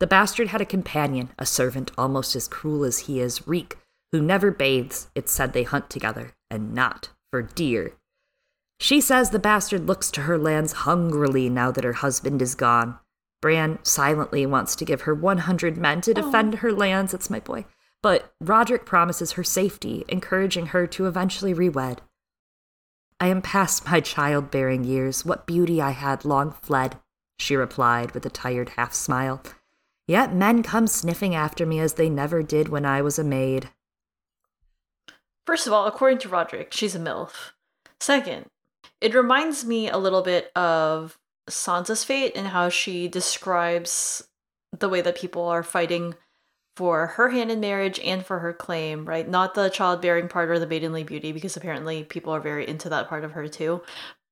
The 0.00 0.06
bastard 0.06 0.48
had 0.48 0.62
a 0.62 0.64
companion, 0.64 1.28
a 1.38 1.44
servant 1.44 1.90
almost 1.98 2.34
as 2.34 2.48
cruel 2.48 2.82
as 2.82 3.00
he 3.00 3.20
is, 3.20 3.46
Reek, 3.46 3.76
who 4.10 4.22
never 4.22 4.50
bathes. 4.50 5.10
It's 5.14 5.32
said 5.32 5.52
they 5.52 5.64
hunt 5.64 5.90
together, 5.90 6.32
and 6.50 6.72
not 6.72 7.10
for 7.30 7.42
deer. 7.42 7.92
She 8.80 9.02
says 9.02 9.28
the 9.28 9.38
bastard 9.38 9.86
looks 9.86 10.10
to 10.12 10.22
her 10.22 10.38
lands 10.38 10.72
hungrily 10.72 11.50
now 11.50 11.70
that 11.72 11.84
her 11.84 11.92
husband 11.92 12.40
is 12.40 12.54
gone. 12.54 12.98
Bran 13.42 13.80
silently 13.82 14.46
wants 14.46 14.74
to 14.76 14.86
give 14.86 15.02
her 15.02 15.14
100 15.14 15.76
men 15.76 16.00
to 16.00 16.12
oh. 16.12 16.14
defend 16.14 16.54
oh. 16.54 16.58
her 16.58 16.72
lands. 16.72 17.12
It's 17.12 17.28
my 17.28 17.40
boy 17.40 17.66
but 18.02 18.32
Rodrik 18.42 18.84
promises 18.84 19.32
her 19.32 19.44
safety, 19.44 20.04
encouraging 20.08 20.66
her 20.66 20.86
to 20.88 21.06
eventually 21.06 21.52
rewed. 21.52 22.00
I 23.20 23.26
am 23.26 23.42
past 23.42 23.86
my 23.86 24.00
childbearing 24.00 24.84
years. 24.84 25.24
What 25.24 25.46
beauty 25.46 25.82
I 25.82 25.90
had 25.90 26.24
long 26.24 26.52
fled, 26.52 26.98
she 27.38 27.56
replied 27.56 28.12
with 28.12 28.24
a 28.24 28.30
tired 28.30 28.70
half 28.70 28.94
smile. 28.94 29.42
Yet 30.06 30.32
men 30.32 30.62
come 30.62 30.86
sniffing 30.86 31.34
after 31.34 31.66
me 31.66 31.80
as 31.80 31.94
they 31.94 32.08
never 32.08 32.42
did 32.42 32.68
when 32.68 32.86
I 32.86 33.02
was 33.02 33.18
a 33.18 33.24
maid. 33.24 33.70
First 35.46 35.66
of 35.66 35.72
all, 35.72 35.86
according 35.86 36.18
to 36.18 36.28
Rodrik, 36.28 36.72
she's 36.72 36.94
a 36.94 36.98
MILF. 36.98 37.52
Second, 38.00 38.46
it 39.00 39.14
reminds 39.14 39.64
me 39.64 39.88
a 39.88 39.98
little 39.98 40.22
bit 40.22 40.52
of 40.54 41.18
Sansa's 41.48 42.04
fate 42.04 42.32
and 42.36 42.48
how 42.48 42.68
she 42.68 43.08
describes 43.08 44.28
the 44.78 44.88
way 44.88 45.00
that 45.00 45.16
people 45.16 45.46
are 45.46 45.62
fighting 45.62 46.14
for 46.78 47.08
her 47.08 47.30
hand 47.30 47.50
in 47.50 47.58
marriage 47.58 47.98
and 48.04 48.24
for 48.24 48.38
her 48.38 48.52
claim, 48.52 49.04
right? 49.04 49.28
Not 49.28 49.54
the 49.54 49.68
childbearing 49.68 50.28
part 50.28 50.48
or 50.48 50.60
the 50.60 50.66
maidenly 50.66 51.02
beauty, 51.02 51.32
because 51.32 51.56
apparently 51.56 52.04
people 52.04 52.32
are 52.32 52.38
very 52.38 52.68
into 52.68 52.88
that 52.88 53.08
part 53.08 53.24
of 53.24 53.32
her 53.32 53.48
too. 53.48 53.82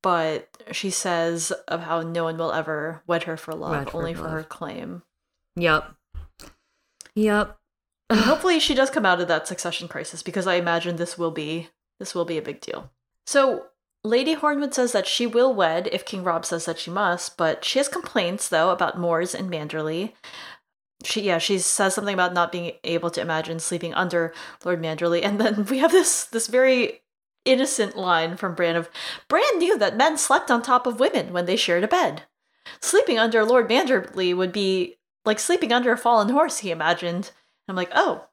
But 0.01 0.47
she 0.71 0.89
says 0.89 1.51
of 1.67 1.81
how 1.81 2.03
no 2.03 2.23
one 2.23 2.37
will 2.37 2.53
ever 2.53 3.03
wed 3.05 3.23
her 3.23 3.35
for 3.35 3.53
love, 3.53 3.93
only 3.93 4.13
for, 4.13 4.23
for 4.23 4.29
her 4.29 4.43
claim. 4.43 5.03
Yep. 5.57 5.93
Yep. 7.15 7.57
And 8.09 8.19
hopefully 8.21 8.61
she 8.61 8.73
does 8.73 8.89
come 8.89 9.05
out 9.05 9.19
of 9.19 9.27
that 9.27 9.45
succession 9.45 9.89
crisis 9.89 10.23
because 10.23 10.47
I 10.47 10.53
imagine 10.53 10.95
this 10.95 11.17
will 11.17 11.31
be 11.31 11.67
this 11.99 12.15
will 12.15 12.23
be 12.23 12.37
a 12.37 12.41
big 12.41 12.61
deal. 12.61 12.89
So 13.25 13.65
Lady 14.05 14.37
Hornwood 14.37 14.73
says 14.73 14.93
that 14.93 15.05
she 15.05 15.27
will 15.27 15.53
wed 15.53 15.89
if 15.91 16.05
King 16.05 16.23
Robb 16.23 16.45
says 16.45 16.63
that 16.63 16.79
she 16.79 16.91
must, 16.91 17.35
but 17.35 17.65
she 17.65 17.79
has 17.79 17.89
complaints 17.89 18.47
though 18.47 18.69
about 18.69 18.97
Mors 18.97 19.35
and 19.35 19.51
Manderley 19.51 20.13
she 21.03 21.21
yeah 21.21 21.37
she 21.37 21.59
says 21.59 21.93
something 21.93 22.13
about 22.13 22.33
not 22.33 22.51
being 22.51 22.73
able 22.83 23.09
to 23.11 23.21
imagine 23.21 23.59
sleeping 23.59 23.93
under 23.93 24.33
Lord 24.65 24.81
Manderley, 24.81 25.23
and 25.23 25.39
then 25.39 25.65
we 25.65 25.79
have 25.79 25.91
this 25.91 26.25
this 26.25 26.47
very 26.47 27.01
innocent 27.45 27.97
line 27.97 28.35
from 28.35 28.55
Bran 28.55 28.75
of 28.75 28.89
Bran 29.27 29.57
knew 29.57 29.77
that 29.77 29.97
men 29.97 30.17
slept 30.17 30.51
on 30.51 30.61
top 30.61 30.85
of 30.85 30.99
women 30.99 31.31
when 31.33 31.45
they 31.45 31.55
shared 31.55 31.83
a 31.83 31.87
bed. 31.87 32.23
Sleeping 32.81 33.17
under 33.17 33.45
Lord 33.45 33.69
Manderley 33.69 34.35
would 34.35 34.51
be 34.51 34.97
like 35.25 35.39
sleeping 35.39 35.71
under 35.71 35.91
a 35.91 35.97
fallen 35.97 36.29
horse. 36.29 36.59
He 36.59 36.71
imagined. 36.71 37.31
I'm 37.69 37.75
like, 37.75 37.91
oh, 37.93 38.27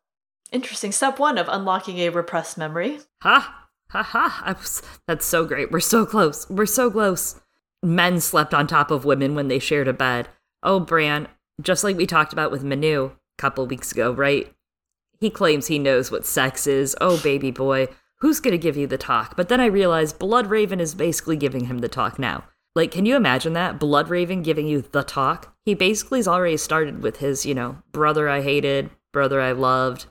interesting. 0.53 0.93
Step 0.93 1.19
one 1.19 1.39
of 1.39 1.49
unlocking 1.49 1.99
a 1.99 2.09
repressed 2.11 2.57
memory. 2.57 3.01
Ha 3.23 3.65
ha 3.91 4.03
ha! 4.03 4.55
Was, 4.59 4.83
that's 5.07 5.27
so 5.27 5.45
great. 5.45 5.71
We're 5.71 5.81
so 5.81 6.07
close. 6.07 6.49
We're 6.51 6.67
so 6.67 6.91
close. 6.91 7.41
Men 7.83 8.21
slept 8.21 8.55
on 8.55 8.67
top 8.67 8.91
of 8.91 9.05
women 9.05 9.35
when 9.35 9.49
they 9.49 9.59
shared 9.59 9.89
a 9.89 9.93
bed. 9.93 10.29
Oh, 10.63 10.81
Bran, 10.81 11.29
just 11.61 11.85
like 11.85 11.97
we 11.97 12.07
talked 12.07 12.33
about 12.33 12.51
with 12.51 12.65
Manu 12.65 13.07
a 13.07 13.13
couple 13.39 13.67
weeks 13.67 13.93
ago, 13.93 14.13
right? 14.13 14.53
He 15.21 15.31
claims 15.31 15.67
he 15.67 15.79
knows 15.79 16.11
what 16.11 16.27
sex 16.27 16.67
is. 16.67 16.97
Oh, 17.01 17.21
baby 17.23 17.51
boy, 17.51 17.89
who's 18.19 18.41
gonna 18.41 18.59
give 18.59 18.77
you 18.77 18.87
the 18.87 18.99
talk? 18.99 19.37
But 19.37 19.49
then 19.49 19.61
I 19.61 19.67
realized 19.67 20.19
Blood 20.19 20.49
Raven 20.49 20.81
is 20.81 20.95
basically 20.95 21.37
giving 21.37 21.67
him 21.67 21.79
the 21.79 21.89
talk 21.89 22.19
now. 22.19 22.45
Like, 22.75 22.91
can 22.91 23.07
you 23.07 23.15
imagine 23.15 23.53
that? 23.53 23.79
Blood 23.79 24.09
Raven 24.09 24.43
giving 24.43 24.67
you 24.67 24.83
the 24.83 25.05
talk? 25.05 25.55
He 25.65 25.75
basically 25.75 26.19
has 26.19 26.29
already 26.29 26.57
started 26.57 27.03
with 27.03 27.19
his, 27.19 27.47
you 27.47 27.55
know, 27.55 27.79
brother 27.93 28.29
I 28.29 28.43
hated, 28.43 28.91
brother 29.13 29.41
I 29.41 29.53
loved, 29.53 30.07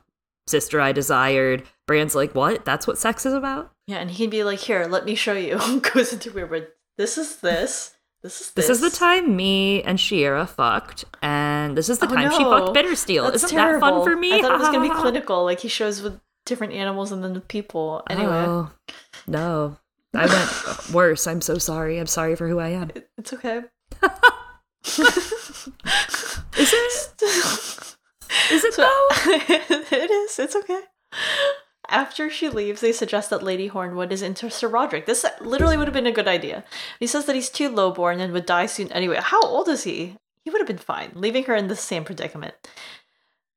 sister 0.48 0.80
I 0.80 0.94
desired. 0.94 1.64
Bran's 1.88 2.16
like, 2.16 2.34
what? 2.34 2.64
That's 2.64 2.88
what 2.88 2.98
sex 2.98 3.26
is 3.26 3.34
about? 3.34 3.72
Yeah, 3.86 3.98
and 3.98 4.10
he'd 4.10 4.30
be 4.30 4.44
like, 4.44 4.60
here, 4.60 4.86
let 4.86 5.04
me 5.04 5.16
show 5.16 5.34
you. 5.34 5.82
Goes 5.94 6.14
into 6.14 6.32
weird, 6.32 6.68
this 6.98 7.18
is 7.18 7.38
this, 7.38 7.93
This 8.24 8.40
is 8.40 8.52
This 8.52 8.68
this. 8.68 8.78
is 8.82 8.82
the 8.92 8.98
time 8.98 9.36
me 9.36 9.84
and 9.84 10.00
Shiera 10.00 10.48
fucked, 10.48 11.04
and 11.22 11.78
this 11.78 11.90
is 11.90 12.00
the 12.00 12.06
Oh, 12.10 12.14
time 12.16 12.32
she 12.32 12.44
fucked 12.44 12.74
Bittersteel. 12.76 13.24
That's 13.32 13.44
Isn't 13.44 13.58
that 13.58 13.80
fun 13.82 14.02
for 14.04 14.16
me? 14.16 14.34
I 14.34 14.42
thought 14.42 14.54
it 14.56 14.60
was 14.60 14.70
gonna 14.70 14.88
be 14.88 14.96
clinical, 15.02 15.44
like 15.44 15.60
he 15.60 15.68
shows 15.68 16.02
with 16.02 16.20
different 16.46 16.72
animals 16.74 17.12
and 17.12 17.22
then 17.24 17.34
the 17.34 17.42
people. 17.42 18.02
Anyway, 18.10 18.32
Oh, 18.32 18.72
no. 19.28 19.78
I 20.16 20.26
went 20.28 20.90
worse. 20.94 21.28
I'm 21.28 21.42
so 21.42 21.58
sorry. 21.58 22.00
I'm 22.00 22.08
sorry 22.08 22.36
for 22.36 22.48
who 22.48 22.60
I 22.60 22.70
am. 22.70 22.92
it's 23.18 23.34
okay. 23.34 23.62
Is 24.86 25.00
it? 26.74 27.96
Is 28.52 28.64
it 28.64 28.74
So- 28.74 28.82
though? 28.84 29.08
it 29.26 30.12
is. 30.12 30.40
It's 30.40 30.56
okay. 30.56 30.80
After 31.90 32.30
she 32.30 32.50
leaves, 32.50 32.82
they 32.82 32.92
suggest 32.92 33.30
that 33.30 33.44
Lady 33.44 33.70
Hornwood 33.70 34.12
is 34.12 34.22
into 34.22 34.50
Sir 34.50 34.70
Rodrik. 34.70 35.06
This 35.06 35.26
literally 35.42 35.78
would 35.78 35.88
have 35.88 35.94
been 35.94 36.08
a 36.08 36.12
good 36.12 36.28
idea. 36.28 36.64
He 37.00 37.08
says 37.08 37.26
that 37.26 37.36
he's 37.36 37.50
too 37.50 37.70
lowborn 37.70 38.20
and 38.20 38.34
would 38.34 38.46
die 38.46 38.66
soon 38.66 38.92
anyway. 38.92 39.18
How 39.22 39.42
old 39.42 39.68
is 39.68 39.84
he? 39.84 40.18
He 40.44 40.50
would 40.50 40.60
have 40.60 40.68
been 40.68 40.78
fine, 40.78 41.12
leaving 41.14 41.44
her 41.46 41.56
in 41.56 41.68
the 41.68 41.76
same 41.76 42.04
predicament. 42.04 42.56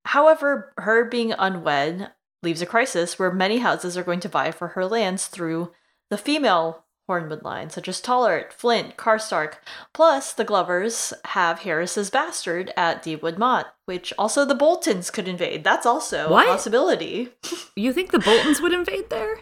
However, 0.04 0.72
her 0.78 1.04
being 1.04 1.32
unwed 1.32 2.10
leaves 2.42 2.62
a 2.62 2.66
crisis 2.66 3.18
where 3.18 3.32
many 3.32 3.58
houses 3.58 3.96
are 3.96 4.04
going 4.04 4.20
to 4.20 4.28
vie 4.28 4.52
for 4.52 4.68
her 4.68 4.86
lands 4.86 5.26
through 5.26 5.72
the 6.10 6.18
female 6.18 6.84
Hornwood 7.08 7.42
line, 7.44 7.70
such 7.70 7.88
as 7.88 8.00
Tallhart, 8.00 8.52
Flint, 8.52 8.96
Karstark. 8.96 9.54
Plus, 9.94 10.32
the 10.32 10.44
Glovers 10.44 11.12
have 11.26 11.60
Harris's 11.60 12.10
bastard 12.10 12.72
at 12.76 13.02
Deepwood 13.02 13.38
Motte, 13.38 13.68
which 13.84 14.12
also 14.18 14.44
the 14.44 14.54
Boltons 14.54 15.10
could 15.10 15.28
invade. 15.28 15.62
That's 15.64 15.86
also 15.86 16.30
What? 16.30 16.46
a 16.46 16.50
possibility. 16.50 17.30
You 17.76 17.92
think 17.92 18.10
the 18.10 18.18
Boltons 18.18 18.60
would 18.60 18.72
invade 18.72 19.10
there? 19.10 19.40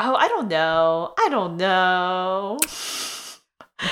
Oh, 0.00 0.14
I 0.14 0.28
don't 0.28 0.48
know. 0.48 1.14
I 1.18 1.28
don't 1.30 1.56
know. 1.56 2.58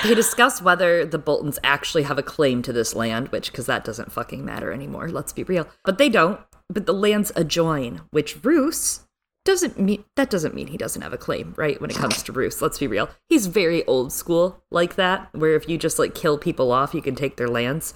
They 0.03 0.13
discuss 0.13 0.61
whether 0.61 1.05
the 1.05 1.17
Boltons 1.17 1.57
actually 1.63 2.03
have 2.03 2.17
a 2.17 2.23
claim 2.23 2.61
to 2.63 2.73
this 2.73 2.93
land, 2.93 3.29
which, 3.29 3.51
because 3.51 3.65
that 3.67 3.85
doesn't 3.85 4.11
fucking 4.11 4.43
matter 4.43 4.71
anymore, 4.73 5.07
let's 5.09 5.31
be 5.31 5.43
real. 5.43 5.65
But 5.85 5.97
they 5.97 6.09
don't. 6.09 6.39
But 6.69 6.85
the 6.85 6.93
lands 6.93 7.31
adjoin, 7.37 8.01
which 8.11 8.43
Roose 8.43 9.06
doesn't 9.47 9.79
mean, 9.79 10.03
that 10.17 10.29
doesn't 10.29 10.53
mean 10.53 10.67
he 10.67 10.77
doesn't 10.77 11.01
have 11.01 11.13
a 11.13 11.17
claim, 11.17 11.53
right? 11.57 11.79
When 11.79 11.89
it 11.89 11.95
comes 11.95 12.21
to 12.23 12.33
Roose, 12.33 12.61
let's 12.61 12.77
be 12.77 12.85
real. 12.85 13.09
He's 13.29 13.47
very 13.47 13.85
old 13.85 14.11
school 14.11 14.61
like 14.69 14.95
that, 14.95 15.29
where 15.31 15.55
if 15.55 15.69
you 15.69 15.77
just 15.77 15.97
like 15.97 16.13
kill 16.13 16.37
people 16.37 16.71
off, 16.71 16.93
you 16.93 17.01
can 17.01 17.15
take 17.15 17.37
their 17.37 17.47
lands. 17.47 17.93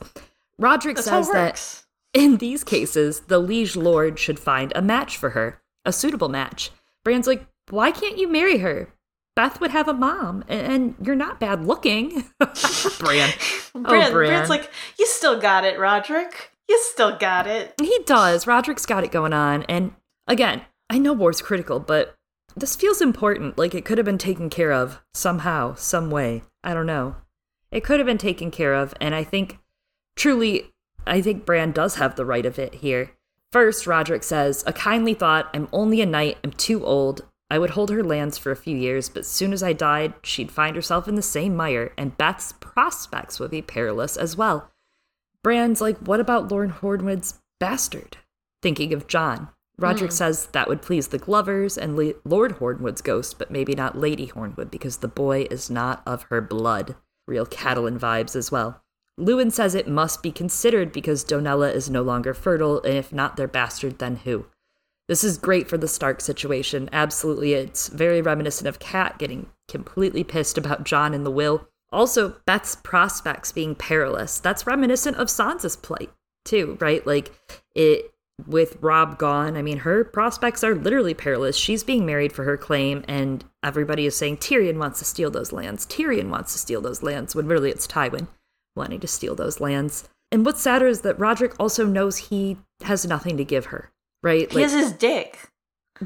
Rodrik 0.60 0.96
That's 0.96 1.06
says 1.06 1.30
that 1.32 1.84
in 2.14 2.38
these 2.38 2.64
cases, 2.64 3.22
the 3.28 3.38
liege 3.38 3.76
lord 3.76 4.18
should 4.18 4.40
find 4.40 4.72
a 4.76 4.82
match 4.82 5.18
for 5.18 5.32
her, 5.32 5.62
a 5.84 5.92
suitable 5.92 6.30
match. 6.30 6.72
Bran's 7.04 7.28
like, 7.28 7.46
why 7.70 7.92
can't 7.92 8.18
you 8.18 8.30
marry 8.30 8.60
her? 8.60 8.94
Beth 9.36 9.60
would 9.60 9.72
have 9.72 9.88
a 9.88 9.94
mom, 9.94 10.46
and 10.48 10.96
you're 11.02 11.16
not 11.16 11.40
bad 11.40 11.66
looking. 11.66 12.26
Bran. 13.00 13.30
Bran, 13.74 13.76
oh, 13.76 13.82
Bran. 13.82 14.12
Bran's 14.12 14.50
like, 14.50 14.70
you 14.98 15.06
still 15.06 15.40
got 15.40 15.66
it, 15.66 15.78
Rodrik. 15.78 16.32
You 16.70 16.80
still 16.92 17.18
got 17.18 17.48
it. 17.48 17.74
He 17.82 18.00
does. 18.06 18.46
Rodrik's 18.46 18.86
got 18.86 19.04
it 19.04 19.12
going 19.12 19.34
on. 19.34 19.64
And 19.64 19.94
again, 20.28 20.62
I 20.92 20.98
know 20.98 21.14
war's 21.14 21.42
critical, 21.42 21.80
but 21.80 22.16
this 22.54 22.76
feels 22.76 23.00
important. 23.00 23.58
Like 23.58 23.74
it 23.74 23.86
could 23.86 23.98
have 23.98 24.04
been 24.04 24.18
taken 24.18 24.50
care 24.50 24.74
of 24.74 25.00
somehow, 25.14 25.74
some 25.76 26.12
way. 26.12 26.44
I 26.66 26.74
don't 26.74 26.86
know. 26.86 27.16
It 27.72 27.86
could 27.86 28.02
have 28.02 28.06
been 28.06 28.18
taken 28.18 28.52
care 28.52 28.74
of. 28.74 28.94
And 29.00 29.16
I 29.16 29.24
think, 29.24 29.60
truly, 30.18 30.74
I 31.08 31.22
think 31.22 31.46
Bran 31.46 31.72
does 31.72 31.96
have 31.96 32.18
the 32.18 32.26
right 32.26 32.46
of 32.46 32.60
it 32.60 32.76
here. 32.76 33.12
First, 33.54 33.86
Rodrik 33.86 34.22
says, 34.22 34.66
A 34.68 34.74
kindly 34.74 35.14
thought. 35.14 35.50
I'm 35.54 35.70
only 35.72 36.02
a 36.02 36.06
knight. 36.06 36.40
I'm 36.44 36.52
too 36.52 36.86
old. 36.86 37.22
I 37.50 37.58
would 37.58 37.70
hold 37.70 37.90
her 37.90 38.04
lands 38.04 38.38
for 38.38 38.52
a 38.52 38.58
few 38.58 38.76
years, 38.76 39.08
but 39.08 39.26
soon 39.26 39.54
as 39.54 39.64
I 39.64 39.72
died, 39.72 40.14
she'd 40.24 40.52
find 40.52 40.76
herself 40.76 41.08
in 41.08 41.16
the 41.16 41.22
same 41.22 41.56
mire, 41.56 41.94
and 41.98 42.18
Beth's 42.18 42.54
prospects 42.60 43.40
would 43.40 43.52
be 43.52 43.62
perilous 43.62 44.18
as 44.18 44.36
well. 44.36 44.70
Bran's 45.42 45.80
like, 45.80 45.98
what 46.00 46.20
about 46.20 46.52
Lord 46.52 46.72
Hornwood's 46.82 47.40
bastard? 47.62 48.18
Thinking 48.62 48.92
of 48.92 49.08
Jon. 49.08 49.48
Rodrik 49.80 50.08
hmm. 50.08 50.10
says 50.10 50.48
that 50.48 50.68
would 50.68 50.82
please 50.82 51.08
the 51.08 51.18
Glovers 51.18 51.78
and 51.78 51.96
Le- 51.96 52.14
Lord 52.24 52.60
Hornwood's 52.60 53.02
ghost, 53.02 53.40
but 53.40 53.52
maybe 53.52 53.74
not 53.74 53.98
Lady 53.98 54.28
Hornwood 54.28 54.70
because 54.70 54.98
the 54.98 55.08
boy 55.08 55.48
is 55.50 55.70
not 55.70 56.04
of 56.06 56.24
her 56.24 56.42
blood. 56.42 56.96
Real 57.28 57.46
Catelyn 57.46 57.98
vibes 57.98 58.36
as 58.36 58.52
well. 58.52 58.84
Luwin 59.20 59.52
says 59.52 59.76
it 59.76 59.88
must 59.88 60.24
be 60.24 60.32
considered 60.32 60.92
because 60.92 61.24
Donella 61.24 61.74
is 61.74 61.90
no 61.90 62.02
longer 62.02 62.34
fertile, 62.34 62.82
and 62.82 62.96
if 62.96 63.14
not 63.14 63.38
their 63.38 63.48
bastard, 63.48 64.00
then 64.00 64.18
who? 64.18 64.46
This 65.08 65.24
is 65.24 65.38
great 65.38 65.68
for 65.68 65.78
the 65.78 65.88
Stark 65.88 66.22
situation. 66.22 66.90
Absolutely, 66.92 67.54
it's 67.54 67.90
very 67.90 68.22
reminiscent 68.22 68.68
of 68.68 68.80
Cat 68.80 69.20
getting 69.20 69.48
completely 69.68 70.24
pissed 70.24 70.58
about 70.58 70.86
Jon 70.86 71.14
and 71.14 71.26
the 71.26 71.32
will. 71.32 71.68
Also, 71.92 72.38
Beth's 72.46 72.76
prospects 72.78 73.52
being 73.52 73.76
perilous. 73.76 74.40
That's 74.40 74.66
reminiscent 74.66 75.18
of 75.18 75.28
Sansa's 75.28 75.76
plight, 75.76 76.10
too, 76.46 76.78
right? 76.80 77.06
Like, 77.06 77.32
it 77.76 78.14
with 78.48 78.78
Robb 78.82 79.18
gone, 79.18 79.56
I 79.56 79.62
mean, 79.62 79.80
her 79.80 80.04
prospects 80.04 80.64
are 80.64 80.76
literally 80.76 81.14
perilous. 81.14 81.56
She's 81.56 81.84
being 81.84 82.06
married 82.06 82.34
for 82.34 82.44
her 82.44 82.58
claim, 82.58 83.04
and 83.08 83.46
everybody 83.64 84.06
is 84.06 84.16
saying 84.16 84.38
Tyrion 84.38 84.78
wants 84.78 85.00
to 85.00 85.06
steal 85.06 85.32
those 85.32 85.52
lands. 85.52 85.86
Tyrion 85.86 86.30
wants 86.30 86.54
to 86.54 86.60
steal 86.60 86.82
those 86.82 87.04
lands, 87.04 87.36
when 87.36 87.48
really 87.48 87.70
it's 87.70 87.88
Tywin 87.88 88.28
wanting 88.76 89.00
to 89.02 89.08
steal 89.08 89.36
those 89.36 89.60
lands. 89.60 90.08
And 90.32 90.46
what's 90.46 90.62
sadder 90.62 90.88
is 90.88 91.02
that 91.02 91.18
Rodrik 91.18 91.56
also 91.60 91.86
knows 91.86 92.18
he 92.18 92.58
has 92.84 93.06
nothing 93.06 93.36
to 93.38 93.44
give 93.44 93.66
her, 93.66 93.92
right? 94.24 94.52
He 94.52 94.62
has 94.62 94.72
his 94.72 94.94
dick. 94.94 95.50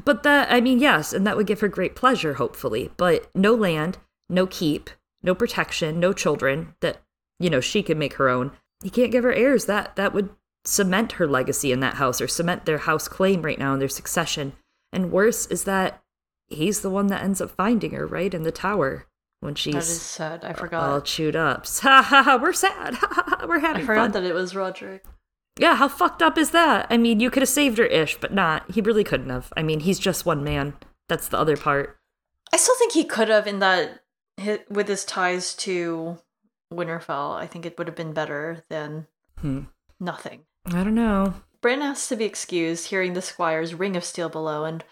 But 0.04 0.24
that, 0.24 0.52
I 0.52 0.60
mean, 0.60 0.78
yes, 0.78 1.12
and 1.12 1.26
that 1.26 1.36
would 1.36 1.46
give 1.46 1.60
her 1.60 1.68
great 1.68 1.94
pleasure, 1.94 2.34
hopefully. 2.34 2.90
But 2.96 3.30
no 3.34 3.54
land, 3.54 3.98
no 4.28 4.46
keep, 4.46 4.90
no 5.22 5.34
protection, 5.34 6.00
no 6.00 6.12
children 6.12 6.74
that, 6.80 6.98
you 7.38 7.48
know, 7.48 7.60
she 7.60 7.82
could 7.82 7.96
make 7.96 8.14
her 8.14 8.28
own. 8.28 8.52
He 8.82 8.90
can't 8.90 9.12
give 9.12 9.24
her 9.24 9.32
heirs. 9.32 9.66
That 9.66 9.96
that 9.96 10.12
would 10.12 10.30
cement 10.66 11.12
her 11.12 11.26
legacy 11.26 11.72
in 11.72 11.80
that 11.80 11.94
house 11.94 12.20
or 12.20 12.28
cement 12.28 12.64
their 12.66 12.78
house 12.78 13.08
claim 13.08 13.42
right 13.42 13.58
now 13.58 13.72
in 13.72 13.78
their 13.78 13.88
succession. 13.88 14.52
And 14.92 15.12
worse 15.12 15.46
is 15.46 15.64
that 15.64 16.02
he's 16.48 16.80
the 16.80 16.90
one 16.90 17.06
that 17.08 17.22
ends 17.22 17.40
up 17.40 17.50
finding 17.50 17.92
her, 17.92 18.06
right, 18.06 18.32
in 18.32 18.42
the 18.42 18.52
tower 18.52 19.06
when 19.40 19.54
she's 19.54 19.74
is 19.88 20.00
sad. 20.02 20.44
I 20.44 20.52
all 20.76 21.00
chewed 21.00 21.36
up. 21.36 21.66
Ha 21.82 22.02
ha 22.02 22.22
ha, 22.22 22.38
we're 22.40 22.52
sad. 22.52 22.94
Ha 23.00 23.08
ha 23.10 23.24
ha, 23.40 23.46
we're 23.46 23.58
happy. 23.60 23.66
I 23.66 23.80
having 23.80 23.86
forgot 23.86 24.12
fun. 24.12 24.22
that 24.22 24.24
it 24.24 24.34
was 24.34 24.54
Rodrik. 24.54 25.00
Yeah, 25.58 25.76
how 25.76 25.88
fucked 25.88 26.22
up 26.22 26.36
is 26.36 26.50
that? 26.50 26.86
I 26.90 26.96
mean, 26.98 27.20
you 27.20 27.30
could 27.30 27.42
have 27.42 27.48
saved 27.48 27.78
her 27.78 27.86
ish, 27.86 28.16
but 28.18 28.32
not. 28.34 28.70
He 28.70 28.80
really 28.80 29.04
couldn't 29.04 29.30
have. 29.30 29.52
I 29.56 29.62
mean, 29.62 29.80
he's 29.80 29.98
just 29.98 30.26
one 30.26 30.44
man. 30.44 30.74
That's 31.08 31.28
the 31.28 31.38
other 31.38 31.56
part. 31.56 31.96
I 32.52 32.56
still 32.58 32.76
think 32.76 32.92
he 32.92 33.04
could 33.04 33.28
have 33.28 33.46
in 33.46 33.58
that 33.60 34.02
with 34.68 34.88
his 34.88 35.04
ties 35.04 35.54
to 35.54 36.18
Winterfell. 36.72 37.36
I 37.36 37.46
think 37.46 37.64
it 37.64 37.78
would 37.78 37.86
have 37.86 37.96
been 37.96 38.12
better 38.12 38.64
than 38.68 39.06
Hmm. 39.40 39.62
nothing. 40.00 40.40
I 40.66 40.82
don't 40.82 40.94
know. 40.94 41.34
Bran 41.60 41.82
asks 41.82 42.08
to 42.08 42.16
be 42.16 42.24
excused, 42.24 42.88
hearing 42.88 43.14
the 43.14 43.22
squire's 43.22 43.74
ring 43.74 43.96
of 43.96 44.04
steel 44.04 44.28
below, 44.28 44.64
and 44.64 44.84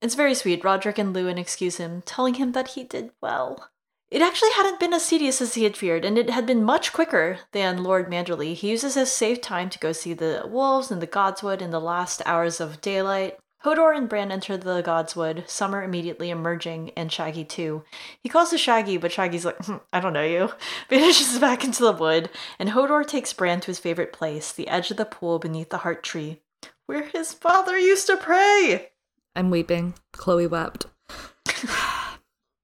it's 0.00 0.14
very 0.14 0.34
sweet. 0.34 0.62
Rodrik 0.62 0.98
and 0.98 1.14
Luwin 1.14 1.38
excuse 1.38 1.76
him, 1.76 2.02
telling 2.02 2.34
him 2.34 2.52
that 2.52 2.68
he 2.68 2.84
did 2.84 3.10
well. 3.20 3.70
It 4.10 4.22
actually 4.22 4.52
hadn't 4.52 4.78
been 4.78 4.92
as 4.92 5.06
tedious 5.06 5.40
as 5.42 5.54
he 5.54 5.64
had 5.64 5.76
feared, 5.76 6.04
and 6.04 6.16
it 6.16 6.30
had 6.30 6.46
been 6.46 6.62
much 6.62 6.92
quicker 6.92 7.40
than 7.52 7.82
Lord 7.82 8.08
Manderley. 8.08 8.54
He 8.54 8.70
uses 8.70 8.94
his 8.94 9.10
safe 9.10 9.40
time 9.40 9.68
to 9.70 9.78
go 9.80 9.90
see 9.90 10.14
the 10.14 10.44
wolves 10.46 10.92
and 10.92 11.02
the 11.02 11.08
Godswood 11.08 11.60
in 11.60 11.70
the 11.70 11.80
last 11.80 12.22
hours 12.24 12.60
of 12.60 12.80
daylight. 12.80 13.36
Hodor 13.66 13.96
and 13.96 14.08
Bran 14.08 14.30
enter 14.30 14.56
the 14.56 14.80
Godswood, 14.80 15.48
Summer 15.48 15.82
immediately 15.82 16.30
emerging, 16.30 16.92
and 16.96 17.10
Shaggy 17.10 17.44
too. 17.44 17.82
He 18.22 18.28
calls 18.28 18.50
to 18.50 18.58
Shaggy, 18.58 18.96
but 18.96 19.10
Shaggy's 19.10 19.44
like, 19.44 19.56
"Hmm, 19.64 19.78
I 19.92 19.98
don't 19.98 20.12
know 20.12 20.22
you. 20.22 20.50
Vanishes 20.88 21.40
back 21.40 21.64
into 21.64 21.82
the 21.82 21.90
wood, 21.90 22.30
and 22.60 22.68
Hodor 22.68 23.04
takes 23.04 23.32
Bran 23.32 23.58
to 23.62 23.66
his 23.66 23.80
favorite 23.80 24.12
place, 24.12 24.52
the 24.52 24.68
edge 24.68 24.92
of 24.92 24.98
the 24.98 25.04
pool 25.04 25.40
beneath 25.40 25.70
the 25.70 25.78
heart 25.78 26.04
tree, 26.04 26.42
where 26.86 27.02
his 27.06 27.32
father 27.32 27.76
used 27.76 28.06
to 28.06 28.16
pray. 28.16 28.90
I'm 29.34 29.50
weeping. 29.50 29.94
Chloe 30.12 30.46
wept. 30.46 30.86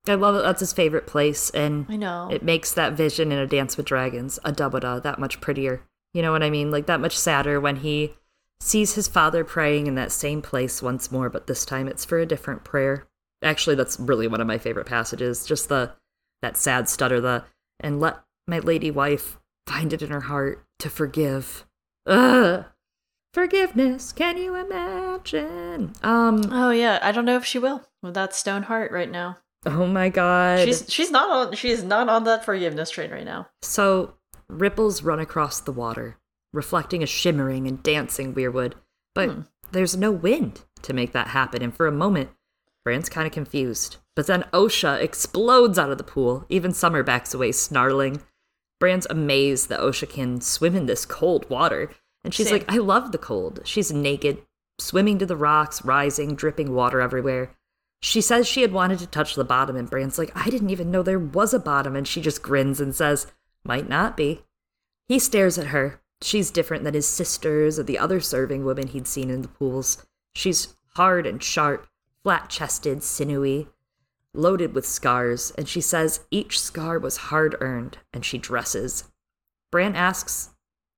I 0.06 0.14
love 0.14 0.36
it. 0.36 0.42
That's 0.42 0.60
his 0.60 0.72
favorite 0.72 1.08
place, 1.08 1.50
and 1.50 1.84
I 1.88 1.96
know. 1.96 2.28
it 2.30 2.44
makes 2.44 2.72
that 2.74 2.92
vision 2.92 3.32
in 3.32 3.40
A 3.40 3.46
Dance 3.48 3.76
with 3.76 3.86
Dragons, 3.86 4.38
a 4.44 4.52
Dabada, 4.52 5.02
that 5.02 5.18
much 5.18 5.40
prettier. 5.40 5.82
You 6.14 6.22
know 6.22 6.30
what 6.30 6.44
I 6.44 6.50
mean? 6.50 6.70
Like 6.70 6.86
that 6.86 7.00
much 7.00 7.18
sadder 7.18 7.60
when 7.60 7.76
he 7.76 8.14
sees 8.62 8.94
his 8.94 9.08
father 9.08 9.44
praying 9.44 9.86
in 9.86 9.96
that 9.96 10.12
same 10.12 10.40
place 10.40 10.80
once 10.80 11.10
more, 11.10 11.28
but 11.28 11.46
this 11.46 11.64
time 11.64 11.88
it's 11.88 12.04
for 12.04 12.18
a 12.18 12.26
different 12.26 12.64
prayer. 12.64 13.06
Actually, 13.42 13.74
that's 13.74 13.98
really 13.98 14.28
one 14.28 14.40
of 14.40 14.46
my 14.46 14.58
favorite 14.58 14.86
passages. 14.86 15.44
Just 15.44 15.68
the 15.68 15.92
that 16.42 16.56
sad 16.56 16.88
stutter, 16.88 17.20
the 17.20 17.44
and 17.80 18.00
let 18.00 18.20
my 18.46 18.60
lady 18.60 18.90
wife 18.90 19.38
find 19.66 19.92
it 19.92 20.02
in 20.02 20.10
her 20.10 20.20
heart 20.22 20.64
to 20.78 20.88
forgive. 20.88 21.66
Ugh. 22.06 22.64
Forgiveness, 23.34 24.12
can 24.12 24.36
you 24.36 24.54
imagine? 24.54 25.92
Um, 26.02 26.42
oh 26.52 26.70
yeah, 26.70 26.98
I 27.02 27.12
don't 27.12 27.24
know 27.24 27.36
if 27.36 27.44
she 27.44 27.58
will 27.58 27.82
with 28.02 28.14
that 28.14 28.34
stone 28.34 28.64
heart 28.64 28.92
right 28.92 29.10
now. 29.10 29.38
oh 29.66 29.86
my 29.86 30.08
god. 30.08 30.64
She's 30.64 30.84
she's 30.88 31.10
not 31.10 31.30
on 31.30 31.54
she's 31.54 31.82
not 31.82 32.08
on 32.08 32.24
that 32.24 32.44
forgiveness 32.44 32.90
train 32.90 33.10
right 33.10 33.24
now. 33.24 33.48
So, 33.62 34.14
ripples 34.48 35.02
run 35.02 35.18
across 35.18 35.60
the 35.60 35.72
water, 35.72 36.16
reflecting 36.52 37.02
a 37.02 37.06
shimmering 37.06 37.66
and 37.66 37.82
dancing 37.82 38.34
weirwood. 38.34 38.74
But 39.14 39.30
Hmm. 39.30 39.40
there's 39.70 39.96
no 39.96 40.10
wind 40.10 40.62
to 40.82 40.92
make 40.92 41.12
that 41.12 41.28
happen, 41.28 41.62
and 41.62 41.74
for 41.74 41.86
a 41.86 41.92
moment, 41.92 42.30
Bran's 42.84 43.08
kind 43.08 43.26
of 43.26 43.32
confused. 43.32 43.96
But 44.16 44.26
then 44.26 44.44
Osha 44.52 45.00
explodes 45.00 45.78
out 45.78 45.90
of 45.90 45.98
the 45.98 46.04
pool. 46.04 46.44
Even 46.48 46.72
Summer 46.72 47.02
backs 47.02 47.32
away, 47.32 47.52
snarling. 47.52 48.22
Bran's 48.80 49.06
amazed 49.08 49.68
that 49.68 49.80
Osha 49.80 50.08
can 50.08 50.40
swim 50.40 50.74
in 50.74 50.86
this 50.86 51.06
cold 51.06 51.48
water. 51.48 51.90
And 52.24 52.34
she's 52.34 52.48
Same. 52.48 52.58
like, 52.60 52.72
I 52.72 52.78
love 52.78 53.12
the 53.12 53.18
cold. 53.18 53.60
She's 53.64 53.92
naked, 53.92 54.42
swimming 54.80 55.18
to 55.18 55.26
the 55.26 55.36
rocks, 55.36 55.84
rising, 55.84 56.34
dripping 56.34 56.74
water 56.74 57.00
everywhere. 57.00 57.54
She 58.02 58.20
says 58.20 58.48
she 58.48 58.62
had 58.62 58.72
wanted 58.72 58.98
to 58.98 59.06
touch 59.06 59.36
the 59.36 59.44
bottom, 59.44 59.76
and 59.76 59.88
Bran's 59.88 60.18
like, 60.18 60.32
I 60.34 60.50
didn't 60.50 60.70
even 60.70 60.90
know 60.90 61.02
there 61.04 61.18
was 61.20 61.54
a 61.54 61.60
bottom. 61.60 61.94
And 61.94 62.06
she 62.06 62.20
just 62.20 62.42
grins 62.42 62.80
and 62.80 62.94
says, 62.94 63.28
Might 63.64 63.88
not 63.88 64.16
be. 64.16 64.42
He 65.06 65.20
stares 65.20 65.56
at 65.56 65.68
her. 65.68 66.00
She's 66.22 66.50
different 66.50 66.84
than 66.84 66.94
his 66.94 67.06
sisters 67.06 67.78
or 67.78 67.82
the 67.82 67.98
other 67.98 68.20
serving 68.20 68.64
women 68.64 68.88
he'd 68.88 69.06
seen 69.06 69.30
in 69.30 69.42
the 69.42 69.48
pools. 69.48 70.06
She's 70.34 70.74
hard 70.94 71.26
and 71.26 71.42
sharp, 71.42 71.88
flat 72.22 72.48
chested, 72.48 73.02
sinewy, 73.02 73.68
loaded 74.34 74.74
with 74.74 74.86
scars, 74.86 75.52
and 75.58 75.68
she 75.68 75.80
says 75.80 76.20
each 76.30 76.60
scar 76.60 76.98
was 76.98 77.16
hard 77.16 77.56
earned, 77.60 77.98
and 78.12 78.24
she 78.24 78.38
dresses. 78.38 79.04
Bran 79.70 79.96
asks, 79.96 80.50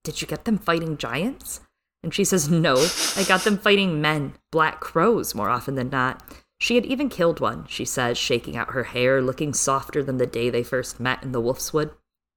Did 0.02 0.20
you 0.20 0.28
get 0.28 0.44
them 0.44 0.58
fighting 0.58 0.96
giants? 0.96 1.60
And 2.02 2.12
she 2.12 2.24
says, 2.24 2.50
No, 2.50 2.74
I 3.16 3.24
got 3.24 3.44
them 3.44 3.56
fighting 3.56 4.00
men, 4.00 4.34
black 4.52 4.80
crows, 4.80 5.34
more 5.34 5.48
often 5.48 5.74
than 5.74 5.88
not. 5.88 6.22
She 6.58 6.74
had 6.76 6.86
even 6.86 7.08
killed 7.08 7.40
one, 7.40 7.66
she 7.66 7.84
says, 7.84 8.16
shaking 8.16 8.56
out 8.56 8.70
her 8.70 8.84
hair, 8.84 9.20
looking 9.20 9.52
softer 9.52 10.02
than 10.02 10.18
the 10.18 10.26
day 10.26 10.50
they 10.50 10.62
first 10.62 11.00
met 11.00 11.22
in 11.22 11.32
the 11.32 11.40
Wolfswood. 11.40 11.90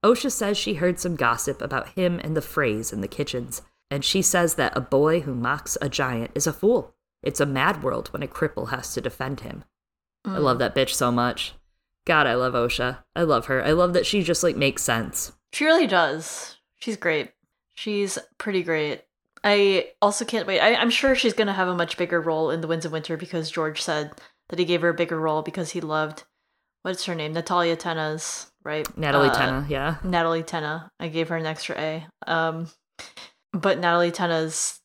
Osha 0.07 0.31
says 0.31 0.57
she 0.57 0.75
heard 0.75 1.01
some 1.01 1.17
gossip 1.17 1.61
about 1.61 1.89
him 1.89 2.17
and 2.23 2.35
the 2.35 2.41
phrase 2.41 2.93
in 2.93 3.01
the 3.01 3.09
kitchens, 3.09 3.61
and 3.91 4.05
she 4.05 4.21
says 4.21 4.55
that 4.55 4.75
a 4.75 4.79
boy 4.79 5.19
who 5.19 5.35
mocks 5.35 5.77
a 5.81 5.89
giant 5.89 6.31
is 6.34 6.47
a 6.47 6.53
fool. 6.53 6.95
It's 7.21 7.41
a 7.41 7.45
mad 7.45 7.84
world 7.84 8.07
when 8.13 8.23
a 8.23 8.27
cripple 8.27 8.69
has 8.69 8.93
to 8.93 9.01
defend 9.01 9.41
him. 9.41 9.65
I 10.23 10.38
hmm. 10.38 10.43
love 10.43 10.59
that 10.59 10.73
bitch 10.73 10.91
so 10.91 11.11
much. 11.11 11.55
God, 12.05 12.25
I 12.25 12.35
love 12.35 12.53
Osha. 12.53 12.99
I 13.17 13.23
love 13.23 13.47
her. 13.47 13.61
I 13.61 13.73
love 13.73 13.91
that 13.91 14.05
she 14.05 14.23
just 14.23 14.43
like 14.43 14.55
makes 14.55 14.81
sense. 14.81 15.34
She 15.51 15.65
really 15.65 15.88
does. 15.88 16.55
She's 16.79 16.95
great. 16.95 17.34
She's 17.75 18.17
pretty 18.38 18.63
great. 18.63 19.03
I 19.43 19.89
also 20.01 20.23
can't 20.23 20.47
wait. 20.47 20.61
I, 20.61 20.75
I'm 20.75 20.89
sure 20.89 21.15
she's 21.15 21.34
going 21.34 21.47
to 21.47 21.53
have 21.53 21.67
a 21.67 21.75
much 21.75 21.97
bigger 21.97 22.21
role 22.21 22.49
in 22.49 22.61
The 22.61 22.67
Winds 22.67 22.85
of 22.85 22.93
Winter 22.93 23.17
because 23.17 23.51
George 23.51 23.81
said 23.81 24.13
that 24.47 24.57
he 24.57 24.63
gave 24.63 24.81
her 24.84 24.89
a 24.89 24.93
bigger 24.93 25.19
role 25.19 25.41
because 25.41 25.71
he 25.71 25.81
loved, 25.81 26.23
what's 26.84 27.05
her 27.05 27.15
name? 27.15 27.34
Natalia 27.34 27.75
Tena's, 27.75 28.51
right? 28.68 28.85
Natalie 28.98 29.30
Uh, 29.30 29.34
Tenna, 29.34 29.65
yeah. 29.69 29.95
Natalie 30.03 30.44
Tena. 30.44 30.89
I 30.99 31.07
gave 31.07 31.30
her 31.30 31.38
an 31.38 31.45
extra 31.45 31.76
A. 31.80 32.07
Um, 32.27 32.69
but 33.53 33.80
Natalie 33.80 34.11
Tena's 34.11 34.80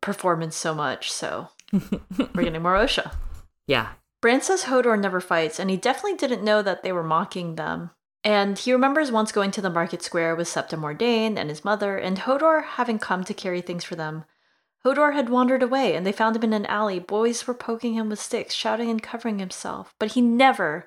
performance 0.00 0.56
so 0.56 0.74
much, 0.74 1.10
so 1.12 1.48
we're 1.72 2.42
getting 2.44 2.62
more 2.62 2.76
Osha. 2.76 3.12
Yeah. 3.66 3.88
Bran 4.22 4.40
says 4.40 4.64
Hodor 4.64 4.98
never 4.98 5.20
fights, 5.20 5.58
and 5.58 5.68
he 5.68 5.76
definitely 5.76 6.16
didn't 6.16 6.44
know 6.44 6.62
that 6.62 6.82
they 6.82 6.92
were 6.92 7.02
mocking 7.02 7.56
them. 7.56 7.90
And 8.22 8.58
he 8.58 8.72
remembers 8.72 9.12
once 9.12 9.32
going 9.32 9.50
to 9.50 9.60
the 9.60 9.68
market 9.68 10.02
square 10.02 10.34
with 10.34 10.48
Septa 10.48 10.76
Mordane 10.78 11.36
and 11.36 11.50
his 11.50 11.62
mother, 11.64 11.98
and 11.98 12.18
Hodor 12.18 12.64
having 12.64 12.98
come 12.98 13.24
to 13.24 13.34
carry 13.34 13.60
things 13.60 13.84
for 13.84 13.96
them. 13.96 14.24
Hodor 14.86 15.12
had 15.14 15.28
wandered 15.28 15.62
away, 15.62 15.94
and 15.94 16.06
they 16.06 16.12
found 16.12 16.36
him 16.36 16.44
in 16.44 16.52
an 16.54 16.66
alley. 16.66 16.98
Boys 16.98 17.46
were 17.46 17.54
poking 17.54 17.94
him 17.94 18.08
with 18.08 18.20
sticks, 18.20 18.54
shouting 18.54 18.88
and 18.90 19.02
covering 19.02 19.38
himself, 19.40 19.94
but 19.98 20.12
he 20.12 20.20
never 20.22 20.86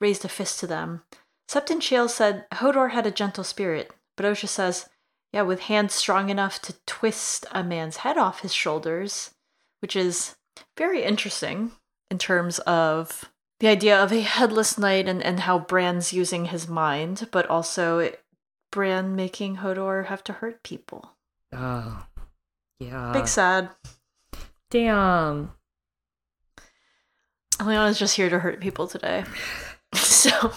raised 0.00 0.24
a 0.24 0.28
fist 0.28 0.58
to 0.60 0.66
them. 0.66 1.02
Septon 1.48 1.80
Chayle 1.80 2.10
said 2.10 2.46
Hodor 2.52 2.90
had 2.90 3.06
a 3.06 3.10
gentle 3.10 3.44
spirit, 3.44 3.92
but 4.16 4.26
Osha 4.26 4.48
says, 4.48 4.88
yeah, 5.32 5.42
with 5.42 5.60
hands 5.60 5.94
strong 5.94 6.30
enough 6.30 6.60
to 6.62 6.74
twist 6.86 7.46
a 7.52 7.62
man's 7.62 7.98
head 7.98 8.16
off 8.16 8.40
his 8.40 8.54
shoulders, 8.54 9.34
which 9.80 9.94
is 9.94 10.36
very 10.76 11.02
interesting 11.02 11.72
in 12.10 12.18
terms 12.18 12.58
of 12.60 13.30
the 13.60 13.68
idea 13.68 14.02
of 14.02 14.12
a 14.12 14.20
headless 14.20 14.78
knight 14.78 15.08
and, 15.08 15.22
and 15.22 15.40
how 15.40 15.58
Bran's 15.58 16.12
using 16.12 16.46
his 16.46 16.68
mind, 16.68 17.28
but 17.30 17.46
also 17.48 18.12
Bran 18.72 19.16
making 19.16 19.58
Hodor 19.58 20.06
have 20.06 20.24
to 20.24 20.34
hurt 20.34 20.62
people. 20.62 21.12
Oh. 21.52 22.06
Yeah. 22.78 23.12
Big 23.12 23.28
sad. 23.28 23.70
Damn. 24.70 25.52
Leona's 27.58 27.98
just 27.98 28.16
here 28.16 28.28
to 28.28 28.38
hurt 28.38 28.60
people 28.60 28.86
today. 28.86 29.24
so 29.94 30.52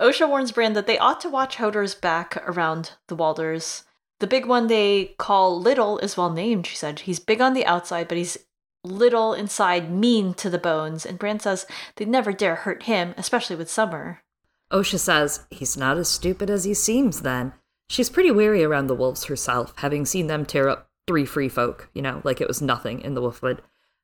Osha 0.00 0.28
warns 0.28 0.52
Bran 0.52 0.72
that 0.74 0.86
they 0.86 0.98
ought 0.98 1.20
to 1.20 1.28
watch 1.28 1.56
Hodor's 1.56 1.94
back 1.94 2.36
around 2.48 2.92
the 3.08 3.16
Walders. 3.16 3.84
The 4.20 4.26
big 4.26 4.46
one 4.46 4.66
they 4.66 5.14
call 5.18 5.60
Little 5.60 5.98
is 5.98 6.16
well 6.16 6.30
named, 6.30 6.66
she 6.66 6.76
said. 6.76 7.00
He's 7.00 7.18
big 7.20 7.40
on 7.40 7.54
the 7.54 7.66
outside, 7.66 8.08
but 8.08 8.18
he's 8.18 8.38
little 8.84 9.32
inside, 9.34 9.90
mean 9.90 10.34
to 10.34 10.50
the 10.50 10.58
bones. 10.58 11.06
And 11.06 11.18
Bran 11.18 11.40
says 11.40 11.66
they'd 11.96 12.08
never 12.08 12.32
dare 12.32 12.54
hurt 12.56 12.84
him, 12.84 13.14
especially 13.16 13.56
with 13.56 13.70
Summer. 13.70 14.22
Osha 14.70 14.98
says 14.98 15.46
he's 15.50 15.76
not 15.76 15.96
as 15.96 16.08
stupid 16.08 16.50
as 16.50 16.64
he 16.64 16.74
seems 16.74 17.22
then. 17.22 17.52
She's 17.88 18.10
pretty 18.10 18.30
wary 18.30 18.64
around 18.64 18.86
the 18.86 18.94
wolves 18.94 19.24
herself, 19.24 19.72
having 19.76 20.06
seen 20.06 20.26
them 20.26 20.46
tear 20.46 20.68
up 20.68 20.88
three 21.06 21.26
free 21.26 21.48
folk, 21.48 21.90
you 21.92 22.02
know, 22.02 22.20
like 22.24 22.40
it 22.40 22.48
was 22.48 22.62
nothing 22.62 23.00
in 23.00 23.14
the 23.14 23.20
Wolfwood. 23.20 23.60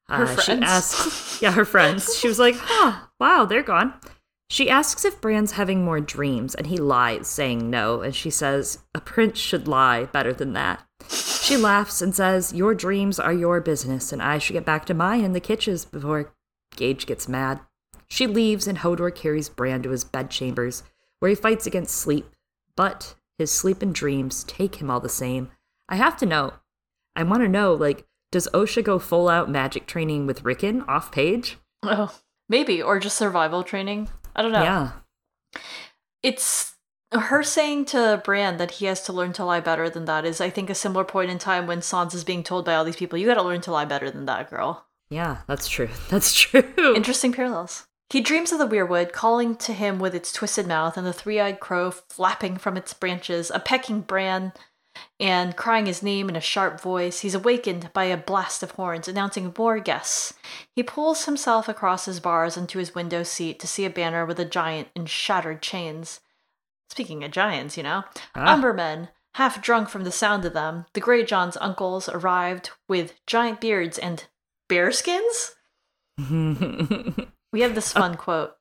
Her 0.08 0.24
uh, 0.24 0.36
She 0.36 0.44
friends. 0.46 0.62
asks, 0.64 1.38
yeah, 1.42 1.52
her 1.52 1.64
friends. 1.64 2.16
She 2.16 2.28
was 2.28 2.38
like, 2.38 2.56
huh, 2.58 3.06
wow, 3.18 3.46
they're 3.46 3.62
gone. 3.62 3.94
She 4.50 4.68
asks 4.68 5.04
if 5.04 5.20
Bran's 5.20 5.52
having 5.52 5.84
more 5.84 6.00
dreams, 6.00 6.56
and 6.56 6.66
he 6.66 6.76
lies, 6.76 7.28
saying 7.28 7.70
no, 7.70 8.00
and 8.00 8.12
she 8.12 8.30
says, 8.30 8.80
a 8.92 9.00
prince 9.00 9.38
should 9.38 9.68
lie 9.68 10.06
better 10.06 10.32
than 10.32 10.54
that. 10.54 10.82
She 11.08 11.56
laughs 11.56 12.02
and 12.02 12.12
says, 12.12 12.52
Your 12.52 12.74
dreams 12.74 13.20
are 13.20 13.32
your 13.32 13.60
business, 13.60 14.12
and 14.12 14.20
I 14.20 14.38
should 14.38 14.54
get 14.54 14.64
back 14.64 14.86
to 14.86 14.94
mine 14.94 15.22
in 15.22 15.34
the 15.34 15.40
kitchens 15.40 15.84
before 15.84 16.32
Gage 16.74 17.06
gets 17.06 17.28
mad. 17.28 17.60
She 18.08 18.26
leaves, 18.26 18.66
and 18.66 18.78
Hodor 18.78 19.14
carries 19.14 19.48
Bran 19.48 19.84
to 19.84 19.90
his 19.90 20.02
bedchambers, 20.02 20.82
where 21.20 21.28
he 21.28 21.36
fights 21.36 21.68
against 21.68 21.94
sleep. 21.94 22.26
But 22.74 23.14
his 23.38 23.52
sleep 23.52 23.82
and 23.82 23.94
dreams 23.94 24.42
take 24.42 24.76
him 24.76 24.90
all 24.90 25.00
the 25.00 25.08
same. 25.08 25.52
I 25.88 25.94
have 25.94 26.16
to 26.16 26.26
know. 26.26 26.54
I 27.14 27.22
want 27.22 27.44
to 27.44 27.48
know, 27.48 27.72
like, 27.72 28.04
does 28.32 28.48
Osha 28.52 28.82
go 28.82 28.98
full 28.98 29.28
out 29.28 29.48
magic 29.48 29.86
training 29.86 30.26
with 30.26 30.44
Rickon 30.44 30.82
off 30.88 31.12
page? 31.12 31.58
Oh, 31.84 32.18
maybe, 32.48 32.82
or 32.82 32.98
just 32.98 33.16
survival 33.16 33.62
training. 33.62 34.08
I 34.34 34.42
don't 34.42 34.52
know. 34.52 34.62
Yeah. 34.62 34.90
it's 36.22 36.74
her 37.12 37.42
saying 37.42 37.86
to 37.86 38.22
Bran 38.24 38.58
that 38.58 38.72
he 38.72 38.86
has 38.86 39.02
to 39.04 39.12
learn 39.12 39.32
to 39.34 39.44
lie 39.44 39.60
better 39.60 39.90
than 39.90 40.04
that 40.04 40.24
is, 40.24 40.40
I 40.40 40.48
think, 40.50 40.70
a 40.70 40.74
similar 40.74 41.04
point 41.04 41.30
in 41.30 41.38
time 41.38 41.66
when 41.66 41.80
Sansa's 41.80 42.22
being 42.24 42.44
told 42.44 42.64
by 42.64 42.74
all 42.74 42.84
these 42.84 42.96
people, 42.96 43.18
"You 43.18 43.26
got 43.26 43.34
to 43.34 43.42
learn 43.42 43.60
to 43.62 43.72
lie 43.72 43.84
better 43.84 44.10
than 44.10 44.26
that, 44.26 44.48
girl." 44.50 44.86
Yeah, 45.10 45.38
that's 45.48 45.66
true. 45.68 45.88
That's 46.08 46.32
true. 46.32 46.94
Interesting 46.94 47.32
parallels. 47.32 47.86
He 48.10 48.20
dreams 48.20 48.52
of 48.52 48.58
the 48.60 48.68
weirwood 48.68 49.10
calling 49.12 49.56
to 49.56 49.72
him 49.72 49.98
with 49.98 50.14
its 50.14 50.32
twisted 50.32 50.66
mouth 50.68 50.96
and 50.96 51.04
the 51.06 51.12
three-eyed 51.12 51.58
crow 51.58 51.90
flapping 51.90 52.56
from 52.58 52.76
its 52.76 52.92
branches, 52.92 53.50
a 53.50 53.58
pecking 53.58 54.02
Bran, 54.02 54.52
and 55.18 55.56
crying 55.56 55.86
his 55.86 56.02
name 56.02 56.28
in 56.28 56.36
a 56.36 56.40
sharp 56.40 56.80
voice. 56.80 57.20
He's 57.20 57.34
awakened 57.34 57.92
by 57.92 58.04
a 58.04 58.16
blast 58.16 58.62
of 58.62 58.72
horns 58.72 59.08
announcing 59.08 59.54
more 59.56 59.78
guests. 59.78 60.34
He 60.74 60.82
pulls 60.82 61.24
himself 61.24 61.68
across 61.68 62.04
his 62.06 62.20
bars 62.20 62.56
into 62.56 62.78
his 62.78 62.94
window 62.94 63.22
seat 63.22 63.58
to 63.60 63.66
see 63.66 63.84
a 63.84 63.90
banner 63.90 64.24
with 64.26 64.38
a 64.40 64.44
giant 64.44 64.88
in 64.94 65.06
shattered 65.06 65.62
chains. 65.62 66.20
Speaking 66.88 67.22
of 67.24 67.30
giants, 67.30 67.76
you 67.76 67.82
know, 67.82 68.04
Ah. 68.34 68.54
Umbermen, 68.54 69.08
half 69.34 69.62
drunk 69.62 69.88
from 69.88 70.04
the 70.04 70.10
sound 70.12 70.44
of 70.44 70.54
them, 70.54 70.86
the 70.92 71.00
Greatjon's 71.00 71.56
uncles 71.60 72.08
arrived 72.08 72.70
with 72.88 73.14
giant 73.26 73.60
beards 73.60 73.98
and 73.98 74.24
bearskins. 74.68 75.54
We 77.52 77.62
have 77.62 77.74
this 77.74 77.92
fun 77.92 78.16
quote. 78.16 78.54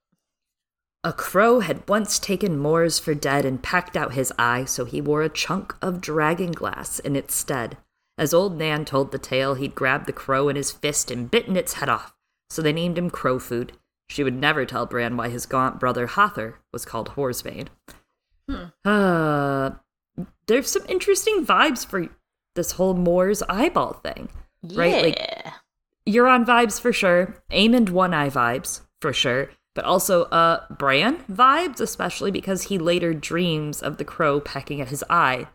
A 1.03 1.13
crow 1.13 1.61
had 1.61 1.87
once 1.87 2.19
taken 2.19 2.57
Mors 2.57 2.99
for 2.99 3.13
dead 3.13 3.45
and 3.45 3.63
packed 3.63 3.95
out 3.95 4.13
his 4.13 4.33
eye, 4.37 4.65
so 4.65 4.83
he 4.83 4.99
wore 4.99 5.21
a 5.21 5.29
chunk 5.29 5.73
of 5.81 6.01
dragon 6.01 6.51
glass 6.51 6.99
in 6.99 7.15
its 7.15 7.33
stead. 7.35 7.77
As 8.17 8.33
old 8.33 8.57
Nan 8.57 8.83
told 8.83 9.11
the 9.11 9.17
tale, 9.17 9.53
he'd 9.53 9.75
grabbed 9.75 10.07
the 10.07 10.11
crow 10.13 10.49
in 10.49 10.57
his 10.57 10.71
fist 10.71 11.09
and 11.09 11.31
bitten 11.31 11.55
its 11.55 11.75
head 11.75 11.87
off, 11.87 12.13
so 12.49 12.61
they 12.61 12.73
named 12.73 12.97
him 12.97 13.09
Crow 13.09 13.39
Food. 13.39 13.71
She 14.09 14.23
would 14.25 14.33
never 14.33 14.65
tell 14.65 14.85
Bran 14.85 15.15
why 15.15 15.29
his 15.29 15.45
gaunt 15.45 15.79
brother 15.79 16.05
Hother 16.07 16.55
was 16.73 16.83
called 16.83 17.09
Horsebane. 17.09 17.67
Uh, 18.83 19.71
there's 20.47 20.69
some 20.69 20.85
interesting 20.89 21.45
vibes 21.45 21.85
for 21.85 22.07
this 22.55 22.71
whole 22.73 22.93
Mors' 22.95 23.43
eyeball 23.43 23.93
thing. 23.93 24.27
Right, 24.63 25.01
like- 25.03 25.17
Yeah. 25.17 25.53
Euron 26.07 26.43
vibes 26.45 26.81
for 26.81 26.91
sure. 26.91 27.35
Aemond 27.51 27.91
One 27.91 28.13
Eye 28.15 28.29
vibes 28.31 28.81
for 28.99 29.13
sure. 29.13 29.49
But 29.79 29.85
also 29.85 30.23
uh 30.23 30.65
Bran 30.69 31.23
vibes, 31.31 31.79
especially 31.79 32.31
because 32.31 32.63
he 32.63 32.77
later 32.77 33.13
dreams 33.13 33.81
of 33.81 33.95
the 33.95 34.03
crow 34.03 34.41
pecking 34.41 34.81
at 34.81 34.89
his 34.89 35.05
eye. 35.09 35.47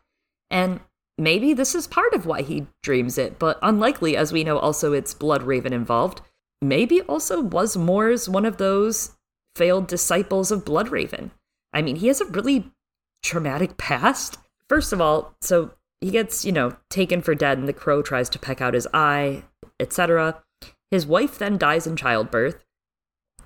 And 0.51 0.81
maybe 1.19 1.53
this 1.53 1.75
is 1.75 1.87
part 1.87 2.15
of 2.15 2.25
why 2.25 2.41
he 2.41 2.67
dreams 2.83 3.19
it, 3.19 3.39
but 3.39 3.59
unlikely 3.61 4.17
as 4.17 4.33
we 4.33 4.43
know 4.43 4.59
also 4.59 4.95
it's 4.95 5.13
Blood 5.13 5.43
Raven 5.43 5.75
involved. 5.75 6.23
Maybe 6.63 7.03
also 7.03 7.43
was 7.43 7.77
Mors 7.77 8.27
one 8.27 8.47
of 8.47 8.57
those 8.57 9.15
failed 9.57 9.89
disciples 9.89 10.51
of 10.51 10.65
Blood 10.65 10.89
Raven. 10.89 11.31
I 11.75 11.83
mean, 11.83 11.97
he 11.97 12.07
has 12.07 12.23
a 12.23 12.25
really 12.25 12.73
traumatic 13.23 13.77
past. 13.77 14.39
First 14.71 14.95
of 14.95 15.03
all, 15.03 15.35
so 15.43 15.75
he 16.01 16.11
gets, 16.11 16.47
you 16.47 16.53
know, 16.53 16.77
taken 16.89 17.21
for 17.21 17.35
dead 17.35 17.59
and 17.59 17.69
the 17.69 17.75
crow 17.75 18.01
tries 18.01 18.31
to 18.31 18.39
peck 18.39 18.63
out 18.63 18.73
his 18.73 18.89
eye, 18.95 19.43
etc. 19.79 20.43
His 20.91 21.07
wife 21.07 21.37
then 21.37 21.59
dies 21.59 21.87
in 21.87 21.95
childbirth. 21.95 22.64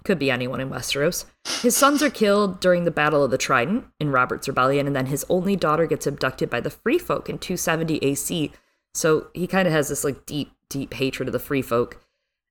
Could 0.04 0.18
be 0.18 0.30
anyone 0.30 0.60
in 0.60 0.70
Westeros. 0.70 1.24
His 1.60 1.76
sons 1.76 2.02
are 2.02 2.10
killed 2.10 2.60
during 2.60 2.84
the 2.84 2.90
Battle 2.90 3.24
of 3.24 3.30
the 3.30 3.38
Trident 3.38 3.86
in 4.00 4.10
Robert's 4.10 4.48
Rebellion, 4.48 4.86
and 4.86 4.96
then 4.96 5.06
his 5.06 5.26
only 5.28 5.56
daughter 5.56 5.86
gets 5.86 6.06
abducted 6.06 6.48
by 6.48 6.60
the 6.60 6.70
Free 6.70 6.98
Folk 6.98 7.28
in 7.28 7.38
270 7.38 7.98
AC. 7.98 8.52
So 8.94 9.28
he 9.34 9.46
kind 9.46 9.66
of 9.68 9.72
has 9.72 9.88
this 9.88 10.04
like 10.04 10.24
deep, 10.26 10.52
deep 10.68 10.94
hatred 10.94 11.28
of 11.28 11.32
the 11.32 11.38
Free 11.38 11.62
Folk. 11.62 12.00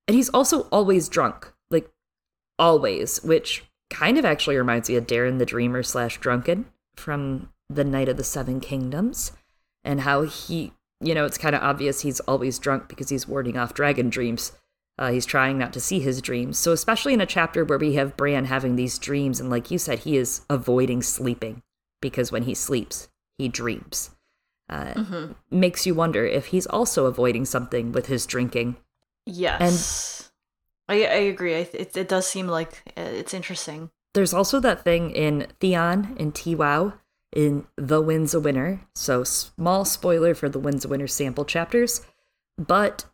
And 0.07 0.15
he's 0.15 0.30
also 0.30 0.61
always 0.64 1.10
drunk, 1.10 1.52
like 1.69 1.90
always, 2.60 3.24
which 3.24 3.65
kind 3.90 4.18
of 4.18 4.26
actually 4.26 4.57
reminds 4.57 4.90
me 4.90 4.95
of 4.95 5.07
Daeron 5.07 5.40
the 5.40 5.45
Dreamer 5.45 5.84
slash 5.84 6.19
Drunken 6.19 6.65
from 6.95 7.49
the 7.69 7.84
Knight 7.84 8.10
of 8.10 8.18
the 8.18 8.24
Seven 8.24 8.60
Kingdoms, 8.60 9.32
and 9.84 10.02
how 10.02 10.22
he, 10.24 10.74
you 11.02 11.14
know, 11.14 11.26
it's 11.26 11.38
kind 11.38 11.56
of 11.56 11.61
obvious 11.61 12.02
he's 12.02 12.19
always 12.22 12.60
drunk 12.60 12.88
because 12.88 13.10
he's 13.10 13.28
warding 13.28 13.57
off 13.57 13.74
dragon 13.74 14.10
dreams. 14.10 14.53
Uh, 14.99 15.11
he's 15.11 15.26
trying 15.26 15.57
not 15.57 15.74
to 15.74 15.80
see 15.80 15.99
his 15.99 16.22
dreams. 16.22 16.57
So, 16.57 16.72
especially 16.72 17.14
in 17.14 17.22
a 17.22 17.26
chapter 17.26 17.64
where 17.64 17.78
we 17.78 17.94
have 17.94 18.18
Bran 18.18 18.45
having 18.45 18.76
these 18.76 18.98
dreams, 18.98 19.40
and 19.40 19.49
like 19.49 19.69
you 19.69 19.78
said, 19.78 19.99
he 19.99 20.18
is 20.18 20.41
avoiding 20.49 21.03
sleeping 21.03 21.61
because 22.02 22.32
when 22.32 22.44
he 22.44 22.56
sleeps, 22.56 23.10
he 23.38 23.48
dreams. 23.48 24.11
Uh, 24.69 24.94
mm-hmm. 24.94 25.32
Makes 25.52 25.86
you 25.86 25.94
wonder 25.94 26.26
if 26.26 26.48
he's 26.48 26.65
also 26.65 27.06
avoiding 27.06 27.45
something 27.45 27.91
with 27.91 28.07
his 28.07 28.26
drinking. 28.26 28.76
Yes. 29.26 30.32
And 30.90 30.98
I, 30.98 31.06
I 31.06 31.19
agree. 31.19 31.53
It, 31.53 31.95
it 31.95 32.10
does 32.10 32.28
seem 32.28 32.48
like 32.48 32.91
uh, 32.98 33.02
it's 33.02 33.34
interesting. 33.34 33.91
There's 34.14 34.34
also 34.34 34.60
that 34.61 34.84
thing 34.84 35.11
in 35.11 35.48
Theon 35.60 36.15
and 36.19 36.34
TWOW 36.34 36.94
in 37.34 37.68
The 37.76 38.02
Winds 38.02 38.34
of 38.34 38.45
Winter. 38.45 38.82
So, 38.95 39.24
small 39.24 39.86
spoiler 39.86 40.34
for 40.34 40.49
the 40.49 40.60
Winds 40.60 40.86
of 40.86 40.91
Winter 40.91 41.07
sample 41.07 41.45
chapters. 41.45 42.02
But 42.57 43.06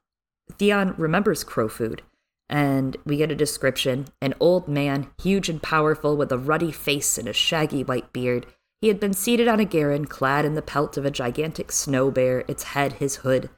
Theon 0.51 0.93
remembers 0.97 1.43
Crowfood, 1.43 2.01
and 2.49 2.97
we 3.05 3.17
get 3.17 3.31
a 3.31 3.35
description 3.35 4.07
an 4.21 4.33
old 4.39 4.67
man, 4.67 5.07
huge 5.21 5.49
and 5.49 5.61
powerful, 5.61 6.15
with 6.15 6.31
a 6.31 6.37
ruddy 6.37 6.71
face 6.71 7.17
and 7.17 7.27
a 7.27 7.33
shaggy 7.33 7.83
white 7.83 8.13
beard. 8.13 8.45
He 8.81 8.89
had 8.89 8.99
been 8.99 9.13
seated 9.13 9.47
on 9.47 9.59
a 9.59 9.65
garron, 9.65 10.05
clad 10.05 10.45
in 10.45 10.55
the 10.55 10.61
pelt 10.61 10.97
of 10.97 11.05
a 11.05 11.11
gigantic 11.11 11.71
snow 11.71 12.11
bear, 12.11 12.43
its 12.47 12.63
head 12.63 12.93
his 12.93 13.17
hood. 13.17 13.49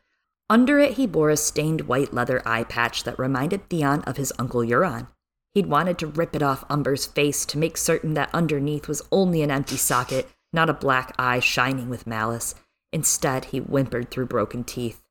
Under 0.50 0.80
it, 0.80 0.94
he 0.94 1.08
bore 1.08 1.32
a 1.32 1.38
stained 1.38 1.82
white 1.82 2.14
leather 2.14 2.42
eye 2.48 2.64
patch 2.64 3.04
that 3.04 3.18
reminded 3.18 3.68
Theon 3.68 4.02
of 4.04 4.18
his 4.18 4.32
uncle 4.38 4.62
Euron. 4.62 5.08
He'd 5.56 5.66
wanted 5.66 5.98
to 6.00 6.08
rip 6.08 6.36
it 6.36 6.44
off 6.44 6.64
Umber's 6.70 7.06
face 7.06 7.46
to 7.48 7.58
make 7.58 7.78
certain 7.78 8.14
that 8.14 8.30
underneath 8.34 8.88
was 8.88 9.02
only 9.12 9.42
an 9.42 9.50
empty 9.50 9.78
socket, 9.78 10.30
not 10.54 10.70
a 10.70 10.74
black 10.74 11.16
eye 11.18 11.40
shining 11.40 11.90
with 11.90 12.06
malice. 12.06 12.54
Instead, 12.94 13.46
he 13.46 13.58
whimpered 13.58 14.12
through 14.12 14.28
broken 14.28 14.64
teeth. 14.64 15.02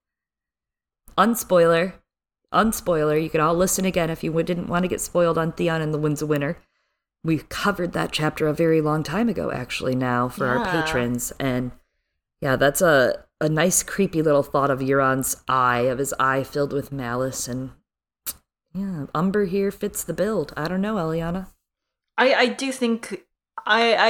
Unspoiler, 1.17 1.95
unspoiler, 2.53 3.23
you 3.23 3.31
can 3.31 3.41
all 3.41 3.55
listen 3.55 3.85
again 3.85 4.11
if 4.11 4.25
you 4.25 4.33
didn't 4.43 4.69
want 4.69 4.83
to 4.85 4.89
get 4.89 5.01
spoiled 5.01 5.39
on 5.39 5.53
Theon 5.53 5.81
and 5.81 5.95
the 5.95 5.99
Winds 5.99 6.23
of 6.23 6.29
Winter. 6.29 6.59
We 7.23 7.39
covered 7.39 7.93
that 7.93 8.13
chapter 8.13 8.47
a 8.47 8.55
very 8.55 8.81
long 8.81 9.03
time 9.03 9.29
ago, 9.29 9.51
actually, 9.51 9.95
now 9.95 10.29
for 10.29 10.47
yeah. 10.47 10.59
our 10.59 10.65
patrons. 10.65 11.33
And 11.41 11.73
yeah, 12.41 12.57
that's 12.57 12.83
a 12.83 13.25
a 13.41 13.49
nice 13.49 13.83
creepy 13.83 14.23
little 14.23 14.43
thought 14.43 14.71
of 14.71 14.81
Euron's 14.81 15.43
eye, 15.49 15.81
of 15.81 15.99
his 15.99 16.15
eye 16.19 16.43
filled 16.45 16.73
with 16.73 16.93
malice, 16.93 17.49
and 17.49 17.71
yeah, 18.73 19.07
Umber 19.15 19.45
here 19.47 19.71
fits 19.71 20.03
the 20.03 20.15
build. 20.15 20.53
I 20.57 20.69
don't 20.69 20.81
know, 20.81 20.97
Eliana. 20.97 21.49
I 22.19 22.35
I 22.35 22.47
do 22.49 22.73
think 22.73 23.25
I 23.67 23.95
I 23.95 24.09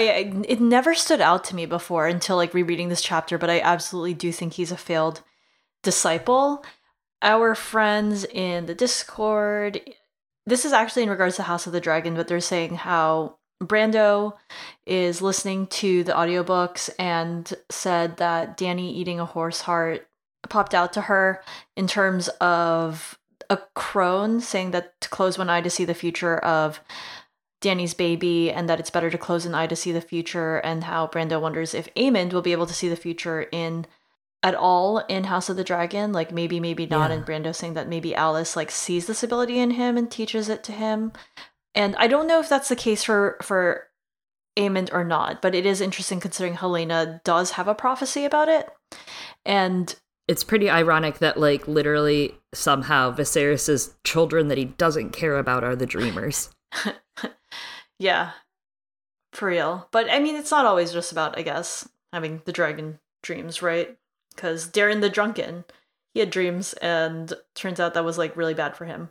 it 0.48 0.60
never 0.60 0.94
stood 0.94 1.20
out 1.20 1.44
to 1.44 1.56
me 1.56 1.66
before 1.66 2.06
until 2.06 2.36
like 2.36 2.54
rereading 2.54 2.88
this 2.88 3.02
chapter, 3.02 3.38
but 3.38 3.50
I 3.50 3.60
absolutely 3.60 4.14
do 4.14 4.32
think 4.32 4.54
he's 4.54 4.72
a 4.72 4.76
failed 4.76 5.22
disciple. 5.82 6.64
Our 7.24 7.54
friends 7.54 8.26
in 8.26 8.66
the 8.66 8.74
Discord, 8.74 9.80
this 10.44 10.66
is 10.66 10.74
actually 10.74 11.04
in 11.04 11.10
regards 11.10 11.36
to 11.36 11.42
House 11.42 11.66
of 11.66 11.72
the 11.72 11.80
Dragon, 11.80 12.14
but 12.14 12.28
they're 12.28 12.38
saying 12.38 12.74
how 12.74 13.38
Brando 13.62 14.34
is 14.86 15.22
listening 15.22 15.66
to 15.68 16.04
the 16.04 16.12
audiobooks 16.12 16.90
and 16.98 17.50
said 17.70 18.18
that 18.18 18.58
Dany 18.58 18.92
eating 18.92 19.20
a 19.20 19.24
horse 19.24 19.62
heart 19.62 20.06
popped 20.50 20.74
out 20.74 20.92
to 20.92 21.00
her 21.00 21.42
in 21.78 21.86
terms 21.86 22.28
of 22.42 23.18
a 23.48 23.58
crone 23.74 24.40
saying 24.40 24.72
that 24.72 25.00
to 25.00 25.08
close 25.08 25.38
one 25.38 25.48
eye 25.48 25.62
to 25.62 25.70
see 25.70 25.86
the 25.86 25.94
future 25.94 26.36
of 26.38 26.80
Dany's 27.62 27.94
baby 27.94 28.50
and 28.50 28.68
that 28.68 28.80
it's 28.80 28.90
better 28.90 29.10
to 29.10 29.16
close 29.16 29.46
an 29.46 29.54
eye 29.54 29.66
to 29.66 29.76
see 29.76 29.92
the 29.92 30.02
future 30.02 30.58
and 30.58 30.84
how 30.84 31.06
Brando 31.06 31.40
wonders 31.40 31.72
if 31.72 31.88
Aemond 31.94 32.34
will 32.34 32.42
be 32.42 32.52
able 32.52 32.66
to 32.66 32.74
see 32.74 32.90
the 32.90 32.96
future 32.96 33.46
in 33.50 33.86
at 34.44 34.54
all 34.54 34.98
in 35.08 35.24
House 35.24 35.48
of 35.48 35.56
the 35.56 35.64
Dragon 35.64 36.12
like 36.12 36.30
maybe 36.30 36.60
maybe 36.60 36.86
not 36.86 37.10
yeah. 37.10 37.16
and 37.16 37.26
Brando 37.26 37.52
saying 37.52 37.74
that 37.74 37.88
maybe 37.88 38.12
Alys 38.12 38.54
like 38.54 38.70
sees 38.70 39.06
this 39.06 39.24
ability 39.24 39.58
in 39.58 39.72
him 39.72 39.96
and 39.96 40.08
teaches 40.08 40.48
it 40.48 40.62
to 40.64 40.72
him 40.72 41.12
and 41.74 41.96
I 41.96 42.06
don't 42.06 42.28
know 42.28 42.38
if 42.38 42.48
that's 42.48 42.68
the 42.68 42.76
case 42.76 43.02
for 43.02 43.36
for 43.42 43.88
Aemond 44.56 44.90
or 44.92 45.04
not, 45.04 45.42
but 45.42 45.54
it 45.54 45.66
is 45.66 45.80
interesting 45.80 46.20
considering 46.20 46.54
Helaena 46.54 47.22
does 47.24 47.52
have 47.52 47.66
a 47.66 47.74
prophecy 47.74 48.24
about 48.24 48.48
it. 48.48 48.68
And 49.44 49.94
it's 50.28 50.44
pretty 50.44 50.70
ironic 50.70 51.18
that 51.18 51.38
like 51.38 51.66
literally 51.66 52.36
somehow 52.52 53.10
Viserys's 53.10 53.94
children 54.04 54.48
that 54.48 54.58
he 54.58 54.66
doesn't 54.66 55.10
care 55.10 55.36
about 55.36 55.64
are 55.64 55.76
the 55.76 55.86
dreamers. 55.86 56.50
yeah. 57.98 58.32
For 59.32 59.48
real. 59.48 59.88
But 59.90 60.08
I 60.08 60.20
mean 60.20 60.36
it's 60.36 60.52
not 60.52 60.66
always 60.66 60.92
just 60.92 61.10
about, 61.10 61.36
I 61.36 61.42
guess, 61.42 61.88
having 62.12 62.40
the 62.44 62.52
dragon 62.52 63.00
dreams, 63.22 63.60
right? 63.60 63.96
Because 64.34 64.70
Daeron 64.70 65.00
the 65.00 65.10
Drunken, 65.10 65.64
he 66.12 66.20
had 66.20 66.30
dreams 66.30 66.72
and 66.74 67.32
turns 67.54 67.80
out 67.80 67.94
that 67.94 68.04
was 68.04 68.18
like 68.18 68.36
really 68.36 68.54
bad 68.54 68.76
for 68.76 68.84
him. 68.84 69.10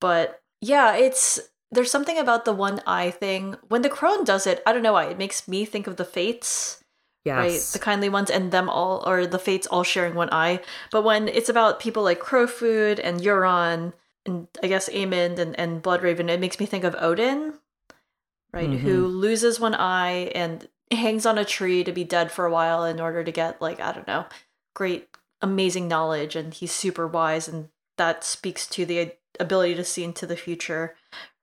But 0.00 0.40
yeah, 0.60 0.96
it's 0.96 1.40
there's 1.70 1.90
something 1.90 2.18
about 2.18 2.44
the 2.44 2.52
one 2.52 2.80
eye 2.86 3.10
thing. 3.10 3.56
When 3.68 3.82
the 3.82 3.88
crone 3.88 4.24
does 4.24 4.46
it, 4.46 4.62
I 4.66 4.72
don't 4.72 4.82
know 4.82 4.92
why, 4.92 5.06
it 5.06 5.18
makes 5.18 5.48
me 5.48 5.64
think 5.64 5.86
of 5.86 5.96
the 5.96 6.04
fates. 6.04 6.82
Yes. 7.24 7.36
Right? 7.36 7.60
The 7.72 7.84
kindly 7.84 8.08
ones 8.08 8.30
and 8.30 8.52
them 8.52 8.68
all 8.68 9.02
or 9.04 9.26
the 9.26 9.40
fates 9.40 9.66
all 9.66 9.82
sharing 9.82 10.14
one 10.14 10.28
eye. 10.30 10.60
But 10.92 11.02
when 11.02 11.26
it's 11.26 11.48
about 11.48 11.80
people 11.80 12.04
like 12.04 12.20
Crowfood 12.20 13.00
and 13.00 13.20
Euron 13.20 13.92
and 14.24 14.46
I 14.62 14.68
guess 14.68 14.88
Aemond 14.88 15.38
and, 15.40 15.58
and 15.58 15.82
Bloodraven, 15.82 16.28
it 16.30 16.40
makes 16.40 16.60
me 16.60 16.66
think 16.66 16.84
of 16.84 16.94
Odin, 16.98 17.54
right? 18.52 18.70
Mm-hmm. 18.70 18.86
Who 18.86 19.06
loses 19.06 19.58
one 19.58 19.74
eye 19.74 20.30
and 20.34 20.68
hangs 20.92 21.26
on 21.26 21.36
a 21.36 21.44
tree 21.44 21.82
to 21.82 21.90
be 21.90 22.04
dead 22.04 22.30
for 22.30 22.46
a 22.46 22.50
while 22.50 22.84
in 22.84 23.00
order 23.00 23.24
to 23.24 23.32
get 23.32 23.60
like, 23.60 23.80
I 23.80 23.92
don't 23.92 24.06
know, 24.06 24.26
great 24.76 25.08
amazing 25.40 25.88
knowledge 25.88 26.36
and 26.36 26.52
he's 26.52 26.70
super 26.70 27.08
wise 27.08 27.48
and 27.48 27.70
that 27.96 28.22
speaks 28.22 28.66
to 28.66 28.84
the 28.84 29.12
ability 29.40 29.74
to 29.74 29.82
see 29.82 30.04
into 30.04 30.26
the 30.26 30.36
future 30.36 30.94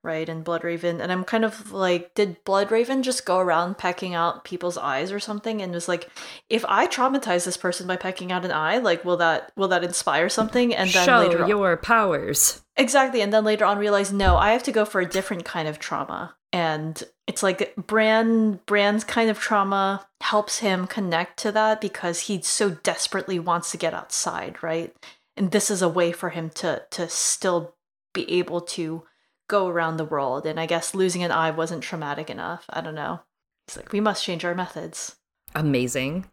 right? 0.03 0.27
And 0.27 0.43
Bloodraven. 0.43 1.01
And 1.01 1.11
I'm 1.11 1.23
kind 1.23 1.45
of 1.45 1.71
like, 1.71 2.13
did 2.13 2.43
Bloodraven 2.43 3.01
just 3.01 3.25
go 3.25 3.39
around 3.39 3.77
pecking 3.77 4.13
out 4.13 4.43
people's 4.43 4.77
eyes 4.77 5.11
or 5.11 5.19
something? 5.19 5.61
And 5.61 5.73
was 5.73 5.87
like, 5.87 6.09
if 6.49 6.65
I 6.67 6.87
traumatize 6.87 7.45
this 7.45 7.57
person 7.57 7.87
by 7.87 7.95
pecking 7.95 8.31
out 8.31 8.45
an 8.45 8.51
eye, 8.51 8.77
like 8.77 9.05
will 9.05 9.17
that 9.17 9.51
will 9.55 9.69
that 9.69 9.83
inspire 9.83 10.29
something? 10.29 10.75
And 10.75 10.89
then 10.89 11.05
Show 11.05 11.19
later 11.19 11.47
your 11.47 11.77
powers. 11.77 12.61
Exactly. 12.75 13.21
And 13.21 13.31
then 13.31 13.43
later 13.43 13.65
on 13.65 13.77
realize, 13.77 14.11
no, 14.11 14.35
I 14.35 14.51
have 14.51 14.63
to 14.63 14.71
go 14.71 14.83
for 14.83 14.99
a 14.99 15.09
different 15.09 15.45
kind 15.45 15.67
of 15.67 15.79
trauma. 15.79 16.35
And 16.51 17.01
it's 17.25 17.41
like 17.41 17.75
Bran 17.75 18.59
Bran's 18.65 19.03
kind 19.03 19.29
of 19.29 19.39
trauma 19.39 20.05
helps 20.21 20.59
him 20.59 20.85
connect 20.87 21.39
to 21.39 21.51
that 21.53 21.81
because 21.81 22.21
he 22.21 22.41
so 22.41 22.71
desperately 22.71 23.39
wants 23.39 23.71
to 23.71 23.77
get 23.77 23.93
outside, 23.93 24.61
right? 24.61 24.93
And 25.35 25.51
this 25.51 25.71
is 25.71 25.81
a 25.81 25.89
way 25.89 26.11
for 26.11 26.29
him 26.29 26.49
to 26.51 26.83
to 26.91 27.09
still 27.09 27.75
be 28.13 28.29
able 28.31 28.61
to 28.61 29.03
go 29.47 29.67
around 29.67 29.97
the 29.97 30.05
world. 30.05 30.45
And 30.45 30.59
I 30.59 30.65
guess 30.65 30.95
losing 30.95 31.23
an 31.23 31.31
eye 31.31 31.51
wasn't 31.51 31.83
traumatic 31.83 32.29
enough. 32.29 32.65
I 32.69 32.81
don't 32.81 32.95
know. 32.95 33.21
He's 33.67 33.77
like, 33.77 33.91
we 33.91 34.01
must 34.01 34.23
change 34.23 34.43
our 34.43 34.55
methods. 34.55 35.15
Amazing. 35.55 36.25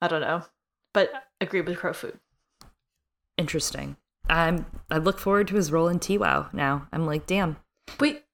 I 0.00 0.08
don't 0.08 0.20
know, 0.20 0.44
but 0.92 1.10
agree 1.40 1.60
with 1.60 1.78
Crowfood. 1.78 2.18
Interesting. 3.36 3.96
I'm. 4.28 4.66
I 4.90 4.98
look 4.98 5.18
forward 5.18 5.48
to 5.48 5.56
his 5.56 5.72
role 5.72 5.88
in 5.88 5.98
TWOW 5.98 6.48
now. 6.52 6.86
I'm 6.92 7.06
like, 7.06 7.26
damn. 7.26 7.56
Wait. 7.98 8.24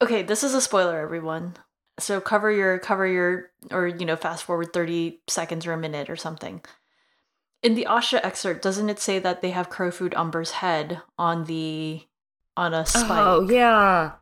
Okay, 0.00 0.22
this 0.22 0.44
is 0.44 0.54
a 0.54 0.60
spoiler, 0.60 1.00
everyone. 1.00 1.54
So 1.98 2.20
cover 2.20 2.50
your 2.50 2.78
cover 2.78 3.06
your 3.06 3.50
or 3.70 3.86
you 3.86 4.04
know 4.04 4.16
fast 4.16 4.44
forward 4.44 4.72
thirty 4.72 5.20
seconds 5.28 5.66
or 5.66 5.72
a 5.72 5.78
minute 5.78 6.10
or 6.10 6.16
something. 6.16 6.60
In 7.62 7.74
the 7.74 7.86
Asha 7.88 8.20
excerpt, 8.22 8.62
doesn't 8.62 8.90
it 8.90 9.00
say 9.00 9.18
that 9.18 9.40
they 9.40 9.50
have 9.50 9.70
Crowfood 9.70 10.14
Umber's 10.14 10.52
head 10.52 11.00
on 11.18 11.44
the 11.44 12.02
on 12.56 12.74
a 12.74 12.80
oh, 12.80 12.84
spike. 12.84 13.10
Oh, 13.10 13.48
yeah. 13.50 14.12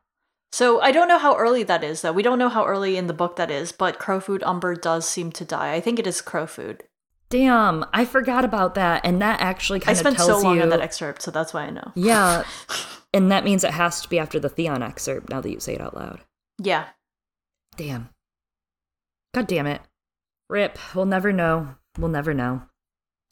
So 0.52 0.80
I 0.80 0.92
don't 0.92 1.08
know 1.08 1.18
how 1.18 1.36
early 1.36 1.62
that 1.64 1.82
is, 1.82 2.02
though. 2.02 2.12
We 2.12 2.22
don't 2.22 2.38
know 2.38 2.48
how 2.48 2.64
early 2.64 2.96
in 2.96 3.06
the 3.06 3.12
book 3.12 3.36
that 3.36 3.50
is, 3.50 3.72
but 3.72 3.98
Crowfood 3.98 4.42
Umber 4.44 4.74
does 4.74 5.08
seem 5.08 5.32
to 5.32 5.44
die. 5.44 5.74
I 5.74 5.80
think 5.80 5.98
it 5.98 6.06
is 6.06 6.20
Crowfood. 6.20 6.84
Damn, 7.30 7.84
I 7.92 8.04
forgot 8.04 8.44
about 8.44 8.74
that, 8.76 9.04
and 9.04 9.20
that 9.20 9.40
actually 9.40 9.80
kind 9.80 9.96
of 9.96 10.02
tells 10.02 10.16
you. 10.16 10.22
I 10.22 10.24
spent 10.24 10.42
so 10.42 10.46
long 10.46 10.60
on 10.60 10.68
that 10.68 10.80
excerpt, 10.80 11.22
so 11.22 11.30
that's 11.30 11.52
why 11.52 11.62
I 11.62 11.70
know. 11.70 11.90
Yeah, 11.96 12.44
and 13.14 13.32
that 13.32 13.44
means 13.44 13.64
it 13.64 13.72
has 13.72 14.00
to 14.02 14.08
be 14.08 14.18
after 14.18 14.38
the 14.38 14.48
Theon 14.48 14.82
excerpt. 14.82 15.30
Now 15.30 15.40
that 15.40 15.50
you 15.50 15.58
say 15.58 15.74
it 15.74 15.80
out 15.80 15.96
loud. 15.96 16.20
Yeah. 16.62 16.86
Damn. 17.76 18.10
God 19.34 19.48
damn 19.48 19.66
it. 19.66 19.80
Rip. 20.48 20.78
We'll 20.94 21.06
never 21.06 21.32
know. 21.32 21.74
We'll 21.98 22.10
never 22.10 22.32
know. 22.34 22.62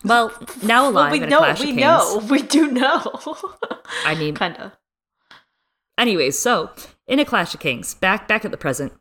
Well, 0.04 0.32
now 0.62 0.88
alive 0.88 1.12
well, 1.12 1.20
we 1.20 1.26
know, 1.26 1.54
we 1.60 1.72
know, 1.72 2.26
we 2.30 2.42
do 2.42 2.70
know. 2.72 3.20
I 4.04 4.14
mean, 4.14 4.34
kind 4.34 4.56
of. 4.56 4.72
Anyways, 5.98 6.38
so 6.38 6.70
in 7.06 7.18
a 7.18 7.24
Clash 7.24 7.54
of 7.54 7.60
Kings, 7.60 7.94
back 7.94 8.26
back 8.26 8.44
at 8.44 8.50
the 8.50 8.56
present, 8.56 8.92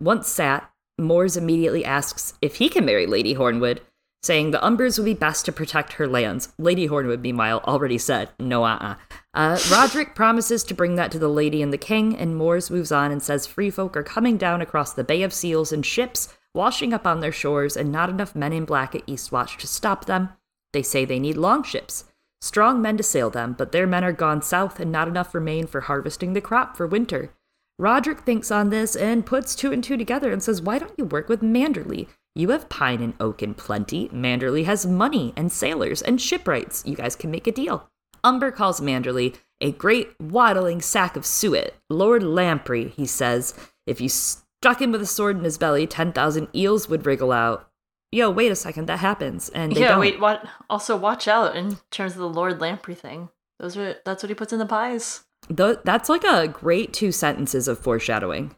once 0.00 0.28
sat, 0.28 0.70
Mors 0.98 1.36
immediately 1.36 1.84
asks 1.84 2.34
if 2.42 2.56
he 2.56 2.68
can 2.68 2.84
marry 2.84 3.06
Lady 3.06 3.34
Hornwood, 3.34 3.80
saying 4.22 4.50
the 4.50 4.58
Umbers 4.58 4.98
would 4.98 5.04
be 5.04 5.14
best 5.14 5.44
to 5.44 5.52
protect 5.52 5.94
her 5.94 6.08
lands. 6.08 6.52
Lady 6.58 6.88
Hornwood, 6.88 7.20
meanwhile, 7.20 7.60
already 7.64 7.98
said 7.98 8.30
no, 8.40 8.64
uh-uh. 8.64 8.96
Uh, 9.32 9.56
Rodrik 9.56 10.14
promises 10.16 10.64
to 10.64 10.74
bring 10.74 10.96
that 10.96 11.12
to 11.12 11.18
the 11.18 11.28
lady 11.28 11.62
and 11.62 11.72
the 11.72 11.78
king, 11.78 12.16
and 12.16 12.36
Mors 12.36 12.70
moves 12.70 12.90
on 12.90 13.12
and 13.12 13.22
says 13.22 13.46
free 13.46 13.70
folk 13.70 13.96
are 13.96 14.02
coming 14.02 14.36
down 14.36 14.60
across 14.60 14.92
the 14.92 15.04
Bay 15.04 15.22
of 15.22 15.32
Seals 15.32 15.72
in 15.72 15.82
ships, 15.82 16.36
washing 16.54 16.92
up 16.92 17.06
on 17.06 17.20
their 17.20 17.30
shores, 17.30 17.76
and 17.76 17.92
not 17.92 18.10
enough 18.10 18.34
men 18.34 18.52
in 18.52 18.64
black 18.64 18.94
at 18.96 19.06
Eastwatch 19.06 19.56
to 19.58 19.66
stop 19.68 20.06
them. 20.06 20.30
They 20.72 20.82
say 20.82 21.04
they 21.04 21.20
need 21.20 21.36
long 21.36 21.62
ships. 21.62 22.04
Strong 22.40 22.80
men 22.80 22.96
to 22.96 23.02
sail 23.02 23.30
them, 23.30 23.54
but 23.56 23.72
their 23.72 23.86
men 23.86 24.04
are 24.04 24.12
gone 24.12 24.42
south 24.42 24.78
and 24.78 24.92
not 24.92 25.08
enough 25.08 25.34
remain 25.34 25.66
for 25.66 25.82
harvesting 25.82 26.32
the 26.32 26.40
crop 26.40 26.76
for 26.76 26.86
winter. 26.86 27.32
Rodrik 27.80 28.20
thinks 28.20 28.50
on 28.50 28.70
this 28.70 28.96
and 28.96 29.26
puts 29.26 29.54
two 29.54 29.72
and 29.72 29.82
two 29.82 29.96
together 29.96 30.32
and 30.32 30.42
says, 30.42 30.62
Why 30.62 30.78
don't 30.78 30.98
you 30.98 31.04
work 31.04 31.28
with 31.28 31.42
Manderley? 31.42 32.08
You 32.34 32.50
have 32.50 32.68
pine 32.68 33.02
and 33.02 33.14
oak 33.18 33.42
in 33.42 33.54
plenty. 33.54 34.08
Manderley 34.08 34.64
has 34.64 34.86
money 34.86 35.32
and 35.36 35.50
sailors 35.50 36.02
and 36.02 36.20
shipwrights. 36.20 36.84
You 36.86 36.94
guys 36.94 37.16
can 37.16 37.30
make 37.30 37.46
a 37.46 37.52
deal. 37.52 37.88
Umber 38.24 38.50
calls 38.50 38.80
Manderley 38.80 39.36
a 39.60 39.72
great 39.72 40.10
waddling 40.20 40.80
sack 40.80 41.16
of 41.16 41.26
suet. 41.26 41.74
Lord 41.90 42.22
Lamprey, 42.22 42.88
he 42.90 43.06
says, 43.06 43.54
if 43.86 44.00
you 44.00 44.08
struck 44.08 44.80
him 44.80 44.92
with 44.92 45.02
a 45.02 45.06
sword 45.06 45.38
in 45.38 45.44
his 45.44 45.58
belly, 45.58 45.86
10,000 45.86 46.48
eels 46.54 46.88
would 46.88 47.06
wriggle 47.06 47.32
out. 47.32 47.67
Yo, 48.10 48.30
wait 48.30 48.50
a 48.50 48.56
second, 48.56 48.86
that 48.86 49.00
happens. 49.00 49.48
And 49.50 49.72
they 49.74 49.80
yeah, 49.80 49.88
don't. 49.88 50.00
wait. 50.00 50.20
What? 50.20 50.46
Also, 50.70 50.96
watch 50.96 51.28
out 51.28 51.56
in 51.56 51.78
terms 51.90 52.12
of 52.12 52.18
the 52.18 52.28
Lord 52.28 52.60
Lamprey 52.60 52.94
thing. 52.94 53.28
Those 53.58 53.76
are 53.76 53.96
that's 54.04 54.22
what 54.22 54.30
he 54.30 54.34
puts 54.34 54.52
in 54.52 54.58
the 54.58 54.66
pies. 54.66 55.24
Tho- 55.48 55.80
that's 55.84 56.08
like 56.08 56.24
a 56.24 56.48
great 56.48 56.92
two 56.92 57.12
sentences 57.12 57.68
of 57.68 57.78
foreshadowing. 57.78 58.54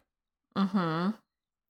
Mm-hmm. 0.56 1.10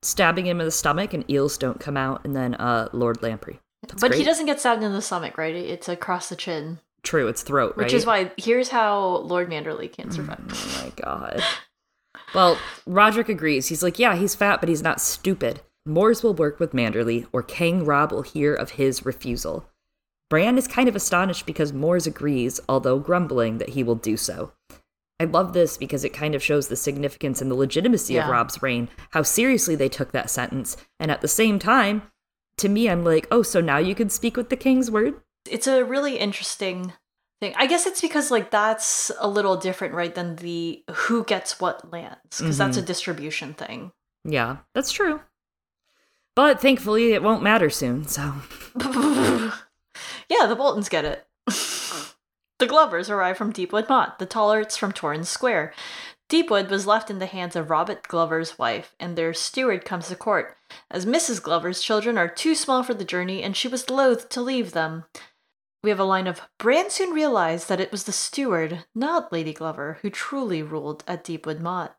Stabbing 0.02 0.46
him 0.46 0.60
in 0.60 0.66
the 0.66 0.72
stomach 0.72 1.14
and 1.14 1.30
eels 1.30 1.58
don't 1.58 1.80
come 1.80 1.96
out, 1.96 2.24
and 2.24 2.34
then 2.34 2.54
uh, 2.54 2.88
Lord 2.92 3.22
Lamprey. 3.22 3.60
That's 3.82 4.00
But 4.00 4.14
he 4.14 4.24
doesn't 4.24 4.46
get 4.46 4.60
stabbed 4.60 4.82
in 4.82 4.92
the 4.92 5.02
stomach, 5.02 5.38
right? 5.38 5.54
It's 5.54 5.88
across 5.88 6.28
the 6.28 6.36
chin, 6.36 6.80
True, 7.02 7.28
it's 7.28 7.42
throat, 7.42 7.74
right? 7.76 7.84
which 7.84 7.94
is 7.94 8.04
why 8.04 8.30
here's 8.36 8.68
how 8.68 9.18
Lord 9.18 9.48
Manderley 9.48 9.90
can 9.90 10.10
survive. 10.10 10.40
Oh 10.50 10.82
my 10.84 10.92
god. 11.02 11.42
Well, 12.34 12.58
Rodrik 12.86 13.28
agrees. 13.28 13.68
He's 13.68 13.82
like, 13.82 13.98
yeah, 13.98 14.16
he's 14.16 14.34
fat, 14.34 14.60
but 14.60 14.68
he's 14.68 14.82
not 14.82 15.00
stupid. 15.00 15.60
Mors 15.86 16.22
will 16.22 16.34
work 16.34 16.60
with 16.60 16.72
Manderley, 16.72 17.26
or 17.32 17.42
King 17.42 17.84
Robb 17.84 18.12
will 18.12 18.22
hear 18.22 18.54
of 18.54 18.72
his 18.72 19.04
refusal. 19.06 19.66
Bran 20.28 20.58
is 20.58 20.68
kind 20.68 20.88
of 20.88 20.94
astonished 20.94 21.46
because 21.46 21.72
Mors 21.72 22.06
agrees, 22.06 22.60
although 22.68 22.98
grumbling 22.98 23.58
that 23.58 23.70
he 23.70 23.82
will 23.82 23.94
do 23.96 24.16
so. 24.16 24.52
I 25.18 25.24
love 25.24 25.52
this 25.52 25.76
because 25.76 26.04
it 26.04 26.12
kind 26.14 26.34
of 26.34 26.42
shows 26.42 26.68
the 26.68 26.76
significance 26.76 27.42
and 27.42 27.50
the 27.50 27.54
legitimacy 27.56 28.16
of 28.16 28.28
Robb's 28.28 28.62
reign, 28.62 28.88
how 29.10 29.22
seriously 29.22 29.74
they 29.74 29.88
took 29.88 30.12
that 30.12 30.30
sentence. 30.30 30.76
And 30.98 31.10
at 31.10 31.20
the 31.20 31.28
same 31.28 31.58
time, 31.58 32.02
to 32.58 32.68
me, 32.68 32.88
I'm 32.88 33.04
like, 33.04 33.26
oh, 33.30 33.42
so 33.42 33.60
now 33.60 33.78
you 33.78 33.94
can 33.94 34.08
speak 34.08 34.36
with 34.36 34.48
the 34.50 34.56
king's 34.56 34.90
word? 34.90 35.14
It's 35.50 35.66
a 35.66 35.84
really 35.84 36.16
interesting 36.18 36.92
thing. 37.40 37.54
I 37.56 37.66
guess 37.66 37.86
it's 37.86 38.00
because 38.00 38.30
like 38.30 38.50
that's 38.50 39.10
a 39.18 39.28
little 39.28 39.56
different, 39.56 39.94
right, 39.94 40.14
than 40.14 40.36
the 40.36 40.84
who 40.90 41.24
gets 41.24 41.60
what 41.60 41.90
lands, 41.92 42.38
because 42.38 42.56
that's 42.58 42.76
Mm-hmm. 42.76 42.84
a 42.84 42.86
distribution 42.86 43.54
thing. 43.54 43.92
Yeah, 44.24 44.58
that's 44.74 44.92
true. 44.92 45.20
But 46.40 46.58
thankfully, 46.58 47.12
it 47.12 47.22
won't 47.22 47.42
matter 47.42 47.68
soon, 47.68 48.08
so. 48.08 48.22
yeah, 48.80 50.46
the 50.46 50.56
Boltons 50.56 50.88
get 50.88 51.04
it. 51.04 51.26
the 51.46 52.66
Glovers 52.66 53.10
arrive 53.10 53.36
from 53.36 53.52
Deepwood 53.52 53.90
Motte, 53.90 54.18
the 54.18 54.26
Tallharts 54.26 54.78
from 54.78 54.90
Torrhen's 54.90 55.28
Square. 55.28 55.74
Deepwood 56.30 56.70
was 56.70 56.86
left 56.86 57.10
in 57.10 57.18
the 57.18 57.26
hands 57.26 57.56
of 57.56 57.68
Robert 57.68 58.08
Glover's 58.08 58.58
wife, 58.58 58.94
and 58.98 59.16
their 59.16 59.34
steward 59.34 59.84
comes 59.84 60.08
to 60.08 60.16
court, 60.16 60.56
as 60.90 61.04
Mrs. 61.04 61.42
Glover's 61.42 61.82
children 61.82 62.16
are 62.16 62.26
too 62.26 62.54
small 62.54 62.82
for 62.82 62.94
the 62.94 63.04
journey 63.04 63.42
and 63.42 63.54
she 63.54 63.68
was 63.68 63.90
loath 63.90 64.30
to 64.30 64.40
leave 64.40 64.72
them. 64.72 65.04
We 65.84 65.90
have 65.90 66.00
a 66.00 66.04
line 66.04 66.26
of 66.26 66.40
Bran 66.58 66.88
soon 66.88 67.10
realized 67.10 67.68
that 67.68 67.80
it 67.80 67.92
was 67.92 68.04
the 68.04 68.12
steward, 68.12 68.86
not 68.94 69.30
Lady 69.30 69.52
Glover, 69.52 69.98
who 70.00 70.08
truly 70.08 70.62
ruled 70.62 71.04
at 71.06 71.22
Deepwood 71.22 71.60
Motte. 71.60 71.94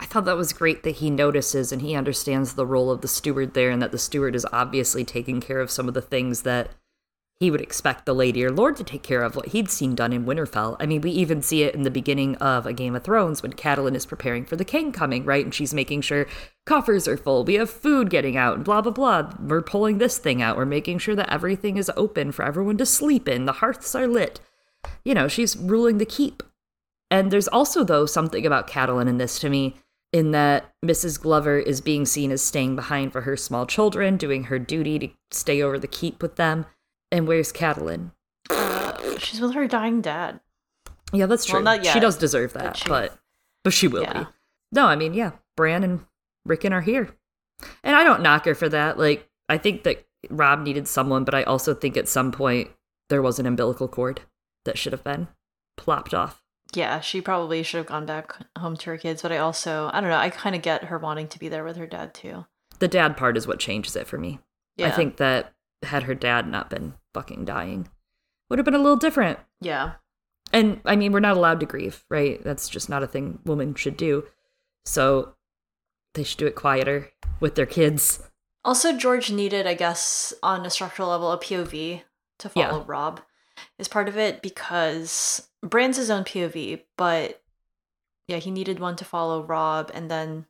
I 0.00 0.06
thought 0.06 0.24
that 0.24 0.36
was 0.36 0.52
great 0.52 0.82
that 0.82 0.96
he 0.96 1.10
notices 1.10 1.72
and 1.72 1.80
he 1.80 1.94
understands 1.94 2.54
the 2.54 2.66
role 2.66 2.90
of 2.90 3.00
the 3.00 3.08
steward 3.08 3.54
there, 3.54 3.70
and 3.70 3.80
that 3.80 3.92
the 3.92 3.98
steward 3.98 4.34
is 4.34 4.46
obviously 4.52 5.04
taking 5.04 5.40
care 5.40 5.60
of 5.60 5.70
some 5.70 5.88
of 5.88 5.94
the 5.94 6.02
things 6.02 6.42
that 6.42 6.70
he 7.40 7.50
would 7.50 7.60
expect 7.60 8.06
the 8.06 8.14
lady 8.14 8.44
or 8.44 8.50
lord 8.50 8.76
to 8.76 8.84
take 8.84 9.02
care 9.02 9.22
of, 9.22 9.34
what 9.34 9.48
he'd 9.48 9.68
seen 9.68 9.96
done 9.96 10.12
in 10.12 10.24
Winterfell. 10.24 10.76
I 10.78 10.86
mean, 10.86 11.00
we 11.00 11.10
even 11.10 11.42
see 11.42 11.64
it 11.64 11.74
in 11.74 11.82
the 11.82 11.90
beginning 11.90 12.36
of 12.36 12.64
A 12.64 12.72
Game 12.72 12.94
of 12.94 13.02
Thrones 13.02 13.42
when 13.42 13.52
Catelyn 13.52 13.96
is 13.96 14.06
preparing 14.06 14.44
for 14.44 14.54
the 14.54 14.64
king 14.64 14.92
coming, 14.92 15.24
right? 15.24 15.44
And 15.44 15.52
she's 15.52 15.74
making 15.74 16.02
sure 16.02 16.28
coffers 16.64 17.08
are 17.08 17.16
full, 17.16 17.44
we 17.44 17.54
have 17.54 17.70
food 17.70 18.08
getting 18.08 18.36
out, 18.36 18.54
and 18.56 18.64
blah, 18.64 18.80
blah, 18.80 18.92
blah. 18.92 19.32
We're 19.40 19.62
pulling 19.62 19.98
this 19.98 20.18
thing 20.18 20.42
out, 20.42 20.56
we're 20.56 20.64
making 20.64 20.98
sure 20.98 21.16
that 21.16 21.32
everything 21.32 21.76
is 21.76 21.90
open 21.96 22.30
for 22.30 22.44
everyone 22.44 22.78
to 22.78 22.86
sleep 22.86 23.28
in, 23.28 23.46
the 23.46 23.52
hearths 23.52 23.94
are 23.96 24.06
lit. 24.06 24.38
You 25.04 25.14
know, 25.14 25.26
she's 25.26 25.56
ruling 25.56 25.98
the 25.98 26.06
keep. 26.06 26.42
And 27.10 27.30
there's 27.30 27.48
also, 27.48 27.84
though, 27.84 28.06
something 28.06 28.46
about 28.46 28.68
Catelyn 28.68 29.08
in 29.08 29.18
this 29.18 29.38
to 29.40 29.50
me, 29.50 29.76
in 30.14 30.30
that 30.30 30.72
Mrs. 30.86 31.20
Glover 31.20 31.58
is 31.58 31.80
being 31.80 32.06
seen 32.06 32.30
as 32.30 32.40
staying 32.40 32.76
behind 32.76 33.12
for 33.12 33.22
her 33.22 33.36
small 33.36 33.66
children, 33.66 34.16
doing 34.16 34.44
her 34.44 34.60
duty 34.60 34.96
to 35.00 35.08
stay 35.32 35.60
over 35.60 35.76
the 35.76 35.88
keep 35.88 36.22
with 36.22 36.36
them. 36.36 36.66
And 37.10 37.26
where's 37.26 37.52
Catelyn? 37.52 38.12
She's 39.18 39.40
with 39.40 39.54
her 39.54 39.66
dying 39.66 40.00
dad. 40.00 40.38
Yeah, 41.12 41.26
that's 41.26 41.48
Well, 41.52 41.60
true. 41.60 41.64
not 41.64 41.84
She 41.84 41.98
does 41.98 42.16
deserve 42.16 42.52
but 42.52 42.62
that, 42.62 42.76
she- 42.76 42.88
but 42.88 43.18
but 43.64 43.72
she 43.72 43.88
will 43.88 44.02
Yeah. 44.02 44.22
be. 44.24 44.28
No, 44.70 44.86
I 44.86 44.94
mean, 44.94 45.14
yeah, 45.14 45.32
Bran 45.56 45.82
and 45.82 46.04
Rickon 46.44 46.72
are 46.72 46.80
here, 46.82 47.08
and 47.82 47.96
I 47.96 48.04
don't 48.04 48.22
knock 48.22 48.44
her 48.44 48.54
for 48.54 48.68
that. 48.68 48.98
Like, 48.98 49.28
I 49.48 49.58
think 49.58 49.82
that 49.82 50.06
Robb 50.30 50.60
needed 50.60 50.86
someone, 50.86 51.24
but 51.24 51.34
I 51.34 51.42
also 51.42 51.74
think 51.74 51.96
at 51.96 52.08
some 52.08 52.30
point 52.30 52.70
there 53.08 53.22
was 53.22 53.38
an 53.40 53.46
umbilical 53.46 53.88
cord 53.88 54.20
that 54.64 54.78
should 54.78 54.92
have 54.92 55.02
been 55.02 55.26
plopped 55.76 56.14
off. 56.14 56.42
Yeah, 56.74 57.00
she 57.00 57.20
probably 57.20 57.62
should 57.62 57.78
have 57.78 57.86
gone 57.86 58.06
back 58.06 58.34
home 58.58 58.76
to 58.78 58.90
her 58.90 58.98
kids, 58.98 59.22
but 59.22 59.32
I 59.32 59.38
also, 59.38 59.90
I 59.92 60.00
don't 60.00 60.10
know, 60.10 60.16
I 60.16 60.30
kind 60.30 60.56
of 60.56 60.62
get 60.62 60.84
her 60.84 60.98
wanting 60.98 61.28
to 61.28 61.38
be 61.38 61.48
there 61.48 61.64
with 61.64 61.76
her 61.76 61.86
dad 61.86 62.14
too. 62.14 62.46
The 62.80 62.88
dad 62.88 63.16
part 63.16 63.36
is 63.36 63.46
what 63.46 63.60
changes 63.60 63.94
it 63.96 64.06
for 64.06 64.18
me. 64.18 64.40
Yeah. 64.76 64.88
I 64.88 64.90
think 64.90 65.18
that 65.18 65.54
had 65.84 66.04
her 66.04 66.14
dad 66.14 66.48
not 66.48 66.70
been 66.70 66.94
fucking 67.12 67.44
dying, 67.44 67.88
would 68.50 68.58
have 68.58 68.64
been 68.64 68.74
a 68.74 68.78
little 68.78 68.96
different. 68.96 69.38
Yeah. 69.60 69.92
And 70.52 70.80
I 70.84 70.96
mean, 70.96 71.12
we're 71.12 71.20
not 71.20 71.36
allowed 71.36 71.60
to 71.60 71.66
grieve, 71.66 72.04
right? 72.10 72.42
That's 72.42 72.68
just 72.68 72.88
not 72.88 73.02
a 73.02 73.06
thing 73.06 73.38
women 73.44 73.74
should 73.74 73.96
do. 73.96 74.24
So 74.84 75.34
they 76.14 76.24
should 76.24 76.38
do 76.38 76.46
it 76.46 76.54
quieter 76.54 77.10
with 77.40 77.54
their 77.54 77.66
kids. 77.66 78.22
Also, 78.64 78.96
George 78.96 79.30
needed, 79.30 79.66
I 79.66 79.74
guess, 79.74 80.32
on 80.42 80.64
a 80.64 80.70
structural 80.70 81.08
level, 81.10 81.30
a 81.30 81.38
POV 81.38 82.02
to 82.38 82.50
Yeah. 82.54 82.70
follow 82.70 82.84
Robb 82.84 83.20
is 83.78 83.88
part 83.88 84.08
of 84.08 84.16
it 84.16 84.42
because 84.42 85.48
Bran's 85.62 85.96
his 85.96 86.10
own 86.10 86.24
POV, 86.24 86.82
but 86.96 87.42
yeah, 88.26 88.38
he 88.38 88.50
needed 88.50 88.80
one 88.80 88.96
to 88.96 89.04
follow 89.04 89.42
Robb. 89.42 89.90
And 89.94 90.10
then 90.10 90.46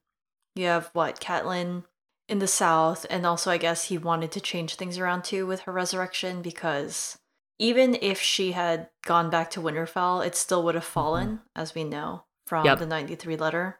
you 0.54 0.66
have 0.66 0.90
what, 0.92 1.20
Catelyn 1.20 1.84
in 2.28 2.38
the 2.38 2.46
South. 2.46 3.06
And 3.10 3.26
also, 3.26 3.50
I 3.50 3.58
guess 3.58 3.84
he 3.84 3.98
wanted 3.98 4.32
to 4.32 4.40
change 4.40 4.74
things 4.76 4.98
around 4.98 5.24
too 5.24 5.46
with 5.46 5.60
her 5.60 5.72
resurrection 5.72 6.42
because 6.42 7.18
even 7.58 7.96
if 8.00 8.20
she 8.20 8.52
had 8.52 8.88
gone 9.04 9.30
back 9.30 9.50
to 9.50 9.60
Winterfell, 9.60 10.26
it 10.26 10.36
still 10.36 10.62
would 10.64 10.74
have 10.74 10.84
mm-hmm. 10.84 10.92
fallen, 10.92 11.40
as 11.54 11.74
we 11.74 11.84
know 11.84 12.24
from 12.46 12.64
Yep. 12.64 12.78
the 12.78 12.86
93 12.86 13.36
letter. 13.36 13.78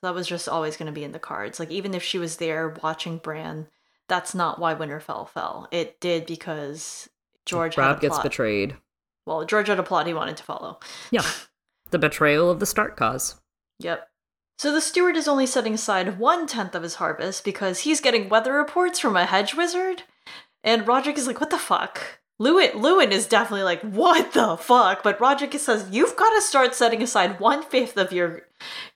So 0.00 0.08
that 0.08 0.14
was 0.14 0.26
just 0.28 0.48
always 0.48 0.76
going 0.76 0.86
to 0.86 0.92
be 0.92 1.04
in 1.04 1.12
the 1.12 1.18
cards. 1.18 1.58
Like, 1.58 1.70
even 1.70 1.94
if 1.94 2.02
she 2.02 2.18
was 2.18 2.36
there 2.36 2.76
watching 2.82 3.18
Bran, 3.18 3.68
that's 4.08 4.34
not 4.34 4.58
why 4.58 4.74
Winterfell 4.74 5.28
fell. 5.28 5.68
It 5.70 6.00
did 6.00 6.26
because 6.26 7.08
George 7.46 7.74
had 7.74 7.82
Robb 7.82 7.98
a 7.98 8.00
gets 8.00 8.14
plot. 8.14 8.22
betrayed. 8.24 8.76
Well, 9.26 9.44
George 9.44 9.68
had 9.68 9.78
a 9.78 9.82
plot 9.82 10.06
he 10.06 10.14
wanted 10.14 10.36
to 10.36 10.42
follow. 10.42 10.78
Yeah. 11.10 11.26
The 11.90 11.98
betrayal 11.98 12.50
of 12.50 12.60
the 12.60 12.66
Stark 12.66 12.96
cause. 12.96 13.36
Yep. 13.78 14.08
So 14.58 14.72
the 14.72 14.80
steward 14.80 15.16
is 15.16 15.28
only 15.28 15.46
setting 15.46 15.74
aside 15.74 16.18
one 16.18 16.46
tenth 16.46 16.74
of 16.74 16.82
his 16.82 16.96
harvest 16.96 17.44
because 17.44 17.80
he's 17.80 18.00
getting 18.00 18.28
weather 18.28 18.52
reports 18.52 18.98
from 18.98 19.16
a 19.16 19.26
hedge 19.26 19.54
wizard. 19.54 20.04
And 20.62 20.86
Rodrik 20.86 21.18
is 21.18 21.26
like, 21.26 21.40
what 21.40 21.50
the 21.50 21.58
fuck? 21.58 22.20
Luwin, 22.40 22.72
Luwin 22.72 23.10
is 23.10 23.26
definitely 23.26 23.64
like, 23.64 23.80
what 23.82 24.32
the 24.32 24.56
fuck? 24.56 25.02
But 25.02 25.18
Rodrik 25.18 25.58
says, 25.58 25.88
you've 25.90 26.16
got 26.16 26.34
to 26.34 26.40
start 26.40 26.74
setting 26.74 27.02
aside 27.02 27.38
one 27.38 27.62
fifth 27.62 27.96
of 27.96 28.12
your 28.12 28.42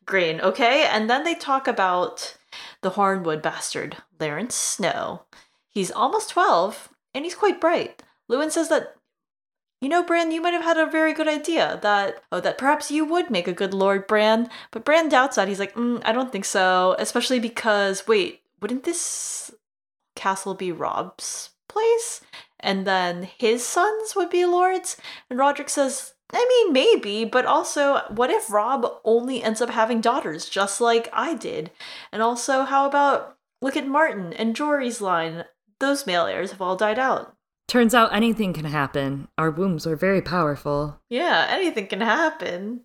grain, 0.07 0.41
okay? 0.41 0.87
And 0.87 1.09
then 1.09 1.25
they 1.25 1.35
talk 1.35 1.69
about 1.69 2.37
the 2.83 2.93
Hornwood 2.93 3.43
bastard, 3.43 3.99
Larence 4.19 4.55
Snow. 4.55 5.23
He's 5.69 5.91
almost 5.91 6.31
12, 6.31 6.89
and 7.15 7.25
he's 7.25 7.35
quite 7.35 7.61
bright. 7.61 8.03
Luwin 8.31 8.51
says 8.51 8.69
that 8.69 8.95
you 9.81 9.89
know, 9.89 10.03
Bran, 10.03 10.33
you 10.33 10.43
might 10.43 10.55
have 10.55 10.65
had 10.65 10.77
a 10.77 10.91
very 10.91 11.15
good 11.15 11.29
idea 11.29 11.79
that 11.83 12.21
oh, 12.33 12.41
that 12.41 12.59
perhaps 12.59 12.91
you 12.91 13.05
would 13.05 13.31
make 13.31 13.47
a 13.47 13.53
good 13.53 13.73
Lord 13.73 14.09
Bran. 14.09 14.51
But 14.73 14.85
Bran 14.85 15.09
doubts 15.09 15.37
that. 15.37 15.47
He's 15.47 15.61
like, 15.61 15.75
mm, 15.75 16.03
I 16.05 16.11
don't 16.11 16.33
think 16.33 16.45
so. 16.45 16.97
Especially 16.99 17.39
because, 17.39 18.05
wait, 18.09 18.41
wouldn't 18.61 18.83
this 18.83 19.53
castle 20.17 20.55
be 20.55 20.73
Robb's 20.73 21.51
place? 21.69 22.23
and 22.61 22.87
then 22.87 23.29
his 23.39 23.67
sons 23.67 24.15
would 24.17 24.31
be 24.31 24.45
lords. 24.45 24.97
And 25.31 25.39
Rodrik 25.39 25.69
says, 25.69 26.15
I 26.33 26.45
mean, 26.49 26.73
maybe, 26.73 27.25
but 27.25 27.47
also, 27.47 28.03
what 28.09 28.31
if 28.31 28.51
Robb 28.51 28.87
only 29.05 29.43
ends 29.43 29.61
up 29.61 29.71
having 29.71 30.01
daughters, 30.01 30.49
just 30.49 30.81
like 30.81 31.09
I 31.13 31.35
did? 31.35 31.71
And 32.13 32.21
also, 32.21 32.65
how 32.65 32.87
about 32.87 33.37
look 33.63 33.77
at 33.77 33.87
Martyn 33.87 34.33
and 34.33 34.55
Jory's 34.55 35.01
line? 35.01 35.45
Those 35.81 36.07
male 36.07 36.27
heirs 36.27 36.51
have 36.51 36.61
all 36.61 36.77
died 36.77 36.99
out. 36.99 37.35
Turns 37.69 37.95
out 37.95 38.15
anything 38.15 38.53
can 38.55 38.65
happen. 38.65 39.29
Our 39.37 39.51
wombs 39.51 39.87
are 39.87 39.95
very 39.97 40.23
powerful. 40.23 40.99
Yeah, 41.11 41.47
anything 41.51 41.87
can 41.87 42.01
happen. 42.01 42.81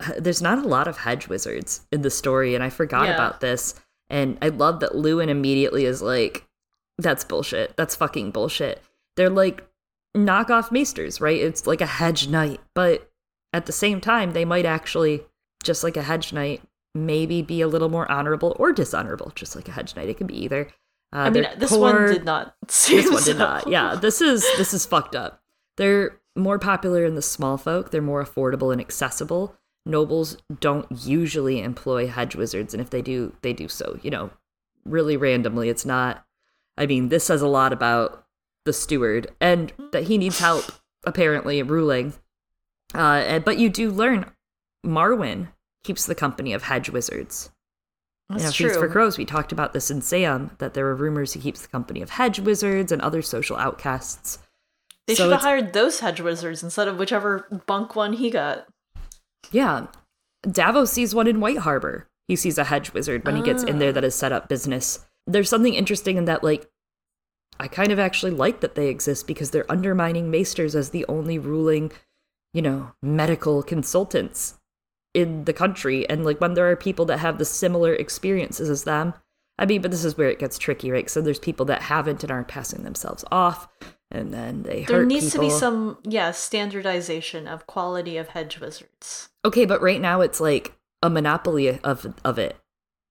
There's 0.18 0.40
not 0.40 0.58
a 0.64 0.68
lot 0.68 0.88
of 0.88 0.98
hedge 0.98 1.28
wizards 1.28 1.82
in 1.92 2.02
the 2.02 2.10
story, 2.10 2.54
and 2.54 2.62
I 2.64 2.70
forgot 2.70 3.06
Yeah. 3.08 3.14
about 3.14 3.40
this. 3.40 3.74
And 4.08 4.38
I 4.40 4.48
love 4.48 4.80
that 4.80 4.92
Luwin 4.92 5.28
immediately 5.28 5.84
is 5.84 6.00
like, 6.02 6.46
that's 6.98 7.24
bullshit. 7.24 7.76
That's 7.76 7.94
fucking 7.96 8.30
bullshit. 8.30 8.82
They're 9.16 9.30
like 9.30 9.66
knockoff 10.16 10.70
maesters, 10.72 11.20
right? 11.20 11.40
It's 11.40 11.66
like 11.66 11.80
a 11.80 11.86
hedge 11.86 12.28
knight, 12.28 12.60
but 12.74 13.10
at 13.52 13.66
the 13.66 13.72
same 13.72 14.00
time, 14.00 14.32
they 14.32 14.44
might 14.44 14.66
actually, 14.66 15.22
just 15.62 15.82
like 15.84 15.96
a 15.96 16.02
hedge 16.02 16.32
knight, 16.32 16.62
maybe 16.94 17.42
be 17.42 17.60
a 17.60 17.68
little 17.68 17.88
more 17.88 18.10
honorable 18.10 18.56
or 18.58 18.72
dishonorable, 18.72 19.32
just 19.34 19.54
like 19.56 19.68
a 19.68 19.72
hedge 19.72 19.94
knight. 19.96 20.08
It 20.08 20.16
can 20.18 20.26
be 20.26 20.40
either. 20.44 20.68
Uh, 21.12 21.18
I 21.18 21.30
mean, 21.30 21.46
this 21.58 21.70
poor- 21.70 21.80
one 21.80 22.12
did 22.12 22.24
not. 22.24 22.54
This 22.66 23.10
one 23.10 23.22
did 23.24 23.36
so. 23.36 23.38
not. 23.38 23.66
Yeah, 23.68 23.94
this 24.00 24.20
is 24.20 24.42
this 24.56 24.72
is 24.72 24.86
fucked 24.86 25.14
up. 25.16 25.42
They're 25.76 26.20
more 26.36 26.58
popular 26.58 27.04
in 27.04 27.14
the 27.16 27.22
small 27.22 27.56
folk. 27.58 27.90
They're 27.90 28.00
more 28.02 28.24
affordable 28.24 28.72
and 28.72 28.80
accessible. 28.80 29.56
Nobles 29.86 30.36
don't 30.60 30.86
usually 31.04 31.60
employ 31.60 32.06
hedge 32.06 32.36
wizards, 32.36 32.74
and 32.74 32.80
if 32.80 32.90
they 32.90 33.02
do, 33.02 33.34
they 33.42 33.52
do 33.52 33.66
so, 33.66 33.98
you 34.02 34.10
know, 34.10 34.30
really 34.84 35.16
randomly. 35.16 35.68
It's 35.68 35.86
not. 35.86 36.24
I 36.76 36.86
mean, 36.86 37.08
this 37.08 37.24
says 37.24 37.42
a 37.42 37.48
lot 37.48 37.72
about 37.72 38.24
the 38.64 38.72
steward 38.72 39.28
and 39.40 39.72
that 39.92 40.04
he 40.04 40.18
needs 40.18 40.38
help 40.38 40.64
apparently 41.04 41.62
ruling. 41.62 42.12
Uh, 42.94 43.38
but 43.38 43.58
you 43.58 43.68
do 43.68 43.90
learn 43.90 44.30
Marwyn 44.84 45.48
keeps 45.82 46.06
the 46.06 46.14
company 46.14 46.52
of 46.52 46.64
hedge 46.64 46.90
wizards. 46.90 47.50
That's 48.30 48.58
you 48.60 48.66
know. 48.66 48.70
Feast 48.72 48.80
for 48.80 48.88
Crows, 48.88 49.18
we 49.18 49.24
talked 49.24 49.52
about 49.52 49.72
this 49.72 49.90
in 49.90 50.00
Sam, 50.02 50.52
that 50.58 50.74
there 50.74 50.84
were 50.84 50.94
rumors 50.94 51.32
he 51.32 51.40
keeps 51.40 51.62
the 51.62 51.68
company 51.68 52.00
of 52.00 52.10
hedge 52.10 52.38
wizards 52.40 52.92
and 52.92 53.02
other 53.02 53.22
social 53.22 53.56
outcasts. 53.56 54.38
They 55.06 55.14
So 55.14 55.24
should 55.24 55.32
have 55.32 55.40
hired 55.42 55.72
those 55.72 56.00
hedge 56.00 56.20
wizards 56.20 56.62
instead 56.62 56.86
of 56.86 56.96
whichever 56.98 57.62
bunk 57.66 57.96
one 57.96 58.12
he 58.12 58.30
got. 58.30 58.66
Yeah. 59.50 59.86
Davos 60.48 60.92
sees 60.92 61.14
one 61.14 61.26
in 61.26 61.40
White 61.40 61.58
Harbor. 61.58 62.08
He 62.28 62.36
sees 62.36 62.58
a 62.58 62.64
hedge 62.64 62.92
wizard 62.92 63.24
when 63.26 63.34
he 63.36 63.42
gets 63.42 63.64
in 63.64 63.76
Ah. 63.76 63.78
there 63.80 63.92
that 63.92 64.04
has 64.04 64.14
set 64.14 64.30
up 64.30 64.48
business. 64.48 65.00
There's 65.26 65.48
something 65.48 65.74
interesting 65.74 66.16
in 66.16 66.26
that, 66.26 66.44
like, 66.44 66.70
I 67.58 67.66
kind 67.66 67.90
of 67.90 67.98
actually 67.98 68.30
like 68.30 68.60
that 68.60 68.76
they 68.76 68.86
exist 68.86 69.26
because 69.26 69.50
they're 69.50 69.70
undermining 69.70 70.30
maesters 70.30 70.76
as 70.76 70.90
the 70.90 71.04
only 71.08 71.38
ruling, 71.38 71.90
you 72.54 72.62
know, 72.62 72.92
medical 73.02 73.62
consultants 73.64 74.54
in 75.14 75.44
the 75.44 75.52
country. 75.52 76.08
And, 76.08 76.24
like, 76.24 76.40
when 76.40 76.54
there 76.54 76.70
are 76.70 76.76
people 76.76 77.04
that 77.06 77.18
have 77.18 77.38
the 77.38 77.44
similar 77.44 77.94
experiences 77.94 78.70
as 78.70 78.84
them, 78.84 79.14
I 79.58 79.66
mean, 79.66 79.82
but 79.82 79.90
this 79.90 80.04
is 80.04 80.16
where 80.16 80.30
it 80.30 80.38
gets 80.38 80.58
tricky, 80.58 80.90
right? 80.90 81.08
So 81.10 81.20
there's 81.20 81.38
people 81.38 81.66
that 81.66 81.82
haven't 81.82 82.22
and 82.22 82.30
aren't 82.30 82.48
passing 82.48 82.82
themselves 82.82 83.24
off, 83.30 83.68
and 84.10 84.32
then 84.32 84.62
they 84.62 84.84
There 84.84 85.04
needs 85.04 85.32
to 85.32 85.38
be 85.38 85.50
some, 85.50 85.98
yeah, 86.02 86.30
standardization 86.30 87.46
of 87.46 87.66
quality 87.66 88.16
of 88.16 88.28
hedge 88.28 88.58
wizards. 88.58 89.28
Okay, 89.44 89.66
but 89.66 89.82
right 89.82 90.00
now 90.00 90.22
it's 90.22 90.40
like 90.40 90.72
a 91.02 91.10
monopoly 91.10 91.78
of 91.80 92.14
of 92.24 92.38
it. 92.38 92.56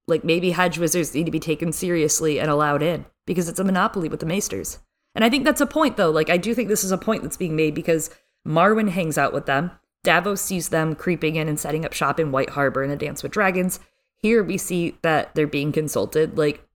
Like 0.07 0.23
maybe 0.23 0.51
hedge 0.51 0.79
wizards 0.79 1.13
need 1.13 1.25
to 1.25 1.31
be 1.31 1.39
taken 1.39 1.71
seriously 1.71 2.39
and 2.39 2.49
allowed 2.49 2.81
in 2.81 3.05
because 3.27 3.47
it's 3.47 3.59
a 3.59 3.63
monopoly 3.63 4.09
with 4.09 4.19
the 4.19 4.25
maesters. 4.25 4.79
And 5.15 5.23
I 5.23 5.29
think 5.29 5.45
that's 5.45 5.61
a 5.61 5.67
point 5.67 5.97
though. 5.97 6.09
Like 6.09 6.29
I 6.29 6.37
do 6.37 6.53
think 6.53 6.67
this 6.67 6.83
is 6.83 6.91
a 6.91 6.97
point 6.97 7.23
that's 7.23 7.37
being 7.37 7.55
made 7.55 7.75
because 7.75 8.09
Marwyn 8.47 8.89
hangs 8.89 9.17
out 9.17 9.33
with 9.33 9.45
them. 9.45 9.71
Davos 10.03 10.41
sees 10.41 10.69
them 10.69 10.95
creeping 10.95 11.35
in 11.35 11.47
and 11.47 11.59
setting 11.59 11.85
up 11.85 11.93
shop 11.93 12.19
in 12.19 12.31
White 12.31 12.51
Harbor 12.51 12.83
in 12.83 12.91
a 12.91 12.95
Dance 12.95 13.21
with 13.23 13.31
Dragons. 13.31 13.79
Here 14.17 14.43
we 14.43 14.57
see 14.57 14.97
that 15.01 15.33
they're 15.35 15.47
being 15.47 15.71
consulted. 15.71 16.37
Like, 16.37 16.65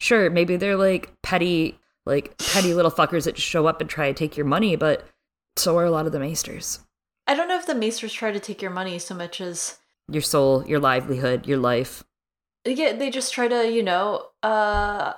sure, 0.00 0.28
maybe 0.30 0.56
they're 0.56 0.76
like 0.76 1.12
petty, 1.22 1.78
like 2.06 2.36
petty 2.38 2.74
little 2.74 2.90
fuckers 2.90 3.24
that 3.24 3.36
just 3.36 3.46
show 3.48 3.66
up 3.66 3.80
and 3.80 3.88
try 3.88 4.08
to 4.08 4.14
take 4.14 4.36
your 4.36 4.46
money, 4.46 4.76
but 4.76 5.06
so 5.56 5.76
are 5.78 5.84
a 5.84 5.90
lot 5.90 6.06
of 6.06 6.12
the 6.12 6.18
maesters. 6.20 6.80
I 7.26 7.34
don't 7.34 7.48
know 7.48 7.58
if 7.58 7.66
the 7.66 7.74
maesters 7.74 8.12
try 8.12 8.32
to 8.32 8.40
take 8.40 8.60
your 8.60 8.70
money 8.70 8.98
so 8.98 9.14
much 9.14 9.40
as 9.40 9.78
Your 10.08 10.22
soul, 10.22 10.66
your 10.66 10.78
livelihood, 10.80 11.46
your 11.46 11.58
life. 11.58 12.04
yeah, 12.66 12.92
they 12.92 13.08
just 13.10 13.32
try 13.32 13.48
to, 13.48 13.70
you 13.70 13.82
know, 13.82 14.28
uh 14.42 15.14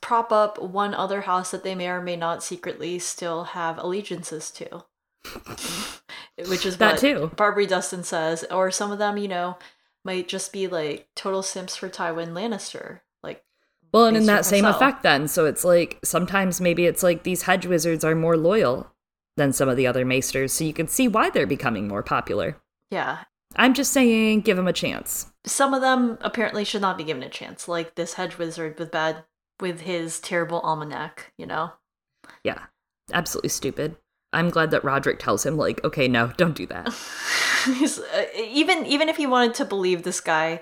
prop 0.00 0.32
up 0.32 0.60
one 0.60 0.94
other 0.94 1.20
house 1.22 1.50
that 1.50 1.62
they 1.62 1.74
may 1.74 1.88
or 1.88 2.00
may 2.00 2.16
not 2.16 2.42
secretly 2.42 2.98
still 2.98 3.44
have 3.44 3.76
allegiances 3.78 4.50
to. 4.50 4.84
Which 6.36 6.66
is 6.66 6.78
That 6.78 6.98
too. 6.98 7.30
Barbrey 7.36 7.68
Dustin 7.68 8.02
says, 8.02 8.44
or 8.50 8.70
some 8.70 8.90
of 8.90 8.98
them, 8.98 9.16
you 9.16 9.28
know, 9.28 9.58
might 10.04 10.28
just 10.28 10.52
be 10.52 10.66
like 10.66 11.08
total 11.14 11.42
simps 11.42 11.76
for 11.76 11.88
Tywin 11.88 12.32
Lannister. 12.32 13.00
Like 13.22 13.44
Well, 13.92 14.06
and 14.06 14.16
in 14.16 14.26
that 14.26 14.44
same 14.44 14.64
effect, 14.64 15.02
then, 15.02 15.28
so 15.28 15.46
it's 15.46 15.64
like 15.64 15.98
sometimes 16.02 16.60
maybe 16.60 16.86
it's 16.86 17.02
like 17.02 17.22
these 17.22 17.42
hedge 17.42 17.66
wizards 17.66 18.04
are 18.04 18.14
more 18.14 18.36
loyal 18.36 18.90
than 19.36 19.52
some 19.52 19.68
of 19.68 19.76
the 19.76 19.86
other 19.86 20.04
maesters, 20.04 20.52
so 20.52 20.64
you 20.64 20.72
can 20.72 20.88
see 20.88 21.08
why 21.08 21.30
they're 21.30 21.46
becoming 21.46 21.88
more 21.88 22.02
popular. 22.02 22.56
yeah. 22.90 23.24
I'm 23.56 23.74
just 23.74 23.92
saying, 23.92 24.40
give 24.40 24.56
them 24.56 24.66
a 24.66 24.72
chance. 24.72 25.32
Some 25.46 25.74
of 25.74 25.80
them 25.80 26.18
apparently 26.22 26.64
should 26.64 26.80
not 26.80 26.98
be 26.98 27.04
given 27.04 27.22
a 27.22 27.28
chance, 27.28 27.68
like 27.68 27.94
this 27.94 28.14
hedge 28.14 28.36
wizard 28.36 28.78
with 28.80 28.90
bad 28.90 29.24
with 29.60 29.82
his 29.82 30.18
terrible 30.18 30.58
almanac, 30.60 31.32
you 31.38 31.46
know? 31.46 31.72
Yeah, 32.42 32.64
absolutely 33.12 33.50
stupid. 33.50 33.96
I'm 34.34 34.50
glad 34.50 34.70
that 34.72 34.82
Rodrik 34.82 35.18
tells 35.18 35.46
him, 35.46 35.56
like, 35.56 35.82
okay, 35.84 36.08
no, 36.08 36.32
don't 36.36 36.54
do 36.56 36.66
that. 36.66 36.88
Uh, 37.66 38.24
even 38.38 38.84
even 38.84 39.08
if 39.08 39.16
he 39.16 39.26
wanted 39.26 39.54
to 39.54 39.64
believe 39.64 40.02
this 40.02 40.20
guy, 40.20 40.60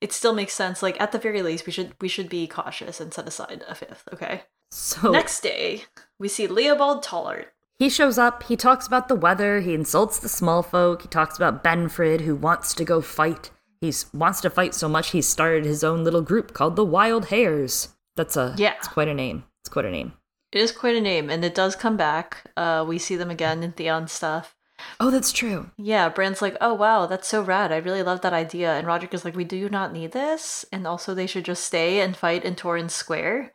it 0.00 0.12
still 0.12 0.32
makes 0.32 0.52
sense. 0.54 0.82
Like 0.84 1.00
at 1.00 1.10
the 1.10 1.18
very 1.18 1.42
least, 1.42 1.66
we 1.66 1.72
should 1.72 1.94
we 2.00 2.06
should 2.08 2.28
be 2.28 2.46
cautious 2.46 3.00
and 3.00 3.12
set 3.12 3.26
aside 3.26 3.64
a 3.68 3.74
fifth. 3.74 4.08
Okay. 4.12 4.42
So 4.70 5.10
Next 5.10 5.40
day, 5.40 5.82
we 6.18 6.28
see 6.28 6.46
Leobald 6.46 7.02
Tallhart. 7.04 7.46
he 7.78 7.88
shows 7.90 8.18
up, 8.18 8.44
he 8.44 8.56
talks 8.56 8.86
about 8.86 9.08
the 9.08 9.14
weather, 9.16 9.60
he 9.60 9.74
insults 9.74 10.18
the 10.20 10.28
small 10.28 10.62
folk, 10.62 11.02
he 11.02 11.08
talks 11.08 11.36
about 11.36 11.62
Benfred, 11.64 12.20
who 12.22 12.34
wants 12.36 12.72
to 12.74 12.84
go 12.84 13.00
fight. 13.00 13.50
He 13.80 13.92
wants 14.12 14.40
to 14.42 14.50
fight 14.50 14.74
so 14.74 14.88
much 14.88 15.10
he 15.10 15.22
started 15.22 15.64
his 15.64 15.82
own 15.84 16.04
little 16.04 16.22
group 16.22 16.54
called 16.54 16.76
the 16.76 16.84
Wild 16.84 17.26
Hares. 17.26 17.88
That's 18.16 18.36
a 18.36 18.54
Yeah. 18.56 18.74
it's 18.78 18.88
quite 18.88 19.08
a 19.08 19.14
name. 19.14 19.44
It's 19.60 19.68
quite 19.68 19.84
a 19.86 19.90
name. 19.90 20.12
It 20.54 20.60
is 20.60 20.70
quite 20.70 20.94
a 20.94 21.00
name, 21.00 21.30
and 21.30 21.44
it 21.44 21.52
does 21.52 21.74
come 21.74 21.96
back. 21.96 22.44
Uh, 22.56 22.84
we 22.86 22.96
see 22.96 23.16
them 23.16 23.28
again 23.28 23.64
in 23.64 23.72
Theon 23.72 24.06
stuff. 24.06 24.54
Oh, 25.00 25.10
that's 25.10 25.32
true. 25.32 25.72
Yeah, 25.76 26.08
Bran's 26.08 26.40
like, 26.40 26.56
oh 26.60 26.74
wow, 26.74 27.06
that's 27.06 27.26
so 27.26 27.42
rad. 27.42 27.72
I 27.72 27.78
really 27.78 28.04
love 28.04 28.20
that 28.20 28.32
idea. 28.32 28.72
And 28.72 28.86
Rodrik 28.86 29.12
is 29.12 29.24
like, 29.24 29.34
we 29.34 29.42
do 29.42 29.68
not 29.68 29.92
need 29.92 30.12
this. 30.12 30.64
And 30.70 30.86
also, 30.86 31.12
they 31.12 31.26
should 31.26 31.44
just 31.44 31.64
stay 31.64 32.00
and 32.00 32.16
fight 32.16 32.44
in 32.44 32.54
Torrhen's 32.54 32.94
Square. 32.94 33.52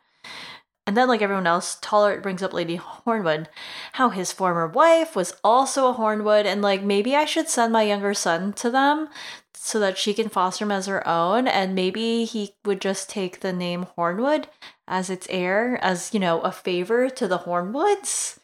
And 0.86 0.94
then, 0.94 1.08
like 1.08 1.22
everyone 1.22 1.46
else, 1.46 1.78
Tallhart 1.80 2.22
brings 2.22 2.42
up 2.42 2.52
Lady 2.52 2.76
Hornwood, 2.76 3.46
how 3.94 4.10
his 4.10 4.30
former 4.30 4.66
wife 4.66 5.16
was 5.16 5.32
also 5.42 5.88
a 5.88 5.94
Hornwood, 5.94 6.44
and 6.44 6.60
like 6.60 6.82
maybe 6.82 7.16
I 7.16 7.24
should 7.24 7.48
send 7.48 7.72
my 7.72 7.82
younger 7.82 8.12
son 8.12 8.52
to 8.54 8.70
them 8.70 9.08
so 9.54 9.80
that 9.80 9.96
she 9.96 10.12
can 10.12 10.28
foster 10.28 10.64
him 10.66 10.72
as 10.72 10.86
her 10.86 11.06
own, 11.08 11.48
and 11.48 11.74
maybe 11.74 12.24
he 12.24 12.56
would 12.66 12.82
just 12.82 13.08
take 13.08 13.40
the 13.40 13.54
name 13.54 13.86
Hornwood 13.96 14.46
as 14.90 15.08
its 15.08 15.26
heir, 15.30 15.78
as 15.80 16.12
you 16.12 16.20
know, 16.20 16.40
a 16.40 16.52
favor 16.52 17.08
to 17.08 17.26
the 17.26 17.38
Hornwoods. 17.38 18.38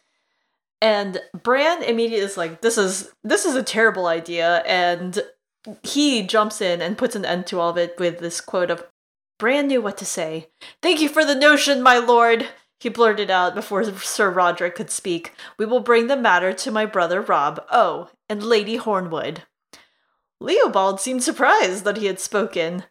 And 0.81 1.21
Bran 1.33 1.83
immediately 1.83 2.25
is 2.25 2.37
like, 2.37 2.61
"This 2.61 2.77
is 2.77 3.11
this 3.23 3.45
is 3.45 3.55
a 3.55 3.61
terrible 3.61 4.07
idea," 4.07 4.63
and 4.65 5.23
he 5.83 6.23
jumps 6.23 6.61
in 6.61 6.81
and 6.81 6.97
puts 6.97 7.15
an 7.15 7.25
end 7.25 7.45
to 7.47 7.59
all 7.59 7.69
of 7.69 7.77
it 7.77 7.99
with 7.99 8.19
this 8.19 8.41
quote 8.41 8.71
of, 8.71 8.87
"Bran 9.37 9.67
knew 9.67 9.81
what 9.81 9.97
to 9.97 10.05
say. 10.05 10.49
Thank 10.81 11.01
you 11.01 11.09
for 11.09 11.25
the 11.25 11.35
notion, 11.35 11.81
my 11.81 11.97
lord." 11.97 12.47
He 12.79 12.89
blurted 12.89 13.31
out 13.31 13.55
before 13.55 13.83
Sir 13.83 14.31
Rodrik 14.31 14.75
could 14.75 14.91
speak. 14.91 15.33
We 15.57 15.65
will 15.65 15.79
bring 15.79 16.07
the 16.07 16.15
matter 16.15 16.53
to 16.53 16.71
my 16.71 16.85
brother 16.85 17.21
Robb. 17.21 17.65
Oh, 17.71 18.09
and 18.29 18.43
Lady 18.43 18.77
Hornwood. 18.77 19.43
Leobald 20.39 20.99
seemed 20.99 21.23
surprised 21.23 21.83
that 21.85 21.97
he 21.97 22.05
had 22.05 22.19
spoken. 22.19 22.85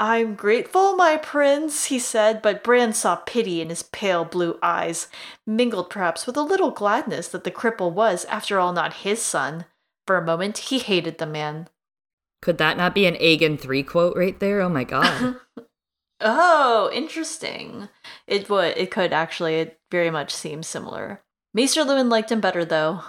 I'm 0.00 0.34
grateful, 0.34 0.96
my 0.96 1.16
prince, 1.16 1.86
he 1.86 1.98
said, 1.98 2.42
but 2.42 2.64
Bran 2.64 2.92
saw 2.92 3.16
pity 3.16 3.60
in 3.60 3.68
his 3.68 3.84
pale 3.84 4.24
blue 4.24 4.58
eyes, 4.62 5.08
mingled 5.46 5.90
perhaps 5.90 6.26
with 6.26 6.36
a 6.36 6.42
little 6.42 6.70
gladness 6.70 7.28
that 7.28 7.44
the 7.44 7.50
cripple 7.50 7.92
was, 7.92 8.24
after 8.24 8.58
all, 8.58 8.72
not 8.72 8.94
his 8.94 9.22
son. 9.22 9.66
For 10.06 10.16
a 10.16 10.24
moment, 10.24 10.58
he 10.58 10.80
hated 10.80 11.18
the 11.18 11.26
man. 11.26 11.68
Could 12.40 12.58
that 12.58 12.76
not 12.76 12.94
be 12.94 13.06
an 13.06 13.14
Aegon 13.14 13.60
3 13.60 13.84
quote 13.84 14.16
right 14.16 14.38
there? 14.40 14.60
Oh 14.60 14.68
my 14.68 14.84
god. 14.84 15.36
Oh, 16.24 16.88
interesting. 16.92 17.88
It 18.28 18.48
would. 18.48 18.76
It 18.76 18.90
could 18.90 19.12
actually. 19.12 19.56
It 19.56 19.80
very 19.90 20.10
much 20.10 20.32
seems 20.32 20.68
similar. 20.68 21.22
Maester 21.52 21.82
Luwin 21.82 22.10
liked 22.10 22.30
him 22.30 22.40
better, 22.40 22.64
though. 22.64 23.02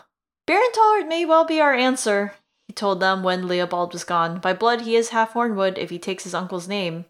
Beren 0.48 0.74
Tallhart 0.74 1.08
may 1.08 1.24
well 1.24 1.46
be 1.46 1.62
our 1.62 1.74
answer, 1.74 2.34
told 2.76 3.00
them 3.00 3.24
when 3.24 3.48
Leobald 3.48 3.94
was 3.94 4.04
gone. 4.04 4.40
By 4.40 4.54
blood, 4.54 4.82
he 4.82 4.96
is 4.96 5.10
half 5.10 5.34
Hornwood 5.34 5.78
if 5.78 5.90
he 5.90 6.00
takes 6.00 6.24
his 6.24 6.34
uncle's 6.34 6.68
name. 6.68 7.06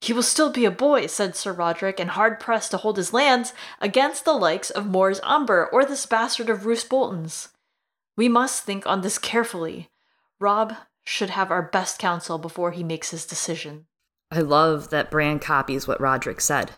He 0.00 0.12
will 0.12 0.22
still 0.22 0.50
be 0.50 0.64
a 0.64 0.70
boy, 0.70 1.06
said 1.06 1.34
Sir 1.34 1.54
Rodrik, 1.54 1.98
and 1.98 2.10
hard 2.10 2.38
pressed 2.38 2.72
to 2.72 2.76
hold 2.76 2.98
his 2.98 3.14
lands 3.14 3.54
against 3.80 4.24
the 4.24 4.34
likes 4.34 4.68
of 4.68 4.86
Mors 4.86 5.20
Umber 5.22 5.66
or 5.72 5.84
this 5.84 6.04
bastard 6.04 6.50
of 6.50 6.66
Roose 6.66 6.84
Bolton's. 6.84 7.48
We 8.16 8.28
must 8.28 8.64
think 8.64 8.86
on 8.86 9.00
this 9.00 9.18
carefully. 9.18 9.88
Robb 10.38 10.74
should 11.04 11.30
have 11.30 11.50
our 11.50 11.62
best 11.62 11.98
counsel 11.98 12.38
before 12.38 12.72
he 12.72 12.84
makes 12.84 13.10
his 13.10 13.26
decision. 13.26 13.86
I 14.30 14.40
love 14.40 14.90
that 14.90 15.10
Bran 15.10 15.38
copies 15.38 15.88
what 15.88 16.00
Rodrik 16.00 16.40
said. 16.40 16.72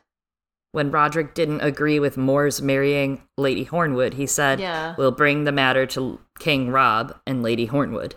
When 0.77 0.93
Rodrik 0.93 1.33
didn't 1.33 1.63
agree 1.63 1.99
with 1.99 2.19
Mors' 2.19 2.61
marrying 2.61 3.23
Lady 3.39 3.65
Hornwood, 3.65 4.13
he 4.13 4.27
said, 4.27 4.61
Yeah. 4.61 4.95
We'll 4.99 5.11
bring 5.11 5.45
the 5.45 5.51
matter 5.53 5.87
to 5.87 6.21
King 6.39 6.69
Robb 6.71 7.19
and 7.27 7.43
Lady 7.43 7.67
Hornwood. 7.67 8.13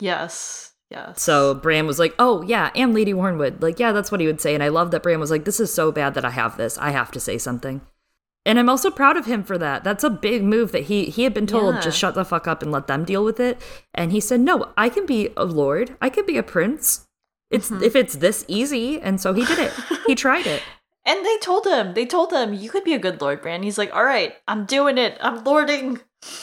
Yes, 0.00 0.72
yes. 0.90 1.20
So 1.20 1.52
Bran 1.54 1.86
was 1.86 1.98
like, 1.98 2.14
Oh, 2.18 2.40
yeah, 2.42 2.70
and 2.74 2.94
Lady 2.94 3.12
Hornwood. 3.12 3.62
Like, 3.62 3.78
yeah, 3.78 3.92
that's 3.92 4.10
what 4.10 4.20
he 4.22 4.26
would 4.26 4.40
say. 4.40 4.54
And 4.54 4.62
I 4.62 4.68
love 4.68 4.90
that 4.92 5.02
Bran 5.02 5.20
was 5.20 5.30
like, 5.30 5.44
This 5.44 5.60
is 5.60 5.70
so 5.72 5.92
bad 5.92 6.14
that 6.14 6.24
I 6.24 6.30
have 6.30 6.56
this. 6.56 6.78
I 6.78 6.90
have 6.92 7.10
to 7.12 7.20
say 7.20 7.36
something. 7.36 7.82
And 8.46 8.58
I'm 8.58 8.70
also 8.70 8.90
proud 8.90 9.18
of 9.18 9.26
him 9.26 9.44
for 9.44 9.58
that. 9.58 9.84
That's 9.84 10.02
a 10.04 10.08
big 10.08 10.42
move 10.42 10.72
that 10.72 10.84
he 10.84 11.06
he 11.06 11.24
had 11.24 11.34
been 11.34 11.46
told 11.46 11.74
Yeah. 11.74 11.80
just 11.82 11.98
shut 11.98 12.14
the 12.14 12.24
fuck 12.24 12.48
up 12.48 12.62
and 12.62 12.72
let 12.72 12.86
them 12.86 13.04
deal 13.04 13.22
with 13.22 13.38
it. 13.38 13.60
And 13.94 14.12
he 14.12 14.20
said, 14.20 14.40
"No, 14.40 14.72
I 14.78 14.88
can 14.88 15.04
be 15.04 15.28
a 15.36 15.44
lord. 15.44 15.94
I 16.00 16.08
can 16.08 16.24
be 16.24 16.38
a 16.38 16.42
prince. 16.42 17.06
It's 17.50 17.68
Mm-hmm. 17.70 17.82
if 17.84 17.94
it's 17.94 18.14
this 18.16 18.46
easy." 18.48 18.98
And 18.98 19.20
so 19.20 19.34
he 19.34 19.44
did 19.44 19.58
it. 19.58 19.72
he 20.06 20.14
tried 20.14 20.46
it. 20.46 20.62
And 21.08 21.24
they 21.24 21.38
told 21.38 21.66
him, 21.66 21.94
they 21.94 22.04
told 22.04 22.34
him, 22.34 22.52
you 22.52 22.68
could 22.68 22.84
be 22.84 22.92
a 22.92 22.98
good 22.98 23.22
Lord, 23.22 23.40
Bran. 23.40 23.62
He's 23.62 23.78
like, 23.78 23.94
all 23.94 24.04
right, 24.04 24.34
I'm 24.46 24.66
doing 24.66 24.98
it. 24.98 25.16
I'm 25.22 25.42
lording. 25.42 26.00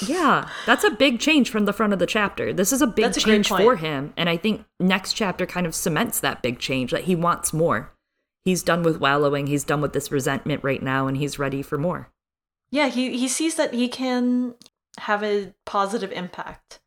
Yeah, 0.08 0.50
that's 0.66 0.84
a 0.84 0.90
big 0.90 1.20
change 1.20 1.52
from 1.52 1.66
the 1.66 1.74
front 1.74 1.94
of 1.94 2.00
the 2.00 2.08
chapter. 2.08 2.52
This 2.52 2.74
is 2.74 2.82
a 2.82 2.88
big 2.88 3.06
a 3.06 3.12
change 3.12 3.48
for 3.48 3.76
him, 3.76 4.12
and 4.18 4.28
I 4.28 4.38
think 4.38 4.66
next 4.80 5.14
chapter 5.14 5.46
kind 5.46 5.68
of 5.68 5.76
cements 5.76 6.20
that 6.22 6.42
big 6.42 6.58
change 6.58 6.90
that 6.90 7.04
he 7.04 7.16
wants 7.16 7.54
more. 7.54 7.94
He's 8.44 8.64
done 8.64 8.82
with 8.82 9.00
wallowing. 9.00 9.46
He's 9.46 9.64
done 9.64 9.82
with 9.82 9.94
this 9.94 10.12
resentment 10.12 10.64
right 10.64 10.82
now, 10.82 11.06
and 11.06 11.18
he's 11.18 11.38
ready 11.38 11.62
for 11.62 11.78
more. 11.78 12.10
Yeah, 12.72 12.88
he, 12.88 13.16
he 13.18 13.28
sees 13.28 13.56
that 13.56 13.74
he 13.74 13.88
can 13.88 14.56
have 14.98 15.24
a 15.24 15.54
positive 15.66 16.12
impact. 16.12 16.80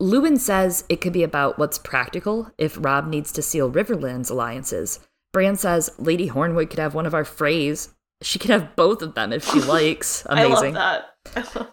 Luwin 0.00 0.38
says 0.38 0.84
it 0.88 1.02
could 1.02 1.12
be 1.12 1.22
about 1.22 1.58
what's 1.58 1.78
practical 1.78 2.50
if 2.56 2.82
Robb 2.82 3.06
needs 3.06 3.32
to 3.32 3.42
seal 3.42 3.70
Riverlands 3.70 4.30
alliances. 4.30 5.00
Bran 5.32 5.56
says 5.56 5.90
Lady 5.98 6.28
Hornwood 6.28 6.70
could 6.70 6.78
have 6.78 6.94
one 6.94 7.06
of 7.06 7.14
our 7.14 7.24
Freys. 7.24 7.88
She 8.22 8.38
could 8.38 8.50
have 8.50 8.76
both 8.76 9.02
of 9.02 9.14
them 9.14 9.32
if 9.32 9.44
she 9.44 9.60
likes. 9.62 10.24
Amazing. 10.26 10.76
I 10.76 10.80
love 10.80 11.04
that. 11.34 11.72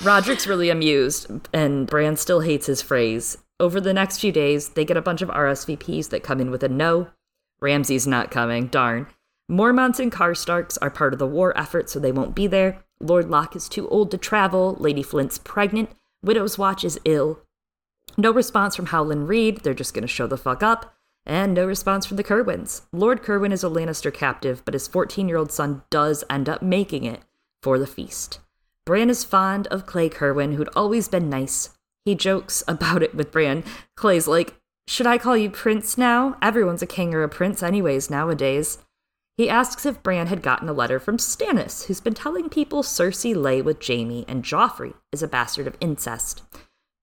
Rodrik's 0.00 0.46
really 0.46 0.70
amused, 0.70 1.30
and 1.52 1.86
Bran 1.86 2.16
still 2.16 2.40
hates 2.40 2.66
his 2.66 2.82
phrase. 2.82 3.38
Over 3.60 3.80
the 3.80 3.94
next 3.94 4.18
few 4.18 4.32
days, 4.32 4.70
they 4.70 4.84
get 4.84 4.96
a 4.96 5.02
bunch 5.02 5.22
of 5.22 5.28
RSVPs 5.28 6.10
that 6.10 6.22
come 6.22 6.40
in 6.40 6.50
with 6.50 6.62
a 6.62 6.68
no. 6.68 7.08
Ramsay's 7.60 8.06
not 8.06 8.30
coming, 8.30 8.66
darn. 8.68 9.06
Mormonts 9.50 10.00
and 10.00 10.10
Karstarks 10.10 10.78
are 10.80 10.90
part 10.90 11.12
of 11.12 11.18
the 11.18 11.26
war 11.26 11.56
effort, 11.56 11.90
so 11.90 11.98
they 11.98 12.12
won't 12.12 12.34
be 12.34 12.46
there. 12.46 12.82
Lord 13.00 13.28
Locke 13.28 13.54
is 13.56 13.68
too 13.68 13.88
old 13.88 14.10
to 14.10 14.18
travel. 14.18 14.76
Lady 14.78 15.02
Flint's 15.02 15.38
pregnant. 15.38 15.90
Widow's 16.22 16.56
Watch 16.56 16.84
is 16.84 16.98
ill. 17.04 17.40
No 18.16 18.30
response 18.30 18.74
from 18.76 18.86
Howland 18.86 19.28
Reed. 19.28 19.58
They're 19.58 19.74
just 19.74 19.92
gonna 19.94 20.06
show 20.06 20.26
the 20.26 20.38
fuck 20.38 20.62
up. 20.62 20.93
And 21.26 21.54
no 21.54 21.66
response 21.66 22.04
from 22.06 22.16
the 22.18 22.24
Cerwyns. 22.24 22.82
Lord 22.92 23.22
Cerwyn 23.22 23.52
is 23.52 23.64
a 23.64 23.68
Lannister 23.68 24.12
captive, 24.12 24.62
but 24.64 24.74
his 24.74 24.88
14 24.88 25.28
year 25.28 25.38
old 25.38 25.52
son 25.52 25.82
does 25.90 26.24
end 26.28 26.48
up 26.48 26.62
making 26.62 27.04
it 27.04 27.20
for 27.62 27.78
the 27.78 27.86
feast. 27.86 28.40
Bran 28.84 29.08
is 29.08 29.24
fond 29.24 29.66
of 29.68 29.86
Cley 29.86 30.10
Cerwyn, 30.10 30.54
who'd 30.54 30.68
always 30.76 31.08
been 31.08 31.30
nice. 31.30 31.70
He 32.04 32.14
jokes 32.14 32.62
about 32.68 33.02
it 33.02 33.14
with 33.14 33.32
Bran. 33.32 33.64
Cley's 33.96 34.28
like, 34.28 34.54
Should 34.86 35.06
I 35.06 35.16
call 35.16 35.36
you 35.36 35.48
Prince 35.48 35.96
now? 35.96 36.36
Everyone's 36.42 36.82
a 36.82 36.86
king 36.86 37.14
or 37.14 37.22
a 37.22 37.28
prince, 37.28 37.62
anyways, 37.62 38.10
nowadays. 38.10 38.78
He 39.36 39.50
asks 39.50 39.84
if 39.84 40.02
Bran 40.02 40.28
had 40.28 40.42
gotten 40.42 40.68
a 40.68 40.72
letter 40.72 41.00
from 41.00 41.16
Stannis, 41.16 41.86
who's 41.86 42.00
been 42.00 42.14
telling 42.14 42.48
people 42.48 42.82
Cersei 42.82 43.34
lay 43.34 43.60
with 43.60 43.84
Jaime 43.84 44.24
and 44.28 44.44
Joffrey 44.44 44.94
is 45.10 45.22
a 45.24 45.28
bastard 45.28 45.66
of 45.66 45.76
incest. 45.80 46.42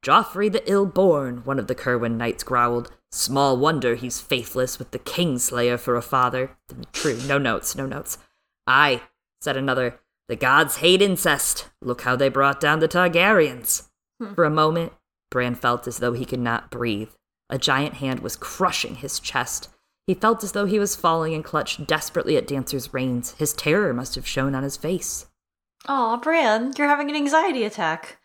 Joffrey 0.06 0.50
the 0.50 0.70
ill-born, 0.70 1.42
one 1.44 1.60
of 1.60 1.68
the 1.68 1.76
Cerwyn 1.76 2.16
knights 2.16 2.44
growled. 2.44 2.92
Small 3.12 3.58
wonder 3.58 3.96
he's 3.96 4.22
faithless 4.22 4.80
with 4.80 4.92
the 4.92 5.00
Kingslayer 5.00 5.78
for 5.78 5.96
a 5.96 6.02
father. 6.02 6.52
True, 6.94 7.20
no 7.28 7.38
notes, 7.38 7.76
no 7.76 7.86
notes. 7.86 8.18
Aye, 8.66 9.02
said 9.42 9.58
another. 9.58 10.00
The 10.30 10.38
gods 10.38 10.78
hate 10.78 11.02
incest. 11.02 11.70
Look 11.82 12.02
how 12.02 12.16
they 12.16 12.30
brought 12.30 12.62
down 12.62 12.80
the 12.80 12.88
Targaryens. 12.88 13.90
Hmm. 14.20 14.34
For 14.34 14.46
a 14.46 14.50
moment, 14.50 14.94
Bran 15.30 15.56
felt 15.56 15.88
as 15.88 15.98
though 15.98 16.14
he 16.14 16.26
could 16.26 16.40
not 16.40 16.72
breathe. 16.72 17.10
A 17.50 17.58
giant 17.58 17.96
hand 17.96 18.22
was 18.22 18.38
crushing 18.38 18.96
his 18.96 19.20
chest. 19.20 19.70
He 20.08 20.14
felt 20.14 20.44
as 20.44 20.54
though 20.54 20.66
he 20.66 20.80
was 20.80 20.96
falling 20.96 21.34
and 21.34 21.44
clutched 21.44 21.86
desperately 21.86 22.38
at 22.38 22.48
Dancer's 22.48 22.94
reins. 22.94 23.36
His 23.38 23.54
terror 23.54 23.94
must 23.94 24.16
have 24.16 24.28
shown 24.28 24.56
on 24.56 24.64
his 24.64 24.78
face. 24.78 25.28
Aw, 25.88 26.18
Bran, 26.18 26.74
you're 26.78 26.88
having 26.88 27.10
an 27.10 27.16
anxiety 27.16 27.64
attack 27.64 28.20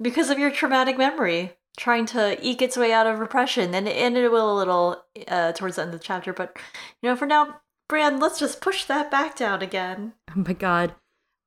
because 0.00 0.30
of 0.30 0.38
your 0.38 0.50
traumatic 0.50 0.96
memory, 0.96 1.56
trying 1.80 2.04
to 2.04 2.36
eke 2.46 2.60
its 2.60 2.76
way 2.76 2.92
out 2.92 3.06
of 3.06 3.18
repression, 3.18 3.74
and, 3.74 3.88
and 3.88 4.16
it 4.16 4.30
will 4.30 4.54
a 4.54 4.58
little 4.58 5.02
uh, 5.28 5.50
towards 5.52 5.76
the 5.76 5.82
end 5.82 5.94
of 5.94 5.98
the 5.98 6.04
chapter. 6.04 6.32
But 6.32 6.56
you 7.02 7.08
know, 7.08 7.16
for 7.16 7.24
now, 7.26 7.60
Bran, 7.88 8.20
let's 8.20 8.38
just 8.38 8.60
push 8.60 8.84
that 8.84 9.10
back 9.10 9.34
down 9.36 9.62
again. 9.62 10.12
Oh 10.30 10.44
my 10.46 10.52
god. 10.52 10.94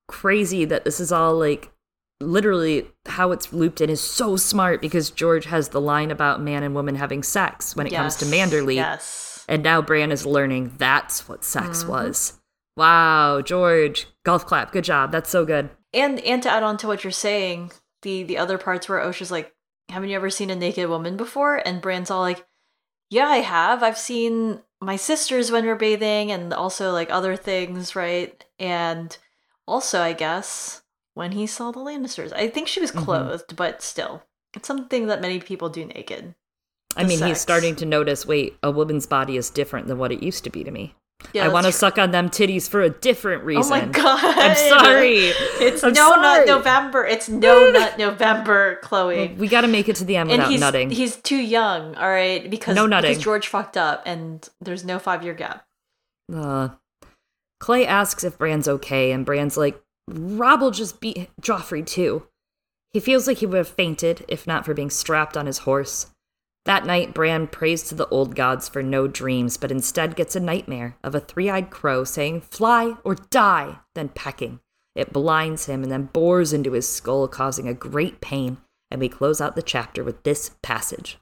Crazy 0.08 0.66
that 0.66 0.84
this 0.84 1.00
is 1.00 1.12
all 1.12 1.36
like 1.38 1.72
literally 2.20 2.88
how 3.06 3.32
it's 3.32 3.54
looped 3.54 3.82
in 3.82 3.90
is 3.90 4.02
so 4.02 4.36
smart 4.36 4.82
because 4.82 5.10
George 5.12 5.46
has 5.46 5.70
the 5.70 5.82
line 5.82 6.10
about 6.12 6.42
man 6.42 6.64
and 6.64 6.74
woman 6.76 6.96
having 6.96 7.22
sex 7.24 7.76
when 7.76 7.86
it 7.88 7.94
comes 7.94 8.16
to 8.18 8.26
Yes, 8.26 8.34
Manderley. 8.52 8.76
Yes. 8.76 9.46
And 9.48 9.62
now 9.64 9.82
Bran 9.82 10.12
is 10.12 10.26
learning 10.26 10.74
that's 10.78 11.28
what 11.28 11.44
sex 11.44 11.84
Mm-hmm. 11.84 11.92
was. 11.92 12.40
Wow, 12.76 13.42
George. 13.42 14.08
Golf 14.26 14.46
clap. 14.46 14.72
Good 14.72 14.84
job. 14.84 15.12
That's 15.12 15.30
so 15.30 15.46
good. 15.46 15.70
And 15.94 16.20
and 16.22 16.42
to 16.44 16.50
add 16.50 16.64
on 16.64 16.78
to 16.78 16.88
what 16.88 17.04
you're 17.04 17.12
saying, 17.12 17.72
the 18.02 18.24
the 18.24 18.38
other 18.38 18.58
parts 18.58 18.90
where 18.90 19.00
Osha's 19.00 19.32
like, 19.32 19.54
"Haven't 19.94 20.10
you 20.10 20.16
ever 20.16 20.30
seen 20.30 20.50
a 20.50 20.56
naked 20.56 20.90
woman 20.90 21.16
before?" 21.18 21.62
And 21.66 21.82
Bran's 21.82 22.12
all 22.12 22.22
like, 22.22 22.46
"Yeah, 23.10 23.28
I 23.28 23.38
have. 23.38 23.84
I've 23.84 23.98
seen 23.98 24.62
my 24.82 24.96
sisters 24.98 25.52
when 25.52 25.66
we're 25.66 25.76
bathing, 25.76 26.32
and 26.32 26.54
also 26.54 26.92
like 26.92 27.10
other 27.10 27.36
things, 27.36 27.96
right? 27.96 28.44
And 28.60 29.16
also, 29.68 30.02
I 30.02 30.14
guess 30.14 30.82
when 31.14 31.32
he 31.32 31.48
saw 31.48 31.72
the 31.72 31.80
Lannisters, 31.80 32.34
I 32.34 32.50
think 32.50 32.68
she 32.68 32.82
was 32.82 32.92
Mhm. 32.92 33.06
clothed, 33.06 33.56
but 33.56 33.82
still, 33.82 34.24
it's 34.54 34.68
something 34.68 35.08
that 35.08 35.22
many 35.22 35.40
people 35.40 35.70
do 35.70 35.86
naked. 35.86 36.36
I 36.96 37.04
mean, 37.04 37.22
he's 37.24 37.42
starting 37.42 37.76
to 37.78 37.86
notice 37.86 38.26
wait, 38.26 38.58
a 38.62 38.70
woman's 38.72 39.08
body 39.08 39.38
is 39.38 39.50
different 39.50 39.88
than 39.88 39.98
what 39.98 40.12
it 40.12 40.22
used 40.22 40.44
to 40.44 40.50
be 40.50 40.64
to 40.64 40.72
me. 40.72 40.96
Yeah, 41.34 41.46
I 41.46 41.48
want 41.48 41.66
to 41.66 41.72
suck 41.72 41.98
on 41.98 42.12
them 42.12 42.30
titties 42.30 42.70
for 42.70 42.82
a 42.82 42.90
different 42.90 43.44
reason. 43.44 43.74
Oh 43.74 43.80
my 43.80 43.86
god! 43.86 44.20
I'm 44.24 44.56
sorry. 44.56 45.16
It's 45.60 45.84
I'm 45.84 45.94
no 45.94 46.10
sorry. 46.10 46.22
nut 46.22 46.48
November. 46.48 47.06
It's 47.06 47.30
no 47.30 47.72
nut 47.74 47.98
November, 47.98 48.76
Chloe. 48.84 49.34
We 49.38 49.48
got 49.48 49.62
to 49.62 49.68
make 49.68 49.90
it 49.90 49.96
to 49.98 50.06
the 50.06 50.18
end 50.18 50.30
and 50.30 50.40
without 50.40 50.52
he's 50.52 50.60
nutting. 50.60 50.90
he's 50.92 51.16
too 51.18 51.38
young, 51.42 51.96
all 51.96 52.10
right, 52.10 52.48
because 52.50 52.76
No 52.76 52.86
nutting. 52.86 53.12
because 53.12 53.24
George 53.24 53.48
fucked 53.48 53.78
up, 53.78 54.04
and 54.06 54.48
there's 54.62 54.84
no 54.86 55.00
five 55.00 55.24
year 55.24 55.34
gap. 55.34 55.66
Uh, 56.34 56.70
Cley 57.60 57.88
asks 57.88 58.24
if 58.24 58.38
Bran's 58.38 58.68
okay, 58.68 59.12
and 59.12 59.26
Bran's 59.26 59.58
like, 59.58 59.82
Robb 60.08 60.62
will 60.62 60.72
just 60.72 61.00
beat 61.00 61.30
Joffrey 61.42 61.86
too. 61.86 62.28
He 62.92 63.00
feels 63.00 63.26
like 63.28 63.38
he 63.38 63.46
would 63.48 63.58
have 63.58 63.68
fainted 63.68 64.24
if 64.28 64.46
not 64.46 64.66
for 64.66 64.74
being 64.76 64.90
strapped 64.92 65.36
on 65.36 65.48
his 65.48 65.60
horse. 65.60 66.08
That 66.66 66.86
night, 66.86 67.14
Bran 67.14 67.48
prays 67.48 67.84
to 67.84 67.96
the 67.96 68.08
old 68.08 68.36
gods 68.36 68.70
for 68.70 68.82
no 68.82 69.08
dreams, 69.08 69.58
but 69.58 69.72
instead 69.72 70.16
gets 70.16 70.36
a 70.36 70.40
nightmare 70.40 70.96
of 71.04 71.14
a 71.14 71.20
three 71.20 71.50
eyed 71.50 71.70
crow 71.70 72.06
saying, 72.06 72.42
Fly 72.42 72.96
or 73.04 73.16
die, 73.16 73.80
then 73.96 74.10
pecking. 74.10 74.60
It 74.96 75.12
blinds 75.12 75.66
him 75.66 75.84
and 75.84 75.92
then 75.92 76.10
bores 76.14 76.54
into 76.54 76.72
his 76.72 76.88
skull, 76.88 77.28
causing 77.28 77.68
a 77.68 77.74
great 77.74 78.22
pain, 78.22 78.58
and 78.90 79.02
we 79.02 79.10
close 79.10 79.42
out 79.42 79.56
the 79.56 79.62
chapter 79.62 80.04
with 80.04 80.24
this 80.24 80.52
passage. 80.62 81.18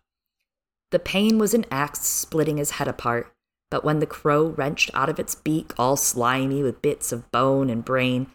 The 0.92 1.00
pain 1.00 1.40
was 1.40 1.54
an 1.54 1.66
axe 1.72 2.02
splitting 2.02 2.58
his 2.58 2.72
head 2.72 2.88
apart, 2.88 3.34
but 3.72 3.84
when 3.84 4.00
the 4.00 4.06
crow 4.06 4.48
wrenched 4.48 4.92
out 4.94 5.10
of 5.10 5.20
its 5.20 5.34
beak, 5.34 5.74
all 5.78 5.96
slimy 5.96 6.62
with 6.62 6.82
bits 6.82 7.12
of 7.12 7.32
bone 7.32 7.70
and 7.70 7.84
brain, 7.84 8.28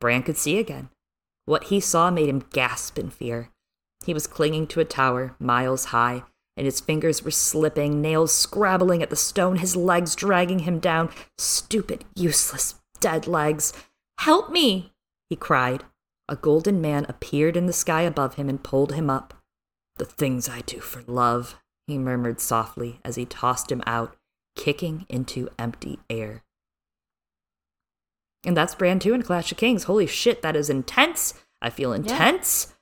Bran 0.00 0.24
could 0.24 0.36
see 0.36 0.58
again. 0.58 0.90
What 1.46 1.64
he 1.64 1.80
saw 1.80 2.10
made 2.10 2.28
him 2.28 2.44
gasp 2.50 2.98
in 2.98 3.10
fear. 3.10 3.50
He 4.04 4.12
was 4.12 4.26
clinging 4.26 4.66
to 4.68 4.80
a 4.80 4.84
tower, 4.84 5.36
miles 5.38 5.86
high, 5.86 6.24
and 6.60 6.66
his 6.66 6.78
fingers 6.78 7.24
were 7.24 7.30
slipping, 7.30 8.02
nails 8.02 8.34
scrabbling 8.34 9.02
at 9.02 9.08
the 9.08 9.16
stone, 9.16 9.56
his 9.56 9.76
legs 9.76 10.14
dragging 10.14 10.58
him 10.58 10.78
down. 10.78 11.08
Stupid, 11.38 12.04
useless, 12.14 12.74
dead 13.00 13.26
legs. 13.26 13.72
Help 14.18 14.50
me! 14.50 14.92
he 15.30 15.36
cried. 15.36 15.84
A 16.28 16.36
golden 16.36 16.82
man 16.82 17.06
appeared 17.08 17.56
in 17.56 17.64
the 17.64 17.72
sky 17.72 18.02
above 18.02 18.34
him 18.34 18.50
and 18.50 18.62
pulled 18.62 18.92
him 18.92 19.08
up. 19.08 19.32
The 19.96 20.04
things 20.04 20.50
I 20.50 20.60
do 20.60 20.80
for 20.80 21.02
love, 21.06 21.56
he 21.86 21.96
murmured 21.96 22.42
softly 22.42 23.00
as 23.06 23.16
he 23.16 23.24
tossed 23.24 23.72
him 23.72 23.82
out, 23.86 24.14
kicking 24.54 25.06
into 25.08 25.48
empty 25.58 25.98
air. 26.10 26.42
And 28.44 28.54
that's 28.54 28.74
Bran 28.74 28.98
2 28.98 29.14
in 29.14 29.22
Clash 29.22 29.50
of 29.50 29.56
Kings. 29.56 29.84
Holy 29.84 30.06
shit, 30.06 30.42
that 30.42 30.56
is 30.56 30.68
intense. 30.68 31.32
I 31.62 31.70
feel 31.70 31.94
intense. 31.94 32.74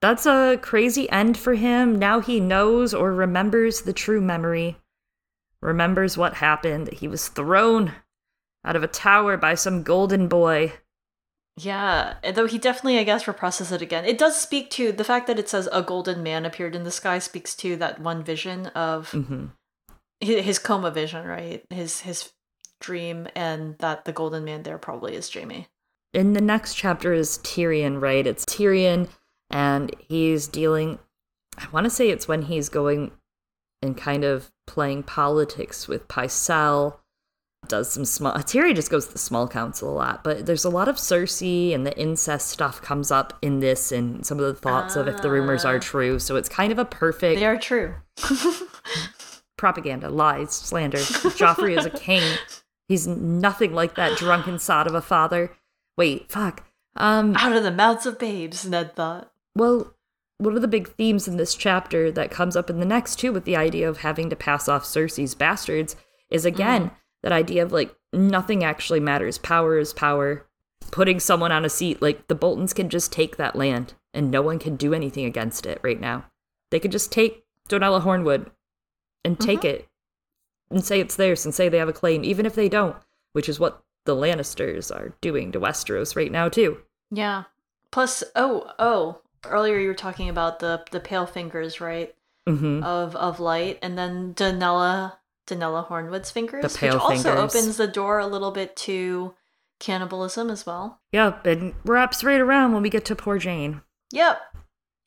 That's 0.00 0.26
a 0.26 0.58
crazy 0.60 1.08
end 1.10 1.36
for 1.38 1.54
him. 1.54 1.98
Now 1.98 2.20
he 2.20 2.38
knows 2.38 2.92
or 2.92 3.12
remembers 3.12 3.82
the 3.82 3.92
true 3.92 4.20
memory. 4.20 4.76
remembers 5.60 6.16
what 6.16 6.34
happened. 6.34 6.92
He 6.92 7.08
was 7.08 7.28
thrown 7.28 7.92
out 8.64 8.76
of 8.76 8.82
a 8.82 8.88
tower 8.88 9.36
by 9.36 9.54
some 9.54 9.82
golden 9.82 10.28
boy. 10.28 10.74
Yeah, 11.58 12.14
though 12.34 12.46
he 12.46 12.58
definitely, 12.58 12.98
I 12.98 13.04
guess, 13.04 13.26
represses 13.26 13.72
it 13.72 13.80
again. 13.80 14.04
It 14.04 14.18
does 14.18 14.38
speak 14.38 14.70
to 14.72 14.92
the 14.92 15.04
fact 15.04 15.26
that 15.26 15.38
it 15.38 15.48
says 15.48 15.68
a 15.72 15.82
golden 15.82 16.22
man 16.22 16.44
appeared 16.44 16.74
in 16.76 16.84
the 16.84 16.90
sky 16.90 17.18
speaks 17.18 17.54
to 17.56 17.76
that 17.76 17.98
one 17.98 18.22
vision 18.22 18.66
of 18.68 19.10
mm-hmm. 19.12 19.46
his, 20.20 20.58
coma 20.58 20.90
vision, 20.90 21.26
right? 21.26 21.64
His 21.70 22.00
his 22.00 22.32
dream, 22.78 23.26
and 23.34 23.78
that 23.78 24.04
the 24.04 24.12
golden 24.12 24.44
man 24.44 24.64
there 24.64 24.76
probably 24.76 25.16
is 25.16 25.32
Jaime. 25.32 25.66
In 26.12 26.34
the 26.34 26.42
next 26.42 26.74
chapter 26.74 27.14
is 27.14 27.38
Tyrion, 27.38 28.02
right? 28.02 28.26
It's 28.26 28.44
Tyrion, 28.44 29.08
and 29.50 29.94
he's 30.08 30.46
dealing. 30.48 30.98
I 31.58 31.66
want 31.72 31.84
to 31.84 31.90
say 31.90 32.10
it's 32.10 32.28
when 32.28 32.42
he's 32.42 32.68
going 32.68 33.12
and 33.82 33.96
kind 33.96 34.24
of 34.24 34.50
playing 34.66 35.04
politics 35.04 35.86
with 35.88 36.08
Pycelle. 36.08 36.96
Does 37.68 37.90
some 37.90 38.04
small. 38.04 38.32
Tyrion 38.34 38.76
just 38.76 38.90
goes 38.90 39.06
to 39.06 39.12
the 39.14 39.18
small 39.18 39.48
council 39.48 39.90
a 39.90 39.94
lot, 39.94 40.22
but 40.22 40.46
there's 40.46 40.64
a 40.64 40.70
lot 40.70 40.86
of 40.86 40.96
Cersei 40.96 41.74
and 41.74 41.84
the 41.84 41.98
incest 41.98 42.48
stuff 42.48 42.80
comes 42.80 43.10
up 43.10 43.36
in 43.42 43.58
this, 43.58 43.90
and 43.90 44.24
some 44.24 44.38
of 44.38 44.44
the 44.44 44.54
thoughts 44.54 44.94
of 44.94 45.08
if 45.08 45.20
the 45.20 45.30
rumors 45.30 45.64
are 45.64 45.76
Ah. 45.76 45.80
true. 45.80 46.18
So 46.20 46.36
it's 46.36 46.48
kind 46.48 46.70
of 46.70 46.78
a 46.78 46.84
perfect 46.84 47.40
They 47.40 47.46
are 47.46 47.56
true. 47.58 47.94
propaganda, 49.56 50.08
lies, 50.10 50.52
slander. 50.52 50.98
Joffrey 50.98 51.76
is 51.76 51.84
a 51.86 51.90
king. 51.90 52.22
He's 52.88 53.06
nothing 53.06 53.72
like 53.74 53.96
that 53.96 54.16
drunken 54.16 54.58
sod 54.58 54.86
of 54.86 54.94
a 54.94 55.00
father. 55.02 55.50
Wait, 55.96 56.30
fuck. 56.30 56.62
Um, 56.94 57.34
Out 57.36 57.52
of 57.56 57.62
the 57.64 57.72
mouths 57.72 58.06
of 58.06 58.18
babes, 58.18 58.64
Ned 58.64 58.94
thought. 58.94 59.32
Well, 59.56 59.94
one 60.38 60.54
of 60.54 60.62
the 60.62 60.68
big 60.68 60.88
themes 60.88 61.26
in 61.26 61.38
this 61.38 61.54
chapter 61.54 62.12
that 62.12 62.30
comes 62.30 62.56
up 62.56 62.68
in 62.68 62.78
the 62.78 62.86
next 62.86 63.18
too, 63.18 63.32
with 63.32 63.44
the 63.44 63.56
idea 63.56 63.88
of 63.88 63.98
having 63.98 64.28
to 64.30 64.36
pass 64.36 64.68
off 64.68 64.84
Cersei's 64.84 65.34
bastards, 65.34 65.96
is 66.30 66.44
mm-hmm. 66.44 66.54
again 66.54 66.90
that 67.22 67.32
idea 67.32 67.62
of 67.62 67.72
like 67.72 67.94
nothing 68.12 68.62
actually 68.62 69.00
matters. 69.00 69.38
Power 69.38 69.78
is 69.78 69.92
power. 69.92 70.46
Putting 70.92 71.18
someone 71.18 71.50
on 71.50 71.64
a 71.64 71.70
seat, 71.70 72.00
like 72.00 72.28
the 72.28 72.34
Boltons 72.34 72.72
can 72.72 72.88
just 72.88 73.10
take 73.10 73.38
that 73.38 73.56
land, 73.56 73.94
and 74.14 74.30
no 74.30 74.42
one 74.42 74.58
can 74.58 74.76
do 74.76 74.94
anything 74.94 75.24
against 75.24 75.66
it 75.66 75.80
right 75.82 76.00
now. 76.00 76.26
They 76.70 76.78
could 76.78 76.92
just 76.92 77.10
take 77.10 77.44
Donella 77.68 78.02
Hornwood 78.02 78.50
and 79.24 79.38
mm-hmm. 79.38 79.46
take 79.46 79.64
it 79.64 79.88
and 80.70 80.84
say 80.84 81.00
it's 81.00 81.16
theirs 81.16 81.44
and 81.44 81.54
say 81.54 81.68
they 81.68 81.78
have 81.78 81.88
a 81.88 81.94
claim, 81.94 82.24
even 82.24 82.44
if 82.46 82.54
they 82.54 82.68
don't, 82.68 82.96
which 83.32 83.48
is 83.48 83.58
what 83.58 83.82
the 84.04 84.14
Lannisters 84.14 84.94
are 84.94 85.14
doing 85.20 85.50
to 85.52 85.60
Westeros 85.60 86.14
right 86.14 86.30
now 86.30 86.48
too. 86.48 86.78
Yeah. 87.10 87.44
Plus, 87.90 88.22
oh, 88.34 88.70
oh, 88.78 89.22
earlier 89.44 89.78
you 89.78 89.88
were 89.88 89.94
talking 89.94 90.28
about 90.28 90.58
the 90.60 90.82
the 90.90 91.00
pale 91.00 91.26
fingers, 91.26 91.80
right? 91.80 92.14
hmm 92.46 92.82
Of 92.82 93.14
of 93.16 93.40
light, 93.40 93.78
and 93.82 93.98
then 93.98 94.34
Donella 94.34 95.14
Donella 95.46 95.86
Hornwood's 95.88 96.30
fingers, 96.30 96.62
The 96.72 96.78
pale 96.78 96.94
which 96.94 97.02
also 97.02 97.22
fingers. 97.34 97.54
opens 97.56 97.76
the 97.76 97.86
door 97.86 98.18
a 98.18 98.26
little 98.26 98.50
bit 98.50 98.74
to 98.76 99.34
cannibalism 99.78 100.50
as 100.50 100.64
well. 100.66 101.00
Yep, 101.12 101.46
and 101.46 101.74
wraps 101.84 102.24
right 102.24 102.40
around 102.40 102.72
when 102.72 102.82
we 102.82 102.90
get 102.90 103.04
to 103.06 103.16
poor 103.16 103.38
Jeyne. 103.38 103.82
Yep, 104.12 104.40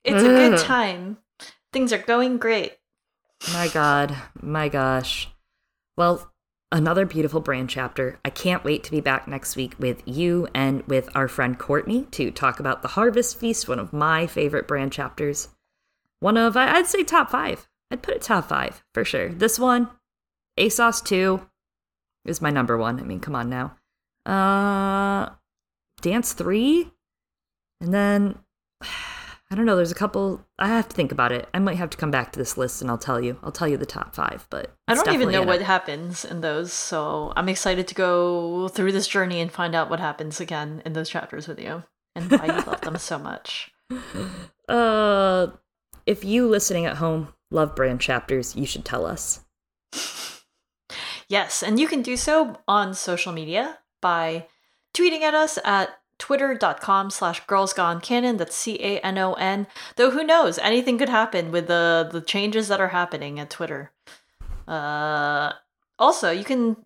it's 0.04 0.24
a 0.24 0.28
good 0.28 0.60
time. 0.60 1.18
Things 1.74 1.92
are 1.94 1.98
going 2.00 2.38
great. 2.38 2.78
My 3.54 3.68
God, 3.70 4.16
my 4.42 4.68
gosh. 4.70 5.30
Well, 5.98 6.32
another 6.72 7.06
beautiful 7.06 7.40
Bran 7.40 7.68
chapter. 7.68 8.20
I 8.24 8.30
can't 8.30 8.64
wait 8.64 8.84
to 8.84 8.92
be 8.92 9.02
back 9.02 9.28
next 9.28 9.56
week 9.56 9.76
with 9.80 10.02
you 10.06 10.48
and 10.54 10.84
with 10.84 11.10
our 11.16 11.28
friend 11.28 11.58
Courtney 11.58 12.04
to 12.12 12.32
talk 12.32 12.60
about 12.60 12.82
the 12.82 12.90
Harvest 12.90 13.40
Feast, 13.40 13.68
one 13.68 13.80
of 13.80 13.94
my 13.94 14.28
favorite 14.28 14.68
Bran 14.68 14.90
chapters. 14.90 15.50
One 16.20 16.38
of, 16.38 16.56
I'd 16.58 16.88
say 16.88 17.04
top 17.04 17.32
five. 17.32 17.68
I'd 17.92 18.04
put 18.04 18.16
it 18.16 18.22
top 18.22 18.50
five 18.50 18.84
for 18.94 19.04
sure. 19.04 19.30
This 19.30 19.58
one, 19.58 19.90
ASOS 20.58 21.04
2 21.04 21.42
is 22.26 22.42
my 22.42 22.50
number 22.50 22.78
one. 22.78 23.00
I 23.00 23.04
mean, 23.04 23.20
come 23.20 23.36
on 23.36 23.50
now. 23.50 23.76
Uh, 24.26 25.30
Dance 26.02 26.34
3? 26.34 26.92
And 27.82 27.94
then 27.94 28.40
I 29.52 29.56
don't 29.56 29.66
know. 29.66 29.76
There's 29.76 29.92
a 29.92 29.96
couple. 29.96 30.46
I 30.60 30.68
have 30.68 30.90
to 30.90 30.96
think 30.96 31.12
about 31.12 31.32
it. 31.32 31.50
I 31.54 31.60
might 31.60 31.78
have 31.78 31.90
to 31.90 31.98
come 31.98 32.12
back 32.12 32.32
to 32.32 32.40
this 32.40 32.58
list 32.58 32.82
and 32.82 32.92
I'll 32.92 33.00
tell 33.00 33.20
you. 33.20 33.40
I'll 33.42 33.52
tell 33.52 33.68
you 33.68 33.78
the 33.78 33.86
top 33.86 34.14
five. 34.14 34.46
But 34.50 34.76
I 34.88 34.94
don't 34.94 35.12
even 35.12 35.32
know 35.32 35.42
what 35.42 35.62
it. 35.62 35.66
happens 35.66 36.24
in 36.24 36.42
those, 36.42 36.72
so 36.72 37.34
I'm 37.36 37.50
excited 37.50 37.88
to 37.88 37.96
go 37.96 38.68
through 38.68 38.92
this 38.92 39.08
journey 39.08 39.42
and 39.42 39.52
find 39.52 39.74
out 39.74 39.90
what 39.90 40.00
happens 40.00 40.40
again 40.40 40.84
in 40.86 40.94
those 40.94 41.10
chapters 41.10 41.48
with 41.48 41.60
you 41.60 41.84
and 42.16 42.30
why 42.32 42.46
you 42.46 42.62
love 42.62 42.82
them 42.82 42.98
so 42.98 43.18
much. 43.18 43.72
Uh, 44.70 45.48
if 46.06 46.24
you 46.24 46.48
listening 46.48 46.86
at 46.86 46.98
home 46.98 47.34
love 47.50 47.76
Bran 47.76 47.98
chapters, 47.98 48.56
you 48.56 48.68
should 48.68 48.86
tell 48.86 49.04
us. 49.04 49.44
Yes, 51.30 51.62
and 51.62 51.80
you 51.80 51.88
can 51.88 52.02
do 52.02 52.18
so 52.18 52.58
on 52.68 52.96
social 52.96 53.32
media 53.32 53.78
by 54.02 54.48
tweeting 54.96 55.22
at 55.22 55.36
us 55.36 55.60
at 55.64 55.92
twitter.com 56.20 57.10
slash 57.10 57.44
girlsgonecanon. 57.46 58.38
That's 58.38 58.56
C-A-N-O-N. 58.56 59.68
Though 59.96 60.12
who 60.12 60.24
knows? 60.24 60.60
Anything 60.60 60.98
could 61.00 61.10
happen 61.10 61.52
with 61.52 61.68
the, 61.68 62.08
the 62.12 62.22
changes 62.22 62.68
that 62.68 62.80
are 62.80 62.90
happening 62.90 63.40
at 63.40 63.50
Twitter. 63.50 63.92
Uh, 64.68 65.54
also, 65.98 66.30
you 66.30 66.44
can 66.44 66.78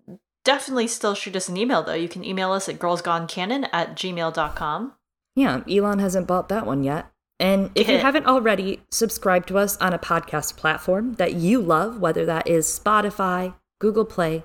definitely 0.46 0.88
still 0.88 1.16
shoot 1.16 1.36
us 1.36 1.50
an 1.50 1.58
email, 1.58 1.84
though. 1.84 1.94
You 1.94 2.08
can 2.08 2.24
email 2.24 2.52
us 2.52 2.70
at 2.70 2.80
girlsgonecanon 2.80 3.68
at 3.74 3.96
gmail.com. 3.96 4.94
Yeah, 5.36 5.62
Elon 5.70 6.00
hasn't 6.00 6.28
bought 6.28 6.50
that 6.50 6.66
one 6.66 6.84
yet. 6.84 7.08
And 7.40 7.72
if 7.76 7.90
you 7.90 7.98
haven't 7.98 8.28
already, 8.28 8.82
subscribe 8.92 9.48
to 9.48 9.58
us 9.58 9.76
on 9.78 9.92
a 9.94 10.00
podcast 10.00 10.56
platform 10.56 11.16
that 11.16 11.34
you 11.34 11.60
love, 11.60 12.00
whether 12.00 12.26
that 12.26 12.48
is 12.48 12.68
Spotify, 12.68 13.56
Google 13.80 14.06
Play, 14.06 14.44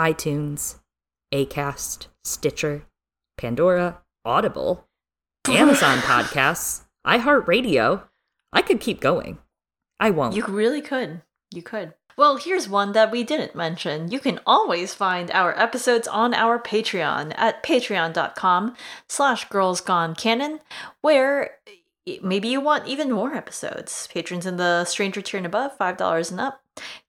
iTunes, 0.00 0.78
Acast, 1.32 2.06
Stitcher, 2.24 2.86
Pandora, 3.38 4.02
Audible, 4.24 4.86
Amazon 5.48 5.98
Podcasts, 6.00 6.84
iHeartRadio. 7.06 8.02
I 8.52 8.60
could 8.60 8.80
keep 8.80 9.00
going. 9.00 9.38
I 9.98 10.10
won't. 10.10 10.36
You 10.36 10.44
really 10.44 10.82
could. 10.82 11.22
You 11.50 11.62
could. 11.62 11.94
Well, 12.18 12.36
here's 12.36 12.68
one 12.68 12.92
that 12.92 13.12
we 13.12 13.22
didn't 13.22 13.54
mention. 13.54 14.10
You 14.10 14.18
can 14.18 14.40
always 14.44 14.92
find 14.92 15.30
our 15.30 15.56
episodes 15.56 16.08
on 16.08 16.34
our 16.34 16.58
Patreon 16.58 17.32
at 17.36 17.62
patreon.com 17.62 18.74
slash 19.08 19.48
girlsgonecanon, 19.48 20.58
where 21.00 21.52
maybe 22.20 22.48
you 22.48 22.60
want 22.60 22.88
even 22.88 23.12
more 23.12 23.34
episodes. 23.34 24.08
Patrons 24.12 24.46
in 24.46 24.56
the 24.56 24.84
stranger 24.84 25.22
tier 25.22 25.38
and 25.38 25.46
above, 25.46 25.78
$5 25.78 26.30
and 26.32 26.40
up, 26.40 26.60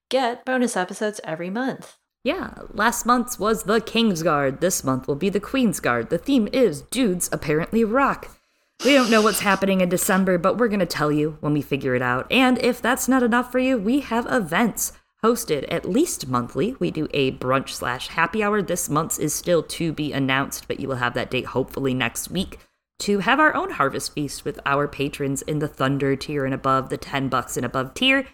get 0.08 0.44
bonus 0.44 0.76
episodes 0.76 1.20
every 1.24 1.50
month. 1.50 1.96
Yeah, 2.22 2.52
last 2.74 3.06
month's 3.06 3.38
was 3.38 3.62
the 3.62 3.80
King's 3.80 4.22
Guard. 4.22 4.60
This 4.60 4.84
month 4.84 5.08
will 5.08 5.14
be 5.14 5.30
the 5.30 5.40
Queen's 5.40 5.80
Guard. 5.80 6.10
The 6.10 6.18
theme 6.18 6.48
is 6.52 6.82
Dudes 6.82 7.30
Apparently 7.32 7.82
Rock. 7.82 8.36
We 8.84 8.92
don't 8.92 9.10
know 9.10 9.22
what's 9.22 9.40
happening 9.40 9.80
in 9.80 9.88
December, 9.88 10.36
but 10.36 10.58
we're 10.58 10.68
going 10.68 10.80
to 10.80 10.86
tell 10.86 11.10
you 11.10 11.38
when 11.40 11.54
we 11.54 11.62
figure 11.62 11.94
it 11.94 12.02
out. 12.02 12.30
And 12.30 12.58
if 12.58 12.82
that's 12.82 13.08
not 13.08 13.22
enough 13.22 13.50
for 13.50 13.58
you, 13.58 13.78
we 13.78 14.00
have 14.00 14.30
events 14.30 14.92
hosted 15.24 15.64
at 15.70 15.88
least 15.88 16.28
monthly. 16.28 16.76
We 16.78 16.90
do 16.90 17.08
a 17.14 17.32
brunch 17.32 17.70
slash 17.70 18.08
happy 18.08 18.42
hour. 18.42 18.60
This 18.60 18.90
month's 18.90 19.18
is 19.18 19.32
still 19.32 19.62
to 19.62 19.92
be 19.92 20.12
announced, 20.12 20.68
but 20.68 20.78
you 20.78 20.88
will 20.88 20.96
have 20.96 21.14
that 21.14 21.30
date 21.30 21.46
hopefully 21.46 21.94
next 21.94 22.30
week 22.30 22.58
to 23.00 23.20
have 23.20 23.40
our 23.40 23.54
own 23.54 23.70
harvest 23.70 24.12
feast 24.12 24.44
with 24.44 24.60
our 24.66 24.86
patrons 24.86 25.40
in 25.42 25.58
the 25.58 25.68
Thunder 25.68 26.16
tier 26.16 26.44
and 26.44 26.52
above, 26.52 26.90
the 26.90 26.98
10 26.98 27.28
bucks 27.28 27.56
and 27.56 27.64
above 27.64 27.94
tier. 27.94 28.26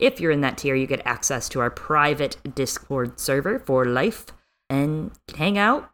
If 0.00 0.18
you're 0.18 0.32
in 0.32 0.40
that 0.40 0.58
tier, 0.58 0.74
you 0.74 0.86
get 0.86 1.02
access 1.04 1.48
to 1.50 1.60
our 1.60 1.70
private 1.70 2.38
Discord 2.54 3.20
server 3.20 3.58
for 3.58 3.84
life 3.84 4.26
and 4.70 5.12
hang 5.36 5.58
out. 5.58 5.90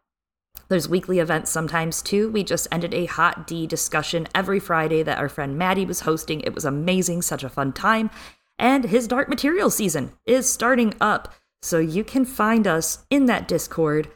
There's 0.69 0.89
weekly 0.89 1.19
events 1.19 1.51
sometimes 1.51 2.01
too. 2.01 2.29
We 2.29 2.43
just 2.43 2.67
ended 2.71 2.93
a 2.93 3.05
Hot 3.05 3.45
D 3.45 3.67
discussion 3.67 4.27
every 4.33 4.59
Friday 4.59 5.03
that 5.03 5.17
our 5.17 5.29
friend 5.29 5.57
Maddie 5.57 5.85
was 5.85 6.01
hosting. 6.01 6.41
It 6.41 6.55
was 6.55 6.65
amazing, 6.65 7.21
such 7.21 7.43
a 7.43 7.49
fun 7.49 7.73
time. 7.73 8.09
And 8.57 8.85
his 8.85 9.07
Dark 9.07 9.29
Material 9.29 9.69
season 9.69 10.13
is 10.25 10.51
starting 10.51 10.93
up. 10.99 11.33
So 11.61 11.79
you 11.79 12.03
can 12.03 12.25
find 12.25 12.65
us 12.65 13.05
in 13.09 13.25
that 13.25 13.47
Discord 13.47 14.09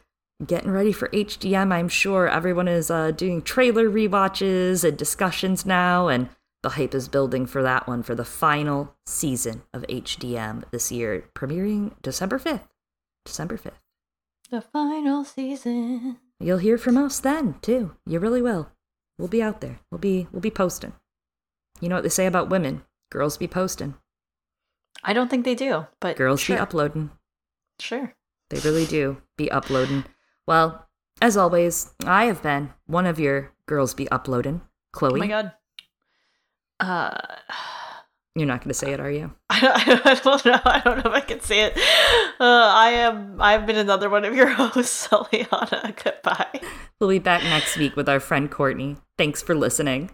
getting 0.46 0.70
ready 0.70 0.92
for 0.92 1.08
HDM. 1.08 1.72
I'm 1.72 1.88
sure 1.88 2.28
everyone 2.28 2.68
is 2.68 2.90
uh, 2.90 3.10
doing 3.12 3.42
trailer 3.42 3.88
rewatches 3.88 4.84
and 4.84 4.96
discussions 4.96 5.64
now, 5.64 6.08
and 6.08 6.28
the 6.62 6.70
hype 6.70 6.94
is 6.94 7.08
building 7.08 7.46
for 7.46 7.62
that 7.62 7.86
one 7.86 8.02
for 8.02 8.14
the 8.14 8.24
final 8.24 8.94
season 9.04 9.62
of 9.74 9.82
HDM 9.88 10.64
this 10.70 10.92
year, 10.92 11.24
premiering 11.34 11.92
December 12.02 12.38
5th. 12.38 12.68
December 13.24 13.56
5th. 13.56 13.80
The 14.50 14.60
final 14.60 15.24
season. 15.24 16.18
You'll 16.38 16.58
hear 16.58 16.78
from 16.78 16.98
us 16.98 17.20
then, 17.20 17.56
too. 17.62 17.96
You 18.06 18.18
really 18.18 18.42
will. 18.42 18.70
We'll 19.18 19.28
be 19.28 19.42
out 19.42 19.60
there. 19.60 19.80
We'll 19.90 19.98
be 19.98 20.26
we'll 20.32 20.40
be 20.40 20.50
posting. 20.50 20.92
You 21.80 21.88
know 21.88 21.96
what 21.96 22.02
they 22.02 22.08
say 22.08 22.26
about 22.26 22.50
women? 22.50 22.82
Girls 23.10 23.36
be 23.36 23.48
posting. 23.48 23.94
I 25.04 25.12
don't 25.12 25.28
think 25.28 25.44
they 25.44 25.54
do, 25.54 25.86
but 26.00 26.16
Girls 26.16 26.40
sure. 26.40 26.56
be 26.56 26.60
uploading. 26.60 27.10
Sure. 27.78 28.14
They 28.50 28.58
really 28.60 28.86
do 28.86 29.18
be 29.36 29.50
uploading. 29.50 30.04
Well, 30.46 30.88
as 31.20 31.36
always, 31.36 31.92
I 32.04 32.26
have 32.26 32.42
been 32.42 32.72
one 32.86 33.06
of 33.06 33.18
your 33.18 33.52
girls 33.66 33.94
be 33.94 34.10
uploading. 34.10 34.60
Chloe. 34.92 35.14
Oh 35.14 35.16
my 35.16 35.26
god. 35.26 35.52
Uh 36.82 37.16
You're 38.34 38.46
not 38.46 38.60
going 38.60 38.68
to 38.68 38.74
say 38.74 38.92
it, 38.92 39.00
are 39.00 39.10
you? 39.10 39.30
I, 39.50 40.00
I, 40.06 40.14
don't 40.14 40.44
know. 40.46 40.60
I 40.64 40.80
don't 40.82 41.04
know 41.04 41.10
if 41.10 41.16
I 41.16 41.20
can 41.20 41.40
say 41.40 41.64
it. 41.64 41.76
Uh, 42.40 42.72
I 42.74 42.88
am. 42.92 43.36
I've 43.42 43.66
been 43.66 43.76
another 43.76 44.08
one 44.08 44.24
of 44.24 44.34
your 44.34 44.46
hosts, 44.48 45.08
Eliana. 45.08 45.94
Goodbye. 46.02 46.60
We'll 46.98 47.10
be 47.10 47.18
back 47.18 47.42
next 47.42 47.76
week 47.76 47.94
with 47.94 48.08
our 48.08 48.20
friend 48.20 48.50
Courtney. 48.50 48.96
Thanks 49.18 49.42
for 49.42 49.54
listening. 49.54 50.12